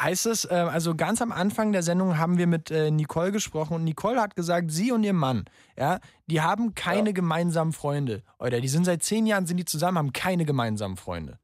Heißt 0.00 0.26
es, 0.26 0.44
äh, 0.44 0.54
also 0.54 0.94
ganz 0.94 1.20
am 1.20 1.32
Anfang 1.32 1.72
der 1.72 1.82
Sendung 1.82 2.18
haben 2.18 2.38
wir 2.38 2.46
mit 2.46 2.70
äh, 2.70 2.90
Nicole 2.90 3.32
gesprochen 3.32 3.74
und 3.74 3.84
Nicole 3.84 4.20
hat 4.20 4.36
gesagt, 4.36 4.70
sie 4.70 4.92
und 4.92 5.02
ihr 5.02 5.12
Mann, 5.12 5.46
ja, 5.76 5.98
die 6.28 6.40
haben 6.40 6.74
keine 6.74 7.08
Ja. 7.10 7.14
gemeinsamen 7.14 7.72
Freunde. 7.72 8.22
Oder 8.38 8.60
die 8.60 8.68
sind 8.68 8.84
seit 8.84 9.02
zehn 9.02 9.26
Jahren, 9.26 9.46
sind 9.46 9.56
die 9.56 9.64
zusammen, 9.64 9.98
haben 9.98 10.12
keine 10.12 10.44
gemeinsamen 10.44 10.96
Freunde. 10.96 11.38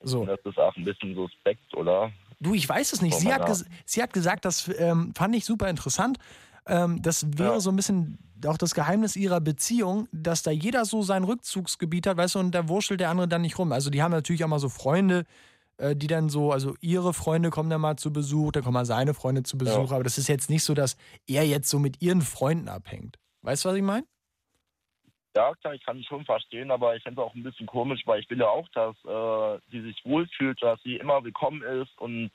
So. 0.00 0.26
Das 0.26 0.40
ist 0.44 0.58
auch 0.58 0.74
ein 0.76 0.84
bisschen 0.84 1.14
suspekt, 1.14 1.72
oder? 1.74 2.10
Du, 2.40 2.52
ich 2.54 2.68
weiß 2.68 2.92
es 2.92 3.00
nicht. 3.00 3.16
Sie 3.16 3.32
hat, 3.32 3.48
sie 3.86 4.02
hat 4.02 4.12
gesagt, 4.12 4.44
das 4.44 4.68
ähm, 4.78 5.12
fand 5.16 5.34
ich 5.34 5.44
super 5.44 5.70
interessant. 5.70 6.18
Ähm, 6.66 7.00
das 7.00 7.26
wäre 7.38 7.54
Ja. 7.54 7.60
so 7.60 7.70
ein 7.70 7.76
bisschen 7.76 8.18
auch 8.44 8.58
das 8.58 8.74
Geheimnis 8.74 9.16
ihrer 9.16 9.40
Beziehung, 9.40 10.08
dass 10.12 10.42
da 10.42 10.50
jeder 10.50 10.84
so 10.84 11.00
sein 11.02 11.24
Rückzugsgebiet 11.24 12.06
hat, 12.06 12.16
weißt 12.18 12.34
du, 12.34 12.38
und 12.40 12.50
da 12.54 12.68
wurschtelt 12.68 13.00
der 13.00 13.08
andere 13.10 13.28
dann 13.28 13.42
nicht 13.42 13.58
rum. 13.58 13.72
Also 13.72 13.88
die 13.88 14.02
haben 14.02 14.10
natürlich 14.12 14.44
auch 14.44 14.48
mal 14.48 14.58
so 14.58 14.68
Freunde, 14.68 15.24
die 15.78 16.06
dann 16.06 16.28
so, 16.28 16.52
also 16.52 16.74
ihre 16.80 17.12
Freunde 17.12 17.50
kommen 17.50 17.68
dann 17.68 17.80
mal 17.80 17.96
zu 17.96 18.12
Besuch, 18.12 18.52
dann 18.52 18.62
kommen 18.62 18.74
mal 18.74 18.86
seine 18.86 19.14
Freunde 19.14 19.42
zu 19.42 19.58
Besuch, 19.58 19.92
aber 19.92 20.04
das 20.04 20.18
ist 20.18 20.28
jetzt 20.28 20.48
nicht 20.48 20.64
so, 20.64 20.74
dass 20.74 20.96
er 21.26 21.46
jetzt 21.46 21.68
so 21.68 21.78
mit 21.78 22.00
ihren 22.00 22.22
Freunden 22.22 22.68
abhängt. 22.68 23.18
Weißt 23.42 23.64
du, 23.64 23.68
was 23.68 23.76
ich 23.76 23.82
meine? 23.82 24.06
Ja, 25.36 25.52
klar, 25.56 25.74
ich 25.74 25.84
kann 25.84 25.98
es 25.98 26.06
schon 26.06 26.24
verstehen, 26.24 26.70
aber 26.70 26.96
ich 26.96 27.02
finde 27.02 27.20
es 27.20 27.26
auch 27.26 27.34
ein 27.34 27.42
bisschen 27.42 27.66
komisch, 27.66 28.00
weil 28.06 28.20
ich 28.20 28.30
will 28.30 28.38
ja 28.38 28.48
auch, 28.48 28.66
dass 28.70 28.96
äh, 29.04 29.60
sie 29.70 29.82
sich 29.82 30.02
wohlfühlt, 30.04 30.62
dass 30.62 30.80
sie 30.82 30.96
immer 30.96 31.22
willkommen 31.22 31.62
ist 31.62 31.98
und 31.98 32.30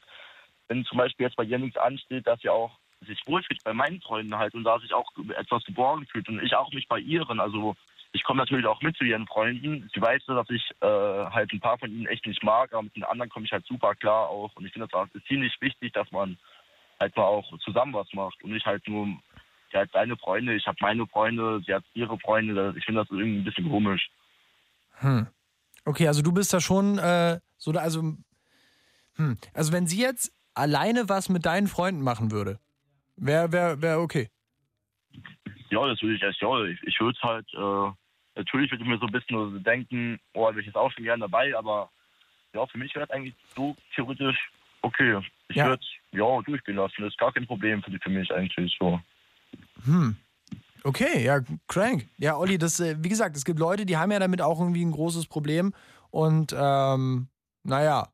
wenn 0.67 0.85
zum 0.85 0.99
Beispiel 0.99 1.25
jetzt 1.25 1.35
bei 1.35 1.43
ihr 1.43 1.57
nichts 1.57 1.77
ansteht, 1.77 2.27
dass 2.27 2.39
sie 2.41 2.49
auch 2.49 2.77
sich 3.07 3.19
wohlfühlt 3.25 3.63
bei 3.63 3.73
meinen 3.73 3.99
Freunden 4.01 4.37
halt 4.37 4.53
und 4.53 4.63
da 4.63 4.79
sich 4.79 4.93
auch 4.93 5.11
etwas 5.35 5.63
geborgen 5.63 6.05
fühlt 6.05 6.29
und 6.29 6.41
ich 6.41 6.55
auch 6.55 6.71
mich 6.71 6.87
bei 6.87 6.99
ihren. 6.99 7.39
Also 7.39 7.75
ich 8.13 8.23
komme 8.23 8.39
natürlich 8.39 8.65
auch 8.65 8.81
mit 8.81 8.97
zu 8.97 9.03
ihren 9.03 9.27
Freunden. 9.27 9.89
Sie 9.93 10.01
weiß, 10.01 10.25
dass 10.25 10.49
ich 10.49 10.69
äh, 10.81 10.85
halt 10.85 11.51
ein 11.53 11.59
paar 11.59 11.77
von 11.77 11.91
ihnen 11.91 12.07
echt 12.07 12.25
nicht 12.27 12.43
mag, 12.43 12.73
aber 12.73 12.83
mit 12.83 12.95
den 12.95 13.03
anderen 13.03 13.29
komme 13.29 13.45
ich 13.45 13.51
halt 13.51 13.65
super 13.65 13.95
klar 13.95 14.29
auch 14.29 14.55
und 14.55 14.65
ich 14.65 14.73
finde 14.73 14.87
das 14.87 14.93
auch 14.93 15.07
ist 15.13 15.27
ziemlich 15.27 15.53
wichtig, 15.61 15.93
dass 15.93 16.11
man 16.11 16.37
halt 16.99 17.15
mal 17.15 17.23
auch 17.23 17.57
zusammen 17.59 17.93
was 17.93 18.11
macht 18.13 18.43
und 18.43 18.51
nicht 18.51 18.65
halt 18.65 18.87
nur 18.87 19.07
sie 19.71 19.77
hat 19.77 19.89
seine 19.93 20.17
Freunde, 20.17 20.55
ich 20.55 20.67
habe 20.67 20.77
meine 20.81 21.07
Freunde, 21.07 21.61
sie 21.65 21.73
hat 21.73 21.83
ihre 21.93 22.17
Freunde. 22.19 22.73
Ich 22.77 22.85
finde 22.85 23.01
das 23.01 23.09
irgendwie 23.09 23.39
ein 23.39 23.43
bisschen 23.43 23.69
komisch. 23.69 24.09
Hm. 24.99 25.27
Okay, 25.85 26.07
also 26.07 26.21
du 26.21 26.31
bist 26.31 26.53
da 26.53 26.59
schon 26.59 26.97
äh, 26.99 27.39
so, 27.57 27.71
da, 27.71 27.81
also, 27.81 28.01
hm. 29.15 29.37
also 29.53 29.73
wenn 29.73 29.87
sie 29.87 30.01
jetzt 30.01 30.31
alleine 30.53 31.09
was 31.09 31.29
mit 31.29 31.45
deinen 31.45 31.67
Freunden 31.67 32.01
machen 32.01 32.31
würde, 32.31 32.59
wäre 33.15 33.51
wär, 33.51 33.81
wär 33.81 33.99
okay. 33.99 34.29
Ja, 35.69 35.87
das 35.87 36.01
würde 36.01 36.15
ich 36.15 36.21
erst, 36.21 36.41
ja, 36.41 36.63
ich, 36.65 36.81
ich 36.83 36.99
würde 36.99 37.17
es 37.17 37.23
halt, 37.23 37.47
äh, 37.53 38.00
natürlich 38.35 38.71
würde 38.71 38.83
ich 38.83 38.89
mir 38.89 38.97
so 38.97 39.05
ein 39.05 39.11
bisschen 39.11 39.51
so 39.51 39.59
denken, 39.59 40.19
oh, 40.33 40.45
da 40.45 40.51
wäre 40.51 40.61
ich 40.61 40.67
jetzt 40.67 40.75
auch 40.75 40.91
schon 40.91 41.03
gerne 41.03 41.21
dabei, 41.21 41.55
aber 41.57 41.89
ja, 42.53 42.65
für 42.67 42.77
mich 42.77 42.93
wäre 42.95 43.05
das 43.07 43.15
eigentlich 43.15 43.35
so 43.55 43.75
theoretisch 43.95 44.37
okay. 44.81 45.19
Ich 45.49 45.55
Ja. 45.55 45.67
würde 45.67 45.83
ja 46.11 46.41
durchgehen 46.41 46.75
lassen. 46.75 46.95
Das 47.01 47.09
ist 47.11 47.17
gar 47.17 47.31
kein 47.31 47.45
Problem 47.45 47.81
für, 47.83 47.91
die, 47.91 47.99
für 47.99 48.09
mich 48.09 48.31
eigentlich 48.33 48.75
so. 48.79 48.99
Hm. 49.85 50.15
Okay, 50.83 51.23
ja, 51.23 51.39
crank. 51.67 52.07
Ja, 52.17 52.37
Olli, 52.37 52.57
das, 52.57 52.79
äh, 52.79 52.95
wie 52.99 53.09
gesagt, 53.09 53.35
es 53.35 53.45
gibt 53.45 53.59
Leute, 53.59 53.85
die 53.85 53.97
haben 53.97 54.11
ja 54.11 54.19
damit 54.19 54.41
auch 54.41 54.59
irgendwie 54.59 54.83
ein 54.83 54.91
großes 54.91 55.27
Problem. 55.27 55.73
Und 56.09 56.55
ähm, 56.57 57.27
naja, 57.63 58.07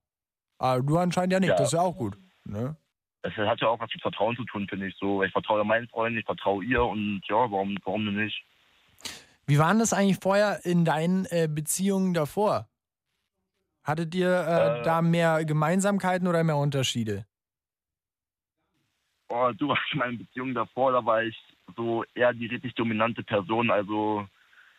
aber 0.60 0.84
du 0.84 0.98
anscheinend 0.98 1.34
ja 1.34 1.40
nicht. 1.40 1.50
Ja. 1.50 1.56
Das 1.56 1.68
ist 1.68 1.74
ja 1.74 1.82
auch 1.82 1.96
gut. 1.96 2.18
Ne? 2.44 2.76
es 3.24 3.36
hat 3.36 3.60
ja 3.60 3.68
auch 3.68 3.80
was 3.80 3.90
mit 3.94 4.02
Vertrauen 4.02 4.36
zu 4.36 4.46
tun, 4.46 4.68
finde 4.70 4.88
ich 4.88 4.96
so. 4.96 5.24
Ich 5.24 5.32
vertraue 5.32 5.64
meinen 5.66 5.88
Freunden, 5.90 6.20
ich 6.20 6.26
vertraue 6.26 6.64
ihr 6.64 6.84
und 6.84 7.22
ja, 7.28 7.36
warum, 7.36 7.78
warum 7.84 8.06
denn 8.06 8.24
nicht? 8.24 8.42
Wie 9.48 9.58
waren 9.60 9.80
das 9.80 9.94
eigentlich 9.94 10.20
vorher 10.22 10.66
in 10.66 10.84
deinen 10.86 11.26
äh, 11.26 11.48
Beziehungen 11.50 12.14
davor? 12.14 12.68
Hattet 13.84 14.14
ihr 14.14 14.30
äh, 14.30 14.82
Äh. 14.82 14.84
da 14.84 15.02
mehr 15.02 15.46
Gemeinsamkeiten 15.46 16.28
oder 16.28 16.44
mehr 16.44 16.58
Unterschiede? 16.58 17.26
Oh, 19.30 19.52
du 19.58 19.70
warst 19.70 19.82
in 19.94 20.00
meinen 20.00 20.18
Beziehungen 20.18 20.54
davor, 20.54 20.92
da 20.92 21.06
war 21.06 21.24
ich 21.24 21.38
so 21.76 22.04
eher 22.14 22.34
die 22.34 22.48
richtig 22.48 22.76
dominante 22.76 23.24
Person. 23.24 23.72
Also 23.72 24.28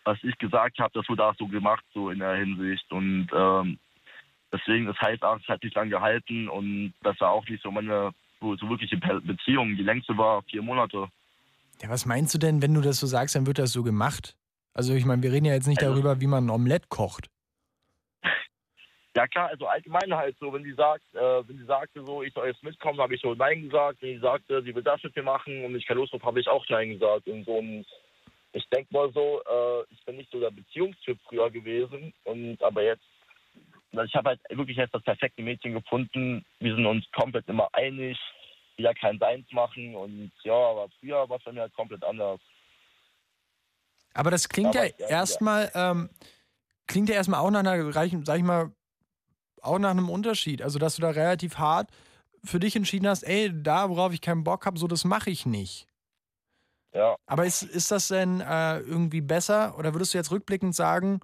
was 0.05 0.19
ich 0.23 0.37
gesagt 0.39 0.79
habe, 0.79 0.91
das 0.95 1.09
wurde 1.09 1.25
auch 1.25 1.35
so 1.37 1.47
gemacht, 1.47 1.85
so 1.93 2.11
in 2.11 2.19
der 2.21 2.35
Hinsicht. 2.37 2.91
Und 2.93 3.29
ähm, 3.35 3.79
deswegen, 4.53 4.87
das 4.87 4.99
heißt 5.01 5.23
auch, 5.23 5.39
es 5.39 5.49
hat 5.49 5.63
nicht 5.63 5.75
lange 5.77 5.91
gehalten 5.91 6.49
und 6.49 6.95
das 7.03 7.19
war 7.21 7.31
auch 7.31 7.47
nicht 7.49 7.63
so 7.63 7.71
meine 7.71 8.13
so, 8.41 8.57
so 8.57 8.69
wirkliche 8.71 8.97
Beziehung. 8.97 9.77
Die 9.77 9.83
längste 9.83 10.17
war 10.17 10.43
vier 10.45 10.63
Monate. 10.63 11.09
Ja, 11.83 11.89
was 11.91 12.07
meinst 12.07 12.35
du 12.35 12.39
denn, 12.39 12.63
wenn 12.63 12.73
du 12.75 12.81
das 12.81 12.99
so 13.01 13.07
sagst, 13.07 13.35
dann 13.35 13.47
wird 13.47 13.59
das 13.59 13.73
so 13.73 13.83
gemacht? 13.83 14.38
Also 14.79 14.95
ich 14.95 15.05
meine, 15.05 15.21
wir 15.25 15.33
reden 15.33 15.47
ja 15.47 15.55
jetzt 15.55 15.67
nicht 15.67 15.83
Also- 15.83 15.93
darüber, 15.93 16.21
wie 16.21 16.29
man 16.29 16.47
ein 16.47 16.51
Omelett 16.51 16.89
kocht. 16.89 17.27
Ja 19.17 19.27
klar, 19.27 19.49
also 19.49 19.67
allgemein 19.67 20.15
halt 20.15 20.37
so, 20.39 20.53
wenn 20.53 20.63
die 20.63 20.75
sagt, 20.75 21.03
äh, 21.15 21.49
wenn 21.49 21.59
sie 21.59 21.65
sagte 21.65 22.05
so, 22.07 22.23
ich 22.23 22.33
soll 22.33 22.47
jetzt 22.47 22.63
mitkommen, 22.63 23.01
habe 23.01 23.13
ich 23.17 23.21
so 23.21 23.35
Nein 23.35 23.63
gesagt. 23.65 24.01
Wenn 24.01 24.15
sie 24.15 24.21
sagte, 24.21 24.63
sie 24.63 24.73
will 24.73 24.85
das 24.85 25.03
mit 25.03 25.17
mir 25.17 25.25
machen 25.25 25.65
und 25.65 25.75
ich 25.75 25.85
keine 25.85 25.99
Lust 25.99 26.13
drauf, 26.13 26.23
habe 26.23 26.39
ich 26.39 26.47
auch 26.47 26.65
Nein 26.69 26.91
gesagt. 26.91 27.27
Und 27.27 27.45
so 27.45 27.57
und 27.57 27.85
ich 28.53 28.65
denke 28.69 28.95
mal 28.95 29.11
so, 29.13 29.43
äh, 29.43 29.93
ich 29.93 30.05
bin 30.05 30.17
nicht 30.17 30.31
so 30.31 30.39
der 30.39 30.53
Beziehungstyp 30.53 31.19
früher 31.29 31.51
gewesen 31.51 32.15
und 32.23 32.63
aber 32.63 32.85
jetzt, 32.85 33.03
also 33.91 34.05
ich 34.05 34.15
habe 34.15 34.29
halt 34.29 34.41
wirklich 34.51 34.77
jetzt 34.77 34.95
das 34.95 35.03
perfekte 35.03 35.43
Mädchen 35.43 35.73
gefunden. 35.73 36.45
Wir 36.61 36.77
sind 36.77 36.87
uns 36.87 37.05
komplett 37.11 37.49
immer 37.49 37.69
einig, 37.73 38.17
wieder 38.77 38.95
kein 38.95 39.19
Seins 39.19 39.51
machen 39.51 39.97
und 39.97 40.31
ja, 40.45 40.55
aber 40.55 40.89
früher 41.01 41.29
war 41.29 41.39
es 41.39 41.43
bei 41.43 41.51
mir 41.51 41.63
halt 41.63 41.75
komplett 41.75 42.05
anders. 42.05 42.39
Aber 44.15 44.31
das 44.31 44.49
klingt 44.49 44.75
Aber 44.75 44.87
ja 44.87 44.93
ja, 44.99 45.07
erstmal, 45.09 45.71
ähm, 45.75 46.11
klingt 46.87 47.09
ja 47.09 47.15
erstmal 47.15 47.41
auch 47.41 47.51
nach 47.51 47.61
einer 47.61 47.95
reichen, 47.95 48.25
sag 48.25 48.39
ich 48.39 48.45
mal, 48.45 48.73
auch 49.63 49.79
nach 49.79 49.91
einem 49.91 50.09
Unterschied. 50.11 50.63
Also, 50.63 50.79
dass 50.79 50.97
du 50.97 51.03
da 51.03 51.11
relativ 51.11 51.59
hart 51.59 51.91
für 52.45 52.61
dich 52.61 52.77
entschieden 52.77 53.09
hast, 53.09 53.23
ey, 53.25 53.53
da, 53.55 53.91
worauf 53.91 54.13
ich 54.13 54.21
keinen 54.21 54.45
Bock 54.45 54.67
habe, 54.67 54.79
so 54.79 54.87
das 54.87 55.05
mache 55.05 55.31
ich 55.31 55.47
nicht. 55.47 55.87
Ja, 56.95 57.17
Aber 57.27 57.45
ist, 57.45 57.63
ist 57.63 57.91
das 57.91 58.09
denn 58.09 58.41
äh, 58.41 58.79
irgendwie 58.81 59.21
besser? 59.21 59.79
Oder 59.79 59.95
würdest 59.95 60.15
du 60.15 60.19
jetzt 60.19 60.31
rückblickend 60.31 60.75
sagen, 60.75 61.21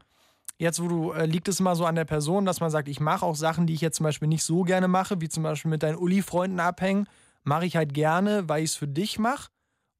jetzt 0.58 0.82
wo 0.82 0.88
du, 0.88 1.12
äh, 1.12 1.26
liegt 1.26 1.48
es 1.48 1.60
immer 1.60 1.76
so 1.76 1.86
an 1.86 1.94
der 1.94 2.04
Person, 2.04 2.44
dass 2.44 2.60
man 2.60 2.70
sagt, 2.70 2.88
ich 2.88 3.00
mache 3.00 3.24
auch 3.24 3.36
Sachen, 3.36 3.66
die 3.66 3.74
ich 3.74 3.80
jetzt 3.80 3.96
zum 3.96 4.04
Beispiel 4.04 4.28
nicht 4.28 4.44
so 4.44 4.62
gerne 4.62 4.88
mache, 4.88 5.20
wie 5.20 5.28
zum 5.28 5.42
Beispiel 5.42 5.70
mit 5.70 5.82
deinen 5.82 5.96
Uli-Freunden 5.96 6.60
abhängen, 6.60 7.08
mache 7.42 7.66
ich 7.66 7.76
halt 7.76 7.94
gerne, 7.94 8.48
weil 8.48 8.62
ich 8.64 8.70
es 8.70 8.76
für 8.76 8.88
dich 8.88 9.18
mache? 9.18 9.50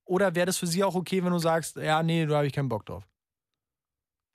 Oder 0.05 0.35
wäre 0.35 0.47
das 0.47 0.59
für 0.59 0.67
sie 0.67 0.85
auch 0.85 0.95
okay, 0.95 1.25
wenn 1.25 1.33
du 1.33 1.39
sagst, 1.39 1.77
ja, 1.77 2.03
nee, 2.03 2.27
da 2.27 2.37
habe 2.37 2.47
ich 2.47 2.53
keinen 2.53 2.69
Bock 2.69 2.85
drauf? 2.87 3.05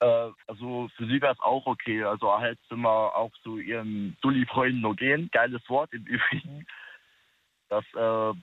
Äh, 0.00 0.30
also 0.46 0.88
für 0.96 1.06
sie 1.06 1.20
wäre 1.20 1.32
es 1.32 1.40
auch 1.40 1.66
okay. 1.66 2.02
Also 2.04 2.32
halt 2.38 2.58
immer 2.70 3.14
auch 3.14 3.32
zu 3.42 3.58
ihren 3.58 4.16
Dulli-Freunden 4.22 4.80
nur 4.80 4.96
gehen. 4.96 5.28
Geiles 5.32 5.62
Wort 5.68 5.92
im 5.92 6.04
Übrigen. 6.06 6.66
Das, 7.68 7.84
äh, 7.94 8.34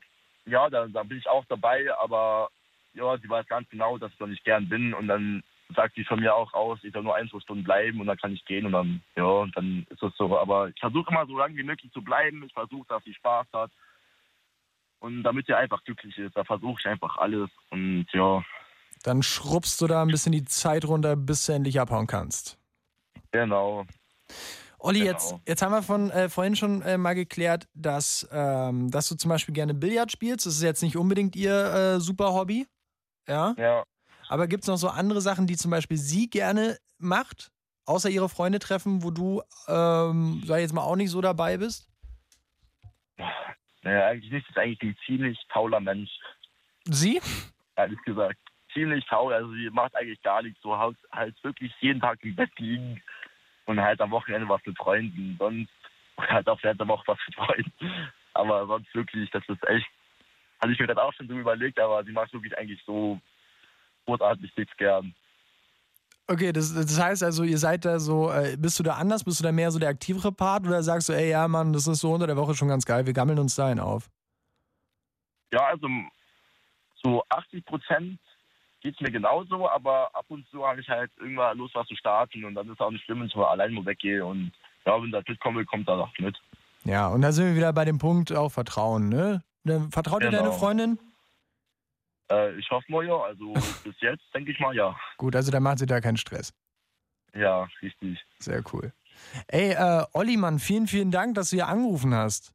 ja, 0.50 0.70
da, 0.70 0.88
da 0.88 1.04
bin 1.04 1.18
ich 1.18 1.28
auch 1.28 1.44
dabei, 1.46 1.94
aber 2.00 2.50
ja, 2.94 3.18
sie 3.18 3.30
weiß 3.30 3.46
ganz 3.48 3.68
genau, 3.70 3.98
dass 3.98 4.12
ich 4.12 4.18
doch 4.18 4.28
nicht 4.28 4.46
gern 4.46 4.70
bin 4.70 4.94
und 4.94 5.08
dann 5.08 5.44
sagt 5.76 5.96
sie 5.96 6.06
von 6.06 6.20
mir 6.20 6.34
auch 6.34 6.54
aus, 6.54 6.80
ich 6.84 6.94
soll 6.94 7.04
nur 7.04 7.16
ein, 7.16 7.30
zwei 7.30 7.40
Stunden 7.42 7.64
bleiben 7.64 8.00
und 8.00 8.08
dann 8.08 8.18
kann 8.18 8.34
ich 8.34 8.46
gehen 8.46 8.66
und 8.66 8.72
dann, 8.72 9.02
ja, 9.16 9.26
und 9.26 9.56
dann 9.58 9.86
ist 9.90 10.02
das 10.02 10.16
so. 10.16 10.38
Aber 10.38 10.70
ich 10.70 10.80
versuche 10.80 11.12
immer 11.12 11.26
so 11.26 11.38
lange 11.38 11.56
wie 11.58 11.64
möglich 11.64 11.92
zu 11.92 12.02
bleiben. 12.02 12.44
Ich 12.46 12.54
versuche, 12.54 12.88
dass 12.88 13.04
sie 13.04 13.14
Spaß 13.14 13.48
hat. 13.54 13.72
Und 15.00 15.24
damit 15.24 15.46
sie 15.48 15.54
einfach 15.54 15.84
glücklich 15.84 16.18
ist, 16.18 16.36
da 16.36 16.44
versuche 16.44 16.80
ich 16.80 16.88
einfach 16.88 17.18
alles. 17.18 17.50
Und 17.70 18.08
ja, 18.14 18.44
Dann 19.04 19.22
schrubbst 19.24 19.80
du 19.82 19.88
da 19.88 20.02
ein 20.02 20.08
bisschen 20.08 20.32
die 20.32 20.44
Zeit 20.46 20.86
runter, 20.86 21.16
bis 21.16 21.46
du 21.46 21.54
endlich 21.54 21.80
abhauen 21.80 22.08
kannst. 22.08 22.58
genau. 23.32 23.86
Olli, 24.80 25.00
Genau. 25.00 25.12
jetzt, 25.12 25.36
jetzt 25.48 25.62
haben 25.64 25.72
wir 25.72 25.82
von 25.82 26.12
äh, 26.12 26.30
vorhin 26.30 26.56
schon 26.56 26.84
äh, 26.84 26.98
mal 27.00 27.16
geklärt, 27.16 27.68
dass, 27.74 28.28
ähm, 28.32 28.92
dass 28.92 29.10
du 29.10 29.16
zum 29.16 29.30
Beispiel 29.30 29.54
gerne 29.56 29.74
Billard 29.74 30.12
spielst. 30.12 30.46
Das 30.46 30.54
ist 30.56 30.62
jetzt 30.62 30.84
nicht 30.84 30.96
unbedingt 30.96 31.36
ihr 31.36 31.74
äh, 31.74 32.00
super 32.00 32.34
Hobby. 32.34 32.68
Ja. 33.28 33.56
Ja. 33.58 33.84
Aber 34.30 34.48
gibt 34.48 34.64
es 34.64 34.68
noch 34.68 34.78
so 34.78 34.88
andere 34.90 35.20
Sachen, 35.22 35.48
die 35.48 35.58
zum 35.58 35.72
Beispiel 35.72 35.98
sie 35.98 36.30
gerne 36.30 36.78
macht, 37.00 37.52
außer 37.86 38.10
ihre 38.10 38.30
Freunde 38.30 38.60
treffen, 38.60 39.02
wo 39.04 39.10
du, 39.10 39.42
ähm, 39.68 40.44
sag 40.46 40.58
ich 40.58 40.62
jetzt 40.64 40.74
mal, 40.74 40.84
auch 40.84 40.96
nicht 40.96 41.10
so 41.10 41.22
dabei 41.22 41.58
bist? 41.58 41.88
Naja, 43.84 44.08
eigentlich 44.08 44.32
nicht. 44.32 44.46
Sie 44.48 44.52
ist 44.52 44.58
eigentlich 44.58 44.82
ein 44.82 44.98
ziemlich 45.06 45.40
fauler 45.50 45.80
Mensch, 45.80 46.12
Sie? 46.90 47.22
ehrlich 47.76 48.02
gesagt. 48.04 48.38
Ziemlich 48.74 49.06
faul. 49.08 49.34
Also 49.34 49.52
sie 49.54 49.70
macht 49.70 49.96
eigentlich 49.96 50.22
gar 50.22 50.42
nichts. 50.42 50.62
So 50.62 50.78
halt, 50.78 50.98
halt 51.12 51.36
wirklich 51.44 51.74
jeden 51.80 52.02
Tag 52.02 52.20
im 52.24 52.36
Bett 52.36 52.52
liegen 52.58 53.02
und 53.66 53.80
halt 53.80 54.02
am 54.02 54.12
Wochenende 54.12 54.48
was 54.50 54.66
mit 54.66 54.78
Freunden. 54.78 55.36
Sonst 55.40 55.70
halt 56.18 56.48
auch 56.48 56.62
während 56.64 56.80
der 56.80 56.88
Woche 56.88 57.08
was 57.08 57.20
mit 57.28 57.36
Freunden. 57.36 58.12
Aber 58.34 58.68
sonst 58.68 58.94
wirklich, 58.94 59.30
das 59.32 59.44
ist 59.48 59.68
echt. 59.68 59.88
Hatte 60.60 60.74
ich 60.74 60.80
mir 60.80 60.88
das 60.88 60.98
auch 60.98 61.14
schon 61.14 61.28
so 61.28 61.38
überlegt, 61.38 61.80
aber 61.80 62.04
sie 62.04 62.12
macht 62.12 62.34
wirklich 62.34 62.58
eigentlich 62.58 62.82
so 62.86 63.20
großartig 64.06 64.56
nichts 64.56 64.76
gern. 64.78 65.14
Okay, 66.30 66.52
das, 66.52 66.74
das 66.74 67.00
heißt 67.00 67.24
also, 67.24 67.44
ihr 67.44 67.58
seid 67.58 67.86
da 67.86 68.00
so, 68.00 68.30
äh, 68.30 68.58
bist 68.60 68.78
du 68.80 68.84
da 68.84 68.96
anders? 68.96 69.24
Bist 69.24 69.40
du 69.40 69.44
da 69.46 69.52
mehr 69.54 69.72
so 69.72 69.80
der 69.80 69.90
aktivere 69.90 70.32
Part 70.32 70.68
oder 70.68 70.84
sagst 70.84 71.08
du, 71.08 71.14
ey, 71.14 71.30
ja, 71.30 71.48
Mann, 71.48 71.72
das 71.72 71.88
ist 71.88 72.02
so 72.02 72.12
unter 72.14 72.28
der 72.28 72.36
Woche 72.36 72.54
schon 72.54 72.68
ganz 72.68 72.86
geil, 72.86 73.06
wir 73.06 73.14
gammeln 73.14 73.40
uns 73.40 73.56
dahin 73.56 73.80
auf? 73.80 74.10
Ja, 75.54 75.66
also 75.68 75.88
so 77.02 77.24
80 77.30 77.66
Prozent 77.66 78.20
geht 78.82 78.96
es 78.96 79.00
mir 79.02 79.12
genauso, 79.12 79.70
aber 79.70 80.14
ab 80.14 80.26
und 80.28 80.46
zu 80.50 80.68
habe 80.68 80.82
ich 80.82 80.90
halt 80.90 81.10
irgendwann 81.18 81.58
Lust, 81.58 81.76
was 81.76 81.88
zu 81.88 81.96
starten 81.96 82.44
und 82.44 82.56
dann 82.56 82.70
ist 82.70 82.82
auch 82.82 82.92
nicht 82.92 83.06
schlimm, 83.06 83.22
wenn 83.22 83.28
ich 83.28 83.36
mal 83.36 83.48
allein 83.48 83.74
nur 83.74 83.86
weggehe 83.86 84.26
und 84.26 84.52
ja, 84.86 85.02
wenn 85.02 85.12
das 85.12 85.24
mitkommen 85.28 85.58
will, 85.58 85.66
kommt 85.66 85.88
das 85.88 86.00
auch 86.00 86.12
mit. 86.20 86.38
Ja, 86.84 87.08
und 87.08 87.22
da 87.22 87.32
sind 87.32 87.46
wir 87.46 87.56
wieder 87.56 87.72
bei 87.72 87.86
dem 87.86 87.98
Punkt 88.00 88.34
auch 88.34 88.50
Vertrauen, 88.50 89.10
ne? 89.10 89.44
Vertraut 89.90 90.24
dir 90.24 90.30
Genau. 90.30 90.44
deine 90.44 90.54
Freundin? 90.54 91.00
Äh, 92.32 92.58
ich 92.58 92.70
hoffe 92.70 92.92
mal 92.92 93.06
ja, 93.06 93.16
also 93.16 93.54
bis 93.84 93.96
jetzt 94.02 94.24
denke 94.34 94.52
ich 94.52 94.60
mal 94.60 94.76
ja. 94.76 94.98
Gut, 95.18 95.36
also 95.36 95.52
da 95.52 95.60
macht 95.60 95.80
sie 95.80 95.86
da 95.86 96.02
keinen 96.02 96.18
Stress. 96.18 96.54
Ja, 97.34 97.68
richtig. 97.82 98.24
Sehr 98.40 98.64
cool. 98.74 98.94
Ey, 99.48 99.72
äh, 99.72 100.06
Olli, 100.14 100.38
Mann, 100.38 100.60
vielen, 100.60 100.88
vielen 100.88 101.12
Dank, 101.12 101.36
dass 101.36 101.50
du 101.50 101.58
hier 101.58 101.68
angerufen 101.68 102.14
hast. 102.14 102.54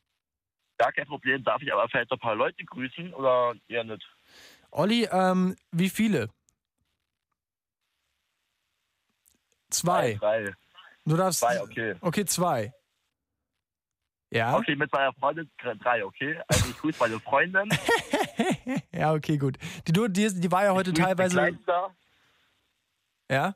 Gar 0.78 0.92
kein 0.92 1.06
Problem, 1.06 1.44
darf 1.44 1.62
ich 1.62 1.72
aber 1.72 1.88
vielleicht 1.88 2.10
ein 2.10 2.18
paar 2.18 2.34
Leute 2.34 2.64
grüßen 2.64 3.14
oder 3.14 3.54
eher 3.68 3.84
nicht? 3.84 4.04
Olli, 4.70 5.08
ähm, 5.10 5.56
wie 5.70 5.90
viele? 5.90 6.28
Zwei. 9.70 10.14
Drei. 10.14 10.52
Du 11.04 11.16
darfst. 11.16 11.40
Zwei, 11.40 11.60
okay. 11.62 11.94
Okay, 12.00 12.24
zwei. 12.24 12.72
Ja? 14.30 14.56
Okay, 14.56 14.76
mit 14.76 14.90
meiner 14.92 15.12
Freundin 15.12 15.50
drei, 15.58 16.04
okay? 16.04 16.40
Also 16.48 16.70
ich 16.70 16.78
grüße 16.78 16.98
meine 16.98 17.20
Freundin. 17.20 17.68
ja, 18.92 19.12
okay, 19.12 19.36
gut. 19.38 19.58
Die, 19.86 19.92
die, 19.92 20.40
die 20.40 20.52
war 20.52 20.64
ja 20.64 20.72
heute 20.72 20.90
ich 20.90 20.98
teilweise. 20.98 21.36
Kleinste 21.36 21.72
Ja? 23.30 23.54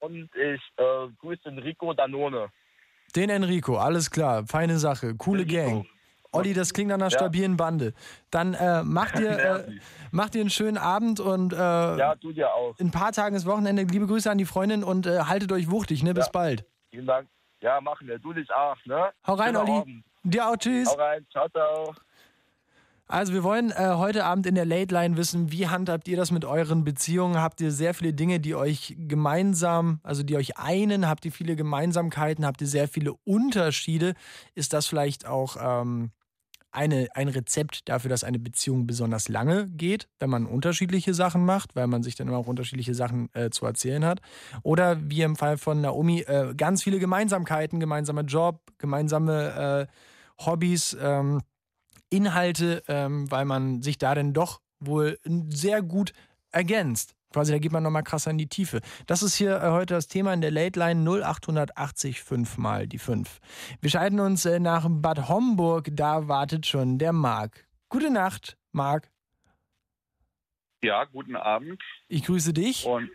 und 0.00 0.30
ich 0.34 0.60
äh, 0.76 1.08
grüße 1.18 1.42
den 1.44 1.58
Rico 1.58 1.92
Danone. 1.92 2.50
Den 3.16 3.30
Enrico, 3.30 3.76
alles 3.78 4.10
klar. 4.10 4.46
Feine 4.46 4.78
Sache. 4.78 5.14
Coole 5.16 5.42
Enrico. 5.42 5.62
Gang. 5.82 5.86
Olli, 6.30 6.52
das 6.52 6.74
klingt 6.74 6.88
nach 6.90 6.96
einer 6.96 7.06
Ja. 7.06 7.18
stabilen 7.18 7.56
Bande. 7.56 7.94
Dann 8.30 8.52
äh, 8.52 8.82
mach, 8.84 9.10
dir, 9.12 9.30
äh, 9.66 9.72
mach 10.10 10.28
dir 10.28 10.42
einen 10.42 10.50
schönen 10.50 10.76
Abend 10.76 11.20
und 11.20 11.54
äh, 11.54 11.56
Ja, 11.56 12.14
du 12.16 12.32
dir 12.32 12.52
auch. 12.52 12.78
in 12.78 12.88
ein 12.88 12.90
paar 12.90 13.12
Tagen 13.12 13.34
ist 13.34 13.46
Wochenende. 13.46 13.84
Liebe 13.84 14.06
Grüße 14.06 14.30
an 14.30 14.36
die 14.38 14.44
Freundin 14.44 14.84
und 14.84 15.06
äh, 15.06 15.20
haltet 15.20 15.50
euch 15.52 15.70
wuchtig, 15.70 16.02
ne? 16.02 16.12
Bis 16.12 16.26
Ja. 16.26 16.32
bald. 16.32 16.66
Vielen 16.90 17.06
Dank. 17.06 17.28
Ja, 17.60 17.80
machen 17.80 18.06
wir. 18.06 18.18
Du 18.18 18.32
dich 18.34 18.48
auch, 18.52 18.76
ne? 18.84 19.10
Hau 19.26 19.34
rein, 19.34 19.48
Schöner 19.54 19.60
Olli. 19.62 19.78
Abend. 19.80 20.04
Dir 20.22 20.48
auch, 20.48 20.56
tschüss. 20.56 20.88
Hau 20.90 20.94
rein. 20.96 21.26
Ciao, 21.32 21.48
ciao. 21.48 21.94
Also 23.10 23.32
wir 23.32 23.42
wollen 23.42 23.70
äh, 23.70 23.94
heute 23.94 24.24
Abend 24.24 24.44
in 24.44 24.54
der 24.54 24.66
Late 24.66 24.94
Line 24.94 25.16
wissen, 25.16 25.50
wie 25.50 25.66
handhabt 25.66 26.06
ihr 26.08 26.16
das 26.18 26.30
mit 26.30 26.44
euren 26.44 26.84
Beziehungen? 26.84 27.40
Habt 27.40 27.58
ihr 27.62 27.72
sehr 27.72 27.94
viele 27.94 28.12
Dinge, 28.12 28.38
die 28.38 28.54
euch 28.54 28.96
gemeinsam, 28.98 30.00
also 30.02 30.22
die 30.22 30.36
euch 30.36 30.58
einen? 30.58 31.08
Habt 31.08 31.24
ihr 31.24 31.32
viele 31.32 31.56
Gemeinsamkeiten? 31.56 32.44
Habt 32.44 32.60
ihr 32.60 32.66
sehr 32.66 32.86
viele 32.86 33.14
Unterschiede? 33.24 34.12
Ist 34.54 34.74
das 34.74 34.86
vielleicht 34.86 35.26
auch 35.26 35.56
ähm, 35.58 36.10
eine, 36.70 37.08
ein 37.14 37.28
Rezept 37.28 37.88
dafür, 37.88 38.10
dass 38.10 38.24
eine 38.24 38.38
Beziehung 38.38 38.86
besonders 38.86 39.30
lange 39.30 39.68
geht, 39.68 40.06
wenn 40.20 40.28
man 40.28 40.44
unterschiedliche 40.44 41.14
Sachen 41.14 41.46
macht, 41.46 41.74
weil 41.76 41.86
man 41.86 42.02
sich 42.02 42.14
dann 42.14 42.28
immer 42.28 42.36
auch 42.36 42.46
unterschiedliche 42.46 42.92
Sachen 42.92 43.30
äh, 43.32 43.48
zu 43.48 43.64
erzählen 43.64 44.04
hat? 44.04 44.20
Oder 44.62 44.98
wie 45.10 45.22
im 45.22 45.36
Fall 45.36 45.56
von 45.56 45.80
Naomi, 45.80 46.20
äh, 46.26 46.52
ganz 46.54 46.82
viele 46.82 46.98
Gemeinsamkeiten, 46.98 47.80
gemeinsamer 47.80 48.24
Job, 48.24 48.60
gemeinsame 48.76 49.88
äh, 49.88 50.44
Hobbys, 50.44 50.94
ähm, 51.00 51.40
Inhalte, 52.10 52.82
ähm, 52.88 53.30
weil 53.30 53.44
man 53.44 53.82
sich 53.82 53.98
da 53.98 54.14
dann 54.14 54.32
doch 54.32 54.60
wohl 54.80 55.18
sehr 55.48 55.82
gut 55.82 56.12
ergänzt. 56.50 57.14
Quasi, 57.32 57.52
da 57.52 57.58
geht 57.58 57.72
man 57.72 57.82
nochmal 57.82 58.04
krasser 58.04 58.30
in 58.30 58.38
die 58.38 58.48
Tiefe. 58.48 58.80
Das 59.06 59.22
ist 59.22 59.36
hier 59.36 59.62
äh, 59.62 59.70
heute 59.70 59.94
das 59.94 60.08
Thema 60.08 60.32
in 60.32 60.40
der 60.40 60.50
Late 60.50 60.78
Line 60.78 61.02
0880 61.04 62.22
5 62.22 62.56
mal 62.56 62.86
die 62.86 62.98
5. 62.98 63.40
Wir 63.82 63.90
schalten 63.90 64.18
uns 64.20 64.46
äh, 64.46 64.58
nach 64.58 64.86
Bad 64.88 65.28
Homburg, 65.28 65.88
da 65.92 66.26
wartet 66.28 66.66
schon 66.66 66.98
der 66.98 67.12
Marc. 67.12 67.66
Gute 67.90 68.10
Nacht, 68.10 68.56
Marc. 68.72 69.10
Ja, 70.82 71.04
guten 71.04 71.36
Abend. 71.36 71.82
Ich 72.08 72.24
grüße 72.24 72.54
dich. 72.54 72.86
Und 72.86 73.10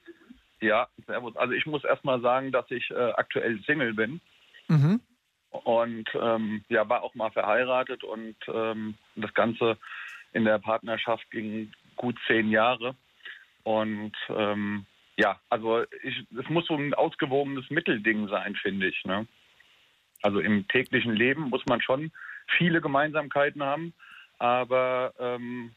ja, 0.60 0.88
servus. 1.07 1.36
Also 1.36 1.53
ich 1.53 1.65
muss 1.65 1.84
erstmal 1.84 2.22
sagen, 2.22 2.52
dass 2.52 2.70
ich 2.70 2.90
äh, 2.91 3.11
aktuell 3.14 3.60
Single 3.65 3.94
bin. 3.94 4.22
Mhm. 4.68 5.02
Und 5.54 6.10
ähm, 6.20 6.64
ja, 6.68 6.88
war 6.90 7.04
auch 7.04 7.14
mal 7.14 7.32
verheiratet 7.32 8.04
und 8.04 8.36
ähm, 8.48 8.96
das 9.16 9.34
Ganze 9.34 9.78
in 10.34 10.46
der 10.46 10.58
Partnerschaft 10.58 11.30
ging 11.30 11.72
gut 11.96 12.18
zehn 12.26 12.50
Jahre. 12.50 12.96
Und 13.64 14.14
ähm, 14.30 14.86
ja, 15.16 15.40
also 15.50 15.82
es 15.82 16.50
muss 16.50 16.66
so 16.66 16.76
ein 16.76 16.94
ausgewogenes 16.96 17.70
Mittelding 17.70 18.28
sein, 18.30 18.56
finde 18.56 18.88
ich. 18.88 19.06
Ne? 19.06 19.28
Also 20.24 20.40
im 20.40 20.68
täglichen 20.68 21.14
Leben 21.14 21.50
muss 21.50 21.66
man 21.68 21.82
schon 21.82 22.12
viele 22.58 22.82
Gemeinsamkeiten 22.82 23.62
haben, 23.62 23.94
aber 24.40 25.14
ähm, 25.20 25.76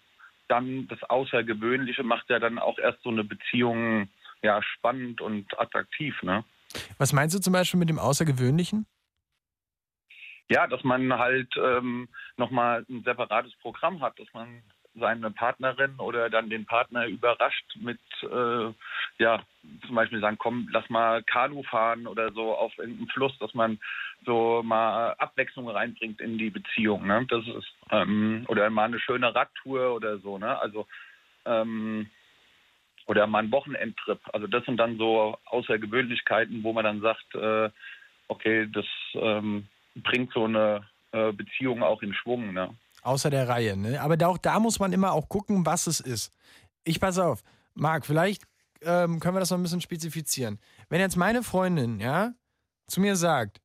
dann 0.49 0.89
das 0.89 1.03
Außergewöhnliche 1.03 2.03
macht 2.03 2.31
ja 2.31 2.39
dann 2.39 2.59
auch 2.59 2.79
erst 2.79 3.03
so 3.03 3.11
eine 3.11 3.25
Beziehung 3.25 4.09
ja 4.43 4.63
spannend 4.63 5.21
und 5.21 5.59
attraktiv. 5.59 6.23
Ne? 6.23 6.45
Was 6.99 7.13
meinst 7.13 7.35
du 7.35 7.41
zum 7.41 7.53
Beispiel 7.53 7.79
mit 7.79 7.91
dem 7.91 7.99
Außergewöhnlichen? 7.99 8.87
Ja, 10.49 10.67
dass 10.67 10.85
man 10.85 11.19
halt 11.19 11.53
ähm, 11.57 12.09
nochmal 12.37 12.85
ein 12.89 13.03
separates 13.03 13.55
Programm 13.57 14.01
hat, 14.01 14.19
dass 14.19 14.33
man 14.33 14.63
seine 14.99 15.31
Partnerin 15.31 15.95
oder 15.99 16.31
dann 16.31 16.51
den 16.51 16.65
Partner 16.67 17.07
überrascht 17.07 17.77
mit, 17.77 18.01
äh, 18.23 18.73
ja, 19.19 19.43
zum 19.87 19.95
Beispiel 19.95 20.21
sagen, 20.21 20.39
komm, 20.39 20.69
lass 20.71 20.89
mal 20.89 21.23
Kanu 21.23 21.63
fahren 21.65 22.07
oder 22.07 22.33
so 22.33 22.55
auf 22.55 22.77
irgendeinem 22.79 23.09
Fluss, 23.09 23.37
dass 23.39 23.53
man 23.55 23.79
so 24.25 24.63
mal 24.65 25.15
Abwechslung 25.19 25.69
reinbringt 25.69 26.21
in 26.21 26.39
die 26.39 26.51
Beziehung. 26.51 27.07
Ne? 27.07 27.27
Das 27.29 27.47
ist, 27.47 27.73
ähm, 27.91 28.45
oder 28.49 28.69
mal 28.71 28.85
eine 28.85 29.01
schöne 29.01 29.35
Radtour 29.35 29.95
oder 29.95 30.19
so, 30.19 30.39
ne? 30.39 30.59
Also 30.59 30.87
ähm, 31.45 32.09
oder 33.07 33.27
mal 33.27 33.43
ein 33.43 33.53
Wochenendtrip. 33.53 34.21
Also 34.33 34.47
das 34.47 34.65
sind 34.65 34.79
dann 34.79 34.99
so 34.99 35.39
Außergewöhnlichkeiten, 35.47 36.63
wo 36.65 36.73
man 36.73 36.85
dann 36.85 37.01
sagt, 37.01 37.35
äh, 37.35 37.71
okay, 38.29 38.69
das 38.73 38.87
ähm, 39.15 39.69
bringt 40.03 40.33
so 40.33 40.45
eine 40.45 40.87
äh, 41.13 41.33
Beziehung 41.33 41.83
auch 41.83 42.03
in 42.03 42.15
Schwung. 42.15 42.53
Ne? 42.53 42.75
Außer 43.03 43.31
der 43.31 43.49
Reihe, 43.49 43.77
ne? 43.77 44.01
Aber 44.01 44.17
auch 44.29 44.39
da 44.39 44.59
muss 44.61 44.79
man 44.79 44.93
immer 44.93 45.13
auch 45.13 45.29
gucken, 45.29 45.65
was 45.65 45.87
es 45.87 46.01
ist. 46.01 46.33
Ich 46.85 47.01
pass 47.01 47.19
auf, 47.19 47.43
Marc, 47.75 48.07
vielleicht 48.07 48.45
ähm, 48.83 49.21
können 49.21 49.37
wir 49.37 49.41
das 49.41 49.51
noch 49.51 49.59
ein 49.59 49.63
bisschen 49.63 49.81
spezifizieren. 49.81 50.59
Wenn 50.89 51.01
jetzt 51.01 51.17
meine 51.17 51.43
Freundin, 51.43 52.01
ja, 52.01 52.33
zu 52.87 53.01
mir 53.01 53.17
sagt, 53.17 53.61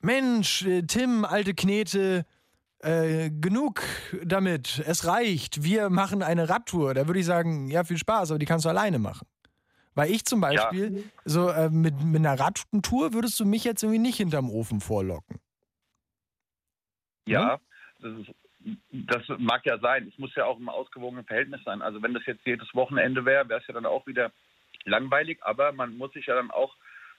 Mensch, 0.00 0.64
äh, 0.66 0.82
Tim, 0.82 1.24
alte 1.24 1.54
Knete, 1.54 2.24
äh, 2.78 3.30
genug 3.30 3.82
damit, 4.24 4.82
es 4.86 5.06
reicht, 5.06 5.62
wir 5.62 5.88
machen 5.88 6.22
eine 6.22 6.48
Radtour, 6.48 6.94
da 6.94 7.06
würde 7.06 7.20
ich 7.20 7.26
sagen, 7.26 7.68
ja, 7.68 7.84
viel 7.84 7.98
Spaß, 7.98 8.30
aber 8.30 8.38
die 8.38 8.46
kannst 8.46 8.64
du 8.64 8.68
alleine 8.68 8.98
machen. 8.98 9.26
Weil 9.94 10.10
ich 10.10 10.24
zum 10.24 10.40
Beispiel, 10.40 10.98
ja. 10.98 11.02
so 11.24 11.48
äh, 11.50 11.68
mit, 11.68 12.02
mit 12.02 12.24
einer 12.24 12.38
Radtour 12.38 13.12
würdest 13.12 13.38
du 13.38 13.44
mich 13.44 13.64
jetzt 13.64 13.82
irgendwie 13.82 14.00
nicht 14.00 14.16
hinterm 14.16 14.50
Ofen 14.50 14.80
vorlocken. 14.80 15.38
Ja, 17.26 17.58
das, 18.00 18.12
ist, 18.18 18.34
das 18.92 19.22
mag 19.38 19.64
ja 19.66 19.78
sein. 19.78 20.08
Es 20.08 20.18
muss 20.18 20.34
ja 20.34 20.44
auch 20.44 20.58
im 20.58 20.68
ausgewogenen 20.68 21.24
Verhältnis 21.24 21.62
sein. 21.64 21.82
Also 21.82 22.02
wenn 22.02 22.14
das 22.14 22.26
jetzt 22.26 22.46
jedes 22.46 22.74
Wochenende 22.74 23.24
wäre, 23.24 23.48
wäre 23.48 23.60
es 23.60 23.66
ja 23.66 23.74
dann 23.74 23.86
auch 23.86 24.06
wieder 24.06 24.32
langweilig, 24.84 25.38
aber 25.42 25.72
man 25.72 25.96
muss 25.96 26.12
sich 26.12 26.26
ja 26.26 26.34
dann 26.34 26.50
auch 26.50 26.74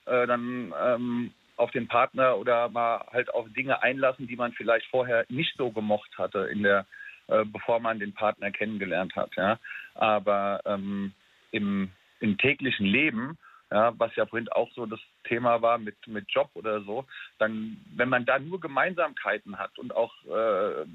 äh, 0.05 0.27
dann 0.27 0.73
ähm, 0.83 1.33
auf 1.55 1.71
den 1.71 1.87
Partner 1.87 2.37
oder 2.37 2.69
mal 2.69 3.05
halt 3.11 3.33
auf 3.33 3.47
Dinge 3.53 3.81
einlassen, 3.81 4.27
die 4.27 4.35
man 4.35 4.53
vielleicht 4.53 4.87
vorher 4.87 5.25
nicht 5.29 5.55
so 5.55 5.71
gemocht 5.71 6.17
hatte 6.17 6.39
in 6.39 6.63
der, 6.63 6.85
äh, 7.27 7.45
bevor 7.45 7.79
man 7.79 7.99
den 7.99 8.13
Partner 8.13 8.51
kennengelernt 8.51 9.15
hat. 9.15 9.31
Ja, 9.37 9.59
aber 9.95 10.61
ähm, 10.65 11.13
im, 11.51 11.91
im 12.19 12.37
täglichen 12.37 12.85
Leben 12.85 13.37
ja, 13.73 13.91
was 13.97 14.15
ja 14.15 14.25
vorhin 14.27 14.49
auch 14.49 14.69
so 14.73 14.85
das 14.85 14.99
Thema 15.23 15.61
war 15.61 15.77
mit, 15.77 15.95
mit 16.07 16.25
Job 16.29 16.49
oder 16.53 16.81
so, 16.81 17.05
dann, 17.39 17.77
wenn 17.95 18.09
man 18.09 18.25
da 18.25 18.39
nur 18.39 18.59
Gemeinsamkeiten 18.59 19.57
hat 19.57 19.77
und 19.77 19.95
auch 19.95 20.13
äh, 20.25 20.85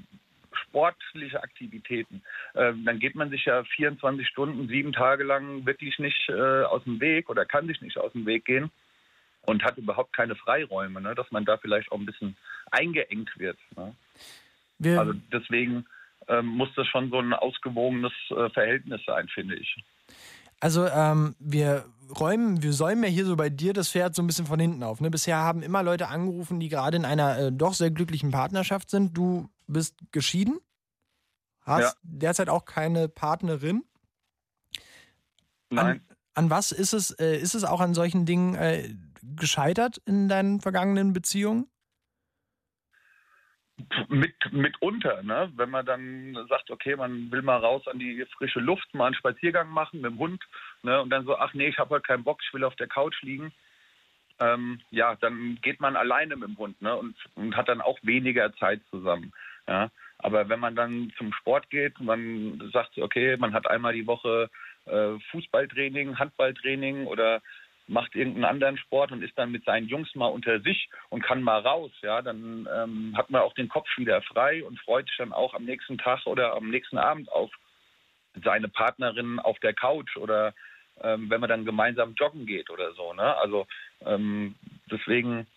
sportliche 0.53 1.41
Aktivitäten, 1.41 2.21
äh, 2.53 2.73
dann 2.85 2.99
geht 2.99 3.15
man 3.15 3.29
sich 3.29 3.45
ja 3.45 3.63
24 3.63 4.27
Stunden, 4.27 4.67
sieben 4.67 4.93
Tage 4.93 5.23
lang 5.23 5.65
wirklich 5.65 5.99
nicht 5.99 6.29
äh, 6.29 6.63
aus 6.63 6.83
dem 6.83 6.99
Weg 6.99 7.29
oder 7.29 7.45
kann 7.45 7.67
sich 7.67 7.81
nicht 7.81 7.97
aus 7.97 8.11
dem 8.13 8.25
Weg 8.25 8.45
gehen 8.45 8.71
und 9.45 9.63
hat 9.63 9.77
überhaupt 9.77 10.13
keine 10.13 10.35
Freiräume, 10.35 11.01
ne, 11.01 11.15
dass 11.15 11.29
man 11.31 11.45
da 11.45 11.57
vielleicht 11.57 11.91
auch 11.91 11.99
ein 11.99 12.05
bisschen 12.05 12.35
eingeengt 12.71 13.37
wird. 13.37 13.57
Ne? 13.75 13.95
Also 14.97 15.13
deswegen 15.31 15.85
ähm, 16.27 16.45
muss 16.45 16.69
das 16.75 16.87
schon 16.87 17.09
so 17.09 17.19
ein 17.19 17.33
ausgewogenes 17.33 18.13
äh, 18.29 18.49
Verhältnis 18.49 19.01
sein, 19.05 19.27
finde 19.27 19.55
ich. 19.55 19.75
Also 20.59 20.85
ähm, 20.87 21.35
wir 21.39 21.85
räumen, 22.19 22.61
wir 22.63 22.73
säumen 22.73 23.03
ja 23.03 23.09
hier 23.09 23.25
so 23.25 23.35
bei 23.35 23.49
dir 23.49 23.73
das 23.73 23.89
Pferd 23.89 24.15
so 24.15 24.21
ein 24.21 24.27
bisschen 24.27 24.45
von 24.45 24.59
hinten 24.59 24.83
auf. 24.83 24.99
Ne? 25.01 25.09
Bisher 25.09 25.37
haben 25.37 25.61
immer 25.61 25.83
Leute 25.83 26.07
angerufen, 26.07 26.59
die 26.59 26.69
gerade 26.69 26.97
in 26.97 27.05
einer 27.05 27.37
äh, 27.37 27.51
doch 27.51 27.73
sehr 27.73 27.91
glücklichen 27.91 28.31
Partnerschaft 28.31 28.89
sind. 28.89 29.15
Du 29.15 29.49
bist 29.67 29.95
geschieden, 30.11 30.59
hast 31.61 31.81
ja. 31.81 31.91
derzeit 32.03 32.49
auch 32.49 32.65
keine 32.65 33.07
Partnerin. 33.07 33.83
Nein. 35.69 35.85
An, 35.85 36.01
an 36.33 36.49
was 36.49 36.71
ist 36.71 36.93
es, 36.93 37.11
äh, 37.11 37.37
ist 37.37 37.55
es 37.55 37.63
auch 37.63 37.79
an 37.79 37.93
solchen 37.93 38.25
Dingen 38.25 38.55
äh, 38.55 38.89
gescheitert 39.21 40.01
in 40.05 40.27
deinen 40.27 40.61
vergangenen 40.61 41.13
Beziehungen? 41.13 41.67
Mit 44.09 44.35
mitunter, 44.51 45.23
ne? 45.23 45.51
wenn 45.55 45.69
man 45.69 45.85
dann 45.85 46.37
sagt, 46.47 46.71
okay, 46.71 46.95
man 46.95 47.31
will 47.31 47.41
mal 47.41 47.57
raus 47.57 47.87
an 47.87 47.99
die 47.99 48.25
frische 48.37 48.59
Luft, 48.59 48.93
mal 48.93 49.07
einen 49.07 49.15
Spaziergang 49.15 49.69
machen 49.69 50.01
mit 50.01 50.11
dem 50.11 50.19
Hund, 50.19 50.43
ne? 50.83 51.01
und 51.01 51.09
dann 51.09 51.25
so, 51.25 51.37
ach 51.37 51.53
nee, 51.53 51.67
ich 51.67 51.77
habe 51.77 51.91
heute 51.91 52.03
keinen 52.03 52.23
Bock, 52.23 52.39
ich 52.45 52.53
will 52.53 52.63
auf 52.63 52.75
der 52.75 52.87
Couch 52.87 53.21
liegen. 53.21 53.51
Ähm, 54.39 54.79
ja, 54.89 55.15
dann 55.15 55.57
geht 55.61 55.81
man 55.81 55.95
alleine 55.95 56.35
mit 56.35 56.49
dem 56.49 56.57
Hund 56.57 56.81
ne? 56.81 56.95
und, 56.95 57.15
und 57.35 57.55
hat 57.55 57.67
dann 57.67 57.81
auch 57.81 57.99
weniger 58.03 58.53
Zeit 58.55 58.81
zusammen. 58.89 59.33
Ja? 59.67 59.91
Aber 60.17 60.49
wenn 60.49 60.59
man 60.59 60.75
dann 60.75 61.11
zum 61.17 61.33
Sport 61.33 61.69
geht, 61.69 61.99
man 61.99 62.69
sagt, 62.73 62.97
okay, 62.97 63.37
man 63.37 63.53
hat 63.53 63.67
einmal 63.69 63.93
die 63.93 64.07
Woche 64.07 64.49
äh, 64.85 65.17
Fußballtraining, 65.31 66.17
Handballtraining 66.19 67.05
oder 67.05 67.41
macht 67.89 68.15
irgendeinen 68.15 68.45
anderen 68.45 68.77
Sport 68.77 69.11
und 69.11 69.23
ist 69.23 69.37
dann 69.37 69.51
mit 69.51 69.65
seinen 69.65 69.87
Jungs 69.87 70.13
mal 70.15 70.27
unter 70.27 70.59
sich 70.61 70.89
und 71.09 71.23
kann 71.23 71.41
mal 71.41 71.59
raus, 71.59 71.91
ja, 72.01 72.21
dann 72.21 72.67
ähm, 72.73 73.13
hat 73.17 73.29
man 73.29 73.41
auch 73.41 73.53
den 73.53 73.67
Kopf 73.67 73.87
wieder 73.97 74.21
frei 74.21 74.63
und 74.63 74.79
freut 74.79 75.07
sich 75.07 75.17
dann 75.17 75.33
auch 75.33 75.53
am 75.53 75.65
nächsten 75.65 75.97
Tag 75.97 76.25
oder 76.25 76.53
am 76.53 76.69
nächsten 76.69 76.97
Abend 76.97 77.31
auf 77.31 77.51
seine 78.43 78.69
Partnerin 78.69 79.39
auf 79.39 79.59
der 79.59 79.73
Couch 79.73 80.15
oder 80.17 80.53
ähm, 81.01 81.29
wenn 81.29 81.41
man 81.41 81.49
dann 81.49 81.65
gemeinsam 81.65 82.13
joggen 82.13 82.45
geht 82.45 82.69
oder 82.69 82.93
so. 82.93 83.13
Ne? 83.13 83.35
Also 83.37 83.67
ähm, 84.05 84.55
deswegen 84.91 85.47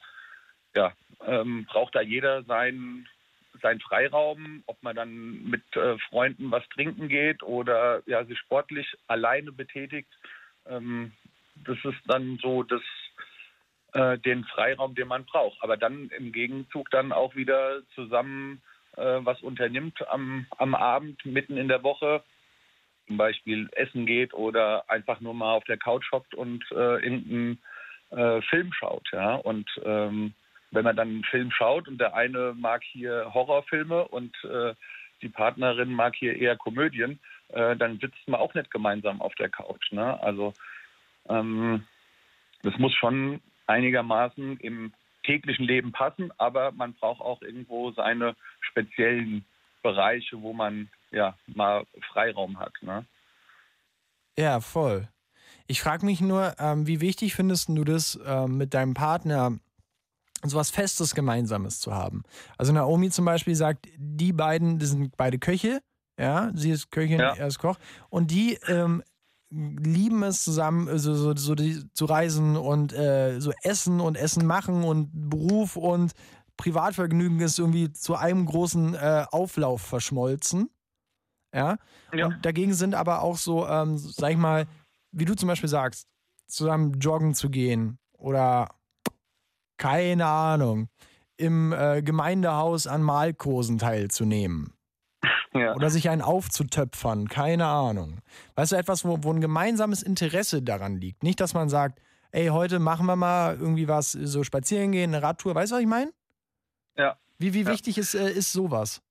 ja, 0.74 0.92
ähm, 1.26 1.66
braucht 1.66 1.94
da 1.94 2.00
jeder 2.00 2.42
seinen 2.44 3.08
sein 3.60 3.80
Freiraum, 3.80 4.64
ob 4.66 4.82
man 4.82 4.96
dann 4.96 5.44
mit 5.44 5.62
äh, 5.76 5.98
Freunden 6.08 6.50
was 6.50 6.66
trinken 6.70 7.08
geht 7.08 7.42
oder 7.42 8.02
ja, 8.06 8.24
sich 8.24 8.38
sportlich 8.38 8.86
alleine 9.06 9.52
betätigt. 9.52 10.08
Ähm, 10.66 11.12
das 11.64 11.78
ist 11.84 12.00
dann 12.06 12.38
so 12.42 12.62
das, 12.62 12.82
äh, 13.92 14.18
den 14.18 14.44
Freiraum, 14.44 14.94
den 14.94 15.08
man 15.08 15.24
braucht. 15.24 15.58
Aber 15.62 15.76
dann 15.76 16.08
im 16.16 16.32
Gegenzug 16.32 16.90
dann 16.90 17.12
auch 17.12 17.34
wieder 17.34 17.82
zusammen 17.94 18.62
äh, 18.96 19.20
was 19.24 19.40
unternimmt 19.42 20.06
am, 20.08 20.46
am 20.58 20.74
Abend, 20.74 21.24
mitten 21.24 21.56
in 21.56 21.68
der 21.68 21.82
Woche, 21.82 22.22
zum 23.06 23.16
Beispiel 23.16 23.68
essen 23.72 24.06
geht 24.06 24.32
oder 24.34 24.88
einfach 24.88 25.20
nur 25.20 25.34
mal 25.34 25.54
auf 25.54 25.64
der 25.64 25.78
Couch 25.78 26.10
hockt 26.12 26.34
und 26.34 26.64
äh, 26.70 27.02
irgendeinen 27.02 27.62
äh, 28.10 28.40
Film 28.42 28.72
schaut. 28.72 29.08
Ja? 29.12 29.34
Und 29.34 29.68
ähm, 29.84 30.34
wenn 30.70 30.84
man 30.84 30.96
dann 30.96 31.08
einen 31.08 31.24
Film 31.24 31.50
schaut 31.50 31.88
und 31.88 31.98
der 31.98 32.14
eine 32.14 32.54
mag 32.54 32.82
hier 32.84 33.32
Horrorfilme 33.34 34.08
und 34.08 34.34
äh, 34.44 34.74
die 35.20 35.28
Partnerin 35.28 35.92
mag 35.92 36.14
hier 36.16 36.36
eher 36.36 36.56
Komödien, 36.56 37.20
äh, 37.48 37.76
dann 37.76 37.98
sitzt 37.98 38.26
man 38.26 38.40
auch 38.40 38.54
nicht 38.54 38.70
gemeinsam 38.70 39.20
auf 39.20 39.34
der 39.34 39.48
Couch. 39.48 39.92
Ne? 39.92 40.20
Also 40.22 40.54
ähm, 41.28 41.84
das 42.62 42.76
muss 42.78 42.94
schon 42.94 43.40
einigermaßen 43.66 44.58
im 44.58 44.92
täglichen 45.24 45.64
Leben 45.64 45.92
passen, 45.92 46.32
aber 46.38 46.72
man 46.72 46.94
braucht 46.94 47.20
auch 47.20 47.42
irgendwo 47.42 47.92
seine 47.92 48.34
speziellen 48.60 49.44
Bereiche, 49.82 50.40
wo 50.42 50.52
man 50.52 50.90
ja 51.10 51.36
mal 51.46 51.84
Freiraum 52.12 52.58
hat. 52.58 52.72
Ne? 52.80 53.06
Ja, 54.38 54.60
voll. 54.60 55.08
Ich 55.66 55.80
frage 55.80 56.04
mich 56.04 56.20
nur, 56.20 56.54
ähm, 56.58 56.86
wie 56.86 57.00
wichtig 57.00 57.34
findest 57.34 57.68
du 57.68 57.84
das, 57.84 58.18
ähm, 58.24 58.56
mit 58.58 58.74
deinem 58.74 58.94
Partner 58.94 59.58
so 60.44 60.56
was 60.56 60.70
Festes 60.70 61.14
Gemeinsames 61.14 61.80
zu 61.80 61.94
haben? 61.94 62.24
Also 62.58 62.72
Naomi 62.72 63.10
zum 63.10 63.24
Beispiel 63.24 63.54
sagt, 63.54 63.88
die 63.96 64.32
beiden, 64.32 64.78
das 64.78 64.90
sind 64.90 65.16
beide 65.16 65.38
Köche, 65.38 65.80
ja, 66.18 66.50
sie 66.54 66.70
ist 66.70 66.90
Köchin, 66.90 67.20
ja. 67.20 67.34
er 67.34 67.46
ist 67.46 67.58
Koch, 67.58 67.78
und 68.10 68.30
die 68.30 68.58
ähm, 68.66 69.02
lieben 69.52 70.22
es 70.22 70.42
zusammen 70.42 70.98
so, 70.98 71.14
so, 71.14 71.36
so 71.36 71.54
die, 71.54 71.84
zu 71.92 72.06
reisen 72.06 72.56
und 72.56 72.92
äh, 72.92 73.38
so 73.40 73.52
Essen 73.62 74.00
und 74.00 74.16
Essen 74.16 74.46
machen 74.46 74.82
und 74.82 75.10
Beruf 75.12 75.76
und 75.76 76.12
Privatvergnügen 76.56 77.40
ist 77.40 77.58
irgendwie 77.58 77.92
zu 77.92 78.14
einem 78.14 78.46
großen 78.46 78.94
äh, 78.94 79.26
Auflauf 79.30 79.82
verschmolzen. 79.82 80.70
Ja? 81.54 81.76
Ja. 82.14 82.26
Und 82.26 82.44
dagegen 82.44 82.72
sind 82.72 82.94
aber 82.94 83.22
auch 83.22 83.36
so, 83.36 83.66
ähm, 83.66 83.98
sag 83.98 84.30
ich 84.30 84.38
mal, 84.38 84.66
wie 85.12 85.24
du 85.24 85.34
zum 85.34 85.48
Beispiel 85.48 85.68
sagst, 85.68 86.06
zusammen 86.46 86.98
joggen 87.00 87.34
zu 87.34 87.50
gehen 87.50 87.98
oder 88.16 88.68
keine 89.76 90.26
Ahnung, 90.26 90.88
im 91.36 91.72
äh, 91.72 92.02
Gemeindehaus 92.02 92.86
an 92.86 93.02
Malkursen 93.02 93.78
teilzunehmen. 93.78 94.72
Ja. 95.54 95.74
Oder 95.74 95.90
sich 95.90 96.08
einen 96.08 96.22
aufzutöpfern, 96.22 97.28
keine 97.28 97.66
Ahnung. 97.66 98.20
Weißt 98.54 98.72
du, 98.72 98.76
etwas, 98.76 99.04
wo, 99.04 99.22
wo 99.22 99.32
ein 99.32 99.40
gemeinsames 99.40 100.02
Interesse 100.02 100.62
daran 100.62 100.96
liegt. 100.96 101.22
Nicht, 101.22 101.40
dass 101.40 101.52
man 101.52 101.68
sagt, 101.68 102.00
ey, 102.30 102.46
heute 102.48 102.78
machen 102.78 103.06
wir 103.06 103.16
mal 103.16 103.56
irgendwie 103.58 103.86
was, 103.86 104.12
so 104.12 104.44
spazieren 104.44 104.92
gehen, 104.92 105.14
eine 105.14 105.22
Radtour. 105.22 105.54
Weißt 105.54 105.72
du, 105.72 105.76
was 105.76 105.82
ich 105.82 105.88
meine? 105.88 106.10
Ja. 106.96 107.18
Wie, 107.38 107.52
wie 107.52 107.62
Ja. 107.62 107.70
wichtig 107.72 107.98
ist, 107.98 108.14
äh, 108.14 108.30
ist 108.30 108.52
sowas? 108.52 109.02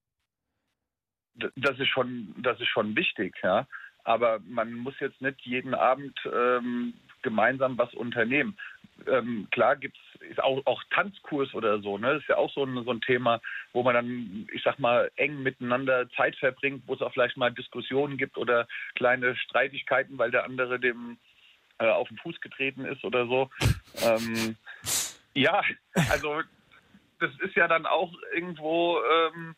Das 1.56 1.80
ist 1.80 1.88
schon, 1.88 2.36
das 2.42 2.60
ist 2.60 2.68
schon 2.68 2.96
wichtig, 2.96 3.36
ja. 3.44 3.68
Aber 4.04 4.40
man 4.40 4.74
muss 4.74 4.96
jetzt 5.00 5.22
nicht 5.22 5.42
jeden 5.42 5.74
Abend 5.76 6.18
ähm, 6.26 6.94
gemeinsam 7.22 7.78
was 7.78 7.94
unternehmen. 7.94 8.58
Ähm, 9.08 9.48
klar 9.52 9.76
gibt's 9.76 10.00
ist 10.30 10.42
auch, 10.42 10.62
auch 10.66 10.84
Tanzkurs 10.92 11.54
oder 11.54 11.80
so, 11.82 11.98
ne? 11.98 12.14
Das 12.14 12.22
ist 12.22 12.30
ja 12.30 12.38
auch 12.38 12.52
so 12.52 12.64
ein, 12.64 12.84
so 12.84 12.92
ein 12.92 13.02
Thema, 13.02 13.42
wo 13.74 13.84
man 13.84 13.96
dann, 13.96 14.48
ich 14.54 14.64
sag 14.64 14.80
mal, 14.80 15.12
eng 15.16 15.42
miteinander 15.44 16.10
Zeit 16.12 16.36
verbringt, 16.36 16.84
wo 16.86 16.94
es 16.94 17.02
auch 17.02 17.14
vielleicht 17.14 17.38
mal 17.38 17.52
Diskussionen 17.52 18.18
gibt 18.18 18.38
oder 18.38 18.68
kleine 18.96 19.36
Streitigkeiten, 19.36 20.18
weil 20.18 20.32
der 20.32 20.46
andere 20.46 20.80
dem 20.80 21.18
äh, 21.80 21.88
auf 21.88 22.08
den 22.08 22.18
Fuß 22.18 22.40
getreten 22.42 22.86
ist 22.86 23.04
oder 23.04 23.26
so. 23.28 23.50
Ähm, 24.04 24.56
ja, 25.34 25.62
also 26.10 26.42
das 27.20 27.30
ist 27.42 27.56
ja 27.56 27.68
dann 27.68 27.86
auch 27.86 28.12
irgendwo 28.34 29.00
ähm, 29.04 29.54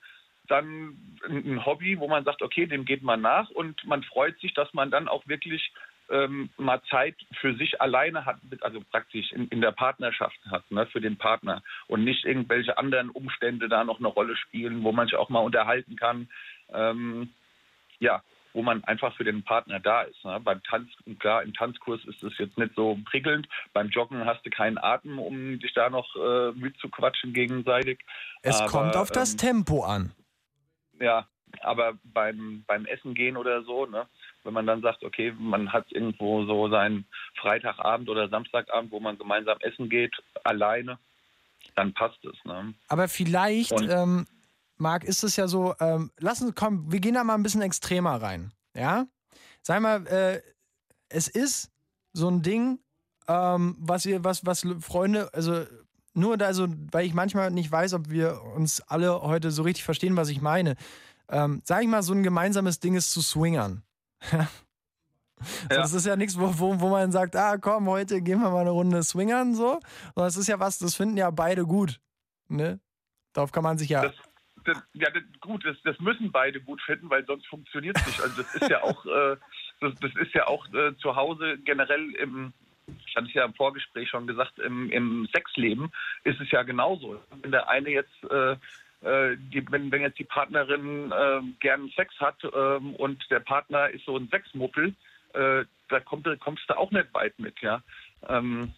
dann 0.47 0.97
ein 1.25 1.53
ein 1.53 1.65
Hobby, 1.65 1.99
wo 1.99 2.07
man 2.07 2.23
sagt, 2.23 2.41
okay, 2.41 2.65
dem 2.65 2.83
geht 2.83 3.03
man 3.03 3.21
nach 3.21 3.49
und 3.51 3.85
man 3.85 4.03
freut 4.03 4.37
sich, 4.39 4.53
dass 4.55 4.73
man 4.73 4.89
dann 4.89 5.07
auch 5.07 5.27
wirklich 5.27 5.71
ähm, 6.09 6.49
mal 6.57 6.81
Zeit 6.89 7.15
für 7.39 7.55
sich 7.55 7.81
alleine 7.81 8.25
hat, 8.25 8.37
also 8.61 8.81
praktisch 8.91 9.31
in, 9.31 9.47
in 9.49 9.61
der 9.61 9.71
Partnerschaft 9.71 10.37
hat, 10.49 10.69
ne, 10.71 10.85
für 10.87 11.01
den 11.01 11.17
Partner 11.17 11.63
und 11.87 12.03
nicht 12.03 12.25
irgendwelche 12.25 12.77
anderen 12.77 13.09
Umstände 13.09 13.69
da 13.69 13.83
noch 13.83 13.99
eine 13.99 14.07
Rolle 14.07 14.35
spielen, 14.35 14.83
wo 14.83 14.91
man 14.91 15.07
sich 15.07 15.15
auch 15.15 15.29
mal 15.29 15.39
unterhalten 15.39 15.95
kann. 15.95 16.29
Ähm, 16.73 17.29
ja, 17.99 18.21
wo 18.53 18.61
man 18.61 18.83
einfach 18.83 19.15
für 19.15 19.23
den 19.23 19.43
Partner 19.43 19.79
da 19.79 20.03
ist. 20.03 20.23
Ne? 20.23 20.39
Beim 20.39 20.61
Tanz, 20.63 20.89
klar, 21.19 21.43
im 21.43 21.53
Tanzkurs 21.53 22.03
ist 22.05 22.21
es 22.23 22.37
jetzt 22.37 22.57
nicht 22.57 22.75
so 22.75 22.97
prickelnd. 23.05 23.47
Beim 23.73 23.89
Joggen 23.89 24.25
hast 24.25 24.45
du 24.45 24.49
keinen 24.49 24.77
Atem, 24.77 25.19
um 25.19 25.59
dich 25.59 25.73
da 25.73 25.89
noch 25.89 26.15
äh, 26.15 26.51
mitzuquatschen 26.51 27.33
gegenseitig. 27.33 27.99
Es 28.41 28.59
Aber, 28.61 28.69
kommt 28.69 28.95
auf 28.95 29.09
das 29.11 29.31
ähm, 29.31 29.37
Tempo 29.37 29.83
an. 29.83 30.11
ja, 30.99 31.27
aber 31.61 31.93
beim, 32.03 32.63
beim 32.67 32.85
Essen 32.85 33.13
gehen 33.13 33.37
oder 33.37 33.63
so, 33.63 33.85
ne, 33.85 34.07
wenn 34.43 34.53
man 34.53 34.67
dann 34.67 34.81
sagt, 34.81 35.03
okay, 35.03 35.33
man 35.37 35.71
hat 35.71 35.91
irgendwo 35.91 36.45
so 36.45 36.69
seinen 36.69 37.05
Freitagabend 37.39 38.09
oder 38.09 38.29
Samstagabend, 38.29 38.91
wo 38.91 38.99
man 38.99 39.17
gemeinsam 39.17 39.57
essen 39.61 39.89
geht, 39.89 40.13
alleine, 40.43 40.97
dann 41.75 41.93
passt 41.93 42.23
es. 42.25 42.35
Ne? 42.45 42.73
Aber 42.89 43.07
vielleicht, 43.07 43.71
Und- 43.71 43.89
ähm, 43.89 44.27
Marc, 44.77 45.03
ist 45.03 45.23
es 45.23 45.35
ja 45.35 45.47
so, 45.47 45.75
ähm, 45.79 46.11
lass 46.19 46.41
uns, 46.41 46.55
komm, 46.55 46.91
wir 46.91 46.99
gehen 46.99 47.13
da 47.13 47.23
mal 47.23 47.35
ein 47.35 47.43
bisschen 47.43 47.61
extremer 47.61 48.21
rein. 48.21 48.51
Ja? 48.75 49.05
Sag 49.61 49.81
mal, 49.81 50.05
äh, 50.07 50.41
es 51.09 51.27
ist 51.27 51.71
so 52.11 52.27
ein 52.29 52.41
Ding, 52.41 52.79
ähm, 53.27 53.75
was 53.79 54.05
ihr, 54.05 54.23
was, 54.23 54.45
was 54.45 54.65
Freunde, 54.81 55.29
also 55.33 55.63
nur 56.13 56.37
da, 56.37 56.45
also, 56.47 56.67
weil 56.91 57.05
ich 57.05 57.13
manchmal 57.13 57.49
nicht 57.51 57.71
weiß, 57.71 57.93
ob 57.93 58.09
wir 58.09 58.41
uns 58.55 58.81
alle 58.81 59.21
heute 59.21 59.51
so 59.51 59.63
richtig 59.63 59.83
verstehen, 59.83 60.15
was 60.17 60.29
ich 60.29 60.41
meine. 60.41 60.75
Ähm, 61.29 61.61
sag 61.63 61.81
ich 61.81 61.87
mal, 61.87 62.03
so 62.03 62.13
ein 62.13 62.21
gemeinsames 62.23 62.79
Ding 62.79 62.95
ist 62.95 63.11
zu 63.11 63.21
swingern. 63.21 63.81
So, 65.43 65.75
Ja. 65.75 65.81
Das 65.81 65.93
ist 65.93 66.05
ja 66.05 66.15
nichts, 66.15 66.39
wo, 66.39 66.57
wo, 66.57 66.79
wo 66.79 66.89
man 66.89 67.11
sagt, 67.11 67.35
ah 67.35 67.57
komm, 67.57 67.89
heute 67.89 68.21
gehen 68.21 68.39
wir 68.39 68.49
mal 68.49 68.61
eine 68.61 68.69
Runde 68.69 69.03
swingern, 69.03 69.55
so. 69.55 69.79
Das 70.15 70.37
ist 70.37 70.47
ja 70.47 70.59
was, 70.59 70.79
das 70.79 70.95
finden 70.95 71.17
ja 71.17 71.29
beide 71.31 71.65
gut. 71.65 71.99
Ne? 72.47 72.79
Darauf 73.33 73.51
kann 73.51 73.63
man 73.63 73.77
sich 73.77 73.89
ja. 73.89 74.03
Das, 74.03 74.15
das, 74.63 74.83
ja, 74.93 75.09
das, 75.09 75.23
gut, 75.41 75.65
das, 75.65 75.75
das 75.83 75.99
müssen 75.99 76.31
beide 76.31 76.61
gut 76.61 76.81
finden, 76.81 77.09
weil 77.09 77.25
sonst 77.25 77.47
funktioniert 77.47 77.97
es 77.97 78.07
nicht. 78.07 78.21
Also 78.21 78.41
das 78.41 78.55
ist 78.55 78.69
ja 78.69 78.83
auch, 78.83 79.05
äh, 79.05 79.37
das, 79.81 79.93
das 79.99 80.11
ist 80.15 80.33
ja 80.33 80.47
auch 80.47 80.65
äh, 80.73 80.95
zu 80.97 81.15
Hause 81.15 81.57
generell 81.59 82.15
im, 82.15 82.53
ich 83.05 83.15
hatte 83.15 83.27
es 83.27 83.33
ja 83.33 83.45
im 83.45 83.53
Vorgespräch 83.53 84.09
schon 84.09 84.27
gesagt, 84.27 84.59
im, 84.59 84.89
im 84.91 85.27
Sexleben 85.33 85.91
ist 86.23 86.39
es 86.39 86.51
ja 86.51 86.63
genauso. 86.63 87.19
Wenn 87.41 87.51
der 87.51 87.69
eine 87.69 87.89
jetzt 87.89 88.23
äh, 88.29 88.55
die, 89.03 89.65
wenn, 89.69 89.91
wenn 89.91 90.01
jetzt 90.01 90.19
die 90.19 90.23
Partnerin 90.23 91.11
äh, 91.11 91.41
gern 91.59 91.89
Sex 91.89 92.13
hat 92.19 92.37
ähm, 92.43 92.95
und 92.95 93.23
der 93.29 93.41
Partner 93.41 93.89
ist 93.89 94.05
so 94.05 94.17
ein 94.17 94.29
Sexmuppel, 94.29 94.93
äh, 95.33 95.65
da 95.89 95.99
kommt, 95.99 96.27
kommst 96.39 96.69
du 96.69 96.77
auch 96.77 96.91
nicht 96.91 97.13
weit 97.13 97.37
mit, 97.39 97.59
ja. 97.61 97.81
Ähm, 98.27 98.73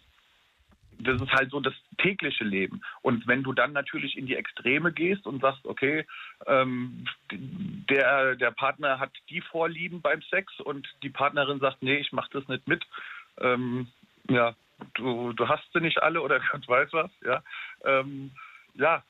das 0.98 1.20
ist 1.20 1.32
halt 1.32 1.50
so 1.50 1.60
das 1.60 1.74
tägliche 1.98 2.44
Leben. 2.44 2.80
Und 3.02 3.26
wenn 3.26 3.42
du 3.42 3.52
dann 3.52 3.72
natürlich 3.72 4.16
in 4.16 4.26
die 4.26 4.36
Extreme 4.36 4.92
gehst 4.92 5.26
und 5.26 5.42
sagst, 5.42 5.66
okay, 5.66 6.06
ähm, 6.46 7.04
der, 7.30 8.36
der 8.36 8.50
Partner 8.50 8.98
hat 8.98 9.12
die 9.28 9.40
Vorlieben 9.40 10.00
beim 10.00 10.22
Sex 10.22 10.58
und 10.60 10.88
die 11.02 11.10
Partnerin 11.10 11.60
sagt, 11.60 11.82
nee, 11.82 11.96
ich 11.96 12.12
mach 12.12 12.28
das 12.28 12.46
nicht 12.48 12.66
mit, 12.66 12.84
ähm, 13.40 13.88
ja, 14.28 14.54
du, 14.94 15.32
du 15.32 15.48
hast 15.48 15.64
sie 15.72 15.80
nicht 15.80 16.02
alle 16.02 16.20
oder 16.20 16.40
Gott 16.52 16.66
weiß 16.66 16.92
was, 16.92 17.10
ja, 17.24 17.42
ähm, 17.84 18.30
ja, 18.74 19.02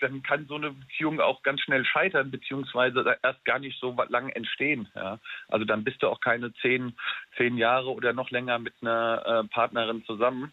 dann 0.00 0.22
kann 0.22 0.46
so 0.46 0.56
eine 0.56 0.70
Beziehung 0.70 1.20
auch 1.20 1.42
ganz 1.42 1.60
schnell 1.60 1.84
scheitern, 1.84 2.30
beziehungsweise 2.30 3.18
erst 3.22 3.44
gar 3.44 3.58
nicht 3.58 3.78
so 3.80 3.96
lang 4.08 4.30
entstehen. 4.30 4.88
Ja. 4.94 5.18
Also 5.48 5.64
dann 5.64 5.84
bist 5.84 6.02
du 6.02 6.08
auch 6.08 6.20
keine 6.20 6.52
zehn, 6.54 6.94
zehn 7.36 7.56
Jahre 7.56 7.90
oder 7.90 8.12
noch 8.12 8.30
länger 8.30 8.58
mit 8.58 8.74
einer 8.80 9.44
äh, 9.44 9.48
Partnerin 9.48 10.04
zusammen, 10.04 10.52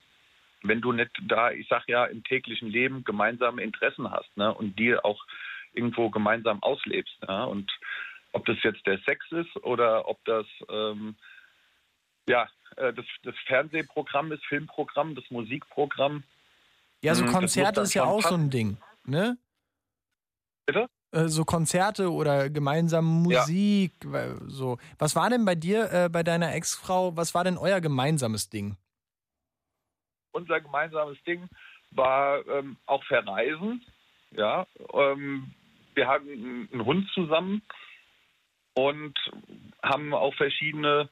wenn 0.64 0.82
du 0.82 0.92
nicht 0.92 1.12
da, 1.28 1.52
ich 1.52 1.68
sag 1.68 1.88
ja, 1.88 2.06
im 2.06 2.24
täglichen 2.24 2.70
Leben 2.70 3.04
gemeinsame 3.04 3.62
Interessen 3.62 4.12
hast 4.12 4.36
ne, 4.38 4.54
und 4.54 4.78
die 4.78 4.96
auch 4.96 5.26
irgendwo 5.74 6.10
gemeinsam 6.10 6.62
auslebst. 6.64 7.18
Ja. 7.28 7.46
Und 7.46 7.72
ob 8.34 8.46
das 8.46 8.58
jetzt 8.64 8.86
der 8.86 9.00
Sex 9.00 9.26
ist 9.32 9.56
oder 9.64 10.08
ob 10.08 10.24
das 10.26 10.46
ähm, 10.70 11.16
ja 12.28 12.48
äh, 12.76 12.94
das, 12.94 13.06
das 13.24 13.36
Fernsehprogramm 13.46 14.32
ist, 14.32 14.46
Filmprogramm, 14.46 15.16
das 15.16 15.30
Musikprogramm. 15.30 16.24
Ja, 17.02 17.16
so 17.16 17.24
muss 17.24 17.34
Konzerte 17.34 17.82
ist 17.82 17.94
ja 17.94 18.04
auch 18.06 18.22
so 18.22 18.36
ein. 18.36 18.50
Ding, 18.50 18.78
ne? 19.08 19.38
Bitte? 20.66 20.88
Äh, 21.12 21.28
So 21.28 21.46
Konzerte 21.46 22.12
oder 22.12 22.50
gemeinsame 22.50 23.08
Ja. 23.32 23.40
Musik, 23.40 23.94
weil- 24.06 24.38
so. 24.48 24.78
Was 25.00 25.16
war 25.16 25.30
denn 25.30 25.46
bei 25.46 25.56
dir, 25.56 25.92
äh, 25.92 26.10
bei 26.10 26.24
deiner 26.24 26.54
Ex-Frau, 26.54 27.16
was 27.16 27.34
war 27.34 27.44
denn 27.44 27.58
euer 27.58 27.82
gemeinsames 27.82 28.50
Ding? 28.50 28.78
unser 30.34 30.62
gemeinsames 30.62 31.18
Ding 31.24 31.50
war 31.92 32.46
ähm, 32.48 32.78
auch 32.86 33.04
verreisen. 33.06 33.84
Ja, 34.30 34.68
ähm, 34.94 35.52
wir 35.96 36.08
hatten 36.08 36.30
einen- 36.30 36.70
einen 36.72 36.86
Hund 36.86 37.10
zusammen 37.16 37.64
und 38.76 39.18
haben 39.82 40.14
auch 40.14 40.36
verschiedene, 40.36 41.10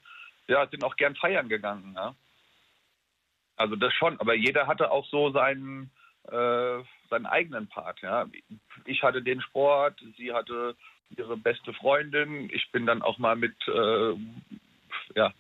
ja, 0.48 0.68
sind 0.68 0.84
auch 0.84 0.96
gern 0.96 1.16
feiern 1.16 1.50
gegangen. 1.50 1.94
Ja. 1.96 2.14
Also 3.56 3.76
das 3.76 3.94
schon, 3.96 4.20
aber 4.20 4.36
jeder 4.36 4.68
hatte 4.68 4.92
auch 4.92 5.08
so 5.08 5.32
seinen, 5.32 5.90
äh, 6.32 6.84
seinen 7.10 7.26
eigenen 7.26 7.68
Part. 7.68 8.02
Ja. 8.02 8.26
Ich 8.86 9.04
hatte 9.04 9.22
den 9.22 9.42
Sport, 9.42 10.02
sie 10.18 10.34
hatte 10.34 10.76
ihre 11.18 11.38
beste 11.38 11.74
Freundin. 11.74 12.50
Ich 12.52 12.72
bin 12.72 12.86
dann 12.86 13.02
auch 13.02 13.18
mal 13.18 13.36
mit, 13.36 13.56
äh, 13.68 14.14
ja, 15.16 15.34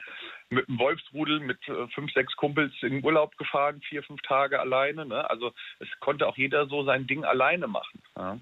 mit 0.49 0.70
einem 0.70 0.80
Wolfsrudel 0.80 1.40
mit 1.40 1.68
äh, 1.68 1.88
fünf, 1.88 2.14
sechs 2.14 2.36
Kumpels 2.36 2.74
in 2.82 3.03
Urlaub 3.03 3.38
gefahren, 3.38 3.82
vier, 3.82 4.03
fünf 4.03 4.22
Tage 4.22 4.60
alleine. 4.60 5.06
Ne? 5.06 5.30
Also 5.30 5.53
es 5.80 5.88
konnte 5.99 6.28
auch 6.28 6.38
jeder 6.38 6.68
so 6.68 6.84
sein 6.84 7.07
Ding 7.07 7.24
alleine 7.26 7.68
machen. 7.68 8.02
Ja? 8.16 8.38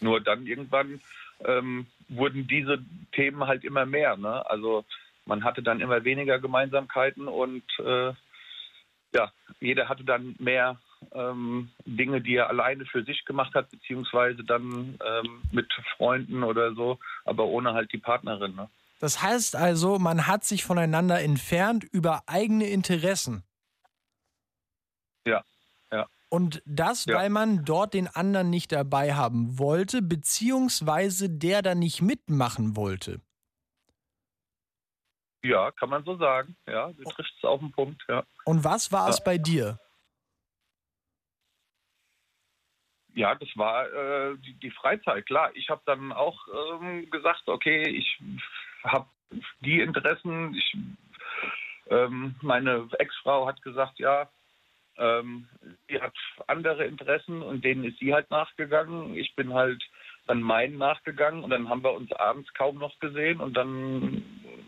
Nur 0.00 0.20
dann 0.20 0.46
irgendwann 0.46 1.00
ähm, 1.44 1.86
wurden 2.08 2.46
diese 2.46 2.78
Themen 3.12 3.46
halt 3.46 3.64
immer 3.64 3.86
mehr. 3.86 4.16
Ne? 4.16 4.48
Also 4.48 4.84
man 5.26 5.44
hatte 5.44 5.62
dann 5.62 5.80
immer 5.80 6.04
weniger 6.04 6.38
Gemeinsamkeiten 6.38 7.28
und 7.28 7.64
äh, 7.78 8.12
ja, 9.12 9.32
jeder 9.60 9.88
hatte 9.88 10.04
dann 10.04 10.36
mehr 10.38 10.78
ähm, 11.12 11.70
Dinge, 11.84 12.20
die 12.20 12.34
er 12.36 12.48
alleine 12.48 12.84
für 12.86 13.04
sich 13.04 13.24
gemacht 13.24 13.54
hat, 13.54 13.70
beziehungsweise 13.70 14.44
dann 14.44 14.98
ähm, 15.04 15.42
mit 15.52 15.72
Freunden 15.96 16.42
oder 16.42 16.74
so, 16.74 16.98
aber 17.24 17.44
ohne 17.46 17.72
halt 17.72 17.92
die 17.92 17.98
Partnerin. 17.98 18.54
Ne? 18.54 18.68
Das 19.00 19.22
heißt 19.22 19.56
also, 19.56 19.98
man 19.98 20.26
hat 20.26 20.44
sich 20.44 20.64
voneinander 20.64 21.20
entfernt 21.22 21.84
über 21.84 22.22
eigene 22.26 22.66
Interessen. 22.68 23.42
Ja, 25.26 25.42
ja. 25.90 26.06
Und 26.28 26.62
das, 26.66 27.06
Ja. 27.06 27.16
weil 27.16 27.30
man 27.30 27.64
dort 27.64 27.94
den 27.94 28.06
anderen 28.08 28.50
nicht 28.50 28.72
dabei 28.72 29.14
haben 29.14 29.58
wollte, 29.58 30.02
beziehungsweise 30.02 31.28
der 31.30 31.62
da 31.62 31.74
nicht 31.74 32.02
mitmachen 32.02 32.76
wollte. 32.76 33.20
Ja, 35.42 35.70
kann 35.72 35.88
man 35.88 36.04
so 36.04 36.16
sagen. 36.18 36.54
Ja, 36.66 36.92
du 36.92 37.02
triffst 37.04 37.32
es 37.38 37.44
auf 37.44 37.60
den 37.60 37.72
Punkt, 37.72 38.04
ja. 38.08 38.24
Und 38.44 38.62
was 38.64 38.92
war 38.92 39.08
es 39.08 39.18
Ja. 39.18 39.24
bei 39.24 39.38
dir? 39.38 39.78
Ja, 43.20 43.34
das 43.34 43.50
war 43.54 43.86
äh, 43.92 44.34
die, 44.38 44.54
die 44.54 44.70
Freizeit, 44.70 45.26
klar. 45.26 45.50
Ich 45.52 45.68
habe 45.68 45.82
dann 45.84 46.10
auch 46.10 46.38
ähm, 46.80 47.10
gesagt, 47.10 47.42
okay, 47.48 47.82
ich 47.86 48.18
habe 48.82 49.04
die 49.60 49.82
Interessen. 49.82 50.54
Ich, 50.54 50.74
ähm, 51.90 52.34
meine 52.40 52.88
Ex-Frau 52.98 53.46
hat 53.46 53.60
gesagt, 53.60 53.98
ja, 53.98 54.26
ähm, 54.96 55.46
sie 55.86 56.00
hat 56.00 56.14
andere 56.46 56.86
Interessen 56.86 57.42
und 57.42 57.62
denen 57.62 57.84
ist 57.84 57.98
sie 57.98 58.14
halt 58.14 58.30
nachgegangen. 58.30 59.14
Ich 59.14 59.36
bin 59.36 59.52
halt 59.52 59.82
dann 60.26 60.42
meinen 60.42 60.78
nachgegangen 60.78 61.42
und 61.44 61.50
dann 61.50 61.68
haben 61.68 61.82
wir 61.82 61.92
uns 61.92 62.10
abends 62.12 62.48
kaum 62.54 62.78
noch 62.78 62.98
gesehen 63.00 63.40
und 63.40 63.54
dann 63.56 64.22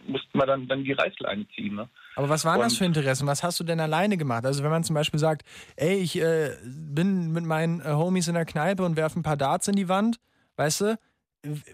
mussten 0.09 0.37
wir 0.39 0.47
dann, 0.47 0.67
dann 0.67 0.83
die 0.85 0.93
Reißleine 0.93 1.47
ziehen. 1.55 1.77
Ne? 1.77 1.89
Aber 2.17 2.29
was 2.29 2.45
waren 2.45 2.61
das 2.61 2.73
Und- 2.73 2.79
für 2.79 2.85
Interessen? 2.87 3.27
Was 3.29 3.43
hast 3.45 3.61
du 3.61 3.65
denn 3.65 3.79
alleine 3.81 4.17
gemacht? 4.17 4.45
Also 4.45 4.65
wenn 4.65 4.71
man 4.71 4.83
zum 4.83 4.95
Beispiel 4.95 5.21
sagt, 5.21 5.43
ey, 5.77 5.95
ich 5.99 6.21
äh, 6.21 6.57
bin 6.65 7.31
mit 7.33 7.45
meinen 7.45 7.81
äh, 7.81 7.85
Homies 7.93 8.27
in 8.29 8.35
der 8.35 8.45
Kneipe 8.45 8.85
und 8.85 8.97
werfe 8.97 9.21
ein 9.21 9.23
paar 9.23 9.37
Darts 9.37 9.69
in 9.69 9.77
die 9.77 9.89
Wand, 9.89 10.19
weißt 10.57 10.81
du? 10.81 10.99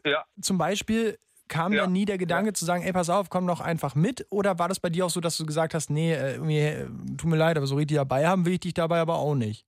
Ja. 0.05 0.25
Zum 0.41 0.59
Beispiel 0.59 1.19
kam 1.49 1.73
Ja. 1.73 1.83
dann 1.85 1.93
nie 1.93 2.05
der 2.05 2.19
Gedanke 2.19 2.53
zu 2.53 2.67
sagen, 2.67 2.83
ey, 2.83 2.93
pass 2.93 3.09
auf, 3.09 3.31
komm 3.31 3.47
doch 3.47 3.61
einfach 3.63 3.95
mit? 3.95 4.27
Oder 4.29 4.59
war 4.59 4.69
das 4.69 4.81
bei 4.81 4.91
dir 4.91 5.07
auch 5.07 5.11
so, 5.11 5.21
dass 5.21 5.39
du 5.39 5.47
gesagt 5.47 5.73
hast, 5.73 5.89
nee, 5.89 6.13
äh, 6.13 6.35
irgendwie, 6.35 6.59
äh, 6.59 6.87
tut 7.17 7.25
mir 7.31 7.37
leid, 7.37 7.57
aber 7.57 7.67
so 7.67 7.77
richtig 7.77 7.97
dabei 7.97 8.27
haben 8.27 8.45
will 8.45 8.53
ich 8.55 8.61
dich 8.61 8.75
dabei 8.75 9.01
aber 9.01 9.15
auch 9.17 9.35
nicht? 9.35 9.65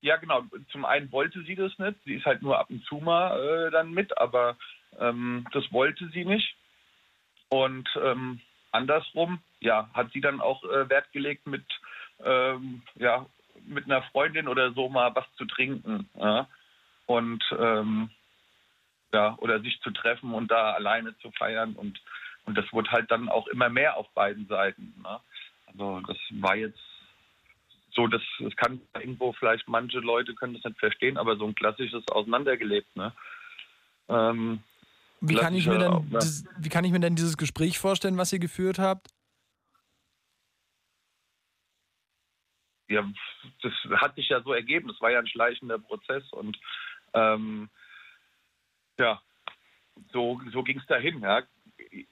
Ja, 0.00 0.16
genau. 0.16 0.44
Zum 0.70 0.84
einen 0.84 1.10
wollte 1.10 1.42
sie 1.42 1.56
das 1.56 1.76
nicht. 1.78 1.98
Sie 2.04 2.14
ist 2.14 2.26
halt 2.26 2.42
nur 2.42 2.58
ab 2.58 2.70
und 2.70 2.84
zu 2.84 2.96
mal 2.96 3.38
äh, 3.38 3.70
dann 3.70 3.92
mit, 3.92 4.16
aber 4.18 4.56
ähm, 4.98 5.46
das 5.52 5.70
wollte 5.72 6.08
sie 6.10 6.24
nicht. 6.24 6.56
Und 7.48 7.88
ähm, 8.02 8.40
andersrum, 8.70 9.40
ja, 9.60 9.88
hat 9.94 10.12
sie 10.12 10.20
dann 10.20 10.40
auch 10.40 10.64
äh, 10.64 10.88
Wert 10.88 11.10
gelegt, 11.12 11.46
mit, 11.46 11.64
ähm, 12.22 12.82
ja, 12.94 13.26
mit 13.66 13.84
einer 13.84 14.02
Freundin 14.02 14.48
oder 14.48 14.72
so 14.72 14.88
mal 14.88 15.14
was 15.14 15.26
zu 15.36 15.44
trinken. 15.44 16.08
Ja? 16.14 16.48
Und 17.06 17.42
ähm, 17.58 18.10
ja, 19.12 19.36
oder 19.38 19.60
sich 19.60 19.80
zu 19.80 19.90
treffen 19.90 20.34
und 20.34 20.50
da 20.50 20.72
alleine 20.72 21.16
zu 21.18 21.30
feiern. 21.32 21.74
Und, 21.74 22.00
und 22.44 22.58
das 22.58 22.72
wurde 22.72 22.90
halt 22.90 23.10
dann 23.10 23.28
auch 23.28 23.46
immer 23.48 23.68
mehr 23.68 23.96
auf 23.96 24.08
beiden 24.10 24.46
Seiten. 24.46 24.94
Ne? 25.02 25.20
Also 25.66 26.00
das 26.00 26.18
war 26.30 26.56
jetzt 26.56 26.80
so, 27.94 28.06
das, 28.06 28.22
das 28.40 28.54
kann 28.56 28.80
irgendwo 28.94 29.32
vielleicht 29.32 29.68
manche 29.68 29.98
Leute 30.00 30.34
können 30.34 30.54
das 30.54 30.64
nicht 30.64 30.78
verstehen, 30.78 31.16
aber 31.16 31.36
so 31.36 31.46
ein 31.46 31.54
klassisches 31.54 32.06
Auseinandergelebt, 32.08 32.94
ne? 32.96 33.12
Ähm, 34.08 34.62
Wie 35.20 35.36
kann, 35.36 35.54
ich 35.54 35.66
mir 35.66 35.78
denn, 35.78 35.92
ja. 35.92 36.18
dieses- 36.18 36.44
wie 36.58 36.68
kann 36.68 36.84
ich 36.84 36.92
mir 36.92 37.00
denn 37.00 37.16
dieses 37.16 37.36
Gespräch 37.36 37.78
vorstellen, 37.78 38.18
was 38.18 38.32
ihr 38.32 38.38
geführt 38.40 38.78
habt? 38.78 39.08
ja, 42.88 43.04
das 43.62 43.72
hat 44.00 44.14
sich 44.14 44.28
ja 44.28 44.42
so 44.42 44.52
ergeben. 44.52 44.88
Das 44.88 45.00
war 45.00 45.10
ja 45.10 45.18
ein 45.18 45.26
schleichender 45.26 45.78
Prozess 45.78 46.22
und 46.32 46.56
ähm, 47.14 47.68
ja, 48.98 49.20
so, 50.12 50.40
so 50.52 50.62
ging 50.62 50.78
es 50.78 50.86
dahin. 50.86 51.20
Ja. 51.20 51.42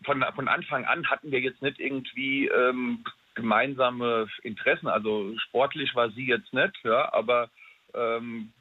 Von, 0.04 0.24
von 0.34 0.48
Anfang 0.48 0.84
an 0.84 1.08
hatten 1.08 1.30
wir 1.30 1.40
jetzt 1.40 1.62
nicht 1.62 1.78
irgendwie 1.78 2.48
ähm, 2.48 3.04
gemeinsame 3.34 4.28
Interessen. 4.42 4.88
Also 4.88 5.36
sportlich 5.38 5.94
war 5.94 6.10
sie 6.10 6.26
jetzt 6.26 6.52
nicht, 6.52 6.76
ja, 6.84 7.12
aber 7.12 7.48
ähm, 7.94 8.52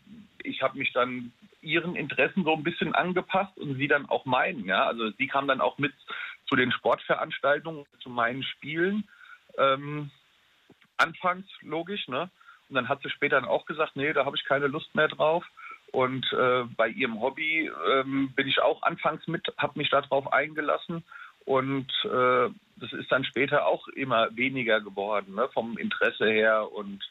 ich 0.43 0.61
habe 0.61 0.77
mich 0.77 0.91
dann 0.93 1.31
ihren 1.61 1.95
Interessen 1.95 2.43
so 2.43 2.53
ein 2.53 2.64
bisschen 2.64 2.95
angepasst 2.95 3.57
und 3.57 3.76
sie 3.76 3.88
dann 3.88 4.07
auch 4.07 4.26
meinen. 4.26 4.65
Ja. 4.65 4.85
Also 4.85 5.11
sie 5.11 5.27
kam 5.27 5.48
dann 5.48 5.61
auch 5.61 5.77
mit 5.77 5.93
zu 6.48 6.56
den 6.56 6.72
Sportveranstaltungen, 6.72 7.85
zu 7.99 8.10
meinen 8.10 8.43
Spielen. 8.43 9.07
Ähm, 9.57 10.11
anfangs 10.98 11.45
logisch, 11.61 12.07
ne? 12.07 12.30
Und 12.69 12.76
dann 12.76 12.88
hat 12.88 13.02
sie 13.02 13.10
später 13.10 13.39
dann 13.39 13.49
auch 13.49 13.65
gesagt, 13.65 13.95
nee, 13.95 14.14
da 14.14 14.26
habe 14.26 14.38
ich 14.38 14.45
keine 14.45 14.68
Lust 14.68 14.95
mehr 14.95 15.10
drauf. 15.10 15.45
Und 15.91 16.31
äh, 16.31 16.64
bei 16.77 16.88
ihrem 16.88 17.19
Hobby 17.19 17.69
ähm, 17.89 18.31
bin 18.34 18.48
ich 18.48 18.61
auch 18.61 18.81
anfangs 18.84 19.27
mit, 19.27 19.45
habe 19.57 19.77
mich 19.77 19.89
darauf 19.89 20.31
eingelassen. 20.31 21.03
Und 21.45 21.91
äh, 22.05 22.49
das 22.77 22.93
ist 22.93 23.11
dann 23.11 23.23
später 23.23 23.65
auch 23.65 23.88
immer 23.89 24.35
weniger 24.35 24.81
geworden, 24.81 25.35
ne? 25.35 25.49
vom 25.53 25.77
Interesse 25.77 26.26
her. 26.26 26.72
Und 26.72 27.03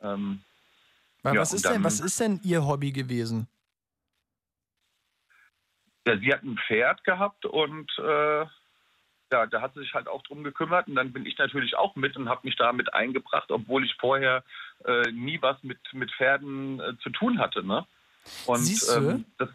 ähm, 0.00 0.42
Ja, 1.24 1.36
was, 1.36 1.52
ist 1.52 1.68
denn, 1.68 1.84
was 1.84 2.00
ist 2.00 2.20
denn 2.20 2.40
ihr 2.42 2.66
Hobby 2.66 2.92
gewesen? 2.92 3.48
ja, 6.06 6.18
sie 6.18 6.32
hat 6.32 6.42
ein 6.42 6.58
Pferd 6.66 7.04
gehabt 7.04 7.44
und 7.46 7.90
äh, 7.98 8.44
ja, 9.32 9.46
da 9.46 9.62
hat 9.62 9.74
sie 9.74 9.80
sich 9.80 9.94
halt 9.94 10.08
auch 10.08 10.22
drum 10.22 10.44
gekümmert. 10.44 10.88
Und 10.88 10.96
dann 10.96 11.12
bin 11.12 11.24
ich 11.24 11.38
natürlich 11.38 11.76
auch 11.76 11.96
mit 11.96 12.16
und 12.16 12.28
habe 12.28 12.42
mich 12.44 12.56
da 12.56 12.72
mit 12.72 12.92
eingebracht, 12.92 13.50
obwohl 13.50 13.84
ich 13.84 13.94
vorher 13.98 14.44
äh, 14.84 15.10
nie 15.10 15.40
was 15.40 15.62
mit, 15.62 15.78
mit 15.92 16.12
Pferden 16.12 16.80
äh, 16.80 16.98
zu 17.02 17.10
tun 17.10 17.38
hatte. 17.38 17.64
Ne? 17.64 17.86
Und, 18.46 18.58
Siehste? 18.58 18.96
ähm, 18.96 19.24
das 19.38 19.48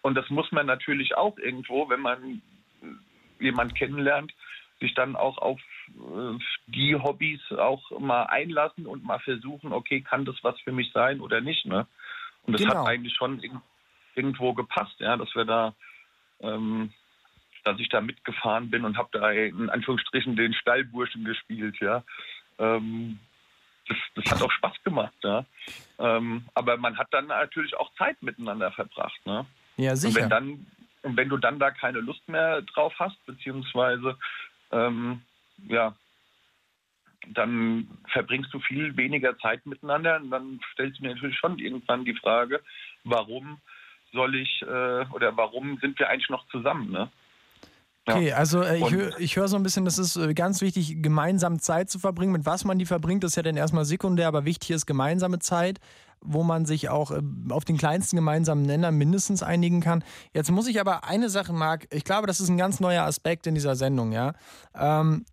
und 0.00 0.14
das 0.14 0.28
muss 0.30 0.50
man 0.50 0.66
natürlich 0.66 1.14
auch 1.14 1.36
irgendwo, 1.38 1.88
wenn 1.88 2.00
man 2.00 2.42
jemand 3.42 3.74
kennenlernt, 3.74 4.32
sich 4.80 4.94
dann 4.94 5.14
auch 5.16 5.38
auf 5.38 5.60
äh, 5.88 6.38
die 6.66 6.94
Hobbys 6.96 7.40
auch 7.52 7.90
mal 8.00 8.24
einlassen 8.24 8.86
und 8.86 9.04
mal 9.04 9.20
versuchen, 9.20 9.72
okay, 9.72 10.00
kann 10.00 10.24
das 10.24 10.36
was 10.42 10.58
für 10.60 10.72
mich 10.72 10.90
sein 10.92 11.20
oder 11.20 11.40
nicht. 11.40 11.66
Ne? 11.66 11.86
Und 12.44 12.54
das 12.54 12.62
Genau. 12.62 12.80
hat 12.80 12.86
eigentlich 12.88 13.14
schon 13.14 13.40
irg- 13.40 13.60
irgendwo 14.14 14.54
gepasst, 14.54 14.98
ja, 14.98 15.16
dass 15.16 15.32
wir 15.34 15.44
da, 15.44 15.74
ähm, 16.40 16.92
dass 17.64 17.78
ich 17.78 17.88
da 17.90 18.00
mitgefahren 18.00 18.70
bin 18.70 18.84
und 18.84 18.96
habe 18.96 19.08
da 19.12 19.30
in 19.30 19.70
Anführungsstrichen 19.70 20.34
den 20.36 20.52
Stallburschen 20.54 21.24
gespielt, 21.24 21.76
ja. 21.80 22.02
Ähm, 22.58 23.20
das, 23.88 23.96
das 24.14 24.32
hat 24.32 24.42
auch 24.42 24.50
Spaß 24.52 24.82
gemacht, 24.84 25.14
ja. 25.22 25.44
Ähm, 25.98 26.44
aber 26.54 26.76
man 26.76 26.98
hat 26.98 27.08
dann 27.12 27.26
natürlich 27.28 27.76
auch 27.76 27.92
Zeit 27.94 28.20
miteinander 28.22 28.72
verbracht, 28.72 29.24
ne? 29.26 29.46
Ja, 29.76 29.92
Und 29.92 29.96
sicher. 29.96 30.20
wenn 30.22 30.28
dann, 30.30 30.66
und 31.02 31.16
wenn 31.16 31.28
du 31.28 31.36
dann 31.36 31.58
da 31.58 31.70
keine 31.70 32.00
Lust 32.00 32.26
mehr 32.28 32.62
drauf 32.62 32.94
hast, 32.98 33.24
beziehungsweise 33.26 34.16
ähm, 34.70 35.22
ja, 35.68 35.94
dann 37.28 37.88
verbringst 38.08 38.52
du 38.52 38.60
viel 38.60 38.96
weniger 38.96 39.38
Zeit 39.38 39.64
miteinander 39.66 40.16
und 40.16 40.30
dann 40.30 40.60
stellst 40.72 40.98
du 40.98 41.04
mir 41.04 41.14
natürlich 41.14 41.38
schon 41.38 41.58
irgendwann 41.58 42.04
die 42.04 42.16
Frage, 42.16 42.60
warum 43.04 43.58
soll 44.12 44.34
ich 44.34 44.62
äh, 44.62 45.06
oder 45.12 45.36
warum 45.36 45.78
sind 45.78 45.98
wir 45.98 46.08
eigentlich 46.08 46.30
noch 46.30 46.46
zusammen, 46.48 46.90
ne? 46.90 47.10
Okay, 48.04 48.32
also 48.32 48.62
äh, 48.62 48.78
ich 48.78 49.36
höre 49.36 49.42
hör 49.42 49.48
so 49.48 49.56
ein 49.56 49.62
bisschen, 49.62 49.84
das 49.84 49.96
ist 49.96 50.16
äh, 50.16 50.34
ganz 50.34 50.60
wichtig, 50.60 51.02
gemeinsam 51.02 51.60
Zeit 51.60 51.88
zu 51.88 52.00
verbringen. 52.00 52.32
Mit 52.32 52.44
was 52.44 52.64
man 52.64 52.78
die 52.78 52.84
verbringt, 52.84 53.22
ist 53.22 53.36
ja 53.36 53.44
dann 53.44 53.56
erstmal 53.56 53.84
sekundär, 53.84 54.26
aber 54.26 54.44
wichtig 54.44 54.70
ist 54.70 54.86
gemeinsame 54.86 55.38
Zeit, 55.38 55.78
wo 56.24 56.42
man 56.42 56.66
sich 56.66 56.88
auch 56.88 57.10
äh, 57.10 57.20
auf 57.50 57.64
den 57.64 57.76
kleinsten 57.76 58.16
gemeinsamen 58.16 58.62
Nenner 58.62 58.90
mindestens 58.90 59.42
einigen 59.42 59.80
kann. 59.80 60.04
Jetzt 60.32 60.50
muss 60.50 60.66
ich 60.66 60.80
aber 60.80 61.04
eine 61.04 61.28
Sache, 61.28 61.52
Marc, 61.52 61.86
ich 61.92 62.04
glaube, 62.04 62.26
das 62.26 62.40
ist 62.40 62.48
ein 62.48 62.56
ganz 62.56 62.80
neuer 62.80 63.04
Aspekt 63.04 63.46
in 63.46 63.54
dieser 63.54 63.76
Sendung, 63.76 64.12
ja. 64.12 64.32
Ähm, 64.74 65.24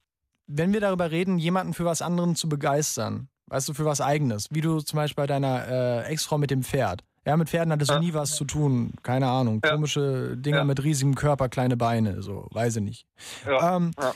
wenn 0.48 0.74
wir 0.74 0.82
darüber 0.82 1.12
reden, 1.12 1.38
jemanden 1.38 1.74
für 1.74 1.86
was 1.86 2.02
anderem 2.02 2.36
zu 2.36 2.50
begeistern, 2.50 3.28
weißt 3.48 3.70
du, 3.70 3.74
für 3.74 3.86
was 3.86 4.02
Eigenes, 4.02 4.48
wie 4.52 4.62
du 4.62 4.80
zum 4.80 4.98
Beispiel 4.98 5.24
bei 5.24 5.28
deiner 5.28 5.68
äh, 5.68 6.04
Ex-Frau 6.12 6.38
mit 6.38 6.50
dem 6.52 6.64
Pferd. 6.64 7.04
Ja, 7.26 7.38
mit 7.38 7.50
Pferden 7.50 7.72
hattest 7.72 7.92
du 7.92 7.96
Ja. 7.96 8.00
nie 8.00 8.14
was 8.14 8.32
zu 8.36 8.46
tun. 8.46 8.94
Keine 9.04 9.28
Ahnung. 9.28 9.62
Ja. 9.64 9.72
Komische 9.74 10.36
Dinger 10.38 10.58
Ja. 10.60 10.64
mit 10.64 10.82
riesigem 10.84 11.14
Körper, 11.16 11.50
kleine 11.50 11.78
Beine, 11.78 12.24
so, 12.24 12.48
weiß 12.52 12.78
ich 12.78 12.84
nicht. 12.84 13.06
Ähm, 13.46 13.92
Ja. 14.00 14.14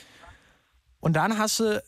Und 0.99 1.15
dann 1.15 1.37
hast 1.37 1.59
du, 1.59 1.83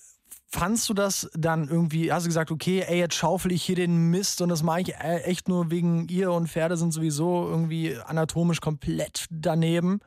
fandst 0.56 0.88
du 0.88 0.94
das 0.94 1.30
dann 1.34 1.68
irgendwie, 1.68 2.14
hast 2.14 2.24
du 2.24 2.30
gesagt, 2.30 2.50
okay, 2.50 2.84
ey, 2.88 2.98
jetzt 2.98 3.16
schaufel 3.16 3.52
ich 3.52 3.64
hier 3.64 3.76
den 3.76 4.10
Mist 4.10 4.42
und 4.42 4.48
das 4.48 4.64
mache 4.64 4.82
ich 4.82 4.96
äh, 4.96 5.22
echt 5.24 5.50
nur 5.50 5.70
wegen 5.70 6.08
ihr 6.08 6.32
und 6.32 6.48
Pferde 6.48 6.78
sind 6.78 6.92
sowieso 6.92 7.48
irgendwie 7.50 7.98
anatomisch 7.98 8.62
komplett 8.62 9.26
daneben? 9.30 10.00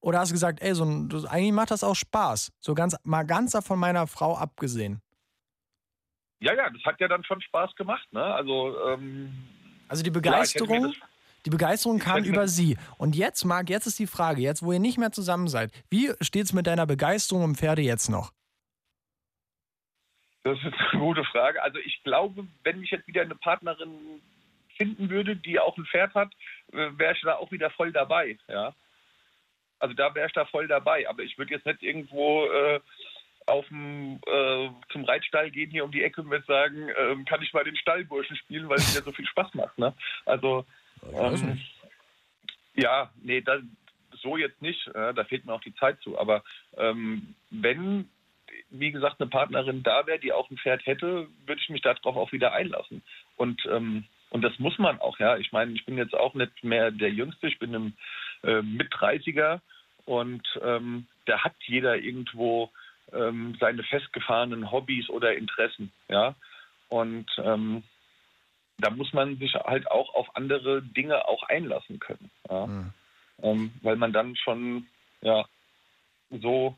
Oder 0.00 0.20
hast 0.20 0.30
du 0.30 0.34
gesagt, 0.34 0.62
ey, 0.62 0.74
so 0.74 0.84
ein, 0.84 1.10
das, 1.10 1.26
eigentlich 1.26 1.52
macht 1.52 1.70
das 1.70 1.84
auch 1.84 1.94
Spaß? 1.94 2.50
So 2.60 2.74
ganz, 2.74 2.96
mal 3.04 3.24
ganz 3.24 3.54
von 3.62 3.78
meiner 3.78 4.06
Frau 4.06 4.34
abgesehen. 4.36 5.02
Ja, 6.40 6.54
ja, 6.54 6.70
das 6.70 6.82
hat 6.84 6.98
ja 6.98 7.06
dann 7.06 7.22
schon 7.22 7.42
Spaß 7.42 7.74
gemacht, 7.76 8.10
ne? 8.12 8.24
Also 8.24 8.74
ähm, 8.88 9.30
Also 9.88 10.02
die 10.02 10.10
klar, 10.10 10.22
Begeisterung, 10.22 10.94
die 11.44 11.50
Begeisterung 11.50 11.98
kam 11.98 12.24
über 12.24 12.48
sie. 12.48 12.78
Und 12.96 13.14
jetzt, 13.14 13.44
Marc, 13.44 13.68
jetzt 13.68 13.86
ist 13.86 13.98
die 13.98 14.06
Frage, 14.06 14.40
jetzt 14.40 14.62
wo 14.62 14.72
ihr 14.72 14.80
nicht 14.80 14.96
mehr 14.96 15.12
zusammen 15.12 15.48
seid, 15.48 15.70
wie 15.90 16.10
steht's 16.22 16.54
mit 16.54 16.66
deiner 16.66 16.86
Begeisterung 16.86 17.44
um 17.44 17.54
Pferde 17.54 17.82
jetzt 17.82 18.08
noch? 18.08 18.32
Das 20.42 20.58
ist 20.58 20.72
eine 20.92 21.00
gute 21.00 21.24
Frage. 21.24 21.62
Also 21.62 21.78
ich 21.78 22.02
glaube, 22.02 22.46
wenn 22.64 22.82
ich 22.82 22.90
jetzt 22.90 23.06
wieder 23.06 23.22
eine 23.22 23.34
Partnerin 23.34 24.20
finden 24.76 25.10
würde, 25.10 25.36
die 25.36 25.60
auch 25.60 25.76
ein 25.76 25.84
Pferd 25.84 26.14
hat, 26.14 26.32
äh, 26.72 26.90
wäre 26.96 27.14
ich 27.14 27.20
da 27.20 27.36
auch 27.36 27.52
wieder 27.52 27.70
voll 27.70 27.92
dabei. 27.92 28.38
Ja. 28.48 28.74
Also 29.78 29.94
da 29.94 30.14
wäre 30.14 30.28
ich 30.28 30.32
da 30.32 30.46
voll 30.46 30.68
dabei. 30.68 31.08
Aber 31.08 31.22
ich 31.22 31.36
würde 31.36 31.54
jetzt 31.54 31.66
nicht 31.66 31.82
irgendwo 31.82 32.46
äh, 32.46 32.80
auf 33.46 33.66
dem, 33.68 34.20
äh, 34.26 34.70
zum 34.90 35.04
Reitstall 35.04 35.50
gehen 35.50 35.70
hier 35.70 35.84
um 35.84 35.92
die 35.92 36.02
Ecke 36.02 36.22
und 36.22 36.30
würde 36.30 36.46
sagen, 36.46 36.88
ähm, 36.96 37.24
kann 37.24 37.42
ich 37.42 37.52
mal 37.52 37.64
den 37.64 37.76
Stallburschen 37.76 38.36
spielen, 38.36 38.68
weil 38.68 38.78
es 38.78 38.94
mir 38.94 39.02
so 39.02 39.12
viel 39.12 39.26
Spaß 39.26 39.54
macht. 39.54 39.76
Ne? 39.78 39.92
Also 40.24 40.64
ähm, 41.12 41.60
ja, 42.74 43.10
nee, 43.22 43.40
das, 43.40 43.62
so 44.22 44.36
jetzt 44.36 44.60
nicht, 44.62 44.86
äh, 44.88 45.12
da 45.14 45.24
fehlt 45.24 45.44
mir 45.44 45.52
auch 45.52 45.60
die 45.60 45.74
Zeit 45.74 46.00
zu. 46.00 46.18
Aber 46.18 46.42
ähm, 46.76 47.34
wenn, 47.50 48.08
wie 48.70 48.92
gesagt, 48.92 49.20
eine 49.20 49.28
Partnerin 49.30 49.82
da 49.82 50.06
wäre, 50.06 50.18
die 50.18 50.32
auch 50.32 50.50
ein 50.50 50.58
Pferd 50.58 50.86
hätte, 50.86 51.28
würde 51.46 51.60
ich 51.60 51.68
mich 51.68 51.82
darauf 51.82 52.16
auch 52.16 52.32
wieder 52.32 52.52
einlassen. 52.52 53.02
Und 53.36 53.64
ähm, 53.66 54.04
und 54.30 54.42
das 54.42 54.58
muss 54.58 54.78
man 54.78 55.00
auch, 55.00 55.18
ja. 55.18 55.36
Ich 55.36 55.52
meine, 55.52 55.72
ich 55.72 55.84
bin 55.84 55.98
jetzt 55.98 56.14
auch 56.14 56.34
nicht 56.34 56.62
mehr 56.62 56.90
der 56.90 57.10
Jüngste, 57.10 57.48
ich 57.48 57.58
bin 57.58 57.74
im 57.74 57.92
äh, 58.42 58.62
Mit-30er 58.62 59.60
und 60.06 60.42
ähm, 60.62 61.06
da 61.26 61.42
hat 61.42 61.54
jeder 61.66 61.96
irgendwo 61.98 62.70
ähm, 63.12 63.56
seine 63.58 63.82
festgefahrenen 63.82 64.70
Hobbys 64.70 65.10
oder 65.10 65.34
Interessen, 65.34 65.92
ja. 66.08 66.34
Und 66.88 67.26
ähm, 67.38 67.82
da 68.78 68.90
muss 68.90 69.12
man 69.12 69.36
sich 69.36 69.54
halt 69.54 69.90
auch 69.90 70.14
auf 70.14 70.34
andere 70.36 70.80
Dinge 70.82 71.26
auch 71.26 71.42
einlassen 71.44 71.98
können, 71.98 72.30
ja. 72.48 72.66
Mhm. 72.66 72.92
Ähm, 73.42 73.72
weil 73.82 73.96
man 73.96 74.12
dann 74.12 74.36
schon, 74.36 74.86
ja, 75.22 75.44
so 76.30 76.76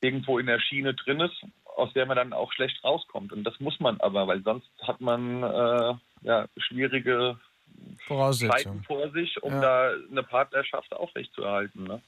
irgendwo 0.00 0.38
in 0.38 0.46
der 0.46 0.60
Schiene 0.60 0.94
drin 0.94 1.20
ist, 1.20 1.44
aus 1.64 1.92
der 1.92 2.06
man 2.06 2.16
dann 2.16 2.32
auch 2.32 2.52
schlecht 2.52 2.82
rauskommt. 2.84 3.32
Und 3.32 3.44
das 3.44 3.58
muss 3.60 3.78
man 3.80 4.00
aber, 4.00 4.26
weil 4.26 4.42
sonst 4.42 4.70
hat 4.82 5.00
man 5.00 5.42
äh, 5.42 5.94
ja, 6.22 6.46
schwierige 6.56 7.38
Zeiten 8.06 8.82
vor 8.84 9.10
sich, 9.10 9.42
um 9.42 9.52
ja. 9.52 9.60
da 9.60 9.90
eine 10.10 10.22
Partnerschaft 10.22 10.92
aufrechtzuerhalten. 10.92 11.84
Ne? 11.84 12.02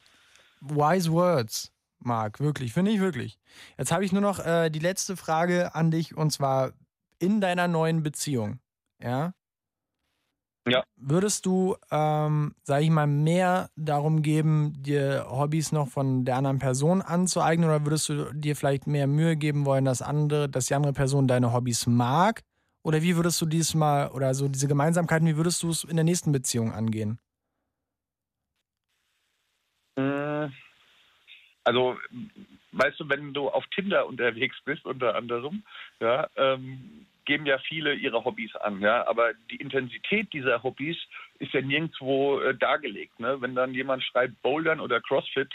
Wise 0.60 1.10
words, 1.12 1.72
Marc, 1.98 2.40
wirklich, 2.40 2.72
finde 2.72 2.90
ich 2.90 3.00
wirklich. 3.00 3.38
Jetzt 3.78 3.92
habe 3.92 4.04
ich 4.04 4.12
nur 4.12 4.22
noch 4.22 4.44
äh, 4.44 4.70
die 4.70 4.78
letzte 4.78 5.16
Frage 5.16 5.74
an 5.74 5.90
dich 5.90 6.16
und 6.16 6.30
zwar 6.30 6.72
in 7.18 7.40
deiner 7.40 7.68
neuen 7.68 8.02
Beziehung. 8.02 8.60
Ja. 9.00 9.32
Ja. 10.66 10.85
Würdest 10.97 11.47
du, 11.47 11.77
ähm, 11.91 12.55
sage 12.62 12.85
ich 12.85 12.91
mal, 12.91 13.07
mehr 13.07 13.70
darum 13.77 14.23
geben, 14.23 14.74
dir 14.82 15.27
Hobbys 15.31 15.73
noch 15.73 15.89
von 15.89 16.24
der 16.24 16.37
anderen 16.37 16.59
Person 16.59 17.01
anzueignen 17.01 17.69
oder 17.69 17.85
würdest 17.85 18.09
du 18.11 18.32
dir 18.35 18.55
vielleicht 18.55 18.87
mehr 18.87 19.07
Mühe 19.07 19.37
geben 19.37 19.65
wollen, 19.65 19.87
dass 19.87 20.03
andere, 20.03 20.49
dass 20.49 20.66
die 20.66 20.74
andere 20.74 20.93
Person 20.93 21.27
deine 21.27 21.53
Hobbys 21.53 21.87
mag? 21.87 22.43
Oder 22.82 23.03
wie 23.03 23.16
würdest 23.16 23.41
du 23.41 23.47
diesmal, 23.47 24.09
oder 24.11 24.35
so 24.35 24.49
diese 24.49 24.69
Gemeinsamkeiten, 24.69 25.27
wie 25.27 25.37
würdest 25.37 25.62
du 25.62 25.70
es 25.70 25.85
in 25.85 25.97
der 25.97 26.05
nächsten 26.05 26.32
Beziehung 26.32 26.73
angehen? 26.73 27.19
Äh, 29.97 30.49
also, 31.65 31.97
weißt 32.73 33.01
du, 33.01 33.09
wenn 33.09 33.32
du 33.35 33.49
auf 33.49 33.65
Tinder 33.74 34.07
unterwegs 34.07 34.57
bist, 34.65 34.85
unter 34.85 35.15
anderem, 35.15 35.62
ja, 36.01 36.28
ähm, 36.37 37.07
geben 37.31 37.47
ja 37.47 37.59
viele 37.59 37.94
ihre 37.94 38.24
Hobbys 38.24 38.57
an, 38.57 38.81
ja, 38.81 39.07
aber 39.07 39.35
die 39.52 39.57
Intensität 39.57 40.32
dieser 40.32 40.65
Hobbys 40.65 40.97
ist 41.39 41.52
ja 41.52 41.61
nirgendwo 41.61 42.40
äh, 42.40 42.57
dargelegt. 42.57 43.20
Ne? 43.20 43.40
Wenn 43.40 43.55
dann 43.55 43.73
jemand 43.73 44.02
schreibt 44.02 44.43
Bouldern 44.43 44.81
oder 44.81 45.01
CrossFit, 45.01 45.48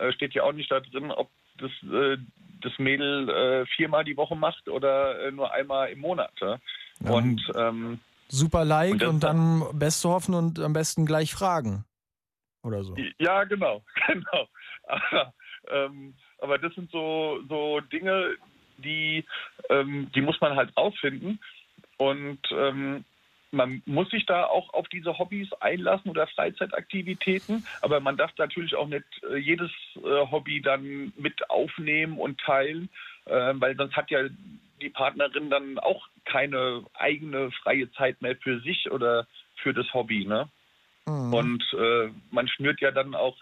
äh, 0.00 0.10
steht 0.12 0.34
ja 0.34 0.42
auch 0.42 0.52
nicht 0.52 0.72
da 0.72 0.80
drin, 0.80 1.12
ob 1.12 1.30
das, 1.58 1.70
äh, 1.88 2.16
das 2.62 2.72
Mädel 2.78 3.28
äh, 3.28 3.66
viermal 3.76 4.02
die 4.02 4.16
Woche 4.16 4.34
macht 4.34 4.68
oder 4.68 5.24
äh, 5.24 5.30
nur 5.30 5.52
einmal 5.52 5.90
im 5.90 6.00
Monat. 6.00 6.32
Ja? 6.40 6.58
Ja. 7.04 7.10
Und 7.12 7.40
ähm, 7.54 8.00
super 8.26 8.64
Like 8.64 8.94
und, 8.94 9.04
und 9.04 9.22
dann 9.22 9.62
beste 9.78 10.08
hoffen 10.08 10.34
und 10.34 10.58
am 10.58 10.72
besten 10.72 11.06
gleich 11.06 11.32
fragen 11.32 11.84
oder 12.64 12.82
so. 12.82 12.96
Ja, 13.18 13.44
genau, 13.44 13.84
genau. 14.08 14.48
Aber, 14.88 15.32
ähm, 15.68 16.14
aber 16.40 16.58
das 16.58 16.74
sind 16.74 16.90
so, 16.90 17.38
so 17.48 17.78
Dinge, 17.92 18.34
die, 18.80 19.24
ähm, 19.68 20.10
die 20.14 20.20
muss 20.20 20.40
man 20.40 20.56
halt 20.56 20.76
rausfinden. 20.76 21.40
Und 21.96 22.40
ähm, 22.52 23.04
man 23.52 23.82
muss 23.84 24.08
sich 24.10 24.26
da 24.26 24.44
auch 24.44 24.72
auf 24.74 24.88
diese 24.88 25.18
Hobbys 25.18 25.52
einlassen 25.54 26.10
oder 26.10 26.26
Freizeitaktivitäten, 26.28 27.66
aber 27.82 28.00
man 28.00 28.16
darf 28.16 28.30
natürlich 28.38 28.74
auch 28.76 28.86
nicht 28.86 29.04
äh, 29.28 29.36
jedes 29.36 29.70
äh, 29.96 30.30
Hobby 30.30 30.62
dann 30.62 31.12
mit 31.16 31.50
aufnehmen 31.50 32.18
und 32.18 32.40
teilen, 32.40 32.88
äh, 33.26 33.52
weil 33.54 33.76
sonst 33.76 33.96
hat 33.96 34.10
ja 34.10 34.20
die 34.80 34.90
Partnerin 34.90 35.50
dann 35.50 35.78
auch 35.78 36.08
keine 36.24 36.84
eigene 36.94 37.50
freie 37.50 37.90
Zeit 37.92 38.22
mehr 38.22 38.36
für 38.36 38.60
sich 38.60 38.90
oder 38.90 39.26
für 39.56 39.74
das 39.74 39.92
Hobby. 39.92 40.24
Ne? 40.24 40.48
Mhm. 41.06 41.34
Und 41.34 41.64
man 42.30 42.48
schnürt 42.48 42.80
ja 42.80 42.90
dann 42.90 43.14
auch 43.14 43.36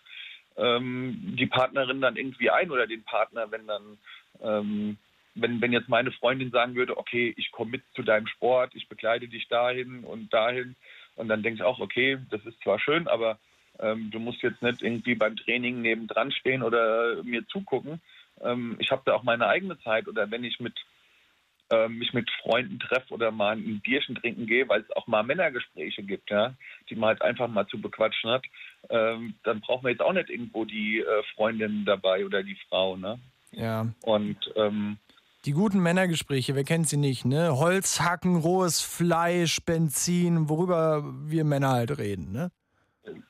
ähm, 0.56 1.36
die 1.38 1.46
Partnerin 1.46 2.00
dann 2.00 2.16
irgendwie 2.16 2.50
ein 2.50 2.72
oder 2.72 2.88
den 2.88 3.04
Partner, 3.04 3.50
wenn 3.52 3.68
dann 3.68 3.98
ähm, 4.42 4.98
wenn, 5.40 5.60
wenn 5.60 5.72
jetzt 5.72 5.88
meine 5.88 6.12
Freundin 6.12 6.50
sagen 6.50 6.74
würde, 6.74 6.96
okay, 6.96 7.34
ich 7.36 7.50
komme 7.50 7.72
mit 7.72 7.82
zu 7.94 8.02
deinem 8.02 8.26
Sport, 8.26 8.74
ich 8.74 8.88
begleite 8.88 9.28
dich 9.28 9.48
dahin 9.48 10.04
und 10.04 10.32
dahin, 10.32 10.76
und 11.16 11.28
dann 11.28 11.42
denke 11.42 11.56
ich 11.56 11.62
auch, 11.62 11.80
okay, 11.80 12.18
das 12.30 12.44
ist 12.46 12.60
zwar 12.62 12.78
schön, 12.78 13.08
aber 13.08 13.38
ähm, 13.80 14.10
du 14.10 14.18
musst 14.18 14.42
jetzt 14.42 14.62
nicht 14.62 14.82
irgendwie 14.82 15.14
beim 15.14 15.36
Training 15.36 15.82
nebendran 15.82 16.30
stehen 16.30 16.62
oder 16.62 17.22
mir 17.24 17.46
zugucken. 17.48 18.00
Ähm, 18.40 18.76
ich 18.78 18.90
habe 18.90 19.02
da 19.04 19.14
auch 19.14 19.24
meine 19.24 19.46
eigene 19.48 19.78
Zeit 19.80 20.08
oder 20.08 20.30
wenn 20.30 20.44
ich 20.44 20.60
mit 20.60 20.74
äh, 21.70 21.88
mich 21.88 22.12
mit 22.14 22.30
Freunden 22.42 22.78
treffe 22.78 23.12
oder 23.12 23.30
mal 23.30 23.56
ein 23.56 23.80
Bierchen 23.80 24.14
trinken 24.14 24.46
gehe, 24.46 24.68
weil 24.68 24.80
es 24.80 24.96
auch 24.96 25.06
mal 25.06 25.22
Männergespräche 25.22 26.02
gibt, 26.02 26.30
ja, 26.30 26.54
die 26.88 26.94
man 26.94 27.08
halt 27.08 27.22
einfach 27.22 27.48
mal 27.48 27.66
zu 27.66 27.80
bequatschen 27.80 28.30
hat, 28.30 28.46
ähm, 28.88 29.34
dann 29.42 29.60
brauchen 29.60 29.84
wir 29.84 29.90
jetzt 29.90 30.00
auch 30.00 30.12
nicht 30.12 30.30
irgendwo 30.30 30.64
die 30.64 31.00
äh, 31.00 31.22
Freundin 31.34 31.84
dabei 31.84 32.24
oder 32.24 32.42
die 32.42 32.56
Frau, 32.68 32.96
ne? 32.96 33.18
Ja. 33.52 33.86
Und 34.02 34.38
ähm, 34.56 34.98
die 35.48 35.54
guten 35.54 35.80
Männergespräche, 35.80 36.54
wer 36.54 36.64
kennt 36.64 36.90
sie 36.90 36.98
nicht, 36.98 37.24
ne? 37.24 37.56
Holzhacken, 37.56 38.36
rohes 38.36 38.82
Fleisch, 38.82 39.64
Benzin, 39.64 40.50
worüber 40.50 41.02
wir 41.24 41.42
Männer 41.44 41.70
halt 41.70 41.96
reden, 41.96 42.32
ne? 42.32 42.50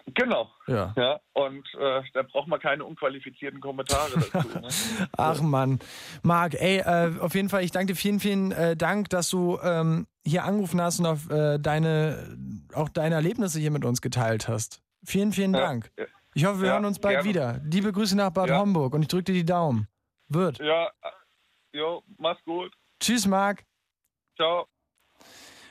Genau. 0.07 0.51
Ja. 0.67 0.93
ja 0.97 1.21
und 1.35 1.65
äh, 1.79 2.03
da 2.15 2.23
braucht 2.25 2.49
man 2.49 2.59
keine 2.59 2.85
unqualifizierten 2.85 3.61
Kommentare 3.61 4.11
dazu. 4.33 4.49
Ne? 4.49 4.69
Ach 5.17 5.41
Mann. 5.41 5.79
Marc, 6.25 6.55
ey, 6.55 6.79
äh, 6.79 7.17
auf 7.21 7.37
jeden 7.37 7.51
Fall, 7.51 7.63
ich 7.63 7.71
danke 7.71 7.93
dir 7.93 7.97
vielen, 7.97 8.19
vielen 8.19 8.51
äh, 8.51 8.77
Dank, 8.77 9.11
dass 9.11 9.31
du 9.31 9.57
ähm, 9.63 10.09
hier 10.27 10.43
angerufen 10.43 10.81
hast 10.81 10.99
und 10.99 11.07
auf 11.07 11.31
äh, 11.31 11.59
deine, 11.59 12.37
auch 12.75 12.89
deine 12.89 13.15
Erlebnisse 13.15 13.61
hier 13.61 13.71
mit 13.71 13.85
uns 13.85 14.03
geteilt 14.03 14.49
hast. 14.49 14.83
Vielen, 15.05 15.31
vielen 15.31 15.53
Dank. 15.53 15.93
Ja. 15.97 16.07
Ich 16.35 16.45
hoffe, 16.45 16.63
wir 16.63 16.67
ja, 16.67 16.73
hören 16.73 16.85
uns 16.85 16.99
bald 16.99 17.23
gerne. 17.23 17.29
wieder. 17.29 17.61
Liebe 17.63 17.93
Grüße 17.93 18.17
nach 18.17 18.31
Bad 18.31 18.51
Homburg 18.51 18.95
und 18.95 19.03
ich 19.03 19.09
drücke 19.09 19.25
dir 19.25 19.35
die 19.35 19.47
Daumen. 19.47 19.87
Wird. 20.31 20.59
Ja, 20.59 20.91
jo, 21.73 22.03
mach's 22.19 22.43
gut. 22.45 22.73
Tschüss, 23.01 23.27
Marc. 23.27 23.65
Ciao. 24.37 24.67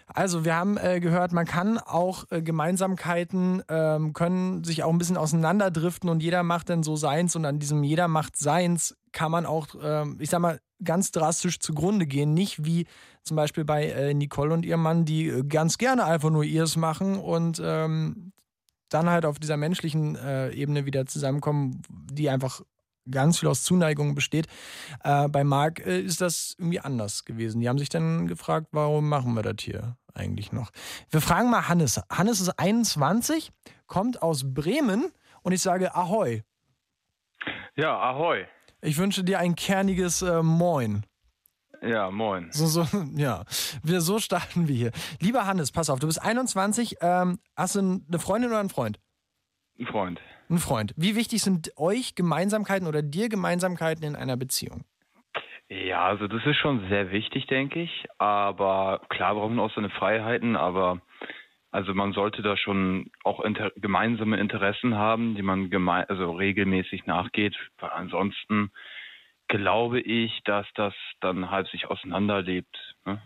Also 0.08 0.46
wir 0.46 0.56
haben 0.56 0.78
äh, 0.78 1.02
gehört, 1.02 1.34
man 1.34 1.46
kann 1.46 1.78
auch 1.78 2.24
äh, 2.32 2.42
Gemeinsamkeiten 2.42 3.62
ähm, 3.68 4.14
können 4.14 4.64
sich 4.64 4.84
auch 4.84 4.90
ein 4.92 4.98
bisschen 4.98 5.18
auseinanderdriften 5.18 6.10
und 6.10 6.24
jeder 6.24 6.44
macht 6.44 6.70
dann 6.70 6.82
so 6.82 6.96
seins 6.96 7.36
und 7.36 7.46
an 7.46 7.60
diesem 7.60 7.84
jeder 7.84 8.08
macht 8.08 8.38
seins 8.38 8.96
kann 9.12 9.32
man 9.32 9.46
auch, 9.46 9.68
ähm, 9.82 10.18
ich 10.20 10.30
sag 10.30 10.40
mal, 10.40 10.62
ganz 10.84 11.12
drastisch 11.12 11.60
zugrunde 11.60 12.06
gehen. 12.06 12.34
Nicht 12.34 12.64
wie 12.64 12.86
zum 13.24 13.36
Beispiel 13.36 13.66
bei 13.66 13.88
äh, 13.88 14.14
Nicole 14.14 14.54
und 14.54 14.64
ihrem 14.64 14.82
Mann, 14.82 15.06
die 15.06 15.28
äh, 15.28 15.44
ganz 15.44 15.78
gerne 15.78 16.06
einfach 16.06 16.30
nur 16.30 16.44
ihrs 16.44 16.78
machen 16.78 17.18
und 17.18 17.62
ähm, 17.64 18.32
dann 18.90 19.10
halt 19.10 19.26
auf 19.26 19.40
dieser 19.40 19.58
menschlichen 19.58 20.16
äh, 20.16 20.52
Ebene 20.52 20.86
wieder 20.86 21.06
zusammenkommen, 21.06 21.82
die 21.90 22.30
einfach 22.30 22.62
ganz 23.10 23.40
viel 23.40 23.50
aus 23.50 23.64
Zuneigung 23.64 24.16
besteht. 24.16 24.48
Äh, 25.04 25.28
bei 25.28 25.44
Marc 25.44 25.86
äh, 25.86 26.00
ist 26.00 26.22
das 26.22 26.56
irgendwie 26.58 26.80
anders 26.80 27.26
gewesen. 27.26 27.62
Die 27.62 27.70
haben 27.70 27.80
sich 27.80 27.90
dann 27.90 28.28
gefragt, 28.28 28.68
warum 28.72 29.10
machen 29.10 29.34
wir 29.34 29.44
das 29.44 29.56
hier 29.60 29.98
eigentlich 30.14 30.52
noch? 30.52 30.72
Wir 31.10 31.22
fragen 31.22 31.50
mal 31.50 31.68
Hannes. 31.68 32.02
Hannes 32.12 32.42
ist 32.42 32.60
21, 32.60 33.52
kommt 33.86 34.22
aus 34.22 34.54
Bremen 34.54 35.12
und 35.42 35.52
ich 35.52 35.62
sage 35.62 35.96
Ahoi. 35.96 36.44
Ja, 37.76 37.98
Ahoi. 38.00 38.46
Ich 38.82 38.98
wünsche 38.98 39.24
dir 39.24 39.40
ein 39.40 39.56
kerniges 39.56 40.22
äh, 40.22 40.42
Moin. 40.42 41.06
Ja, 41.82 42.10
moin. 42.10 42.50
So, 42.52 42.66
so, 42.66 42.88
ja, 43.16 43.44
wir, 43.84 44.02
so 44.02 44.20
starten 44.20 44.68
wir 44.68 44.76
hier. 44.76 44.92
Lieber 45.20 45.46
Hannes, 45.46 45.72
pass 45.72 45.90
auf, 45.90 46.00
du 46.00 46.08
bist 46.08 46.22
21. 46.22 46.98
Ähm, 47.02 47.40
hast 47.56 47.76
du 47.76 47.80
eine 47.80 48.20
Freundin 48.20 48.50
oder 48.50 48.60
einen 48.60 48.70
Freund? 48.70 49.00
Ein 49.80 49.86
Freund. 49.86 50.20
Ein 50.50 50.60
Freund. 50.60 50.94
Wie 50.96 51.16
wichtig 51.16 51.42
sind 51.42 51.72
euch 51.78 52.16
Gemeinsamkeiten 52.16 52.88
oder 52.88 53.02
dir 53.02 53.28
Gemeinsamkeiten 53.28 54.04
in 54.04 54.16
einer 54.16 54.38
Beziehung? 54.38 54.86
Ja, 55.70 56.06
also 56.06 56.28
das 56.28 56.46
ist 56.46 56.56
schon 56.58 56.88
sehr 56.88 57.12
wichtig, 57.12 57.48
denke 57.48 57.82
ich. 57.82 58.06
Aber 58.18 59.02
klar 59.10 59.36
brauchen 59.36 59.56
wir 59.56 59.64
auch 59.64 59.76
seine 59.76 59.90
Freiheiten, 59.90 60.56
aber 60.56 61.02
also 61.72 61.94
man 61.94 62.14
sollte 62.14 62.42
da 62.42 62.56
schon 62.56 63.12
auch 63.26 63.42
inter 63.42 63.72
gemeinsame 63.76 64.40
Interessen 64.40 64.96
haben, 64.96 65.36
die 65.36 65.42
man 65.42 65.70
also 66.08 66.32
regelmäßig 66.32 67.06
nachgeht. 67.06 67.56
Weil 67.80 67.90
ansonsten 67.90 68.72
glaube 69.50 70.00
ich, 70.00 70.42
dass 70.46 70.66
das 70.76 70.94
dann 71.20 71.52
halb 71.52 71.68
sich 71.68 71.88
auseinanderlebt. 71.88 72.96
Ne? 73.06 73.22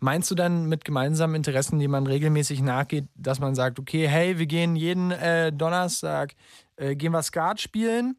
Meinst 0.00 0.30
du 0.30 0.34
dann 0.34 0.68
mit 0.68 0.84
gemeinsamen 0.84 1.34
Interessen, 1.34 1.78
die 1.78 1.88
man 1.88 2.06
regelmäßig 2.06 2.62
nachgeht, 2.62 3.06
dass 3.14 3.40
man 3.40 3.54
sagt, 3.54 3.78
okay, 3.78 4.08
hey, 4.08 4.38
wir 4.38 4.46
gehen 4.46 4.76
jeden 4.76 5.10
äh, 5.10 5.52
Donnerstag, 5.52 6.34
äh, 6.76 6.96
gehen 6.96 7.12
wir 7.12 7.22
Skat 7.22 7.60
spielen, 7.60 8.16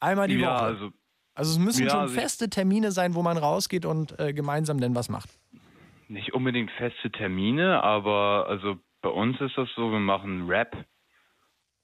einmal 0.00 0.28
die 0.28 0.36
ja, 0.36 0.54
Woche? 0.54 0.64
Also, 0.64 0.90
also 1.34 1.50
es 1.52 1.58
müssen 1.58 1.84
ja, 1.84 1.90
schon 1.90 2.00
also 2.00 2.14
feste 2.14 2.50
Termine 2.50 2.92
sein, 2.92 3.14
wo 3.14 3.22
man 3.22 3.36
rausgeht 3.36 3.84
und 3.84 4.18
äh, 4.18 4.32
gemeinsam 4.32 4.80
denn 4.80 4.94
was 4.94 5.08
macht. 5.08 5.30
Nicht 6.08 6.34
unbedingt 6.34 6.70
feste 6.72 7.10
Termine, 7.10 7.82
aber 7.82 8.46
also 8.48 8.78
bei 9.02 9.10
uns 9.10 9.40
ist 9.40 9.56
das 9.56 9.68
so, 9.76 9.90
wir 9.92 10.00
machen 10.00 10.48
Rap 10.48 10.76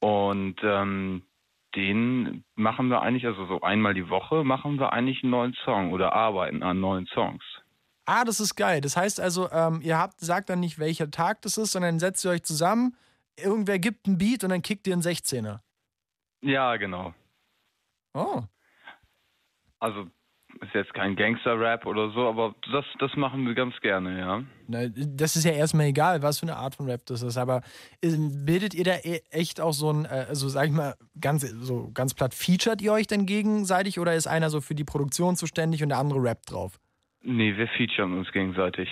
Und 0.00 0.56
ähm, 0.64 1.22
den 1.76 2.44
machen 2.56 2.88
wir 2.88 3.02
eigentlich, 3.02 3.26
also 3.26 3.46
so 3.46 3.60
einmal 3.60 3.94
die 3.94 4.10
Woche 4.10 4.44
machen 4.44 4.78
wir 4.78 4.92
eigentlich 4.92 5.22
einen 5.22 5.30
neuen 5.30 5.54
Song 5.64 5.92
oder 5.92 6.12
arbeiten 6.12 6.62
an 6.62 6.80
neuen 6.80 7.06
Songs. 7.06 7.44
Ah, 8.04 8.24
das 8.24 8.40
ist 8.40 8.56
geil. 8.56 8.80
Das 8.80 8.96
heißt 8.96 9.20
also, 9.20 9.50
ähm, 9.50 9.80
ihr 9.82 9.98
habt, 9.98 10.20
sagt 10.20 10.50
dann 10.50 10.60
nicht, 10.60 10.78
welcher 10.78 11.10
Tag 11.10 11.42
das 11.42 11.56
ist, 11.56 11.72
sondern 11.72 11.98
setzt 11.98 12.24
ihr 12.24 12.32
euch 12.32 12.42
zusammen, 12.42 12.96
irgendwer 13.36 13.78
gibt 13.78 14.06
einen 14.06 14.18
Beat 14.18 14.42
und 14.44 14.50
dann 14.50 14.62
kickt 14.62 14.86
ihr 14.86 14.92
einen 14.92 15.02
16er. 15.02 15.60
Ja, 16.42 16.76
genau. 16.76 17.14
Oh. 18.14 18.42
Also 19.78 20.06
ist 20.60 20.74
jetzt 20.74 20.92
kein 20.94 21.16
Gangster-Rap 21.16 21.86
oder 21.86 22.10
so, 22.10 22.28
aber 22.28 22.54
das, 22.70 22.84
das 22.98 23.16
machen 23.16 23.46
wir 23.46 23.54
ganz 23.54 23.74
gerne, 23.80 24.18
ja. 24.18 24.42
Na, 24.66 24.86
das 24.88 25.34
ist 25.34 25.44
ja 25.44 25.52
erstmal 25.52 25.86
egal, 25.86 26.22
was 26.22 26.38
für 26.38 26.46
eine 26.46 26.56
Art 26.56 26.74
von 26.74 26.88
Rap 26.88 27.06
das 27.06 27.22
ist, 27.22 27.36
aber 27.36 27.62
äh, 28.02 28.16
bildet 28.16 28.74
ihr 28.74 28.84
da 28.84 28.96
e- 29.02 29.22
echt 29.30 29.60
auch 29.60 29.72
so 29.72 29.90
ein, 29.90 30.04
äh, 30.04 30.26
also 30.28 30.48
sag 30.48 30.66
ich 30.66 30.72
mal, 30.72 30.94
ganz, 31.20 31.42
so 31.42 31.90
ganz 31.94 32.14
platt, 32.14 32.34
featuret 32.34 32.82
ihr 32.82 32.92
euch 32.92 33.06
denn 33.06 33.26
gegenseitig 33.26 33.98
oder 33.98 34.14
ist 34.14 34.26
einer 34.26 34.50
so 34.50 34.60
für 34.60 34.74
die 34.74 34.84
Produktion 34.84 35.36
zuständig 35.36 35.82
und 35.82 35.88
der 35.88 35.98
andere 35.98 36.22
rappt 36.22 36.50
drauf? 36.50 36.78
Nee, 37.23 37.57
wir 37.57 37.69
featuren 37.69 38.19
uns 38.19 38.31
gegenseitig. 38.32 38.89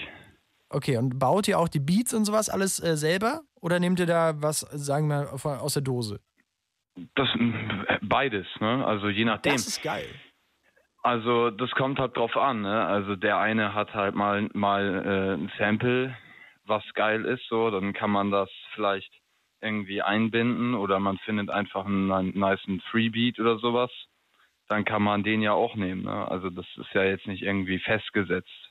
Okay, 0.68 0.96
und 0.96 1.18
baut 1.18 1.48
ihr 1.48 1.58
auch 1.58 1.68
die 1.68 1.80
Beats 1.80 2.14
und 2.14 2.24
sowas 2.24 2.48
alles 2.48 2.82
äh, 2.82 2.96
selber 2.96 3.40
oder 3.60 3.80
nehmt 3.80 3.98
ihr 3.98 4.06
da 4.06 4.34
was, 4.36 4.60
sagen 4.60 5.08
wir, 5.08 5.32
aus 5.32 5.74
der 5.74 5.82
Dose? 5.82 6.20
Das 7.14 7.28
beides, 8.02 8.46
ne? 8.60 8.84
Also 8.84 9.08
je 9.08 9.24
nachdem. 9.24 9.52
Das 9.52 9.66
ist 9.66 9.82
geil. 9.82 10.06
Also 11.02 11.50
das 11.50 11.70
kommt 11.70 11.98
halt 11.98 12.16
drauf 12.16 12.36
an, 12.36 12.62
ne? 12.62 12.84
Also 12.84 13.16
der 13.16 13.38
eine 13.38 13.74
hat 13.74 13.94
halt 13.94 14.14
mal 14.14 14.48
mal 14.52 15.04
äh, 15.06 15.34
ein 15.34 15.50
Sample, 15.58 16.16
was 16.66 16.84
geil 16.94 17.24
ist, 17.24 17.46
so, 17.48 17.70
dann 17.70 17.92
kann 17.92 18.10
man 18.10 18.30
das 18.30 18.50
vielleicht 18.74 19.12
irgendwie 19.62 20.02
einbinden 20.02 20.74
oder 20.74 21.00
man 21.00 21.18
findet 21.18 21.50
einfach 21.50 21.86
einen, 21.86 22.10
einen 22.10 22.38
niceen 22.38 22.80
Freebeat 22.90 23.38
oder 23.38 23.58
sowas. 23.58 23.90
Dann 24.70 24.84
kann 24.84 25.02
man 25.02 25.24
den 25.24 25.42
ja 25.42 25.52
auch 25.52 25.74
nehmen, 25.74 26.04
ne? 26.04 26.30
Also 26.30 26.48
das 26.48 26.64
ist 26.76 26.94
ja 26.94 27.02
jetzt 27.02 27.26
nicht 27.26 27.42
irgendwie 27.42 27.80
festgesetzt. 27.80 28.70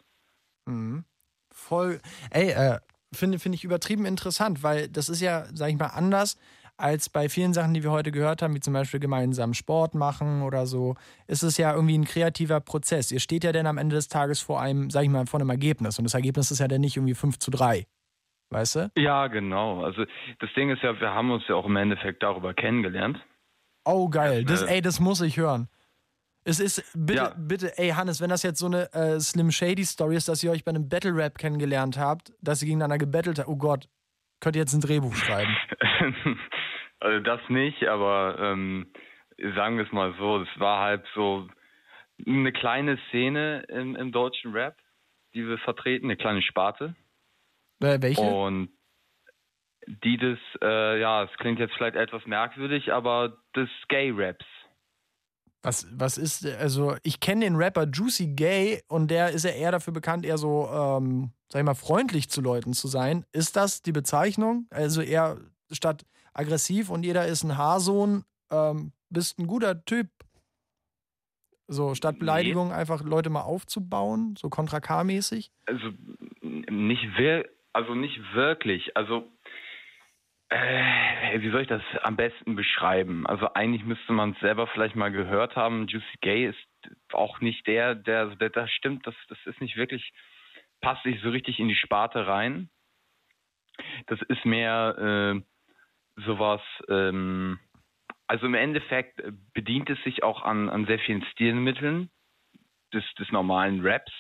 Mhm. 0.66 1.04
Voll. 1.52 2.00
Ey, 2.32 2.52
äh, 2.52 2.80
finde 3.14 3.38
finde 3.38 3.58
ich 3.58 3.66
übertrieben 3.66 4.06
interessant, 4.06 4.64
weil 4.64 4.88
das 4.88 5.10
ist 5.10 5.20
ja, 5.20 5.44
sag 5.54 5.70
ich 5.70 5.78
mal, 5.78 5.88
anders 5.88 6.38
als 6.78 7.10
bei 7.10 7.28
vielen 7.28 7.54
Sachen, 7.54 7.74
die 7.74 7.84
wir 7.84 7.92
heute 7.92 8.14
gehört 8.14 8.42
haben, 8.42 8.56
wie 8.56 8.62
zum 8.62 8.72
Beispiel 8.74 9.02
gemeinsam 9.02 9.54
Sport 9.54 9.94
machen 9.94 10.42
oder 10.42 10.66
so, 10.66 10.96
ist 11.28 11.44
es 11.44 11.58
ja 11.58 11.74
irgendwie 11.74 11.98
ein 11.98 12.06
kreativer 12.06 12.62
Prozess. 12.62 13.12
Ihr 13.12 13.20
steht 13.20 13.44
ja 13.44 13.52
dann 13.52 13.68
am 13.68 13.78
Ende 13.78 13.98
des 13.98 14.08
Tages 14.08 14.40
vor 14.40 14.62
einem, 14.62 14.90
sag 14.90 15.04
ich 15.04 15.10
mal, 15.10 15.26
vor 15.26 15.42
einem 15.42 15.50
Ergebnis. 15.50 16.00
Und 16.00 16.06
das 16.06 16.14
Ergebnis 16.14 16.50
ist 16.50 16.60
ja 16.60 16.70
dann 16.70 16.80
nicht 16.80 16.96
irgendwie 16.96 17.16
5 17.16 17.40
zu 17.40 17.52
3. 17.52 17.86
Weißt 18.52 18.76
du? 18.78 18.92
Ja, 18.96 19.28
genau. 19.28 19.84
Also 19.84 20.06
das 20.40 20.50
Ding 20.56 20.70
ist 20.70 20.82
ja, 20.82 20.98
wir 20.98 21.14
haben 21.14 21.30
uns 21.32 21.44
ja 21.50 21.56
auch 21.56 21.66
im 21.66 21.76
Endeffekt 21.76 22.24
darüber 22.24 22.54
kennengelernt. 22.54 23.20
Oh, 23.84 24.08
geil. 24.08 24.46
Das, 24.46 24.62
Äh, 24.62 24.76
ey, 24.76 24.82
das 24.82 25.02
muss 25.02 25.20
ich 25.20 25.36
hören. 25.36 25.68
Es 26.46 26.60
ist, 26.60 26.84
bitte, 26.96 27.22
Ja. 27.22 27.36
bitte, 27.38 27.78
ey, 27.78 27.90
Hannes, 27.90 28.22
wenn 28.22 28.30
das 28.30 28.44
jetzt 28.44 28.60
so 28.60 28.68
eine 28.68 28.92
äh, 28.94 29.20
Slim 29.20 29.52
Shady 29.52 29.84
Story 29.86 30.16
ist, 30.16 30.28
dass 30.30 30.44
ihr 30.44 30.52
euch 30.52 30.64
bei 30.64 30.70
einem 30.70 30.88
Battle 30.88 31.16
Rap 31.16 31.38
kennengelernt 31.38 31.98
habt, 31.98 32.32
dass 32.42 32.62
ihr 32.62 32.68
gegeneinander 32.68 32.98
gebettelt 32.98 33.40
habt, 33.40 33.50
oh 33.50 33.58
Gott, 33.58 33.88
könnt 34.40 34.56
ihr 34.56 34.62
jetzt 34.62 34.74
ein 34.74 34.82
Drehbuch 34.82 35.14
schreiben. 35.16 35.56
also 37.00 37.20
das 37.20 37.42
nicht, 37.50 37.84
aber 37.88 38.38
ähm, 38.40 38.88
sagen 39.56 39.78
wir 39.78 39.86
es 39.86 39.92
mal 39.92 40.14
so, 40.18 40.42
es 40.42 40.60
war 40.60 40.80
halt 40.82 41.06
so 41.14 41.48
eine 42.26 42.52
kleine 42.52 42.98
Szene 43.10 43.64
im, 43.70 43.96
im 43.96 44.12
deutschen 44.12 44.54
Rap, 44.54 44.78
die 45.34 45.48
wir 45.48 45.58
vertreten, 45.60 46.06
eine 46.08 46.18
kleine 46.18 46.42
Sparte. 46.42 46.96
Äh, 47.82 48.02
welche? 48.02 48.22
Und 48.22 48.70
die 49.88 50.18
des, 50.18 50.40
äh, 50.62 51.00
ja, 51.00 51.24
es 51.24 51.32
klingt 51.38 51.60
jetzt 51.60 51.74
vielleicht 51.76 51.96
etwas 51.96 52.26
merkwürdig, 52.26 52.92
aber 52.92 53.38
des 53.56 53.70
Gay-Raps. 53.88 54.46
Was, 55.62 55.88
was 55.92 56.18
ist, 56.18 56.46
also 56.46 56.96
ich 57.04 57.20
kenne 57.20 57.44
den 57.44 57.58
Rapper 57.58 57.86
Juicy 57.86 58.28
Gay 58.28 58.82
und 58.88 59.12
der 59.12 59.32
ist 59.32 59.44
ja 59.44 59.52
eher 59.52 59.72
dafür 59.72 59.92
bekannt, 59.92 60.26
eher 60.26 60.38
so, 60.38 60.70
ähm, 60.72 61.32
sag 61.50 61.60
ich 61.60 61.66
mal, 61.66 61.74
freundlich 61.74 62.30
zu 62.30 62.42
Leuten 62.42 62.74
zu 62.74 62.88
sein. 62.88 63.26
Ist 63.34 63.58
das 63.58 63.82
die 63.82 63.92
Bezeichnung? 63.92 64.68
Also 64.70 65.02
eher 65.02 65.38
statt 65.72 66.06
aggressiv 66.34 66.90
und 66.90 67.04
jeder 67.04 67.28
ist 67.28 67.44
ein 67.44 67.58
Haarsohn, 67.58 68.24
ähm, 68.52 68.94
bist 69.10 69.38
ein 69.38 69.48
guter 69.48 69.84
Typ. 69.84 70.08
So, 71.68 71.94
statt 71.94 72.18
Beleidigung 72.18 72.72
einfach 72.72 73.04
Leute 73.04 73.30
mal 73.30 73.42
aufzubauen, 73.42 74.36
so 74.40 74.50
Contra 74.50 74.80
K-mäßig. 74.80 75.52
Also 75.68 75.92
nicht 76.42 77.04
wir, 77.18 77.48
also 77.74 77.94
nicht 77.94 78.18
wirklich. 78.34 78.96
Also 78.96 79.28
äh, 80.50 81.42
wie 81.42 81.52
soll 81.52 81.62
ich 81.62 81.68
das 81.68 81.84
am 82.02 82.16
besten 82.16 82.56
beschreiben? 82.56 83.28
Also 83.28 83.54
eigentlich 83.54 83.84
müsste 83.86 84.14
man 84.14 84.32
es 84.32 84.40
selber 84.40 84.68
vielleicht 84.68 84.96
mal 84.96 85.12
gehört 85.12 85.56
haben. 85.56 85.88
Juicy 85.88 86.18
Gay 86.22 86.48
ist 86.48 86.68
auch 87.14 87.40
nicht 87.40 87.68
der, 87.68 87.96
der, 87.96 88.36
der 88.36 88.50
das 88.50 88.72
stimmt, 88.72 89.06
das, 89.06 89.16
das 89.28 89.38
ist 89.46 89.62
nicht 89.62 89.78
wirklich, 89.78 90.12
passt 90.82 91.06
nicht 91.06 91.22
so 91.22 91.30
richtig 91.30 91.60
in 91.60 91.68
die 91.68 91.76
Sparte 91.76 92.26
rein. 92.26 92.70
Das 94.08 94.20
ist 94.24 94.44
mehr 94.44 95.36
äh, 95.38 96.22
sowas, 96.26 96.62
ähm, 96.90 97.60
also 98.28 98.46
im 98.46 98.56
Endeffekt 98.56 99.22
bedient 99.54 99.90
es 99.90 100.02
sich 100.04 100.24
auch 100.24 100.44
an, 100.44 100.70
an 100.70 100.86
sehr 100.86 101.00
vielen 101.00 101.24
Stilmitteln 101.26 102.10
des, 102.94 103.04
des 103.20 103.32
normalen 103.32 103.86
Raps. 103.86 104.12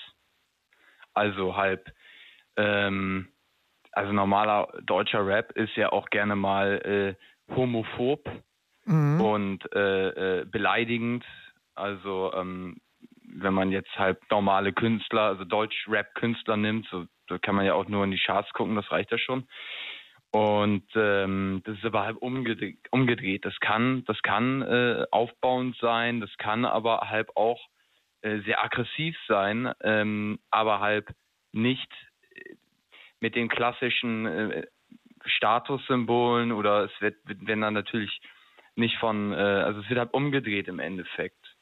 Also 1.14 1.56
halb, 1.56 1.91
ähm, 2.56 3.31
also 3.91 4.11
normaler 4.11 4.68
deutscher 4.84 5.26
Rap 5.26 5.52
ist 5.53 5.76
ja 5.76 5.91
auch 5.91 6.10
gerne 6.10 6.36
mal 6.36 7.16
äh, 7.49 7.53
homophob 7.56 8.30
Mhm. 8.90 9.22
und 9.22 9.76
äh, 9.76 10.40
äh, 10.40 10.45
beleidigend. 10.45 11.24
Also 11.76 12.34
ähm, 12.34 12.82
wenn 13.22 13.53
man 13.53 13.72
jetzt 13.72 13.95
halt 13.98 14.18
normale 14.32 14.74
Künstler, 14.74 15.22
also 15.22 15.45
Deutsch-Rap-Künstler 15.45 16.57
nimmt, 16.57 16.88
so, 16.90 17.06
da 17.28 17.38
kann 17.38 17.56
man 17.56 17.66
ja 17.66 17.76
auch 17.76 17.88
nur 17.88 18.03
in 18.03 18.11
die 18.11 18.18
Charts 18.18 18.52
gucken, 18.53 18.76
das 18.76 18.91
reicht 18.91 19.11
ja 19.11 19.20
schon. 19.20 19.48
Und 20.32 20.86
ähm, 20.95 21.61
das 21.66 21.78
ist 21.78 21.86
aber 21.86 22.03
halb 22.03 22.18
umgedreht. 22.18 22.80
umgedreht. 22.91 23.45
Das 23.45 23.60
kann, 23.60 24.03
das 24.06 24.20
kann 24.24 24.61
äh, 24.64 25.06
aufbauend 25.11 25.76
sein, 25.78 26.20
das 26.20 26.36
kann 26.38 26.66
aber 26.66 27.10
halb 27.10 27.30
auch 27.36 27.60
äh, 28.22 28.40
sehr 28.40 28.64
aggressiv 28.64 29.16
sein, 29.28 29.72
ähm, 29.82 30.40
aber 30.49 30.80
halb 30.80 31.10
nicht 31.52 31.91
mit 33.19 33.35
den 33.35 33.49
klassischen 33.49 34.25
äh, 34.25 34.67
Statussymbolen 35.25 36.51
oder 36.51 36.85
es 36.85 36.91
wird, 37.01 37.17
wenn 37.25 37.61
dann 37.61 37.73
natürlich 37.73 38.21
nicht 38.75 38.97
von, 38.97 39.33
äh, 39.33 39.35
also 39.35 39.81
es 39.81 39.89
wird 39.89 39.99
halt 39.99 40.13
umgedreht 40.13 40.67
im 40.67 40.79
Endeffekt, 40.79 41.57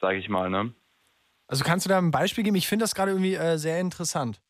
sage 0.00 0.18
ich 0.18 0.28
mal, 0.28 0.48
ne? 0.48 0.74
Also 1.48 1.64
kannst 1.64 1.84
du 1.84 1.90
da 1.90 1.98
ein 1.98 2.10
Beispiel 2.10 2.44
geben? 2.44 2.56
Ich 2.56 2.68
finde 2.68 2.84
das 2.84 2.94
gerade 2.94 3.10
irgendwie 3.10 3.34
äh, 3.34 3.58
sehr 3.58 3.80
interessant. 3.80 4.40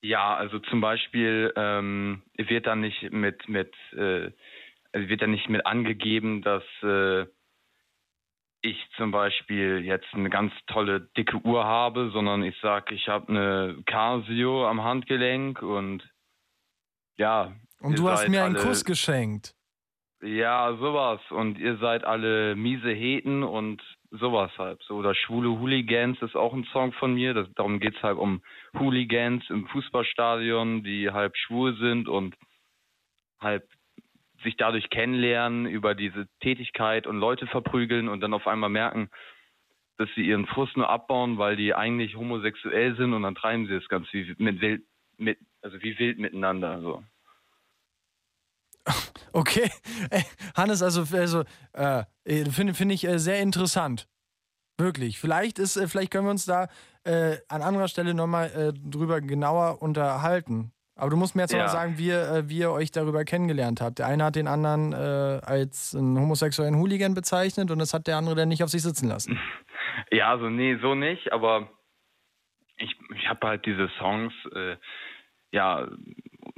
Ja, 0.00 0.34
also 0.34 0.58
zum 0.58 0.80
Beispiel 0.80 1.52
ähm, 1.56 2.22
wird 2.36 2.66
dann 2.66 2.80
nicht 2.80 3.10
mit 3.10 3.48
mit 3.48 3.74
äh, 3.92 4.30
also 4.92 5.08
wird 5.08 5.22
dann 5.22 5.32
nicht 5.32 5.48
mit 5.48 5.66
angegeben, 5.66 6.42
dass 6.42 6.62
äh, 6.82 7.26
ich 8.64 8.76
zum 8.96 9.10
Beispiel 9.10 9.84
jetzt 9.84 10.12
eine 10.14 10.30
ganz 10.30 10.52
tolle 10.66 11.08
dicke 11.16 11.36
Uhr 11.44 11.64
habe, 11.64 12.10
sondern 12.10 12.42
ich 12.42 12.58
sage, 12.60 12.94
ich 12.94 13.08
habe 13.08 13.28
eine 13.28 13.82
Casio 13.86 14.66
am 14.68 14.82
Handgelenk 14.82 15.62
und 15.62 16.02
ja. 17.16 17.52
Und 17.80 17.98
du 17.98 18.08
hast 18.08 18.28
mir 18.28 18.44
einen 18.44 18.56
alle- 18.56 18.64
Kuss 18.64 18.84
geschenkt. 18.84 19.54
Ja, 20.22 20.74
sowas. 20.78 21.20
Und 21.30 21.58
ihr 21.58 21.76
seid 21.76 22.04
alle 22.04 22.56
miese 22.56 22.90
Heten 22.90 23.42
und 23.42 23.82
sowas 24.10 24.50
halt. 24.56 24.82
So, 24.84 24.94
oder 24.96 25.14
schwule 25.14 25.50
Hooligans 25.50 26.20
ist 26.22 26.34
auch 26.34 26.54
ein 26.54 26.64
Song 26.72 26.92
von 26.94 27.12
mir. 27.14 27.34
Das, 27.34 27.46
darum 27.56 27.78
geht's 27.78 28.02
halt 28.02 28.16
um 28.16 28.42
Hooligans 28.78 29.44
im 29.50 29.66
Fußballstadion, 29.68 30.82
die 30.82 31.10
halb 31.10 31.36
schwul 31.36 31.76
sind 31.76 32.08
und 32.08 32.34
halb 33.40 33.68
sich 34.44 34.56
dadurch 34.56 34.88
kennenlernen 34.90 35.66
über 35.66 35.94
diese 35.94 36.28
Tätigkeit 36.40 37.06
und 37.08 37.18
Leute 37.18 37.46
verprügeln 37.48 38.08
und 38.08 38.20
dann 38.20 38.34
auf 38.34 38.46
einmal 38.46 38.70
merken, 38.70 39.10
dass 39.98 40.08
sie 40.14 40.22
ihren 40.22 40.46
Frust 40.46 40.76
nur 40.76 40.88
abbauen, 40.88 41.38
weil 41.38 41.56
die 41.56 41.74
eigentlich 41.74 42.16
homosexuell 42.16 42.96
sind 42.96 43.12
und 43.12 43.22
dann 43.22 43.34
treiben 43.34 43.66
sie 43.66 43.74
das 43.74 43.88
ganz 43.88 44.06
wie 44.12 44.34
mit 44.38 44.60
wild, 44.60 44.82
mit, 45.16 45.38
also 45.62 45.82
wie 45.82 45.98
wild 45.98 46.18
miteinander. 46.18 46.80
So. 46.80 47.02
Okay. 49.36 49.68
Ey, 50.10 50.22
Hannes, 50.56 50.80
also, 50.80 51.04
also 51.12 51.42
äh, 51.72 52.04
finde 52.52 52.72
finde 52.72 52.94
ich 52.94 53.04
äh, 53.04 53.18
sehr 53.18 53.40
interessant. 53.40 54.06
Wirklich. 54.78 55.18
Vielleicht 55.18 55.58
ist, 55.58 55.76
äh, 55.76 55.88
vielleicht 55.88 56.12
können 56.12 56.26
wir 56.26 56.30
uns 56.30 56.44
da 56.44 56.68
äh, 57.02 57.38
an 57.48 57.62
anderer 57.62 57.88
Stelle 57.88 58.14
nochmal 58.14 58.50
äh, 58.52 58.72
drüber 58.72 59.20
genauer 59.20 59.82
unterhalten. 59.82 60.72
Aber 60.96 61.10
du 61.10 61.16
musst 61.16 61.34
mir 61.34 61.42
jetzt 61.42 61.52
noch 61.52 61.58
Ja. 61.58 61.64
mal 61.66 61.70
sagen, 61.72 61.98
wie, 61.98 62.06
ihr, 62.08 62.22
äh, 62.30 62.48
wie 62.48 62.58
ihr 62.58 62.70
euch 62.70 62.92
darüber 62.92 63.24
kennengelernt 63.24 63.80
habt. 63.80 63.98
Der 63.98 64.06
eine 64.06 64.24
hat 64.24 64.36
den 64.36 64.46
anderen 64.46 64.92
äh, 64.92 65.40
als 65.44 65.94
einen 65.94 66.18
homosexuellen 66.18 66.76
Hooligan 66.76 67.14
bezeichnet 67.14 67.70
und 67.72 67.78
das 67.80 67.92
hat 67.94 68.06
der 68.06 68.16
andere 68.16 68.36
dann 68.36 68.48
nicht 68.48 68.62
auf 68.62 68.70
sich 68.70 68.82
sitzen 68.82 69.08
lassen. 69.08 69.38
Ja, 70.10 70.30
also 70.30 70.48
nee, 70.48 70.76
so 70.82 70.96
nicht, 70.96 71.32
aber 71.32 71.70
ich, 72.76 72.96
ich 73.14 73.28
habe 73.28 73.46
halt 73.46 73.64
diese 73.64 73.88
Songs, 73.98 74.32
äh, 74.52 74.76
ja, 75.52 75.86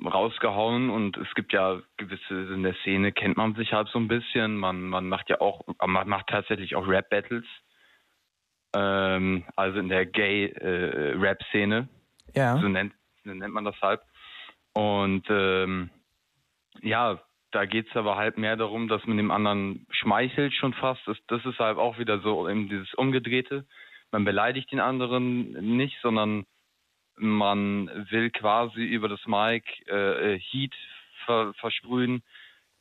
rausgehauen 0.03 0.89
und 0.89 1.19
es 1.19 1.29
gibt 1.35 1.53
ja 1.53 1.81
gewisse 1.99 2.53
in 2.55 2.63
der 2.63 2.75
Szene 2.77 3.13
kennt 3.13 3.37
man 3.37 3.55
sich 3.55 3.73
halt 3.75 3.89
so 3.89 3.99
ein 3.99 4.09
bisschen. 4.09 4.57
Man 4.57 4.83
man 4.89 5.07
macht 5.09 5.29
ja 5.29 5.41
auch 5.41 5.63
man 5.87 6.09
macht 6.09 6.29
tatsächlich 6.29 6.77
auch 6.77 6.87
Rap 6.89 7.11
Battles. 7.11 7.45
Ähm, 8.75 9.45
also 9.55 9.79
in 9.79 9.89
der 9.89 10.07
Gay 10.07 10.47
äh. 10.47 11.37
Ja. 12.35 12.57
So 12.59 12.69
nennt 12.69 12.95
so 13.25 13.33
nennt 13.33 13.53
man 13.53 13.65
das 13.65 13.81
halt. 13.83 14.01
Und 14.77 15.25
ähm, 15.31 15.89
ja, 16.83 17.19
da 17.51 17.65
geht 17.65 17.89
es 17.89 17.97
aber 17.97 18.17
halt 18.17 18.37
mehr 18.37 18.57
darum, 18.57 18.89
dass 18.89 19.03
man 19.07 19.17
dem 19.17 19.31
anderen 19.31 19.87
schmeichelt 19.89 20.53
schon 20.53 20.75
fast. 20.75 21.01
Das, 21.07 21.17
das 21.29 21.43
ist 21.47 21.59
halt 21.59 21.79
auch 21.79 21.99
wieder 21.99 22.21
so 22.21 22.47
eben 22.47 22.69
dieses 22.69 22.93
Umgedrehte. 22.93 23.65
Man 24.13 24.27
beleidigt 24.27 24.71
den 24.71 24.81
anderen 24.81 25.77
nicht, 25.77 25.97
sondern 26.03 26.45
man 27.17 27.87
will 28.11 28.29
quasi 28.29 28.83
über 28.83 29.09
das 29.09 29.25
Mic 29.25 29.65
äh, 29.87 30.39
Heat 30.39 30.75
ver 31.25 31.55
versprühen, 31.55 32.23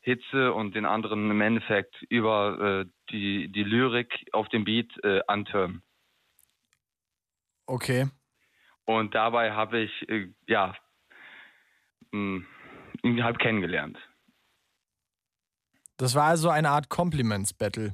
Hitze 0.02 0.52
und 0.52 0.76
den 0.76 0.86
anderen 0.86 1.32
im 1.32 1.40
Endeffekt 1.40 2.02
über 2.10 2.84
äh, 2.84 2.86
die, 3.10 3.48
die 3.48 3.64
Lyrik 3.64 4.28
auf 4.34 4.50
dem 4.50 4.66
Beat 4.66 4.92
äh, 5.06 5.22
antören. 5.28 5.82
Okay. 7.68 8.10
Und 8.84 9.16
dabei 9.16 9.54
habe 9.54 9.80
ich, 9.80 10.10
äh, 10.10 10.28
ja, 10.46 10.76
mh, 12.16 12.46
ihn 13.04 13.24
halt 13.24 13.40
kennengelernt. 13.40 13.98
Das 15.98 16.16
war 16.16 16.26
also 16.26 16.50
eine 16.50 16.70
Art 16.70 16.90
Compliments-Battle. 16.90 17.94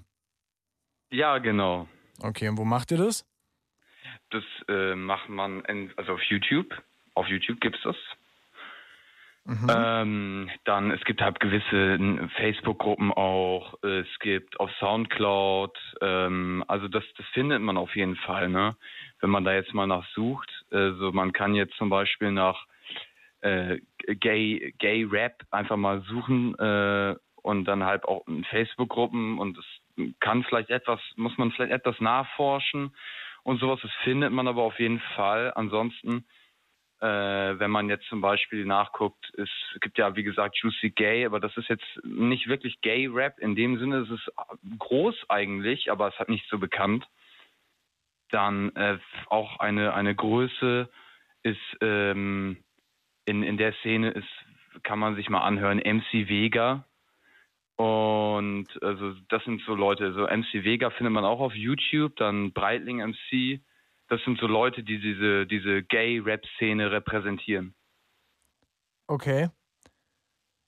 Ja, 1.11 1.37
genau. 1.37 1.87
Okay, 2.21 2.49
und 2.49 2.57
wo 2.57 2.65
macht 2.65 2.91
ihr 2.91 2.97
das? 2.97 3.25
Das 4.29 4.43
äh, 4.67 4.95
macht 4.95 5.29
man 5.29 5.63
in, 5.65 5.91
also 5.97 6.13
auf 6.13 6.23
YouTube. 6.23 6.73
Auf 7.13 7.27
YouTube 7.27 7.59
gibt 7.59 7.75
es 7.75 7.83
das. 7.83 7.95
Mhm. 9.43 9.67
Ähm, 9.75 10.49
dann, 10.65 10.91
es 10.91 11.03
gibt 11.03 11.19
halt 11.21 11.39
gewisse 11.39 12.29
Facebook-Gruppen 12.37 13.11
auch, 13.11 13.73
es 13.83 14.07
gibt 14.19 14.59
auf 14.59 14.71
Soundcloud, 14.79 15.75
ähm, 16.01 16.63
also 16.67 16.87
das, 16.87 17.03
das 17.17 17.25
findet 17.33 17.59
man 17.61 17.75
auf 17.75 17.95
jeden 17.95 18.15
Fall, 18.17 18.49
ne? 18.49 18.77
Wenn 19.19 19.31
man 19.31 19.43
da 19.43 19.53
jetzt 19.53 19.73
mal 19.73 19.87
nachsucht, 19.87 20.49
also 20.69 21.11
man 21.11 21.33
kann 21.33 21.55
jetzt 21.55 21.75
zum 21.77 21.89
Beispiel 21.89 22.31
nach 22.31 22.67
äh, 23.41 23.79
Gay, 24.07 24.73
Gay 24.77 25.03
Rap 25.03 25.43
einfach 25.51 25.77
mal 25.77 26.01
suchen 26.03 26.55
äh, 26.57 27.15
und 27.41 27.65
dann 27.65 27.83
halt 27.83 28.05
auch 28.05 28.25
in 28.27 28.43
Facebook-Gruppen 28.45 29.39
und 29.39 29.57
es 29.57 29.65
kann 30.19 30.43
vielleicht 30.43 30.69
etwas, 30.69 30.99
muss 31.15 31.37
man 31.37 31.51
vielleicht 31.51 31.73
etwas 31.73 31.99
nachforschen 31.99 32.95
und 33.43 33.59
sowas, 33.59 33.79
das 33.81 33.91
findet 34.03 34.31
man 34.31 34.47
aber 34.47 34.63
auf 34.63 34.79
jeden 34.79 34.99
Fall. 35.15 35.51
Ansonsten, 35.55 36.25
äh, 36.99 37.07
wenn 37.07 37.71
man 37.71 37.89
jetzt 37.89 38.07
zum 38.07 38.21
Beispiel 38.21 38.65
nachguckt, 38.65 39.31
es 39.37 39.49
gibt 39.81 39.97
ja 39.97 40.15
wie 40.15 40.23
gesagt 40.23 40.57
Juicy 40.57 40.91
Gay, 40.91 41.25
aber 41.25 41.39
das 41.39 41.55
ist 41.57 41.67
jetzt 41.67 41.99
nicht 42.03 42.47
wirklich 42.47 42.81
Gay 42.81 43.07
Rap 43.07 43.39
in 43.39 43.55
dem 43.55 43.79
Sinne, 43.79 43.97
es 43.97 44.09
ist 44.09 44.31
groß 44.77 45.15
eigentlich, 45.29 45.91
aber 45.91 46.07
es 46.07 46.19
hat 46.19 46.29
nicht 46.29 46.47
so 46.49 46.59
bekannt. 46.59 47.07
Dann 48.29 48.73
äh, 48.75 48.97
auch 49.27 49.59
eine, 49.59 49.93
eine 49.93 50.15
Größe 50.15 50.89
ist 51.43 51.77
ähm, 51.81 52.63
in, 53.25 53.43
in 53.43 53.57
der 53.57 53.73
Szene 53.75 54.11
ist, 54.11 54.27
kann 54.83 54.99
man 54.99 55.15
sich 55.15 55.29
mal 55.29 55.41
anhören, 55.41 55.77
MC 55.79 56.27
Vega. 56.27 56.85
Und 57.75 58.67
also 58.81 59.13
das 59.29 59.43
sind 59.43 59.61
so 59.65 59.73
Leute, 59.73 60.13
so 60.13 60.23
MC 60.23 60.63
Vega 60.63 60.89
findet 60.91 61.13
man 61.13 61.25
auch 61.25 61.39
auf 61.39 61.55
YouTube, 61.55 62.15
dann 62.17 62.53
Breitling 62.53 62.97
MC. 62.97 63.61
Das 64.07 64.21
sind 64.23 64.39
so 64.39 64.47
Leute, 64.47 64.83
die 64.83 64.99
diese, 64.99 65.47
diese 65.47 65.83
Gay-Rap-Szene 65.83 66.91
repräsentieren. 66.91 67.73
Okay. 69.07 69.49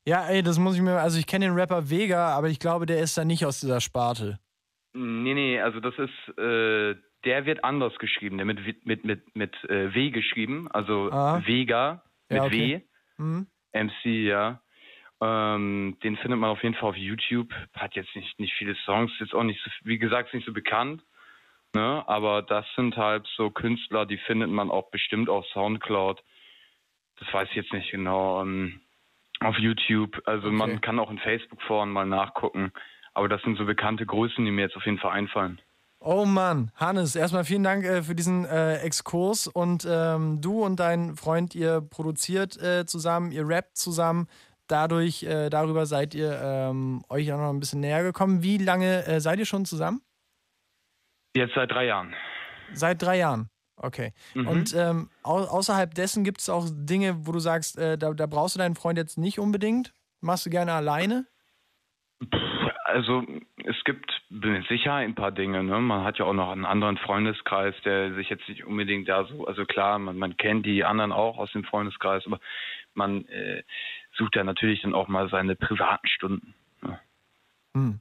Ja, 0.07 0.27
ey, 0.27 0.43
das 0.43 0.59
muss 0.59 0.75
ich 0.75 0.81
mir, 0.81 0.99
also 0.99 1.17
ich 1.19 1.27
kenne 1.27 1.45
den 1.45 1.53
Rapper 1.53 1.89
Vega, 1.89 2.35
aber 2.35 2.49
ich 2.49 2.59
glaube, 2.59 2.85
der 2.85 2.99
ist 2.99 3.17
da 3.17 3.23
nicht 3.23 3.45
aus 3.45 3.59
dieser 3.59 3.79
Sparte. 3.79 4.39
Nee, 4.93 5.33
nee, 5.33 5.61
also 5.61 5.79
das 5.79 5.93
ist, 5.97 6.37
äh, 6.37 6.95
der 7.25 7.45
wird 7.45 7.63
anders 7.63 7.97
geschrieben, 7.99 8.37
der 8.37 8.45
mit, 8.45 8.59
mit, 8.85 9.05
mit, 9.05 9.35
mit 9.35 9.55
äh, 9.65 9.93
W 9.93 10.11
geschrieben, 10.11 10.69
also 10.71 11.09
Ah. 11.11 11.41
Vega 11.45 12.03
mit 12.33 12.41
Ja, 12.41 12.47
okay. 12.47 12.83
W. 13.17 13.23
Mhm. 13.23 13.47
MC, 13.73 14.05
ja. 14.05 14.61
Ähm, 15.21 15.97
den 16.03 16.17
findet 16.17 16.39
man 16.39 16.49
auf 16.49 16.63
jeden 16.63 16.75
Fall 16.75 16.89
auf 16.89 16.97
YouTube. 16.97 17.53
Hat 17.73 17.95
jetzt 17.95 18.15
nicht, 18.15 18.39
nicht 18.39 18.53
viele 18.57 18.75
Songs, 18.85 19.11
ist 19.19 19.33
auch 19.33 19.43
nicht 19.43 19.61
so, 19.63 19.71
wie 19.83 19.97
gesagt, 19.97 20.33
nicht 20.33 20.45
so 20.45 20.53
bekannt. 20.53 21.01
Ne? 21.73 22.03
Aber 22.07 22.41
das 22.41 22.65
sind 22.75 22.97
halt 22.97 23.27
so 23.35 23.49
Künstler, 23.49 24.05
die 24.05 24.17
findet 24.17 24.49
man 24.49 24.69
auch 24.69 24.91
bestimmt 24.91 25.29
auf 25.29 25.45
Soundcloud. 25.47 26.21
Das 27.19 27.33
weiß 27.33 27.47
ich 27.49 27.55
jetzt 27.55 27.73
nicht 27.73 27.91
genau. 27.91 28.41
Ähm, 28.41 28.81
auf 29.39 29.57
YouTube. 29.57 30.21
Also 30.25 30.47
Okay. 30.47 30.55
man 30.55 30.81
kann 30.81 30.99
auch 30.99 31.09
in 31.09 31.19
Facebook-Foren 31.19 31.89
mal 31.89 32.05
nachgucken. 32.05 32.71
Aber 33.13 33.27
das 33.29 33.41
sind 33.43 33.57
so 33.57 33.65
bekannte 33.65 34.05
Größen, 34.05 34.43
die 34.43 34.51
mir 34.51 34.61
jetzt 34.63 34.75
auf 34.75 34.85
jeden 34.85 34.97
Fall 34.97 35.11
einfallen. 35.11 35.61
Oh 36.05 36.25
Mann, 36.25 36.69
Hannes, 36.75 37.15
erstmal 37.15 37.45
vielen 37.45 37.63
Dank 37.63 37.85
äh, 37.85 38.03
für 38.03 38.13
diesen 38.13 38.43
äh, 38.43 38.79
Exkurs 38.79 39.47
und 39.47 39.87
ähm, 39.89 40.41
du 40.41 40.61
und 40.61 40.77
dein 40.77 41.15
Freund, 41.15 41.55
ihr 41.55 41.79
produziert 41.79 42.61
äh, 42.61 42.85
zusammen, 42.85 43.31
ihr 43.31 43.47
rappt 43.47 43.77
zusammen. 43.77 44.27
Dadurch, 44.67 45.23
äh, 45.23 45.49
darüber 45.49 45.85
seid 45.85 46.13
ihr 46.13 46.37
ähm, 46.43 47.05
euch 47.07 47.31
auch 47.31 47.37
noch 47.37 47.51
ein 47.51 47.61
bisschen 47.61 47.79
näher 47.79 48.03
gekommen. 48.03 48.43
Wie 48.43 48.57
lange 48.57 49.05
äh, 49.05 49.21
seid 49.21 49.39
ihr 49.39 49.45
schon 49.45 49.63
zusammen? 49.63 50.01
Jetzt 51.37 51.55
seit 51.55 51.71
drei 51.71 51.85
Jahren. 51.85 52.13
Seit 52.73 53.01
drei 53.01 53.19
Jahren. 53.19 53.49
Okay. 53.77 54.11
Mhm. 54.33 54.47
Und 54.47 54.73
ähm, 54.75 55.09
au 55.23 55.37
außerhalb 55.37 55.93
dessen 55.93 56.25
gibt 56.25 56.41
es 56.41 56.49
auch 56.49 56.67
Dinge, 56.69 57.25
wo 57.25 57.31
du 57.31 57.39
sagst, 57.39 57.77
äh, 57.77 57.97
da, 57.97 58.13
da 58.13 58.25
brauchst 58.25 58.55
du 58.55 58.59
deinen 58.59 58.75
Freund 58.75 58.97
jetzt 58.97 59.17
nicht 59.17 59.39
unbedingt. 59.39 59.93
Machst 60.19 60.45
du 60.45 60.49
gerne 60.49 60.73
alleine? 60.73 61.27
Also 62.85 63.23
es 63.63 63.81
gibt 63.85 64.11
Sicherheit 64.67 65.07
ein 65.07 65.15
paar 65.15 65.31
Dinge. 65.31 65.63
Ne? 65.63 65.79
Man 65.79 66.03
hat 66.03 66.19
ja 66.19 66.25
auch 66.25 66.33
noch 66.33 66.51
einen 66.51 66.65
anderen 66.65 66.97
Freundeskreis, 66.97 67.73
der 67.85 68.13
sich 68.13 68.29
jetzt 68.29 68.47
nicht 68.49 68.65
unbedingt 68.65 69.07
da 69.07 69.25
so, 69.25 69.45
also 69.45 69.65
klar, 69.65 69.99
man, 69.99 70.17
man 70.17 70.35
kennt 70.35 70.65
die 70.65 70.83
anderen 70.83 71.13
auch 71.13 71.37
aus 71.37 71.51
dem 71.53 71.63
Freundeskreis, 71.63 72.23
aber 72.25 72.39
man 72.93 73.25
äh, 73.27 73.63
sucht 74.17 74.35
ja 74.35 74.43
natürlich 74.43 74.81
dann 74.81 74.93
auch 74.93 75.07
mal 75.07 75.29
seine 75.29 75.55
privaten 75.55 76.07
Stunden. 76.07 76.53
Ne? 76.81 76.99
Hm. 77.73 77.99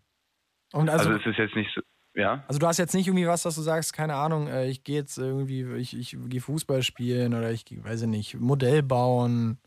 Und 0.72 0.90
also, 0.90 1.10
Also, 1.10 1.10
also, 1.10 1.20
es 1.20 1.32
ist 1.32 1.38
jetzt 1.38 1.54
nicht 1.54 1.70
so, 1.74 1.82
ja. 2.14 2.44
du 2.48 2.66
hast 2.66 2.78
jetzt 2.78 2.94
nicht 2.94 3.06
irgendwie 3.06 3.26
was, 3.26 3.44
dass 3.44 3.54
du 3.54 3.62
sagst, 3.62 3.92
keine 3.92 4.16
Ahnung, 4.16 4.48
äh, 4.48 4.66
ich 4.68 4.82
gehe 4.82 4.96
jetzt 4.96 5.16
irgendwie, 5.16 5.62
ich, 5.76 5.96
ich 5.96 6.16
gehe 6.28 6.40
Fußball 6.40 6.82
spielen 6.82 7.34
oder 7.34 7.52
ich 7.52 7.64
weiß 7.70 8.02
ich 8.02 8.08
nicht, 8.08 8.40
Modell 8.40 8.82
bauen, 8.82 9.58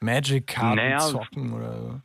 Magic-Karten 0.00 0.76
Naja, 0.76 0.98
zocken 0.98 1.52
oder 1.52 1.78
so. 1.78 2.00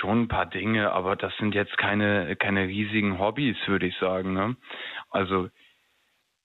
Schon 0.00 0.22
ein 0.22 0.28
paar 0.28 0.46
Dinge, 0.46 0.92
aber 0.92 1.16
das 1.16 1.36
sind 1.36 1.54
jetzt 1.54 1.76
keine, 1.78 2.34
keine 2.36 2.66
riesigen 2.66 3.18
Hobbys, 3.18 3.56
würde 3.66 3.86
ich 3.86 3.96
sagen. 3.98 4.32
Ne? 4.32 4.56
Also 5.10 5.48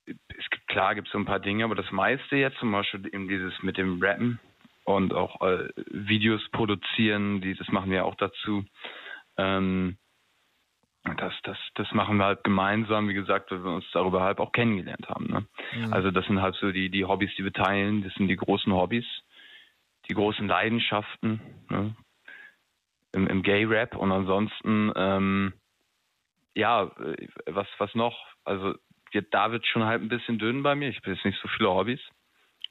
es 0.05 0.49
gibt 0.49 0.67
klar 0.67 0.95
gibt 0.95 1.07
es 1.07 1.13
so 1.13 1.17
ein 1.17 1.25
paar 1.25 1.39
Dinge, 1.39 1.63
aber 1.63 1.75
das 1.75 1.91
meiste 1.91 2.35
jetzt 2.35 2.57
zum 2.57 2.71
Beispiel 2.71 3.07
eben 3.07 3.27
dieses 3.27 3.53
mit 3.63 3.77
dem 3.77 4.01
Rappen 4.01 4.39
und 4.83 5.13
auch 5.13 5.41
äh, 5.41 5.69
Videos 5.89 6.47
produzieren, 6.51 7.41
die, 7.41 7.55
das 7.55 7.67
machen 7.69 7.89
wir 7.89 8.05
auch 8.05 8.15
dazu. 8.15 8.65
Ähm, 9.37 9.97
das, 11.17 11.33
das, 11.43 11.57
das 11.75 11.91
machen 11.91 12.17
wir 12.17 12.25
halt 12.25 12.43
gemeinsam, 12.43 13.07
wie 13.09 13.13
gesagt, 13.13 13.51
weil 13.51 13.63
wir 13.63 13.71
uns 13.71 13.85
darüber 13.93 14.21
halt 14.21 14.39
auch 14.39 14.51
kennengelernt 14.51 15.07
haben. 15.07 15.27
Ne? 15.27 15.45
Mhm. 15.73 15.93
Also 15.93 16.11
das 16.11 16.25
sind 16.25 16.41
halt 16.41 16.55
so 16.55 16.71
die, 16.71 16.89
die 16.89 17.05
Hobbys, 17.05 17.31
die 17.37 17.43
wir 17.43 17.53
teilen, 17.53 18.03
das 18.03 18.13
sind 18.15 18.27
die 18.27 18.35
großen 18.35 18.73
Hobbys, 18.73 19.05
die 20.09 20.13
großen 20.13 20.47
Leidenschaften 20.47 21.41
ne? 21.69 21.95
Im, 23.15 23.27
im 23.27 23.41
Gay-Rap 23.41 23.95
und 23.95 24.11
ansonsten, 24.11 24.91
ähm, 24.95 25.53
ja, 26.53 26.91
was, 27.47 27.67
was 27.77 27.93
noch? 27.95 28.15
Also 28.43 28.75
da 29.31 29.51
wird 29.51 29.65
schon 29.65 29.83
halt 29.85 30.01
ein 30.01 30.09
bisschen 30.09 30.37
dünn 30.39 30.61
bei 30.63 30.75
mir, 30.75 30.89
ich 30.89 30.97
habe 30.97 31.11
jetzt 31.11 31.23
nicht 31.25 31.39
so 31.41 31.47
viele 31.57 31.69
Hobbys, 31.69 32.01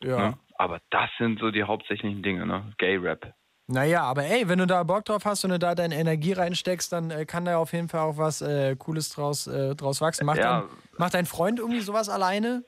Ja. 0.00 0.18
ne? 0.30 0.38
aber 0.56 0.80
das 0.90 1.10
sind 1.18 1.40
so 1.40 1.50
die 1.50 1.64
hauptsächlichen 1.64 2.22
Dinge, 2.22 2.46
ne? 2.46 2.72
Gay-Rap. 2.78 3.32
Naja, 3.66 4.02
aber 4.02 4.24
ey, 4.24 4.46
wenn 4.46 4.58
du 4.58 4.66
da 4.66 4.82
Bock 4.82 5.06
drauf 5.06 5.24
hast 5.24 5.42
und 5.44 5.50
du 5.50 5.58
da 5.58 5.74
deine 5.74 5.94
Energie 5.94 6.34
reinsteckst, 6.34 6.92
dann 6.92 7.10
äh, 7.10 7.24
kann 7.24 7.46
da 7.46 7.56
auf 7.56 7.72
jeden 7.72 7.88
Fall 7.88 8.00
auch 8.02 8.18
was 8.18 8.42
äh, 8.42 8.76
Cooles 8.76 9.08
draus, 9.08 9.46
äh, 9.46 9.74
draus 9.74 10.02
wachsen. 10.02 10.26
Macht, 10.26 10.36
Ja. 10.38 10.60
dein, 10.60 10.68
macht 10.98 11.14
dein 11.14 11.24
Freund 11.24 11.58
irgendwie 11.58 11.80
sowas 11.80 12.10
alleine? 12.10 12.62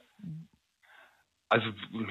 Also 1.51 1.66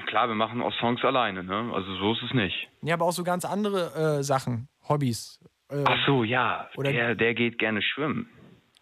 klar, 0.06 0.28
wir 0.28 0.36
machen 0.36 0.62
auch 0.62 0.72
Songs 0.80 1.02
alleine, 1.04 1.42
ne? 1.42 1.70
Also 1.74 1.94
so 1.96 2.12
ist 2.12 2.22
es 2.22 2.32
nicht. 2.32 2.68
Ja, 2.82 2.94
aber 2.94 3.06
auch 3.06 3.12
so 3.12 3.24
ganz 3.24 3.44
andere 3.44 4.18
äh, 4.18 4.22
Sachen, 4.22 4.68
Hobbys. 4.88 5.40
Äh, 5.68 5.82
Ach 5.86 6.06
so, 6.06 6.24
ja, 6.24 6.70
Oder- 6.76 6.92
der, 6.92 7.14
der 7.14 7.34
geht 7.34 7.58
gerne 7.58 7.82
schwimmen. 7.82 8.28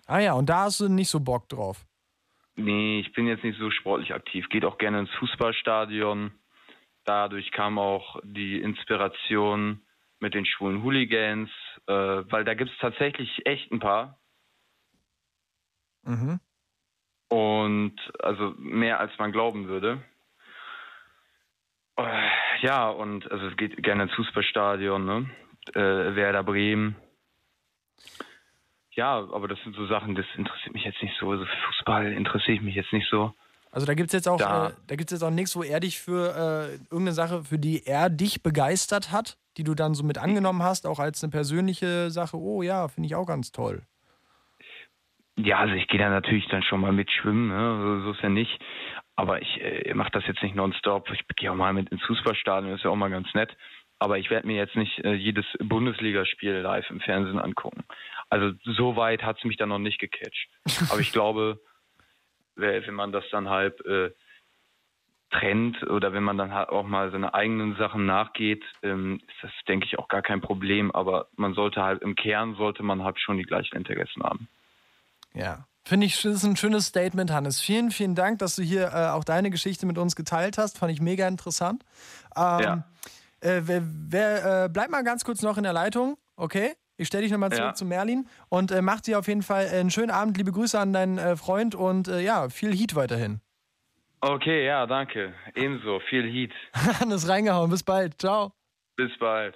Ah 0.06 0.18
ja, 0.18 0.34
und 0.34 0.48
da 0.50 0.64
hast 0.64 0.80
du 0.80 0.88
nicht 0.88 1.08
so 1.08 1.20
Bock 1.20 1.48
drauf. 1.48 1.84
Nee, 2.56 3.00
ich 3.00 3.12
bin 3.14 3.26
jetzt 3.26 3.42
nicht 3.42 3.58
so 3.58 3.70
sportlich 3.70 4.12
aktiv. 4.14 4.48
Geht 4.50 4.64
auch 4.64 4.78
gerne 4.78 5.00
ins 5.00 5.10
Fußballstadion. 5.18 6.30
Dadurch 7.04 7.50
kam 7.52 7.78
auch 7.78 8.20
die 8.22 8.60
Inspiration 8.60 9.80
mit 10.20 10.34
den 10.34 10.46
schwulen 10.46 10.82
Hooligans, 10.82 11.50
äh, 11.86 11.92
weil 11.92 12.44
da 12.44 12.54
gibt 12.54 12.70
es 12.70 12.78
tatsächlich 12.78 13.44
echt 13.46 13.72
ein 13.72 13.80
paar. 13.80 14.18
Mhm. 16.04 16.38
Und 17.28 17.96
also 18.22 18.54
mehr 18.58 19.00
als 19.00 19.16
man 19.18 19.32
glauben 19.32 19.66
würde. 19.68 20.02
Äh, 21.96 22.28
ja, 22.60 22.88
und 22.88 23.30
also 23.30 23.46
es 23.48 23.56
geht 23.56 23.82
gerne 23.82 24.04
ins 24.04 24.14
Fußballstadion, 24.14 25.04
ne? 25.04 25.30
Äh, 25.74 26.14
Werder 26.16 26.42
Bremen. 26.44 26.96
Ja, 28.92 29.16
aber 29.18 29.48
das 29.48 29.58
sind 29.64 29.74
so 29.74 29.86
Sachen, 29.86 30.14
das 30.14 30.26
interessiert 30.36 30.72
mich 30.74 30.84
jetzt 30.84 31.02
nicht 31.02 31.14
so. 31.18 31.30
Also 31.30 31.44
Fußball 31.66 32.12
interessiert 32.12 32.62
mich 32.62 32.74
jetzt 32.76 32.92
nicht 32.92 33.08
so. 33.10 33.34
Also 33.72 33.86
da 33.86 33.94
gibt 33.94 34.08
es 34.08 34.12
jetzt 34.12 34.28
auch, 34.28 34.38
Da- 34.38 34.68
äh, 34.68 34.72
da 34.86 34.94
gibt's 34.94 35.10
jetzt 35.12 35.22
auch 35.24 35.30
nichts, 35.30 35.56
wo 35.56 35.64
er 35.64 35.80
dich 35.80 35.98
für 35.98 36.28
äh, 36.70 36.74
irgendeine 36.74 37.12
Sache, 37.12 37.42
für 37.42 37.58
die 37.58 37.84
er 37.86 38.08
dich 38.08 38.42
begeistert 38.42 39.10
hat, 39.10 39.36
die 39.56 39.64
du 39.64 39.74
dann 39.74 39.94
so 39.94 40.04
mit 40.04 40.16
angenommen 40.18 40.62
hast, 40.62 40.86
auch 40.86 41.00
als 41.00 41.24
eine 41.24 41.32
persönliche 41.32 42.10
Sache. 42.10 42.36
Oh 42.36 42.62
ja, 42.62 42.86
finde 42.86 43.08
ich 43.08 43.16
auch 43.16 43.26
ganz 43.26 43.50
toll. 43.50 43.82
Ja, 45.36 45.58
also 45.58 45.74
ich 45.74 45.88
gehe 45.88 45.98
da 45.98 46.08
natürlich 46.10 46.46
dann 46.46 46.62
schon 46.62 46.80
mal 46.80 46.92
mitschwimmen, 46.92 47.48
ne? 47.48 47.80
so, 47.82 48.04
so 48.04 48.12
ist 48.12 48.22
ja 48.22 48.28
nicht. 48.28 48.60
Aber 49.16 49.42
ich 49.42 49.60
äh, 49.60 49.92
mache 49.94 50.10
das 50.12 50.24
jetzt 50.28 50.42
nicht 50.44 50.54
nonstop. 50.54 51.10
Ich 51.10 51.26
gehe 51.36 51.50
auch 51.50 51.56
mal 51.56 51.72
mit 51.72 51.88
ins 51.88 52.02
Fußballstadion, 52.04 52.74
ist 52.74 52.84
ja 52.84 52.90
auch 52.90 52.96
mal 52.96 53.10
ganz 53.10 53.26
nett. 53.34 53.56
Aber 54.04 54.18
ich 54.18 54.28
werde 54.28 54.46
mir 54.46 54.56
jetzt 54.56 54.76
nicht 54.76 55.02
äh, 55.02 55.14
jedes 55.14 55.46
Bundesligaspiel 55.60 56.56
live 56.56 56.90
im 56.90 57.00
Fernsehen 57.00 57.38
angucken. 57.38 57.84
Also 58.28 58.54
so 58.64 58.96
weit 58.96 59.22
hat 59.22 59.38
es 59.38 59.44
mich 59.44 59.56
dann 59.56 59.70
noch 59.70 59.78
nicht 59.78 59.98
gecatcht. 59.98 60.46
Aber 60.90 61.00
ich 61.00 61.10
glaube, 61.10 61.58
wenn 62.54 62.92
man 62.92 63.12
das 63.12 63.24
dann 63.30 63.48
halt 63.48 63.82
äh, 63.86 64.10
trennt 65.30 65.82
oder 65.84 66.12
wenn 66.12 66.22
man 66.22 66.36
dann 66.36 66.52
halt 66.52 66.68
auch 66.68 66.84
mal 66.84 67.10
seine 67.12 67.32
eigenen 67.32 67.76
Sachen 67.76 68.04
nachgeht, 68.04 68.62
ähm, 68.82 69.22
ist 69.26 69.36
das, 69.40 69.50
denke 69.68 69.86
ich, 69.86 69.98
auch 69.98 70.08
gar 70.08 70.20
kein 70.20 70.42
Problem. 70.42 70.90
Aber 70.90 71.28
man 71.36 71.54
sollte 71.54 71.82
halt 71.82 72.02
im 72.02 72.14
Kern 72.14 72.56
sollte 72.56 72.82
man 72.82 73.04
halt 73.04 73.18
schon 73.18 73.38
die 73.38 73.44
gleichen 73.44 73.74
Interessen 73.74 74.22
haben. 74.22 74.48
Ja. 75.32 75.66
Finde 75.86 76.04
ich, 76.04 76.20
das 76.20 76.34
ist 76.34 76.44
ein 76.44 76.56
schönes 76.58 76.88
Statement, 76.88 77.30
Hannes. 77.30 77.58
Vielen, 77.62 77.90
vielen 77.90 78.14
Dank, 78.14 78.38
dass 78.38 78.56
du 78.56 78.62
hier 78.62 78.88
äh, 78.92 79.08
auch 79.08 79.24
deine 79.24 79.48
Geschichte 79.48 79.86
mit 79.86 79.96
uns 79.96 80.14
geteilt 80.14 80.58
hast. 80.58 80.76
Fand 80.76 80.92
ich 80.92 81.00
mega 81.00 81.26
interessant. 81.26 81.86
Ähm, 82.36 82.60
Ja. 82.60 82.84
Äh, 83.44 83.62
wer, 83.64 83.82
wer, 83.84 84.64
äh, 84.64 84.68
bleib 84.68 84.90
mal 84.90 85.02
ganz 85.04 85.24
kurz 85.24 85.42
noch 85.42 85.56
in 85.58 85.62
der 85.64 85.72
Leitung, 85.72 86.16
okay? 86.36 86.72
Ich 86.96 87.08
stelle 87.08 87.22
dich 87.24 87.32
nochmal 87.32 87.50
zurück 87.50 87.64
Ja. 87.70 87.74
zu 87.74 87.84
Merlin 87.84 88.28
und 88.48 88.70
äh, 88.70 88.80
mach 88.80 89.00
dir 89.00 89.18
auf 89.18 89.26
jeden 89.26 89.42
Fall 89.42 89.66
einen 89.68 89.90
schönen 89.90 90.10
Abend. 90.10 90.36
Liebe 90.38 90.52
Grüße 90.52 90.78
an 90.78 90.92
deinen 90.92 91.18
äh, 91.18 91.36
Freund 91.36 91.74
und 91.74 92.06
äh, 92.08 92.20
ja, 92.20 92.48
viel 92.48 92.72
Heat 92.74 92.94
weiterhin. 92.94 93.40
Okay, 94.20 94.64
ja, 94.64 94.86
danke. 94.86 95.34
Ebenso. 95.54 96.00
Viel 96.08 96.30
Heat. 96.30 96.52
Hannes 97.00 97.28
reingehauen. 97.28 97.68
Bis 97.70 97.82
bald. 97.82 98.20
Ciao. 98.20 98.52
Bis 98.96 99.10
bald. 99.18 99.54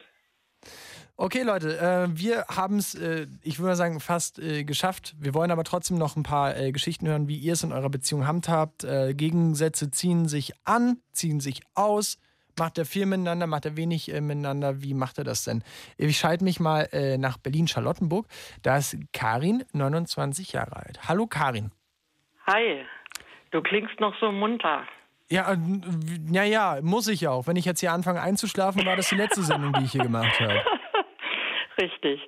Okay, 1.17 1.43
Leute, 1.43 1.79
äh, 1.81 2.09
wir 2.17 2.45
haben 2.49 2.77
es, 2.79 2.95
äh, 2.95 3.27
ich 3.43 3.59
würde 3.59 3.71
mal 3.71 3.77
sagen, 3.77 3.99
fast 3.99 4.39
äh, 4.39 4.65
geschafft. 4.65 5.17
Wir 5.19 5.35
wollen 5.35 5.51
aber 5.51 5.65
trotzdem 5.65 5.97
noch 5.99 6.17
ein 6.17 6.23
paar 6.23 6.57
äh, 6.57 6.71
Geschichten 6.71 7.09
hören, 7.09 7.27
wie 7.29 7.37
ihr 7.37 7.55
es 7.55 7.63
in 7.65 7.73
eurer 7.73 7.89
Beziehung 7.89 8.27
handhabt. 8.27 8.85
Äh, 8.85 9.15
Gegensätze 9.15 9.91
ziehen 9.91 10.29
sich 10.29 10.53
an, 10.65 11.01
ziehen 11.13 11.41
sich 11.41 11.61
aus. 11.75 12.19
Macht 12.59 12.79
er 12.79 12.85
viel 12.85 13.07
miteinander, 13.07 13.47
macht 13.47 13.67
er 13.67 13.77
wenig 13.77 14.13
äh, 14.13 14.21
miteinander? 14.21 14.83
Wie 14.83 14.95
macht 14.95 15.19
er 15.19 15.25
das 15.25 15.45
denn? 15.45 15.63
Ich 15.97 16.19
schalte 16.19 16.45
mich 16.45 16.61
mal 16.61 16.89
äh, 16.93 17.19
nach 17.19 17.39
Berlin-Charlottenburg. 17.39 18.27
Da 18.63 18.79
ist 18.79 18.97
Karin, 19.13 19.65
29 19.73 20.53
Jahre 20.53 20.77
alt. 20.77 21.01
Hallo 21.09 21.27
Karin. 21.27 21.71
Hi, 22.47 22.85
du 23.51 23.61
klingst 23.63 24.01
noch 24.01 24.19
so 24.21 24.33
munter. 24.33 24.85
Ja, 25.31 25.53
äh, 25.53 25.57
ja, 26.31 26.45
ja, 26.45 26.79
muss 26.83 27.09
ich 27.09 27.29
auch. 27.29 27.47
Wenn 27.47 27.57
ich 27.57 27.65
jetzt 27.65 27.81
hier 27.81 27.93
anfange 27.93 28.21
einzuschlafen, 28.21 28.85
war 28.87 28.97
das 28.97 29.09
die 29.09 29.17
letzte 29.17 29.43
Sendung, 29.43 29.73
die 29.75 29.85
ich 29.85 29.93
hier 29.93 30.03
gemacht 30.03 30.41
habe. 30.41 30.65
Richtig. 31.81 32.21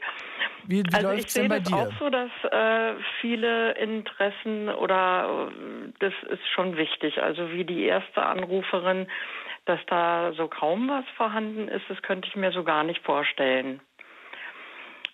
Wie, 0.66 0.82
wie 0.84 0.94
also 0.94 1.10
ich 1.12 1.30
sehe 1.30 1.48
bei 1.48 1.60
das 1.60 1.72
auch 1.72 1.92
so, 1.98 2.10
dass 2.10 2.30
äh, 2.44 2.94
viele 3.20 3.72
Interessen 3.72 4.68
oder 4.68 5.50
äh, 5.50 5.92
das 5.98 6.12
ist 6.28 6.46
schon 6.54 6.76
wichtig. 6.76 7.20
Also 7.22 7.50
wie 7.50 7.64
die 7.64 7.84
erste 7.84 8.22
Anruferin, 8.22 9.08
dass 9.70 9.80
da 9.86 10.32
so 10.32 10.48
kaum 10.48 10.88
was 10.88 11.04
vorhanden 11.16 11.68
ist, 11.68 11.84
das 11.88 12.02
könnte 12.02 12.26
ich 12.26 12.34
mir 12.34 12.50
so 12.50 12.64
gar 12.64 12.82
nicht 12.82 13.04
vorstellen. 13.04 13.80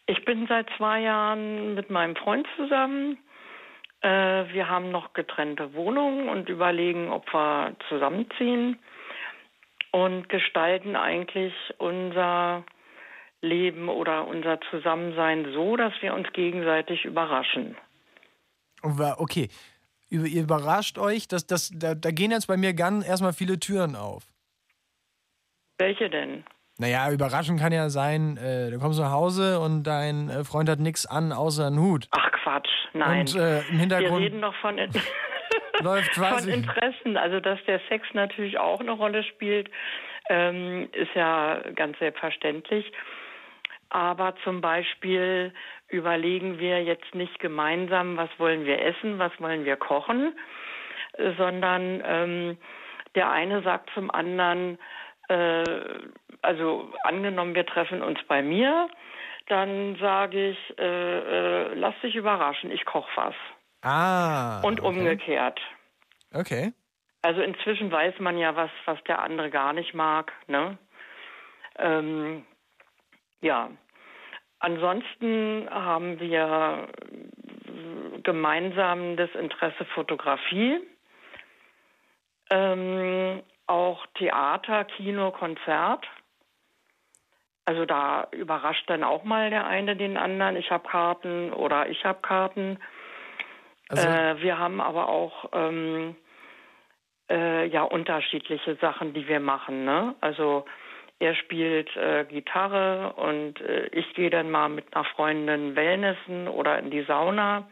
Ich 0.06 0.24
bin 0.24 0.46
seit 0.46 0.66
zwei 0.78 1.00
Jahren 1.00 1.74
mit 1.74 1.90
meinem 1.90 2.16
Freund 2.16 2.46
zusammen. 2.56 3.18
Äh, 4.00 4.08
wir 4.54 4.70
haben 4.70 4.90
noch 4.90 5.12
getrennte 5.12 5.74
Wohnungen 5.74 6.30
und 6.30 6.48
überlegen, 6.48 7.10
ob 7.10 7.30
wir 7.34 7.76
zusammenziehen 7.90 8.78
und 9.90 10.30
gestalten 10.30 10.96
eigentlich 10.96 11.52
unser 11.76 12.64
Leben 13.42 13.90
oder 13.90 14.26
unser 14.26 14.58
Zusammensein 14.70 15.52
so, 15.52 15.76
dass 15.76 15.92
wir 16.00 16.14
uns 16.14 16.32
gegenseitig 16.32 17.04
überraschen. 17.04 17.76
Okay, 18.82 19.48
ihr 20.08 20.42
überrascht 20.42 20.96
euch, 20.96 21.28
dass 21.28 21.46
das, 21.46 21.72
da, 21.74 21.94
da 21.94 22.10
gehen 22.10 22.30
jetzt 22.30 22.46
bei 22.46 22.56
mir 22.56 22.72
ganz 22.72 23.06
erstmal 23.06 23.34
viele 23.34 23.58
Türen 23.58 23.96
auf. 23.96 24.24
Welche 25.78 26.10
denn? 26.10 26.44
Naja, 26.78 27.10
überraschend 27.10 27.58
kann 27.58 27.72
ja 27.72 27.88
sein, 27.88 28.36
äh, 28.36 28.70
du 28.70 28.78
kommst 28.78 29.00
nach 29.00 29.10
Hause 29.10 29.60
und 29.60 29.84
dein 29.84 30.28
äh, 30.28 30.44
Freund 30.44 30.68
hat 30.68 30.78
nichts 30.78 31.06
an 31.06 31.32
außer 31.32 31.66
einen 31.66 31.80
Hut. 31.80 32.06
Ach 32.10 32.30
Quatsch, 32.32 32.68
nein. 32.92 33.20
Und 33.20 33.34
äh, 33.34 33.60
im 33.60 33.64
wir 33.64 33.78
Hintergrund 33.78 34.22
reden 34.22 34.42
doch 34.42 34.54
von, 34.56 34.76
läuft, 35.80 36.14
von 36.14 36.48
Interessen. 36.48 37.16
Also 37.16 37.40
dass 37.40 37.58
der 37.66 37.80
Sex 37.88 38.06
natürlich 38.12 38.58
auch 38.58 38.80
eine 38.80 38.90
Rolle 38.90 39.24
spielt, 39.24 39.70
ähm, 40.28 40.90
ist 40.92 41.14
ja 41.14 41.60
ganz 41.74 41.98
selbstverständlich. 41.98 42.92
Aber 43.88 44.34
zum 44.44 44.60
Beispiel 44.60 45.54
überlegen 45.88 46.58
wir 46.58 46.82
jetzt 46.82 47.14
nicht 47.14 47.38
gemeinsam, 47.38 48.18
was 48.18 48.28
wollen 48.38 48.66
wir 48.66 48.82
essen, 48.82 49.18
was 49.18 49.32
wollen 49.38 49.64
wir 49.64 49.76
kochen, 49.76 50.36
sondern 51.38 52.02
ähm, 52.04 52.58
der 53.14 53.30
eine 53.30 53.62
sagt 53.62 53.90
zum 53.94 54.10
anderen, 54.10 54.78
äh, 55.28 55.64
also 56.42 56.92
angenommen, 57.02 57.54
wir 57.54 57.66
treffen 57.66 58.02
uns 58.02 58.18
bei 58.28 58.42
mir, 58.42 58.88
dann 59.48 59.96
sage 59.96 60.50
ich, 60.50 60.78
äh, 60.78 60.82
äh, 60.82 61.74
lass 61.74 61.94
dich 62.02 62.14
überraschen, 62.14 62.70
ich 62.70 62.84
koche 62.84 63.10
was. 63.14 63.34
Ah. 63.82 64.60
Und 64.62 64.80
umgekehrt. 64.80 65.60
Okay. 66.34 66.72
Also 67.22 67.40
inzwischen 67.42 67.90
weiß 67.90 68.18
man 68.18 68.38
ja, 68.38 68.56
was, 68.56 68.70
was 68.84 69.02
der 69.04 69.20
andere 69.20 69.50
gar 69.50 69.72
nicht 69.72 69.94
mag. 69.94 70.32
Ne? 70.46 70.78
Ähm, 71.78 72.44
ja. 73.40 73.70
Ansonsten 74.58 75.68
haben 75.70 76.18
wir 76.18 76.88
gemeinsam 78.22 79.16
das 79.16 79.30
Interesse 79.34 79.84
Fotografie, 79.94 80.80
ähm, 82.50 83.42
auch 83.66 84.06
Theater, 84.14 84.84
Kino, 84.84 85.30
Konzert. 85.30 86.06
Also 87.64 87.84
da 87.84 88.28
überrascht 88.30 88.88
dann 88.88 89.02
auch 89.02 89.24
mal 89.24 89.50
der 89.50 89.66
eine 89.66 89.96
den 89.96 90.16
anderen. 90.16 90.56
Ich 90.56 90.70
habe 90.70 90.88
Karten 90.88 91.52
oder 91.52 91.88
ich 91.88 92.04
habe 92.04 92.20
Karten. 92.22 92.78
Also- 93.88 94.06
äh, 94.06 94.40
wir 94.40 94.58
haben 94.58 94.80
aber 94.80 95.08
auch 95.08 95.50
ähm, 95.52 96.16
äh, 97.28 97.66
ja 97.66 97.82
unterschiedliche 97.82 98.76
Sachen, 98.76 99.14
die 99.14 99.26
wir 99.26 99.40
machen. 99.40 99.84
Ne? 99.84 100.14
Also 100.20 100.64
er 101.18 101.34
spielt 101.34 101.94
äh, 101.96 102.24
Gitarre 102.28 103.14
und 103.14 103.60
äh, 103.60 103.86
ich 103.86 104.14
gehe 104.14 104.30
dann 104.30 104.50
mal 104.50 104.68
mit 104.68 104.94
einer 104.94 105.04
Freundin 105.04 105.74
Wellnessen 105.74 106.46
oder 106.46 106.78
in 106.78 106.90
die 106.90 107.02
Sauna. 107.02 107.68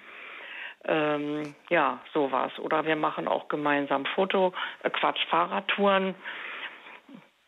Ähm, 0.86 1.55
ja, 1.70 2.01
sowas. 2.12 2.52
Oder 2.59 2.85
wir 2.85 2.97
machen 2.97 3.27
auch 3.27 3.48
gemeinsam 3.48 4.05
Foto, 4.15 4.52
äh, 4.82 4.90
Quatsch, 4.90 5.20
Fahrradtouren. 5.31 6.15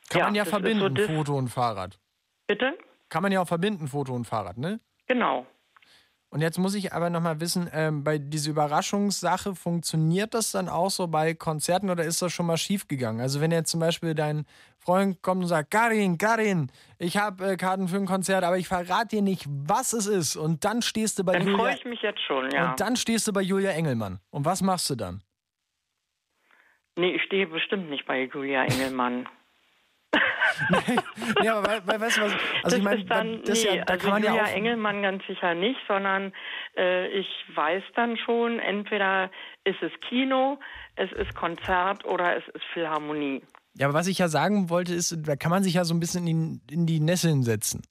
Kann 0.09 0.23
man 0.23 0.35
ja 0.35 0.43
ist 0.43 0.49
so 0.51 0.57
verbinden, 0.57 0.95
das- 0.95 1.07
Foto 1.07 1.37
und 1.37 1.49
Fahrrad. 1.49 1.99
Bitte? 2.47 2.79
Kann 3.09 3.23
man 3.23 3.33
ja 3.33 3.41
auch 3.43 3.49
verbinden, 3.49 3.89
Foto 3.89 4.15
und 4.15 4.25
Fahrrad, 4.25 4.57
ne? 4.57 4.81
Genau. 5.07 5.47
Und 6.29 6.41
jetzt 6.41 6.59
muss 6.59 6.75
ich 6.75 6.93
aber 6.93 7.09
nochmal 7.09 7.41
wissen, 7.41 7.71
ähm, 7.73 8.03
bei 8.03 8.19
dieser 8.19 8.51
Überraschungssache, 8.51 9.55
funktioniert 9.55 10.35
das 10.35 10.51
dann 10.51 10.69
auch 10.69 10.91
so 10.91 11.07
bei 11.07 11.35
Konzerten 11.35 11.89
oder 11.89 12.05
ist 12.05 12.21
das 12.21 12.33
schon 12.33 12.47
mal 12.47 12.57
schiefgegangen? 12.57 13.21
Also 13.21 13.41
wenn 13.41 13.53
jetzt 13.53 13.71
zum 13.71 13.81
Beispiel 13.81 14.15
dein 14.15 14.45
Freund 14.87 15.21
kommt 15.21 15.43
und 15.43 15.49
sagt, 15.49 15.71
Karin, 15.73 16.17
Karin, 16.17 16.71
ich 16.99 17.17
habe 17.17 17.45
äh, 17.45 17.57
Karten 17.57 17.89
für 17.89 17.97
ein 17.97 18.07
Konzert, 18.07 18.45
aber 18.45 18.57
ich 18.57 18.69
verrate 18.69 19.17
dir 19.17 19.23
nicht, 19.23 19.45
was 19.49 19.93
es 19.93 20.07
ist. 20.07 20.37
Und 20.37 20.65
dann 20.65 20.81
stehst 20.81 21.19
du 21.19 21.25
bei 21.25 21.33
Dann 21.33 21.43
Julia 21.43 21.59
freue 21.59 21.75
ich 21.75 21.85
mich 21.85 22.03
jetzt 22.03 22.23
schon, 22.23 22.51
ja. 22.51 22.71
und 22.71 22.81
dann 22.81 22.95
stehst 22.95 23.27
du 23.27 23.33
bei 23.33 23.43
Julia 23.43 23.73
Engelmann. 23.73 24.21
Und 24.31 24.45
was 24.45 24.63
machst 24.63 24.89
du 24.89 24.95
dann? 24.95 25.23
Nee, 26.95 27.17
ich 27.17 27.23
stehe 27.25 27.49
bestimmt 27.49 27.91
nicht 27.91 28.07
bei 28.07 28.23
Julia 28.23 28.65
Engelmann. 28.65 29.29
nee, 31.43 31.49
aber 31.49 31.69
we 31.69 31.83
we 31.87 32.01
weißt 32.01 32.17
du 32.17 32.23
was? 32.23 32.33
Also 32.33 32.43
das 32.63 32.79
ich 32.79 32.85
meine, 32.85 33.05
dann, 33.05 33.43
das 33.45 33.65
nee, 33.65 33.77
ja, 33.77 33.85
da 33.85 33.95
also 33.95 34.05
kann 34.05 34.15
man 34.15 34.23
ja 34.23 34.31
Julia 34.31 34.45
auch. 34.45 34.57
Engelmann 34.57 35.03
ganz 35.03 35.27
sicher 35.27 35.55
nicht, 35.55 35.81
sondern 35.89 36.33
äh, 36.77 37.09
ich 37.09 37.29
weiß 37.55 37.83
dann 37.95 38.17
schon, 38.17 38.61
entweder 38.61 39.31
ist 39.65 39.83
es 39.83 39.93
Kino, 40.09 40.59
es 40.95 41.13
ist 41.13 41.35
Konzert 41.35 42.05
oder 42.05 42.37
es 42.37 42.45
ist 42.55 42.65
Philharmonie. 42.73 43.43
Ja, 43.79 43.89
aber 43.89 43.95
was 43.95 44.07
ich 44.07 44.19
ja 44.19 44.29
sagen 44.29 44.71
wollte, 44.71 44.95
ist, 44.95 45.17
da 45.27 45.37
kann 45.37 45.51
man 45.51 45.63
sich 45.63 45.75
ja 45.75 45.85
so 45.85 45.95
ein 45.95 46.01
bisschen 46.01 46.27
in, 46.27 46.61
in 46.71 46.87
die 46.87 47.01
Nesseln 47.01 47.43
setzen. 47.43 47.83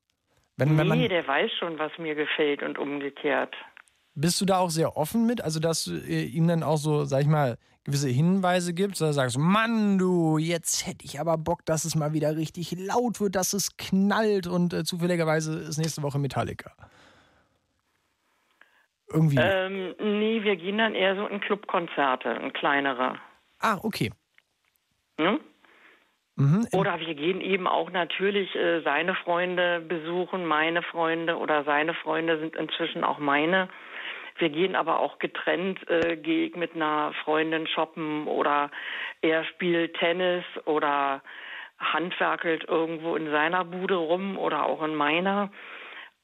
Wenn, 0.57 0.77
wenn 0.77 0.87
nee, 0.87 0.95
man, 1.01 1.09
der 1.09 1.27
weiß 1.27 1.51
schon, 1.59 1.77
was 1.77 1.91
mir 1.97 2.15
gefällt 2.15 2.63
und 2.63 2.77
umgekehrt. 2.77 3.53
bist 4.15 4.39
du 4.39 4.45
da 4.45 4.59
auch 4.59 4.69
sehr 4.69 4.97
offen 4.97 5.27
mit? 5.27 5.41
Also, 5.41 5.59
dass 5.59 5.83
du 5.83 5.95
äh, 5.95 6.23
ihm 6.23 6.47
dann 6.47 6.63
auch 6.63 6.77
so, 6.77 7.03
sag 7.03 7.21
ich 7.21 7.27
mal, 7.27 7.57
gewisse 7.83 8.09
Hinweise 8.09 8.73
gibt, 8.73 8.99
oder 8.99 9.13
sagst, 9.13 9.37
Mann, 9.37 9.99
du, 9.99 10.37
jetzt 10.37 10.87
hätte 10.87 11.05
ich 11.05 11.19
aber 11.19 11.37
Bock, 11.37 11.65
dass 11.65 11.85
es 11.85 11.95
mal 11.95 12.13
wieder 12.13 12.35
richtig 12.35 12.71
laut 12.71 13.19
wird, 13.19 13.35
dass 13.35 13.53
es 13.53 13.77
knallt 13.77 14.47
und 14.47 14.73
äh, 14.73 14.83
zufälligerweise 14.83 15.59
ist 15.59 15.77
nächste 15.77 16.01
Woche 16.01 16.17
Metallica. 16.17 16.71
Irgendwie. 19.11 19.37
Ähm, 19.39 19.93
nee, 19.99 20.41
wir 20.41 20.55
gehen 20.55 20.79
dann 20.79 20.95
eher 20.95 21.15
so 21.15 21.27
in 21.27 21.39
Clubkonzerte, 21.41 22.29
in 22.41 22.51
kleinere. 22.53 23.19
Ah, 23.59 23.77
okay. 23.83 24.11
Hm? 25.19 25.39
Mhm. 26.37 26.67
Oder 26.73 26.99
wir 26.99 27.15
gehen 27.15 27.39
eben 27.39 27.67
auch 27.67 27.91
natürlich 27.91 28.53
äh, 28.55 28.81
seine 28.81 29.15
Freunde 29.15 29.79
besuchen, 29.79 30.45
meine 30.45 30.81
Freunde 30.81 31.37
oder 31.37 31.63
seine 31.63 31.93
Freunde 31.93 32.39
sind 32.39 32.55
inzwischen 32.55 33.03
auch 33.03 33.19
meine. 33.19 33.69
Wir 34.37 34.49
gehen 34.49 34.75
aber 34.75 34.99
auch 34.99 35.17
getrennt, 35.19 35.79
äh, 35.89 36.17
gehe 36.17 36.47
ich 36.47 36.55
mit 36.55 36.75
einer 36.75 37.13
Freundin 37.23 37.67
shoppen 37.67 38.27
oder 38.27 38.69
er 39.21 39.45
spielt 39.45 39.95
Tennis 39.95 40.43
oder 40.65 41.21
handwerkelt 41.77 42.65
irgendwo 42.67 43.15
in 43.15 43.31
seiner 43.31 43.63
Bude 43.63 43.95
rum 43.95 44.37
oder 44.37 44.65
auch 44.65 44.83
in 44.83 44.95
meiner. 44.95 45.51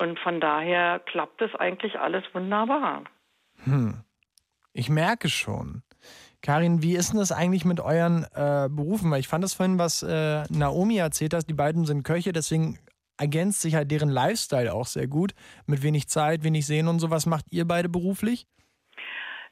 Und 0.02 0.20
von 0.20 0.42
daher 0.42 1.00
klappt 1.00 1.42
es 1.42 1.56
eigentlich 1.56 2.00
alles 2.00 2.24
wunderbar. 2.34 3.04
Hm. 3.64 4.04
Ich 4.74 4.90
merke 4.90 5.30
schon. 5.30 5.84
Karin, 6.42 6.82
wie 6.82 6.96
ist 6.96 7.12
denn 7.12 7.20
das 7.20 7.32
eigentlich 7.32 7.66
mit 7.66 7.80
euren 7.80 8.24
äh, 8.34 8.68
Berufen? 8.70 9.12
Weil 9.12 9.20
ich 9.20 9.28
fand 9.28 9.44
das 9.44 9.54
vorhin, 9.54 9.78
was 9.78 10.02
äh, 10.04 10.44
Naomi 10.50 10.98
erzählt 10.98 11.34
hat, 11.34 11.48
die 11.50 11.54
beiden 11.54 11.86
sind 11.86 12.04
Köche, 12.04 12.32
deswegen 12.32 12.80
ergänzt 13.20 13.62
sich 13.62 13.76
halt 13.76 13.92
deren 13.92 14.10
Lifestyle 14.10 14.74
auch 14.74 14.88
sehr 14.88 15.08
gut. 15.08 15.34
Mit 15.68 15.84
wenig 15.84 16.08
Zeit, 16.08 16.44
wenig 16.44 16.66
Sehen 16.66 16.88
und 16.88 17.00
so. 17.00 17.12
Was 17.12 17.28
macht 17.28 17.46
ihr 17.52 17.66
beide 17.68 17.90
beruflich? 17.90 18.48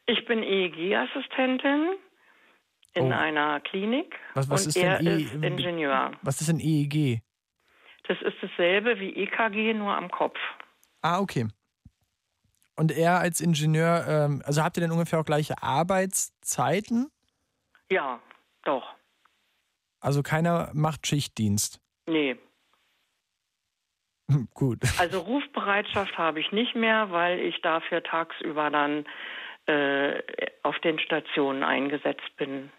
Ich 0.07 0.25
bin 0.25 0.41
EEG-Assistentin 0.41 1.89
in 2.95 3.03
Oh. 3.11 3.15
einer 3.15 3.59
Klinik 3.59 4.15
Was- 4.33 4.49
was 4.49 4.63
und 4.63 4.67
ist 4.69 4.75
denn 4.77 4.85
er 4.89 5.01
E- 5.01 5.21
ist 5.21 5.33
Ingenieur. 5.35 6.11
Was 6.23 6.41
ist 6.41 6.47
denn 6.49 6.59
E 6.59 6.81
EEG? 6.81 7.21
Das 8.07 8.17
ist 8.23 8.37
dasselbe 8.41 8.99
wie 8.99 9.15
EKG, 9.15 9.75
nur 9.75 9.93
am 9.93 10.09
Kopf. 10.09 10.39
Ah, 11.03 11.19
okay. 11.19 11.45
Und 12.79 12.93
er 12.97 13.19
als 13.19 13.41
Ingenieur, 13.41 14.05
ähm, 14.07 14.41
also 14.45 14.63
habt 14.63 14.77
ihr 14.77 14.81
denn 14.81 14.91
ungefähr 14.91 15.19
auch 15.19 15.25
gleiche 15.25 15.61
Arbeitszeiten? 15.61 17.11
Ja, 17.91 18.21
doch. 18.63 18.95
Also 19.99 20.23
keiner 20.23 20.71
macht 20.73 21.05
Schichtdienst. 21.05 21.81
Nee. 22.07 22.37
Hm, 24.31 24.47
Gut. 24.53 24.79
Also 24.97 25.19
Rufbereitschaft 25.19 26.17
habe 26.17 26.39
ich 26.39 26.53
nicht 26.53 26.73
mehr, 26.73 27.11
weil 27.11 27.39
ich 27.39 27.61
dafür 27.61 28.01
tagsüber 28.01 28.69
dann 28.69 29.05
äh, 29.65 30.21
auf 30.63 30.79
den 30.79 30.99
Stationen 30.99 31.63
eingesetzt 31.63 32.31
bin. 32.37 32.71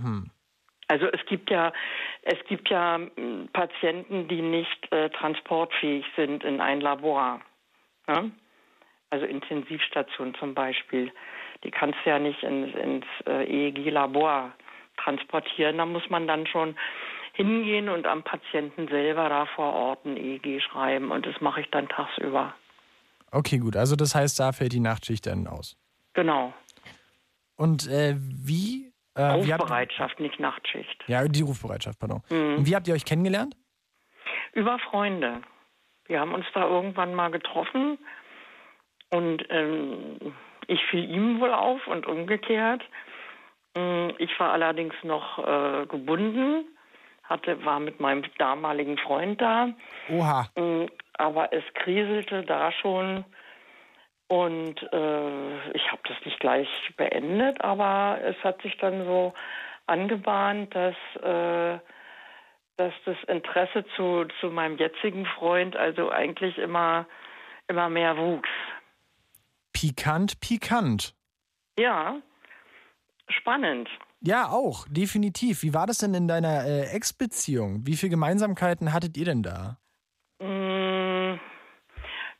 Hm. 0.00 0.30
Also 0.88 1.08
es 1.08 1.20
gibt 1.26 1.50
ja 1.50 1.74
es 2.22 2.38
gibt 2.48 2.70
ja 2.70 2.96
m, 2.96 3.50
Patienten, 3.52 4.28
die 4.28 4.40
nicht 4.40 4.90
äh, 4.92 5.10
transportfähig 5.10 6.06
sind 6.16 6.42
in 6.42 6.62
ein 6.62 6.80
Labor. 6.80 7.42
Ne? 8.06 8.32
Also 9.10 9.26
Intensivstation 9.26 10.34
zum 10.34 10.54
Beispiel. 10.54 11.12
Die 11.64 11.70
kannst 11.70 11.98
du 12.04 12.10
ja 12.10 12.18
nicht 12.18 12.42
ins, 12.42 12.74
ins 12.74 13.04
äh, 13.26 13.44
EEG-Labor 13.44 14.52
transportieren. 14.96 15.78
Da 15.78 15.86
muss 15.86 16.08
man 16.08 16.26
dann 16.26 16.46
schon 16.46 16.76
hingehen 17.32 17.88
und 17.88 18.06
am 18.06 18.22
Patienten 18.22 18.88
selber 18.88 19.28
da 19.28 19.46
vor 19.46 19.72
Ort 19.72 20.04
ein 20.04 20.16
EEG 20.16 20.62
schreiben. 20.62 21.10
Und 21.10 21.26
das 21.26 21.40
mache 21.40 21.60
ich 21.60 21.70
dann 21.70 21.88
tagsüber. 21.88 22.54
Okay, 23.32 23.58
gut. 23.58 23.76
Also 23.76 23.96
das 23.96 24.14
heißt, 24.14 24.38
da 24.40 24.52
fällt 24.52 24.72
die 24.72 24.80
Nachtschicht 24.80 25.26
dann 25.26 25.46
aus. 25.46 25.76
Genau. 26.14 26.52
Und 27.56 27.88
äh, 27.88 28.14
wie? 28.16 28.92
Äh, 29.14 29.44
wie 29.44 29.52
habt, 29.52 29.62
Rufbereitschaft, 29.62 30.20
nicht 30.20 30.40
Nachtschicht. 30.40 31.04
ja, 31.08 31.26
die 31.26 31.42
Rufbereitschaft, 31.42 31.98
pardon. 31.98 32.22
Mhm. 32.30 32.58
Und 32.58 32.66
wie 32.66 32.74
habt 32.74 32.88
ihr 32.88 32.94
euch 32.94 33.04
kennengelernt? 33.04 33.56
Über 34.52 34.78
Freunde. 34.78 35.42
Wir 36.06 36.20
haben 36.20 36.34
uns 36.34 36.46
da 36.54 36.66
irgendwann 36.66 37.14
mal 37.14 37.30
getroffen 37.30 37.98
und 39.10 39.44
ähm, 39.50 40.34
ich 40.66 40.84
fiel 40.86 41.08
ihm 41.10 41.40
wohl 41.40 41.52
auf 41.52 41.86
und 41.86 42.06
umgekehrt. 42.06 42.82
Ähm, 43.74 44.14
Ich 44.18 44.38
war 44.38 44.52
allerdings 44.52 44.94
noch 45.02 45.38
äh, 45.38 45.86
gebunden, 45.86 46.64
hatte, 47.24 47.64
war 47.64 47.80
mit 47.80 48.00
meinem 48.00 48.24
damaligen 48.38 48.98
Freund 48.98 49.40
da, 49.40 49.70
Oha. 50.10 50.48
Ähm, 50.56 50.88
aber 51.14 51.52
es 51.52 51.64
kriselte 51.74 52.42
da 52.42 52.72
schon 52.72 53.24
und 54.28 54.80
äh, 54.92 55.70
ich 55.72 55.90
habe 55.90 56.02
das 56.04 56.16
nicht 56.24 56.40
gleich 56.40 56.68
beendet, 56.96 57.60
aber 57.62 58.18
es 58.24 58.36
hat 58.44 58.62
sich 58.62 58.76
dann 58.78 59.04
so 59.04 59.34
angebahnt, 59.86 60.74
dass 60.74 60.94
äh, 61.22 61.78
dass 62.80 62.94
das 63.04 63.16
Interesse 63.28 63.84
zu, 63.94 64.24
zu 64.40 64.46
meinem 64.46 64.78
jetzigen 64.78 65.26
Freund 65.26 65.76
also 65.76 66.10
eigentlich 66.10 66.56
immer, 66.56 67.06
immer 67.68 67.90
mehr 67.90 68.16
wuchs. 68.16 68.48
Pikant, 69.80 70.38
pikant. 70.40 71.14
Ja, 71.78 72.20
spannend. 73.30 73.88
Ja, 74.20 74.48
auch, 74.50 74.86
definitiv. 74.90 75.62
Wie 75.62 75.72
war 75.72 75.86
das 75.86 75.98
denn 75.98 76.12
in 76.12 76.28
deiner 76.28 76.66
äh, 76.66 76.82
Ex-Beziehung? 76.94 77.86
Wie 77.86 77.96
viele 77.96 78.10
Gemeinsamkeiten 78.10 78.92
hattet 78.92 79.16
ihr 79.16 79.24
denn 79.24 79.42
da? 79.42 79.78
Mm, 80.38 81.40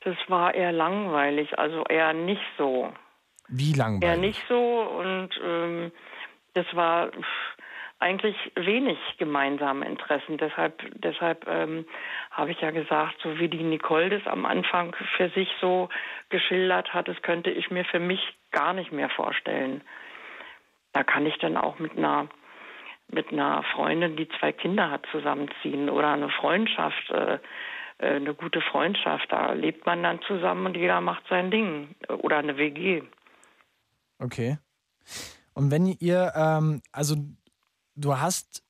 Das 0.04 0.16
war 0.28 0.54
eher 0.54 0.72
langweilig, 0.72 1.58
also 1.58 1.82
eher 1.84 2.12
nicht 2.12 2.42
so. 2.58 2.92
Wie 3.48 3.72
langweilig? 3.72 4.04
Eher 4.04 4.16
nicht 4.18 4.44
so 4.46 4.82
und 4.98 5.30
ähm, 5.42 5.92
das 6.52 6.66
war 6.74 7.10
eigentlich 8.01 8.36
wenig 8.56 8.98
gemeinsame 9.18 9.86
Interessen. 9.86 10.39
Deshalb, 10.39 10.82
deshalb 11.01 11.47
ähm, 11.47 11.85
habe 12.31 12.51
ich 12.51 12.60
ja 12.60 12.70
gesagt, 12.70 13.16
so 13.22 13.39
wie 13.39 13.48
die 13.48 13.62
Nicole 13.62 14.09
das 14.09 14.27
am 14.27 14.47
Anfang 14.47 14.97
für 15.16 15.28
sich 15.31 15.48
so 15.60 15.90
geschildert 16.31 16.93
hat, 16.94 17.09
das 17.09 17.20
könnte 17.22 17.51
ich 17.51 17.70
mir 17.70 17.85
für 17.85 18.01
mich 18.01 18.20
gar 18.51 18.72
nicht 18.72 18.90
mehr 18.90 19.10
vorstellen. 19.10 19.82
Da 20.93 21.05
kann 21.05 21.27
ich 21.27 21.36
dann 21.39 21.56
auch 21.56 21.78
mit 21.78 21.97
einer 21.97 22.28
mit 23.12 23.32
einer 23.32 23.64
Freundin, 23.74 24.16
die 24.16 24.28
zwei 24.39 24.52
Kinder 24.52 24.90
hat, 24.90 25.05
zusammenziehen 25.10 25.90
oder 25.90 26.12
eine 26.12 26.31
Freundschaft, 26.31 27.10
äh, 27.10 27.39
äh, 27.98 28.16
eine 28.16 28.35
gute 28.35 28.60
Freundschaft. 28.60 29.27
Da 29.31 29.52
lebt 29.52 29.85
man 29.85 30.02
dann 30.02 30.20
zusammen 30.22 30.66
und 30.66 30.77
jeder 30.77 31.01
macht 31.01 31.24
sein 31.28 31.51
Ding 31.51 31.97
oder 32.09 32.39
eine 32.39 32.56
WG. 32.56 33.02
Okay. 34.20 34.59
Und 35.55 35.70
wenn 35.70 35.86
ihr, 35.86 36.32
ähm, 36.36 36.82
also 36.93 37.16
du 38.01 38.18
hast, 38.18 38.62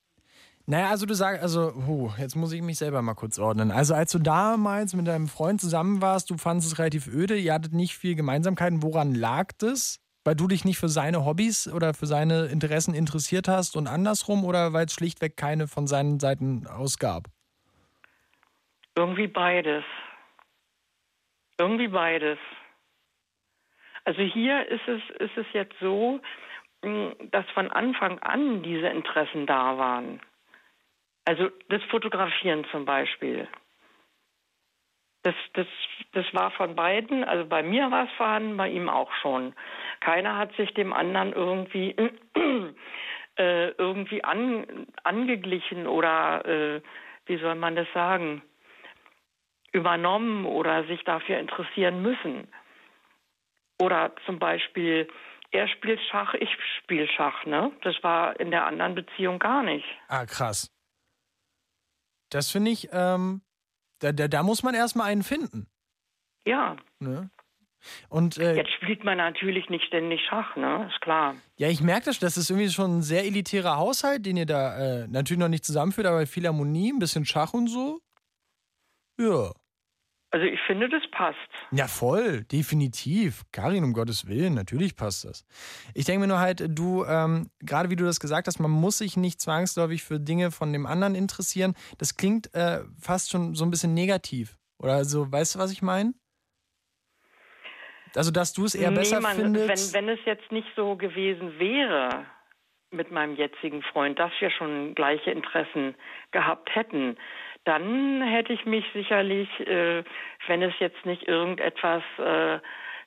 naja, 0.67 0.91
also 0.91 1.07
du 1.07 1.15
sagst, 1.15 1.43
also, 1.43 1.73
huh, 1.87 2.11
jetzt 2.19 2.37
muss 2.37 2.53
ich 2.53 2.63
mich 2.63 2.79
selber 2.79 3.03
mal 3.03 3.15
kurz 3.15 3.39
ordnen. 3.39 3.71
Also 3.71 3.95
als 3.95 4.13
du 4.13 4.19
damals 4.19 4.95
mit 4.95 5.07
deinem 5.07 5.29
Freund 5.29 5.61
zusammen 5.61 6.01
warst, 6.01 6.31
du 6.31 6.37
fandest 6.37 6.73
es 6.73 6.79
relativ 6.79 7.07
öde, 7.09 7.37
ihr 7.37 7.55
hattet 7.55 7.73
nicht 7.73 7.97
viel 7.97 8.15
Gemeinsamkeiten. 8.15 8.83
Woran 8.83 9.15
lag 9.15 9.49
das? 9.59 10.01
Weil 10.23 10.35
du 10.35 10.49
dich 10.49 10.65
nicht 10.65 10.79
für 10.79 10.91
seine 10.91 11.25
Hobbys 11.25 11.67
oder 11.67 11.95
für 11.95 12.07
seine 12.07 12.47
Interessen 12.47 12.95
interessiert 12.95 13.49
hast 13.49 13.75
und 13.75 13.87
andersrum 13.87 14.45
oder 14.45 14.73
weil 14.73 14.85
es 14.85 14.93
schlichtweg 14.93 15.37
keine 15.37 15.67
von 15.67 15.87
seinen 15.87 16.21
Seiten 16.21 16.67
aus 16.67 16.99
gab? 16.99 17.29
Irgendwie 18.97 19.29
beides. 19.29 19.83
Irgendwie 21.59 21.89
beides. 21.89 22.39
Also 24.05 24.23
hier 24.23 24.69
ist 24.69 24.87
es, 24.87 25.01
ist 25.21 25.37
es 25.37 25.47
jetzt 25.53 25.75
so, 25.81 26.21
dass 26.83 27.49
von 27.51 27.71
Anfang 27.71 28.19
an 28.21 28.63
diese 28.63 28.89
Interessen 28.89 29.47
da 29.47 29.77
waren. 29.77 30.21
Also 31.27 31.51
das 31.69 31.83
Fotografieren 31.85 32.65
zum 32.71 32.85
Beispiel. 32.85 33.47
Das, 35.23 35.35
das, 35.53 35.67
das 36.13 36.25
war 36.33 36.51
von 36.53 36.75
beiden, 36.75 37.25
also 37.25 37.47
bei 37.47 37.63
mir 37.63 37.91
war 37.91 38.05
es 38.05 38.13
vorhanden, 38.13 38.57
bei 38.57 38.71
ihm 38.71 38.89
auch 38.89 39.13
schon. 39.21 39.55
Keiner 40.01 40.39
hat 40.39 40.55
sich 40.57 40.73
dem 40.73 40.95
anderen 40.95 41.35
irgendwie 41.35 41.95
äh, 43.37 43.69
irgendwie 43.69 44.25
an, 44.25 44.87
angeglichen 45.05 45.87
oder 45.87 46.45
äh, 46.47 46.81
wie 47.27 47.37
soll 47.37 47.55
man 47.55 47.77
das 47.77 47.87
sagen, 47.93 48.43
übernommen 49.73 50.47
oder 50.47 50.85
sich 50.85 51.05
dafür 51.05 51.39
interessieren 51.39 52.03
müssen. 52.03 52.49
Oder 53.81 54.13
zum 54.27 54.39
Beispiel, 54.39 55.09
er 55.53 55.69
spielt 55.69 56.01
Schach, 56.11 56.35
ich 56.35 56.49
spiele 56.79 57.09
Schach, 57.09 57.45
ne? 57.45 57.73
Das 57.83 57.97
war 58.03 58.39
in 58.39 58.51
der 58.51 58.67
anderen 58.67 58.95
Beziehung 58.95 59.39
gar 59.39 59.63
nicht. 59.63 59.85
Ah, 60.09 60.27
krass. 60.27 60.71
Das 62.31 62.51
finde 62.51 62.71
ich, 62.71 62.89
ähm, 62.93 63.43
da, 63.99 64.13
da, 64.13 64.29
da 64.29 64.43
muss 64.43 64.63
man 64.63 64.75
erstmal 64.75 65.11
einen 65.11 65.23
finden. 65.23 65.67
Ja. 66.47 66.77
Ne? 67.01 67.31
Und 68.09 68.39
äh, 68.39 68.55
Jetzt 68.57 68.73
spielt 68.73 69.05
man 69.05 69.19
natürlich 69.19 69.69
nicht 69.71 69.85
ständig 69.87 70.21
Schach, 70.29 70.55
ne? 70.55 70.89
Ist 70.93 71.01
klar. 71.01 71.35
ja, 71.57 71.69
ich 71.69 71.81
merke 71.81 72.07
das, 72.07 72.19
das 72.19 72.37
ist 72.37 72.51
irgendwie 72.51 72.69
schon 72.69 72.99
ein 72.99 73.03
sehr 73.03 73.25
elitärer 73.25 73.77
Haushalt, 73.77 74.27
den 74.27 74.37
ihr 74.37 74.47
da 74.47 75.03
äh, 75.03 75.09
natürlich 75.09 75.41
noch 75.41 75.49
nicht 75.49 75.65
zusammenführt, 75.65 76.07
aber 76.07 76.27
viel 76.27 76.47
Harmonie, 76.47 76.93
ein 76.93 76.99
bisschen 76.99 77.25
Schach 77.25 77.55
und 77.55 77.69
so. 77.69 78.01
Ja. 79.19 79.53
Also 80.33 80.47
ich 80.47 80.61
finde, 80.61 80.89
das 80.89 81.03
passt. 81.11 81.39
Ja, 81.73 81.89
voll, 81.89 82.45
definitiv. 82.45 83.43
Karin, 83.53 83.83
um 83.83 83.93
Gottes 83.93 84.29
Willen, 84.29 84.55
natürlich 84.55 84.95
passt 84.95 85.25
das. 85.25 85.45
Ich 85.93 86.05
denke 86.05 86.21
mir 86.21 86.27
nur 86.29 86.39
halt, 86.39 86.63
du, 86.69 87.05
ähm, 87.05 87.51
gerade 87.61 87.91
wie 87.91 87.97
du 87.97 88.05
das 88.05 88.21
gesagt 88.21 88.47
hast, 88.47 88.61
man 88.61 88.71
muss 88.71 88.99
sich 88.99 89.17
nicht 89.17 89.41
zwangsläufig 89.41 90.05
für 90.05 90.21
Dinge 90.21 90.53
von 90.53 90.73
dem 90.73 90.87
anderen 90.87 91.17
interessieren. 91.17 91.75
Das 91.99 92.17
klingt 92.17 92.55
äh, 92.55 92.81
fast 93.01 93.31
schon 93.31 93.57
so 93.57 93.65
ein 93.65 93.71
bisschen 93.71 93.93
negativ. 93.93 94.57
Oder 94.79 95.05
so, 95.05 95.31
weißt 95.31 95.57
du, 95.57 95.59
was 95.59 95.73
ich 95.73 95.83
meine? 95.83 96.15
Also, 98.15 98.31
dass 98.31 98.53
du 98.53 98.65
es 98.65 98.75
eher 98.75 98.91
nee, 98.91 98.99
besser 98.99 99.21
man, 99.21 99.37
findest. 99.37 99.95
Wenn, 99.95 100.09
wenn 100.09 100.15
es 100.17 100.25
jetzt 100.25 100.51
nicht 100.53 100.69
so 100.77 100.97
gewesen 100.97 101.59
wäre 101.59 102.27
mit 102.91 103.11
meinem 103.11 103.37
jetzigen 103.37 103.83
Freund, 103.83 104.19
dass 104.19 104.33
wir 104.41 104.51
schon 104.51 104.95
gleiche 104.95 105.31
Interessen 105.31 105.95
gehabt 106.33 106.75
hätten, 106.75 107.17
dann 107.65 108.23
hätte 108.23 108.53
ich 108.53 108.65
mich 108.65 108.85
sicherlich, 108.93 109.49
äh, 109.61 110.03
wenn 110.47 110.63
es 110.63 110.75
jetzt 110.79 111.05
nicht 111.05 111.29
irgendetwas 111.29 112.03
äh, 112.19 112.59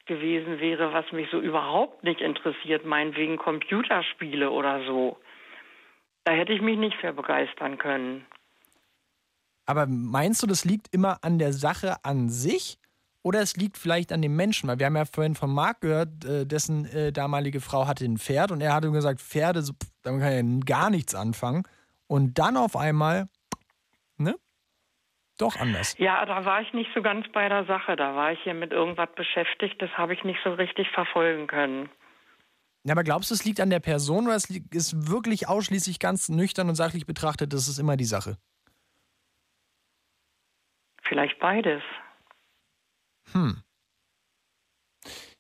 gewesen 0.05 0.59
wäre, 0.59 0.93
was 0.93 1.11
mich 1.11 1.29
so 1.31 1.39
überhaupt 1.39 2.03
nicht 2.03 2.21
interessiert, 2.21 2.85
meinetwegen 2.85 3.37
Computerspiele 3.37 4.51
oder 4.51 4.85
so, 4.85 5.17
da 6.25 6.33
hätte 6.33 6.53
ich 6.53 6.61
mich 6.61 6.77
nicht 6.77 6.97
für 6.97 7.13
begeistern 7.13 7.77
können. 7.77 8.25
Aber 9.65 9.85
meinst 9.87 10.43
du, 10.43 10.47
das 10.47 10.65
liegt 10.65 10.93
immer 10.93 11.19
an 11.21 11.39
der 11.39 11.53
Sache 11.53 11.95
an 12.03 12.29
sich? 12.29 12.77
Oder 13.25 13.39
es 13.39 13.55
liegt 13.55 13.77
vielleicht 13.77 14.11
an 14.11 14.21
dem 14.21 14.35
Menschen, 14.35 14.67
weil 14.67 14.79
wir 14.79 14.85
haben 14.85 14.97
ja 14.97 15.05
vorhin 15.05 15.35
von 15.35 15.49
Marc 15.49 15.79
gehört, 15.79 16.25
äh, 16.25 16.45
dessen 16.45 16.85
äh, 16.87 17.13
damalige 17.13 17.61
Frau 17.61 17.87
hatte 17.87 18.03
ein 18.03 18.17
Pferd 18.17 18.51
und 18.51 18.59
er 18.59 18.73
hatte 18.73 18.91
gesagt, 18.91 19.21
Pferde, 19.21 19.63
damit 20.03 20.21
kann 20.21 20.33
ja 20.33 20.65
gar 20.65 20.89
nichts 20.89 21.15
anfangen. 21.15 21.63
Und 22.07 22.37
dann 22.37 22.57
auf 22.57 22.75
einmal? 22.75 23.29
Doch 25.37 25.59
anders. 25.59 25.95
Ja, 25.97 26.25
da 26.25 26.45
war 26.45 26.61
ich 26.61 26.73
nicht 26.73 26.91
so 26.93 27.01
ganz 27.01 27.27
bei 27.31 27.49
der 27.49 27.65
Sache. 27.65 27.95
Da 27.95 28.15
war 28.15 28.31
ich 28.31 28.39
hier 28.43 28.53
mit 28.53 28.71
irgendwas 28.71 29.09
beschäftigt, 29.15 29.81
das 29.81 29.89
habe 29.97 30.13
ich 30.13 30.23
nicht 30.23 30.39
so 30.43 30.53
richtig 30.53 30.89
verfolgen 30.91 31.47
können. 31.47 31.89
Ja, 32.83 32.93
aber 32.93 33.03
glaubst 33.03 33.31
du, 33.31 33.35
es 33.35 33.45
liegt 33.45 33.59
an 33.61 33.69
der 33.69 33.79
Person 33.79 34.25
oder 34.25 34.35
es 34.35 34.49
ist 34.49 35.09
wirklich 35.09 35.47
ausschließlich 35.47 35.99
ganz 35.99 36.29
nüchtern 36.29 36.69
und 36.69 36.75
sachlich 36.75 37.05
betrachtet, 37.05 37.53
das 37.53 37.67
ist 37.67 37.79
immer 37.79 37.97
die 37.97 38.05
Sache? 38.05 38.37
Vielleicht 41.01 41.39
beides. 41.39 41.81
Hm. 43.31 43.63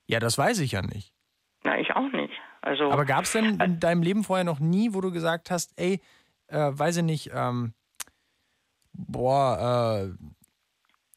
Ja, 0.07 0.19
das 0.19 0.37
weiß 0.37 0.59
ich 0.59 0.71
ja 0.71 0.81
nicht. 0.81 1.13
Na, 1.63 1.77
ich 1.79 1.91
auch 1.95 2.11
nicht. 2.11 2.33
Also, 2.61 2.91
Aber 2.91 3.05
gab 3.05 3.25
es 3.25 3.33
denn 3.33 3.59
in 3.59 3.79
deinem 3.79 4.03
Leben 4.03 4.23
vorher 4.23 4.45
noch 4.45 4.59
nie, 4.59 4.93
wo 4.93 5.01
du 5.01 5.11
gesagt 5.11 5.51
hast, 5.51 5.73
ey, 5.77 6.01
äh, 6.47 6.71
weiß 6.71 6.97
ich 6.97 7.03
nicht, 7.03 7.31
ähm, 7.33 7.73
boah, 8.93 10.05
äh, 10.09 10.13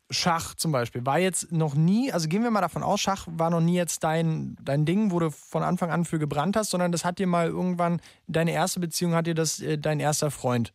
Schach 0.08 0.54
zum 0.54 0.70
Beispiel, 0.70 1.04
war 1.04 1.18
jetzt 1.18 1.50
noch 1.50 1.74
nie, 1.74 2.12
also 2.12 2.28
gehen 2.28 2.44
wir 2.44 2.50
mal 2.52 2.60
davon 2.60 2.84
aus, 2.84 3.00
Schach 3.00 3.26
war 3.28 3.50
noch 3.50 3.60
nie 3.60 3.74
jetzt 3.74 4.04
dein, 4.04 4.56
dein 4.62 4.84
Ding, 4.84 5.10
wo 5.10 5.18
du 5.18 5.30
von 5.32 5.64
Anfang 5.64 5.90
an 5.90 6.04
für 6.04 6.20
gebrannt 6.20 6.56
hast, 6.56 6.70
sondern 6.70 6.92
das 6.92 7.04
hat 7.04 7.18
dir 7.18 7.26
mal 7.26 7.48
irgendwann, 7.48 8.00
deine 8.28 8.52
erste 8.52 8.78
Beziehung 8.78 9.14
hat 9.14 9.26
dir 9.26 9.34
das 9.34 9.60
äh, 9.60 9.78
dein 9.78 9.98
erster 9.98 10.30
Freund 10.30 10.72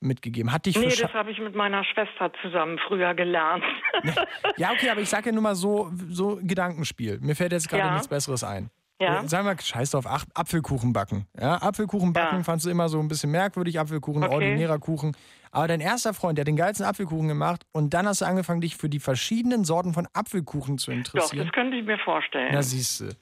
mitgegeben. 0.00 0.52
Hat 0.52 0.66
dich 0.66 0.76
nee, 0.76 0.94
das 0.94 1.12
habe 1.14 1.30
ich 1.30 1.38
mit 1.38 1.54
meiner 1.54 1.84
Schwester 1.84 2.30
zusammen 2.42 2.78
früher 2.86 3.14
gelernt. 3.14 3.64
Ja, 4.56 4.72
okay, 4.72 4.88
aber 4.90 5.00
ich 5.02 5.08
sage 5.10 5.26
ja 5.26 5.32
nur 5.32 5.42
mal 5.42 5.54
so, 5.54 5.90
so 6.08 6.38
Gedankenspiel. 6.42 7.18
Mir 7.20 7.36
fällt 7.36 7.52
jetzt 7.52 7.68
gerade 7.68 7.84
Ja. 7.84 7.92
nichts 7.92 8.08
Besseres 8.08 8.42
ein. 8.44 8.70
Ja. 8.98 9.22
Äh, 9.22 9.28
Sagen 9.28 9.46
wir, 9.46 9.58
scheiß 9.58 9.90
drauf, 9.90 10.04
Ach, 10.06 10.24
Apfelkuchen 10.34 10.92
backen. 10.94 11.26
Ja, 11.38 11.56
Apfelkuchen 11.62 12.12
backen 12.14 12.38
Ja. 12.38 12.42
fandst 12.44 12.64
du 12.66 12.70
immer 12.70 12.88
so 12.90 12.98
ein 12.98 13.08
bisschen 13.08 13.30
merkwürdig, 13.30 13.78
Apfelkuchen, 13.80 14.22
Okay. 14.24 14.34
ordinärer 14.34 14.78
Kuchen. 14.78 15.14
Aber 15.52 15.66
dein 15.66 15.80
erster 15.80 16.14
Freund, 16.14 16.38
der 16.38 16.42
hat 16.42 16.48
den 16.48 16.56
geilsten 16.56 16.86
Apfelkuchen 16.86 17.26
gemacht 17.28 17.64
und 17.72 17.92
dann 17.92 18.06
hast 18.06 18.20
du 18.20 18.24
angefangen, 18.24 18.60
dich 18.60 18.76
für 18.76 18.88
die 18.88 19.00
verschiedenen 19.00 19.64
Sorten 19.64 19.92
von 19.94 20.06
Apfelkuchen 20.12 20.78
zu 20.78 20.90
Doch, 20.90 20.96
interessieren. 20.98 21.44
das 21.46 21.52
könnte 21.52 21.76
ich 21.76 21.84
mir 21.84 21.98
vorstellen. 21.98 22.50
Na, 22.52 22.62
siehst 22.62 23.00
du. 23.00 23.16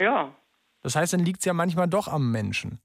ja, 0.00 0.34
Das 0.82 0.96
heißt, 0.96 1.12
dann 1.12 1.20
liegt 1.24 1.38
es 1.40 1.44
ja 1.44 1.52
manchmal 1.52 1.86
doch 1.88 2.08
am 2.08 2.32
Menschen. 2.32 2.80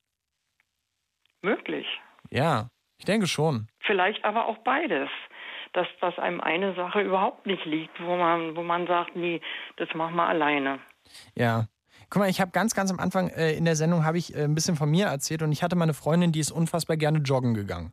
möglich. 1.41 1.87
Ja, 2.29 2.69
ich 2.97 3.05
denke 3.05 3.27
schon. 3.27 3.67
Vielleicht 3.79 4.23
aber 4.25 4.45
auch 4.47 4.57
beides. 4.59 5.09
Dass, 5.73 5.87
dass 6.01 6.17
einem 6.17 6.41
eine 6.41 6.73
Sache 6.75 7.01
überhaupt 7.01 7.45
nicht 7.45 7.63
liegt, 7.65 7.99
wo 8.01 8.15
man, 8.15 8.55
wo 8.55 8.63
man 8.63 8.87
sagt, 8.87 9.15
nee, 9.15 9.41
das 9.75 9.89
mach 9.93 10.09
mal 10.11 10.27
alleine. 10.27 10.79
Ja. 11.35 11.67
Guck 12.09 12.21
mal, 12.21 12.29
ich 12.29 12.39
habe 12.41 12.51
ganz, 12.51 12.73
ganz 12.73 12.89
am 12.89 12.99
Anfang 12.99 13.27
äh, 13.29 13.51
in 13.53 13.65
der 13.65 13.75
Sendung 13.75 14.03
habe 14.05 14.17
ich 14.17 14.33
äh, 14.33 14.43
ein 14.45 14.55
bisschen 14.55 14.75
von 14.77 14.89
mir 14.89 15.07
erzählt 15.07 15.41
und 15.43 15.51
ich 15.51 15.61
hatte 15.63 15.75
meine 15.75 15.93
Freundin, 15.93 16.31
die 16.31 16.39
ist 16.39 16.51
unfassbar 16.51 16.95
gerne 16.97 17.19
joggen 17.19 17.53
gegangen. 17.53 17.91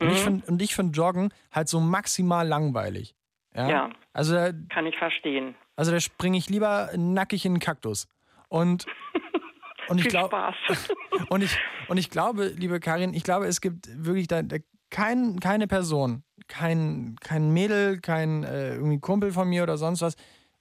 Und 0.00 0.10
ich 0.10 0.20
finde 0.20 0.46
und 0.46 0.62
ich 0.62 0.74
finde 0.74 0.96
Joggen 0.96 1.32
halt 1.52 1.68
so 1.68 1.80
maximal 1.80 2.46
langweilig. 2.46 3.14
Ja. 3.54 3.68
Ja. 3.68 3.90
Also 4.12 4.34
da, 4.34 4.52
Kann 4.70 4.86
ich 4.86 4.96
verstehen. 4.96 5.54
also 5.76 5.90
da 5.90 6.00
springe 6.00 6.38
ich 6.38 6.48
lieber 6.48 6.90
nackig 6.96 7.44
in 7.44 7.52
einen 7.52 7.60
Kaktus. 7.60 8.06
Und 8.48 8.86
und 9.88 9.98
ich 9.98 10.04
Viel 10.04 10.10
glaube 10.12 10.28
Spaß. 10.28 10.88
und 11.28 11.42
ich 11.42 11.58
und 11.88 11.98
ich 11.98 12.10
glaube, 12.10 12.48
liebe 12.48 12.80
Karin, 12.80 13.14
ich 13.14 13.24
glaube, 13.24 13.46
es 13.46 13.60
gibt 13.60 13.88
wirklich 14.04 14.28
da, 14.28 14.42
da 14.42 14.56
kein, 14.90 15.38
keine 15.40 15.66
Person, 15.66 16.22
kein 16.46 17.16
kein 17.20 17.52
Mädel, 17.52 18.00
kein 18.00 18.44
äh, 18.44 18.74
irgendwie 18.74 19.00
Kumpel 19.00 19.32
von 19.32 19.48
mir 19.48 19.62
oder 19.62 19.76
sonst 19.76 20.00
was, 20.02 20.16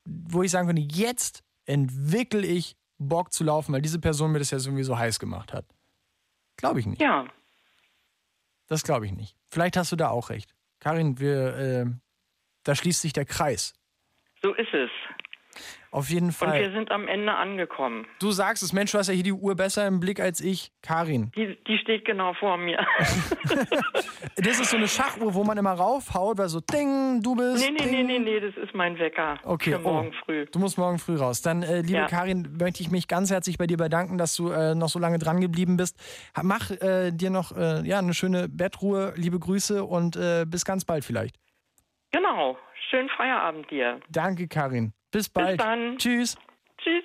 wo 0.05 0.43
ich 0.43 0.51
sagen 0.51 0.67
könnte, 0.67 0.81
jetzt 0.81 1.43
entwickle 1.65 2.45
ich 2.45 2.75
Bock 2.97 3.31
zu 3.31 3.43
laufen, 3.43 3.73
weil 3.73 3.81
diese 3.81 3.99
Person 3.99 4.31
mir 4.31 4.39
das 4.39 4.51
jetzt 4.51 4.65
irgendwie 4.65 4.83
so 4.83 4.97
heiß 4.97 5.19
gemacht 5.19 5.53
hat. 5.53 5.65
Glaube 6.57 6.79
ich 6.79 6.87
nicht. 6.87 7.01
Ja, 7.01 7.27
Das 8.67 8.83
glaube 8.83 9.05
ich 9.05 9.13
nicht. 9.13 9.35
Vielleicht 9.49 9.77
hast 9.77 9.91
du 9.91 9.95
da 9.95 10.09
auch 10.09 10.29
recht. 10.29 10.53
Karin, 10.79 11.19
wir, 11.19 11.55
äh, 11.57 11.85
da 12.63 12.75
schließt 12.75 13.01
sich 13.01 13.13
der 13.13 13.25
Kreis. 13.25 13.73
so 14.41 14.53
ist 14.53 14.73
es. 14.73 14.89
Auf 15.91 16.09
jeden 16.09 16.27
Und 16.27 16.41
wir 16.41 16.47
Fall. 16.47 16.71
sind 16.73 16.91
am 16.91 17.07
Ende 17.07 17.33
angekommen. 17.33 18.05
Du 18.19 18.31
sagst 18.31 18.61
es, 18.61 18.73
Mensch, 18.73 18.91
du 18.91 18.97
hast 18.97 19.07
ja 19.07 19.13
hier 19.13 19.23
die 19.23 19.33
Uhr 19.33 19.55
besser 19.55 19.87
im 19.87 19.99
Blick 19.99 20.19
als 20.19 20.41
ich. 20.41 20.71
Karin. 20.81 21.31
Die, 21.35 21.57
die 21.67 21.77
steht 21.77 22.05
genau 22.05 22.33
vor 22.33 22.57
mir. 22.57 22.85
Das 24.39 24.59
ist 24.59 24.69
so 24.69 24.77
eine 24.77 24.87
Schachuhr, 24.87 25.33
wo 25.33 25.43
man 25.43 25.57
immer 25.57 25.71
raufhaut, 25.71 26.37
weil 26.37 26.47
so 26.47 26.59
Ding, 26.59 27.21
du 27.23 27.35
bist. 27.35 27.65
nee, 27.65 27.71
nee, 27.71 27.83
ding. 27.83 27.91
nee, 27.91 28.03
nee, 28.03 28.19
nee, 28.19 28.39
das 28.39 28.55
ist 28.55 28.75
mein 28.75 28.99
Wecker. 28.99 29.39
Okay, 29.43 29.71
Für 29.71 29.79
morgen 29.79 30.09
oh, 30.09 30.25
früh. 30.25 30.45
Du 30.51 30.59
musst 30.59 30.77
morgen 30.77 30.99
früh 30.99 31.15
raus. 31.15 31.41
Dann, 31.41 31.63
äh, 31.63 31.81
liebe 31.81 31.93
Ja. 31.99 32.05
Karin, 32.05 32.55
möchte 32.59 32.83
ich 32.83 32.91
mich 32.91 33.07
ganz 33.07 33.31
herzlich 33.31 33.57
bei 33.57 33.65
dir 33.65 33.77
bedanken, 33.77 34.19
dass 34.19 34.35
du 34.35 34.49
äh, 34.51 34.75
noch 34.75 34.89
so 34.89 34.99
lange 34.99 35.17
dran 35.17 35.41
geblieben 35.41 35.75
bist. 35.75 35.97
Mach 36.43 36.69
äh, 36.69 37.11
dir 37.11 37.31
noch 37.31 37.51
äh, 37.57 37.81
ja, 37.87 37.97
eine 37.97 38.13
schöne 38.13 38.47
Bettruhe, 38.47 39.13
liebe 39.15 39.39
Grüße 39.39 39.83
und 39.83 40.15
äh, 40.15 40.45
bis 40.47 40.65
ganz 40.65 40.85
bald 40.85 41.03
vielleicht. 41.03 41.35
Genau. 42.11 42.57
Schönen 42.91 43.09
Feierabend 43.09 43.69
dir. 43.71 43.99
Danke, 44.09 44.47
Karin. 44.47 44.93
Bis 45.11 45.29
bald. 45.29 45.59
dann. 45.59 45.97
Tschüss. 45.97 46.35
Tschüss. 46.77 47.03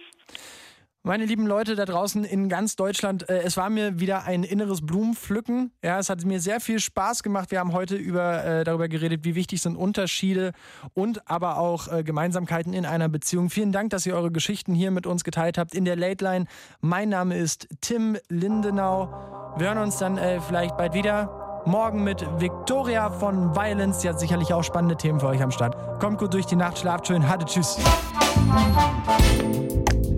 Meine 1.04 1.24
lieben 1.24 1.48
Leute 1.48 1.74
da 1.74 1.84
draußen 1.84 2.22
in 2.22 2.48
ganz 2.48 2.76
Deutschland, 2.76 3.28
äh, 3.28 3.40
es 3.42 3.56
war 3.56 3.70
mir 3.70 3.98
wieder 3.98 4.22
ein 4.24 4.44
inneres 4.44 4.86
Blumenpflücken. 4.86 5.72
Ja, 5.82 5.98
es 5.98 6.08
hat 6.08 6.24
mir 6.24 6.38
sehr 6.38 6.60
viel 6.60 6.78
Spaß 6.78 7.24
gemacht. 7.24 7.50
Wir 7.50 7.58
haben 7.58 7.72
heute 7.72 7.96
über, 7.96 8.44
äh, 8.44 8.62
darüber 8.62 8.86
geredet, 8.86 9.24
wie 9.24 9.34
wichtig 9.34 9.60
sind 9.62 9.74
Unterschiede 9.74 10.52
und 10.94 11.28
aber 11.28 11.58
auch 11.58 11.88
äh, 11.92 12.04
Gemeinsamkeiten 12.04 12.72
in 12.72 12.86
einer 12.86 13.08
Beziehung. 13.08 13.50
Vielen 13.50 13.72
Dank, 13.72 13.90
dass 13.90 14.06
ihr 14.06 14.14
eure 14.14 14.30
Geschichten 14.30 14.74
hier 14.74 14.92
mit 14.92 15.08
uns 15.08 15.24
geteilt 15.24 15.58
habt 15.58 15.74
in 15.74 15.84
der 15.84 15.96
Late 15.96 16.24
Line. 16.24 16.46
Mein 16.80 17.08
Name 17.08 17.36
ist 17.36 17.66
Tim 17.80 18.16
Lindenau. 18.28 19.54
Wir 19.56 19.66
hören 19.66 19.78
uns 19.78 19.98
dann 19.98 20.18
äh, 20.18 20.40
vielleicht 20.40 20.76
bald 20.76 20.94
wieder. 20.94 21.41
Morgen 21.64 22.02
mit 22.02 22.26
Victoria 22.40 23.10
von 23.10 23.54
Violence. 23.54 23.98
Die 24.00 24.08
hat 24.08 24.18
sicherlich 24.18 24.52
auch 24.52 24.64
spannende 24.64 24.96
Themen 24.96 25.20
für 25.20 25.28
euch 25.28 25.42
am 25.42 25.50
Start. 25.50 26.00
Kommt 26.00 26.18
gut 26.18 26.34
durch 26.34 26.46
die 26.46 26.56
Nacht, 26.56 26.78
schlaft 26.78 27.06
schön, 27.06 27.28
hatte 27.28 27.44
tschüss. 27.44 27.78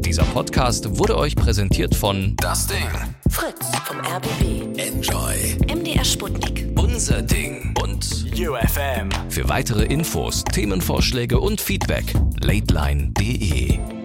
Dieser 0.00 0.24
Podcast 0.24 0.98
wurde 0.98 1.18
euch 1.18 1.36
präsentiert 1.36 1.94
von 1.94 2.34
Das 2.36 2.66
Ding. 2.66 2.88
Fritz 3.28 3.70
vom 3.84 3.98
RBB. 3.98 4.78
Enjoy. 4.78 5.58
MDR 5.74 6.04
Sputnik. 6.04 6.66
Unser 6.78 7.20
Ding. 7.20 7.74
Und 7.82 8.26
UFM. 8.34 9.10
Für 9.28 9.48
weitere 9.48 9.84
Infos, 9.84 10.44
Themenvorschläge 10.44 11.40
und 11.40 11.60
Feedback, 11.60 12.14
lateline.de. 12.40 14.03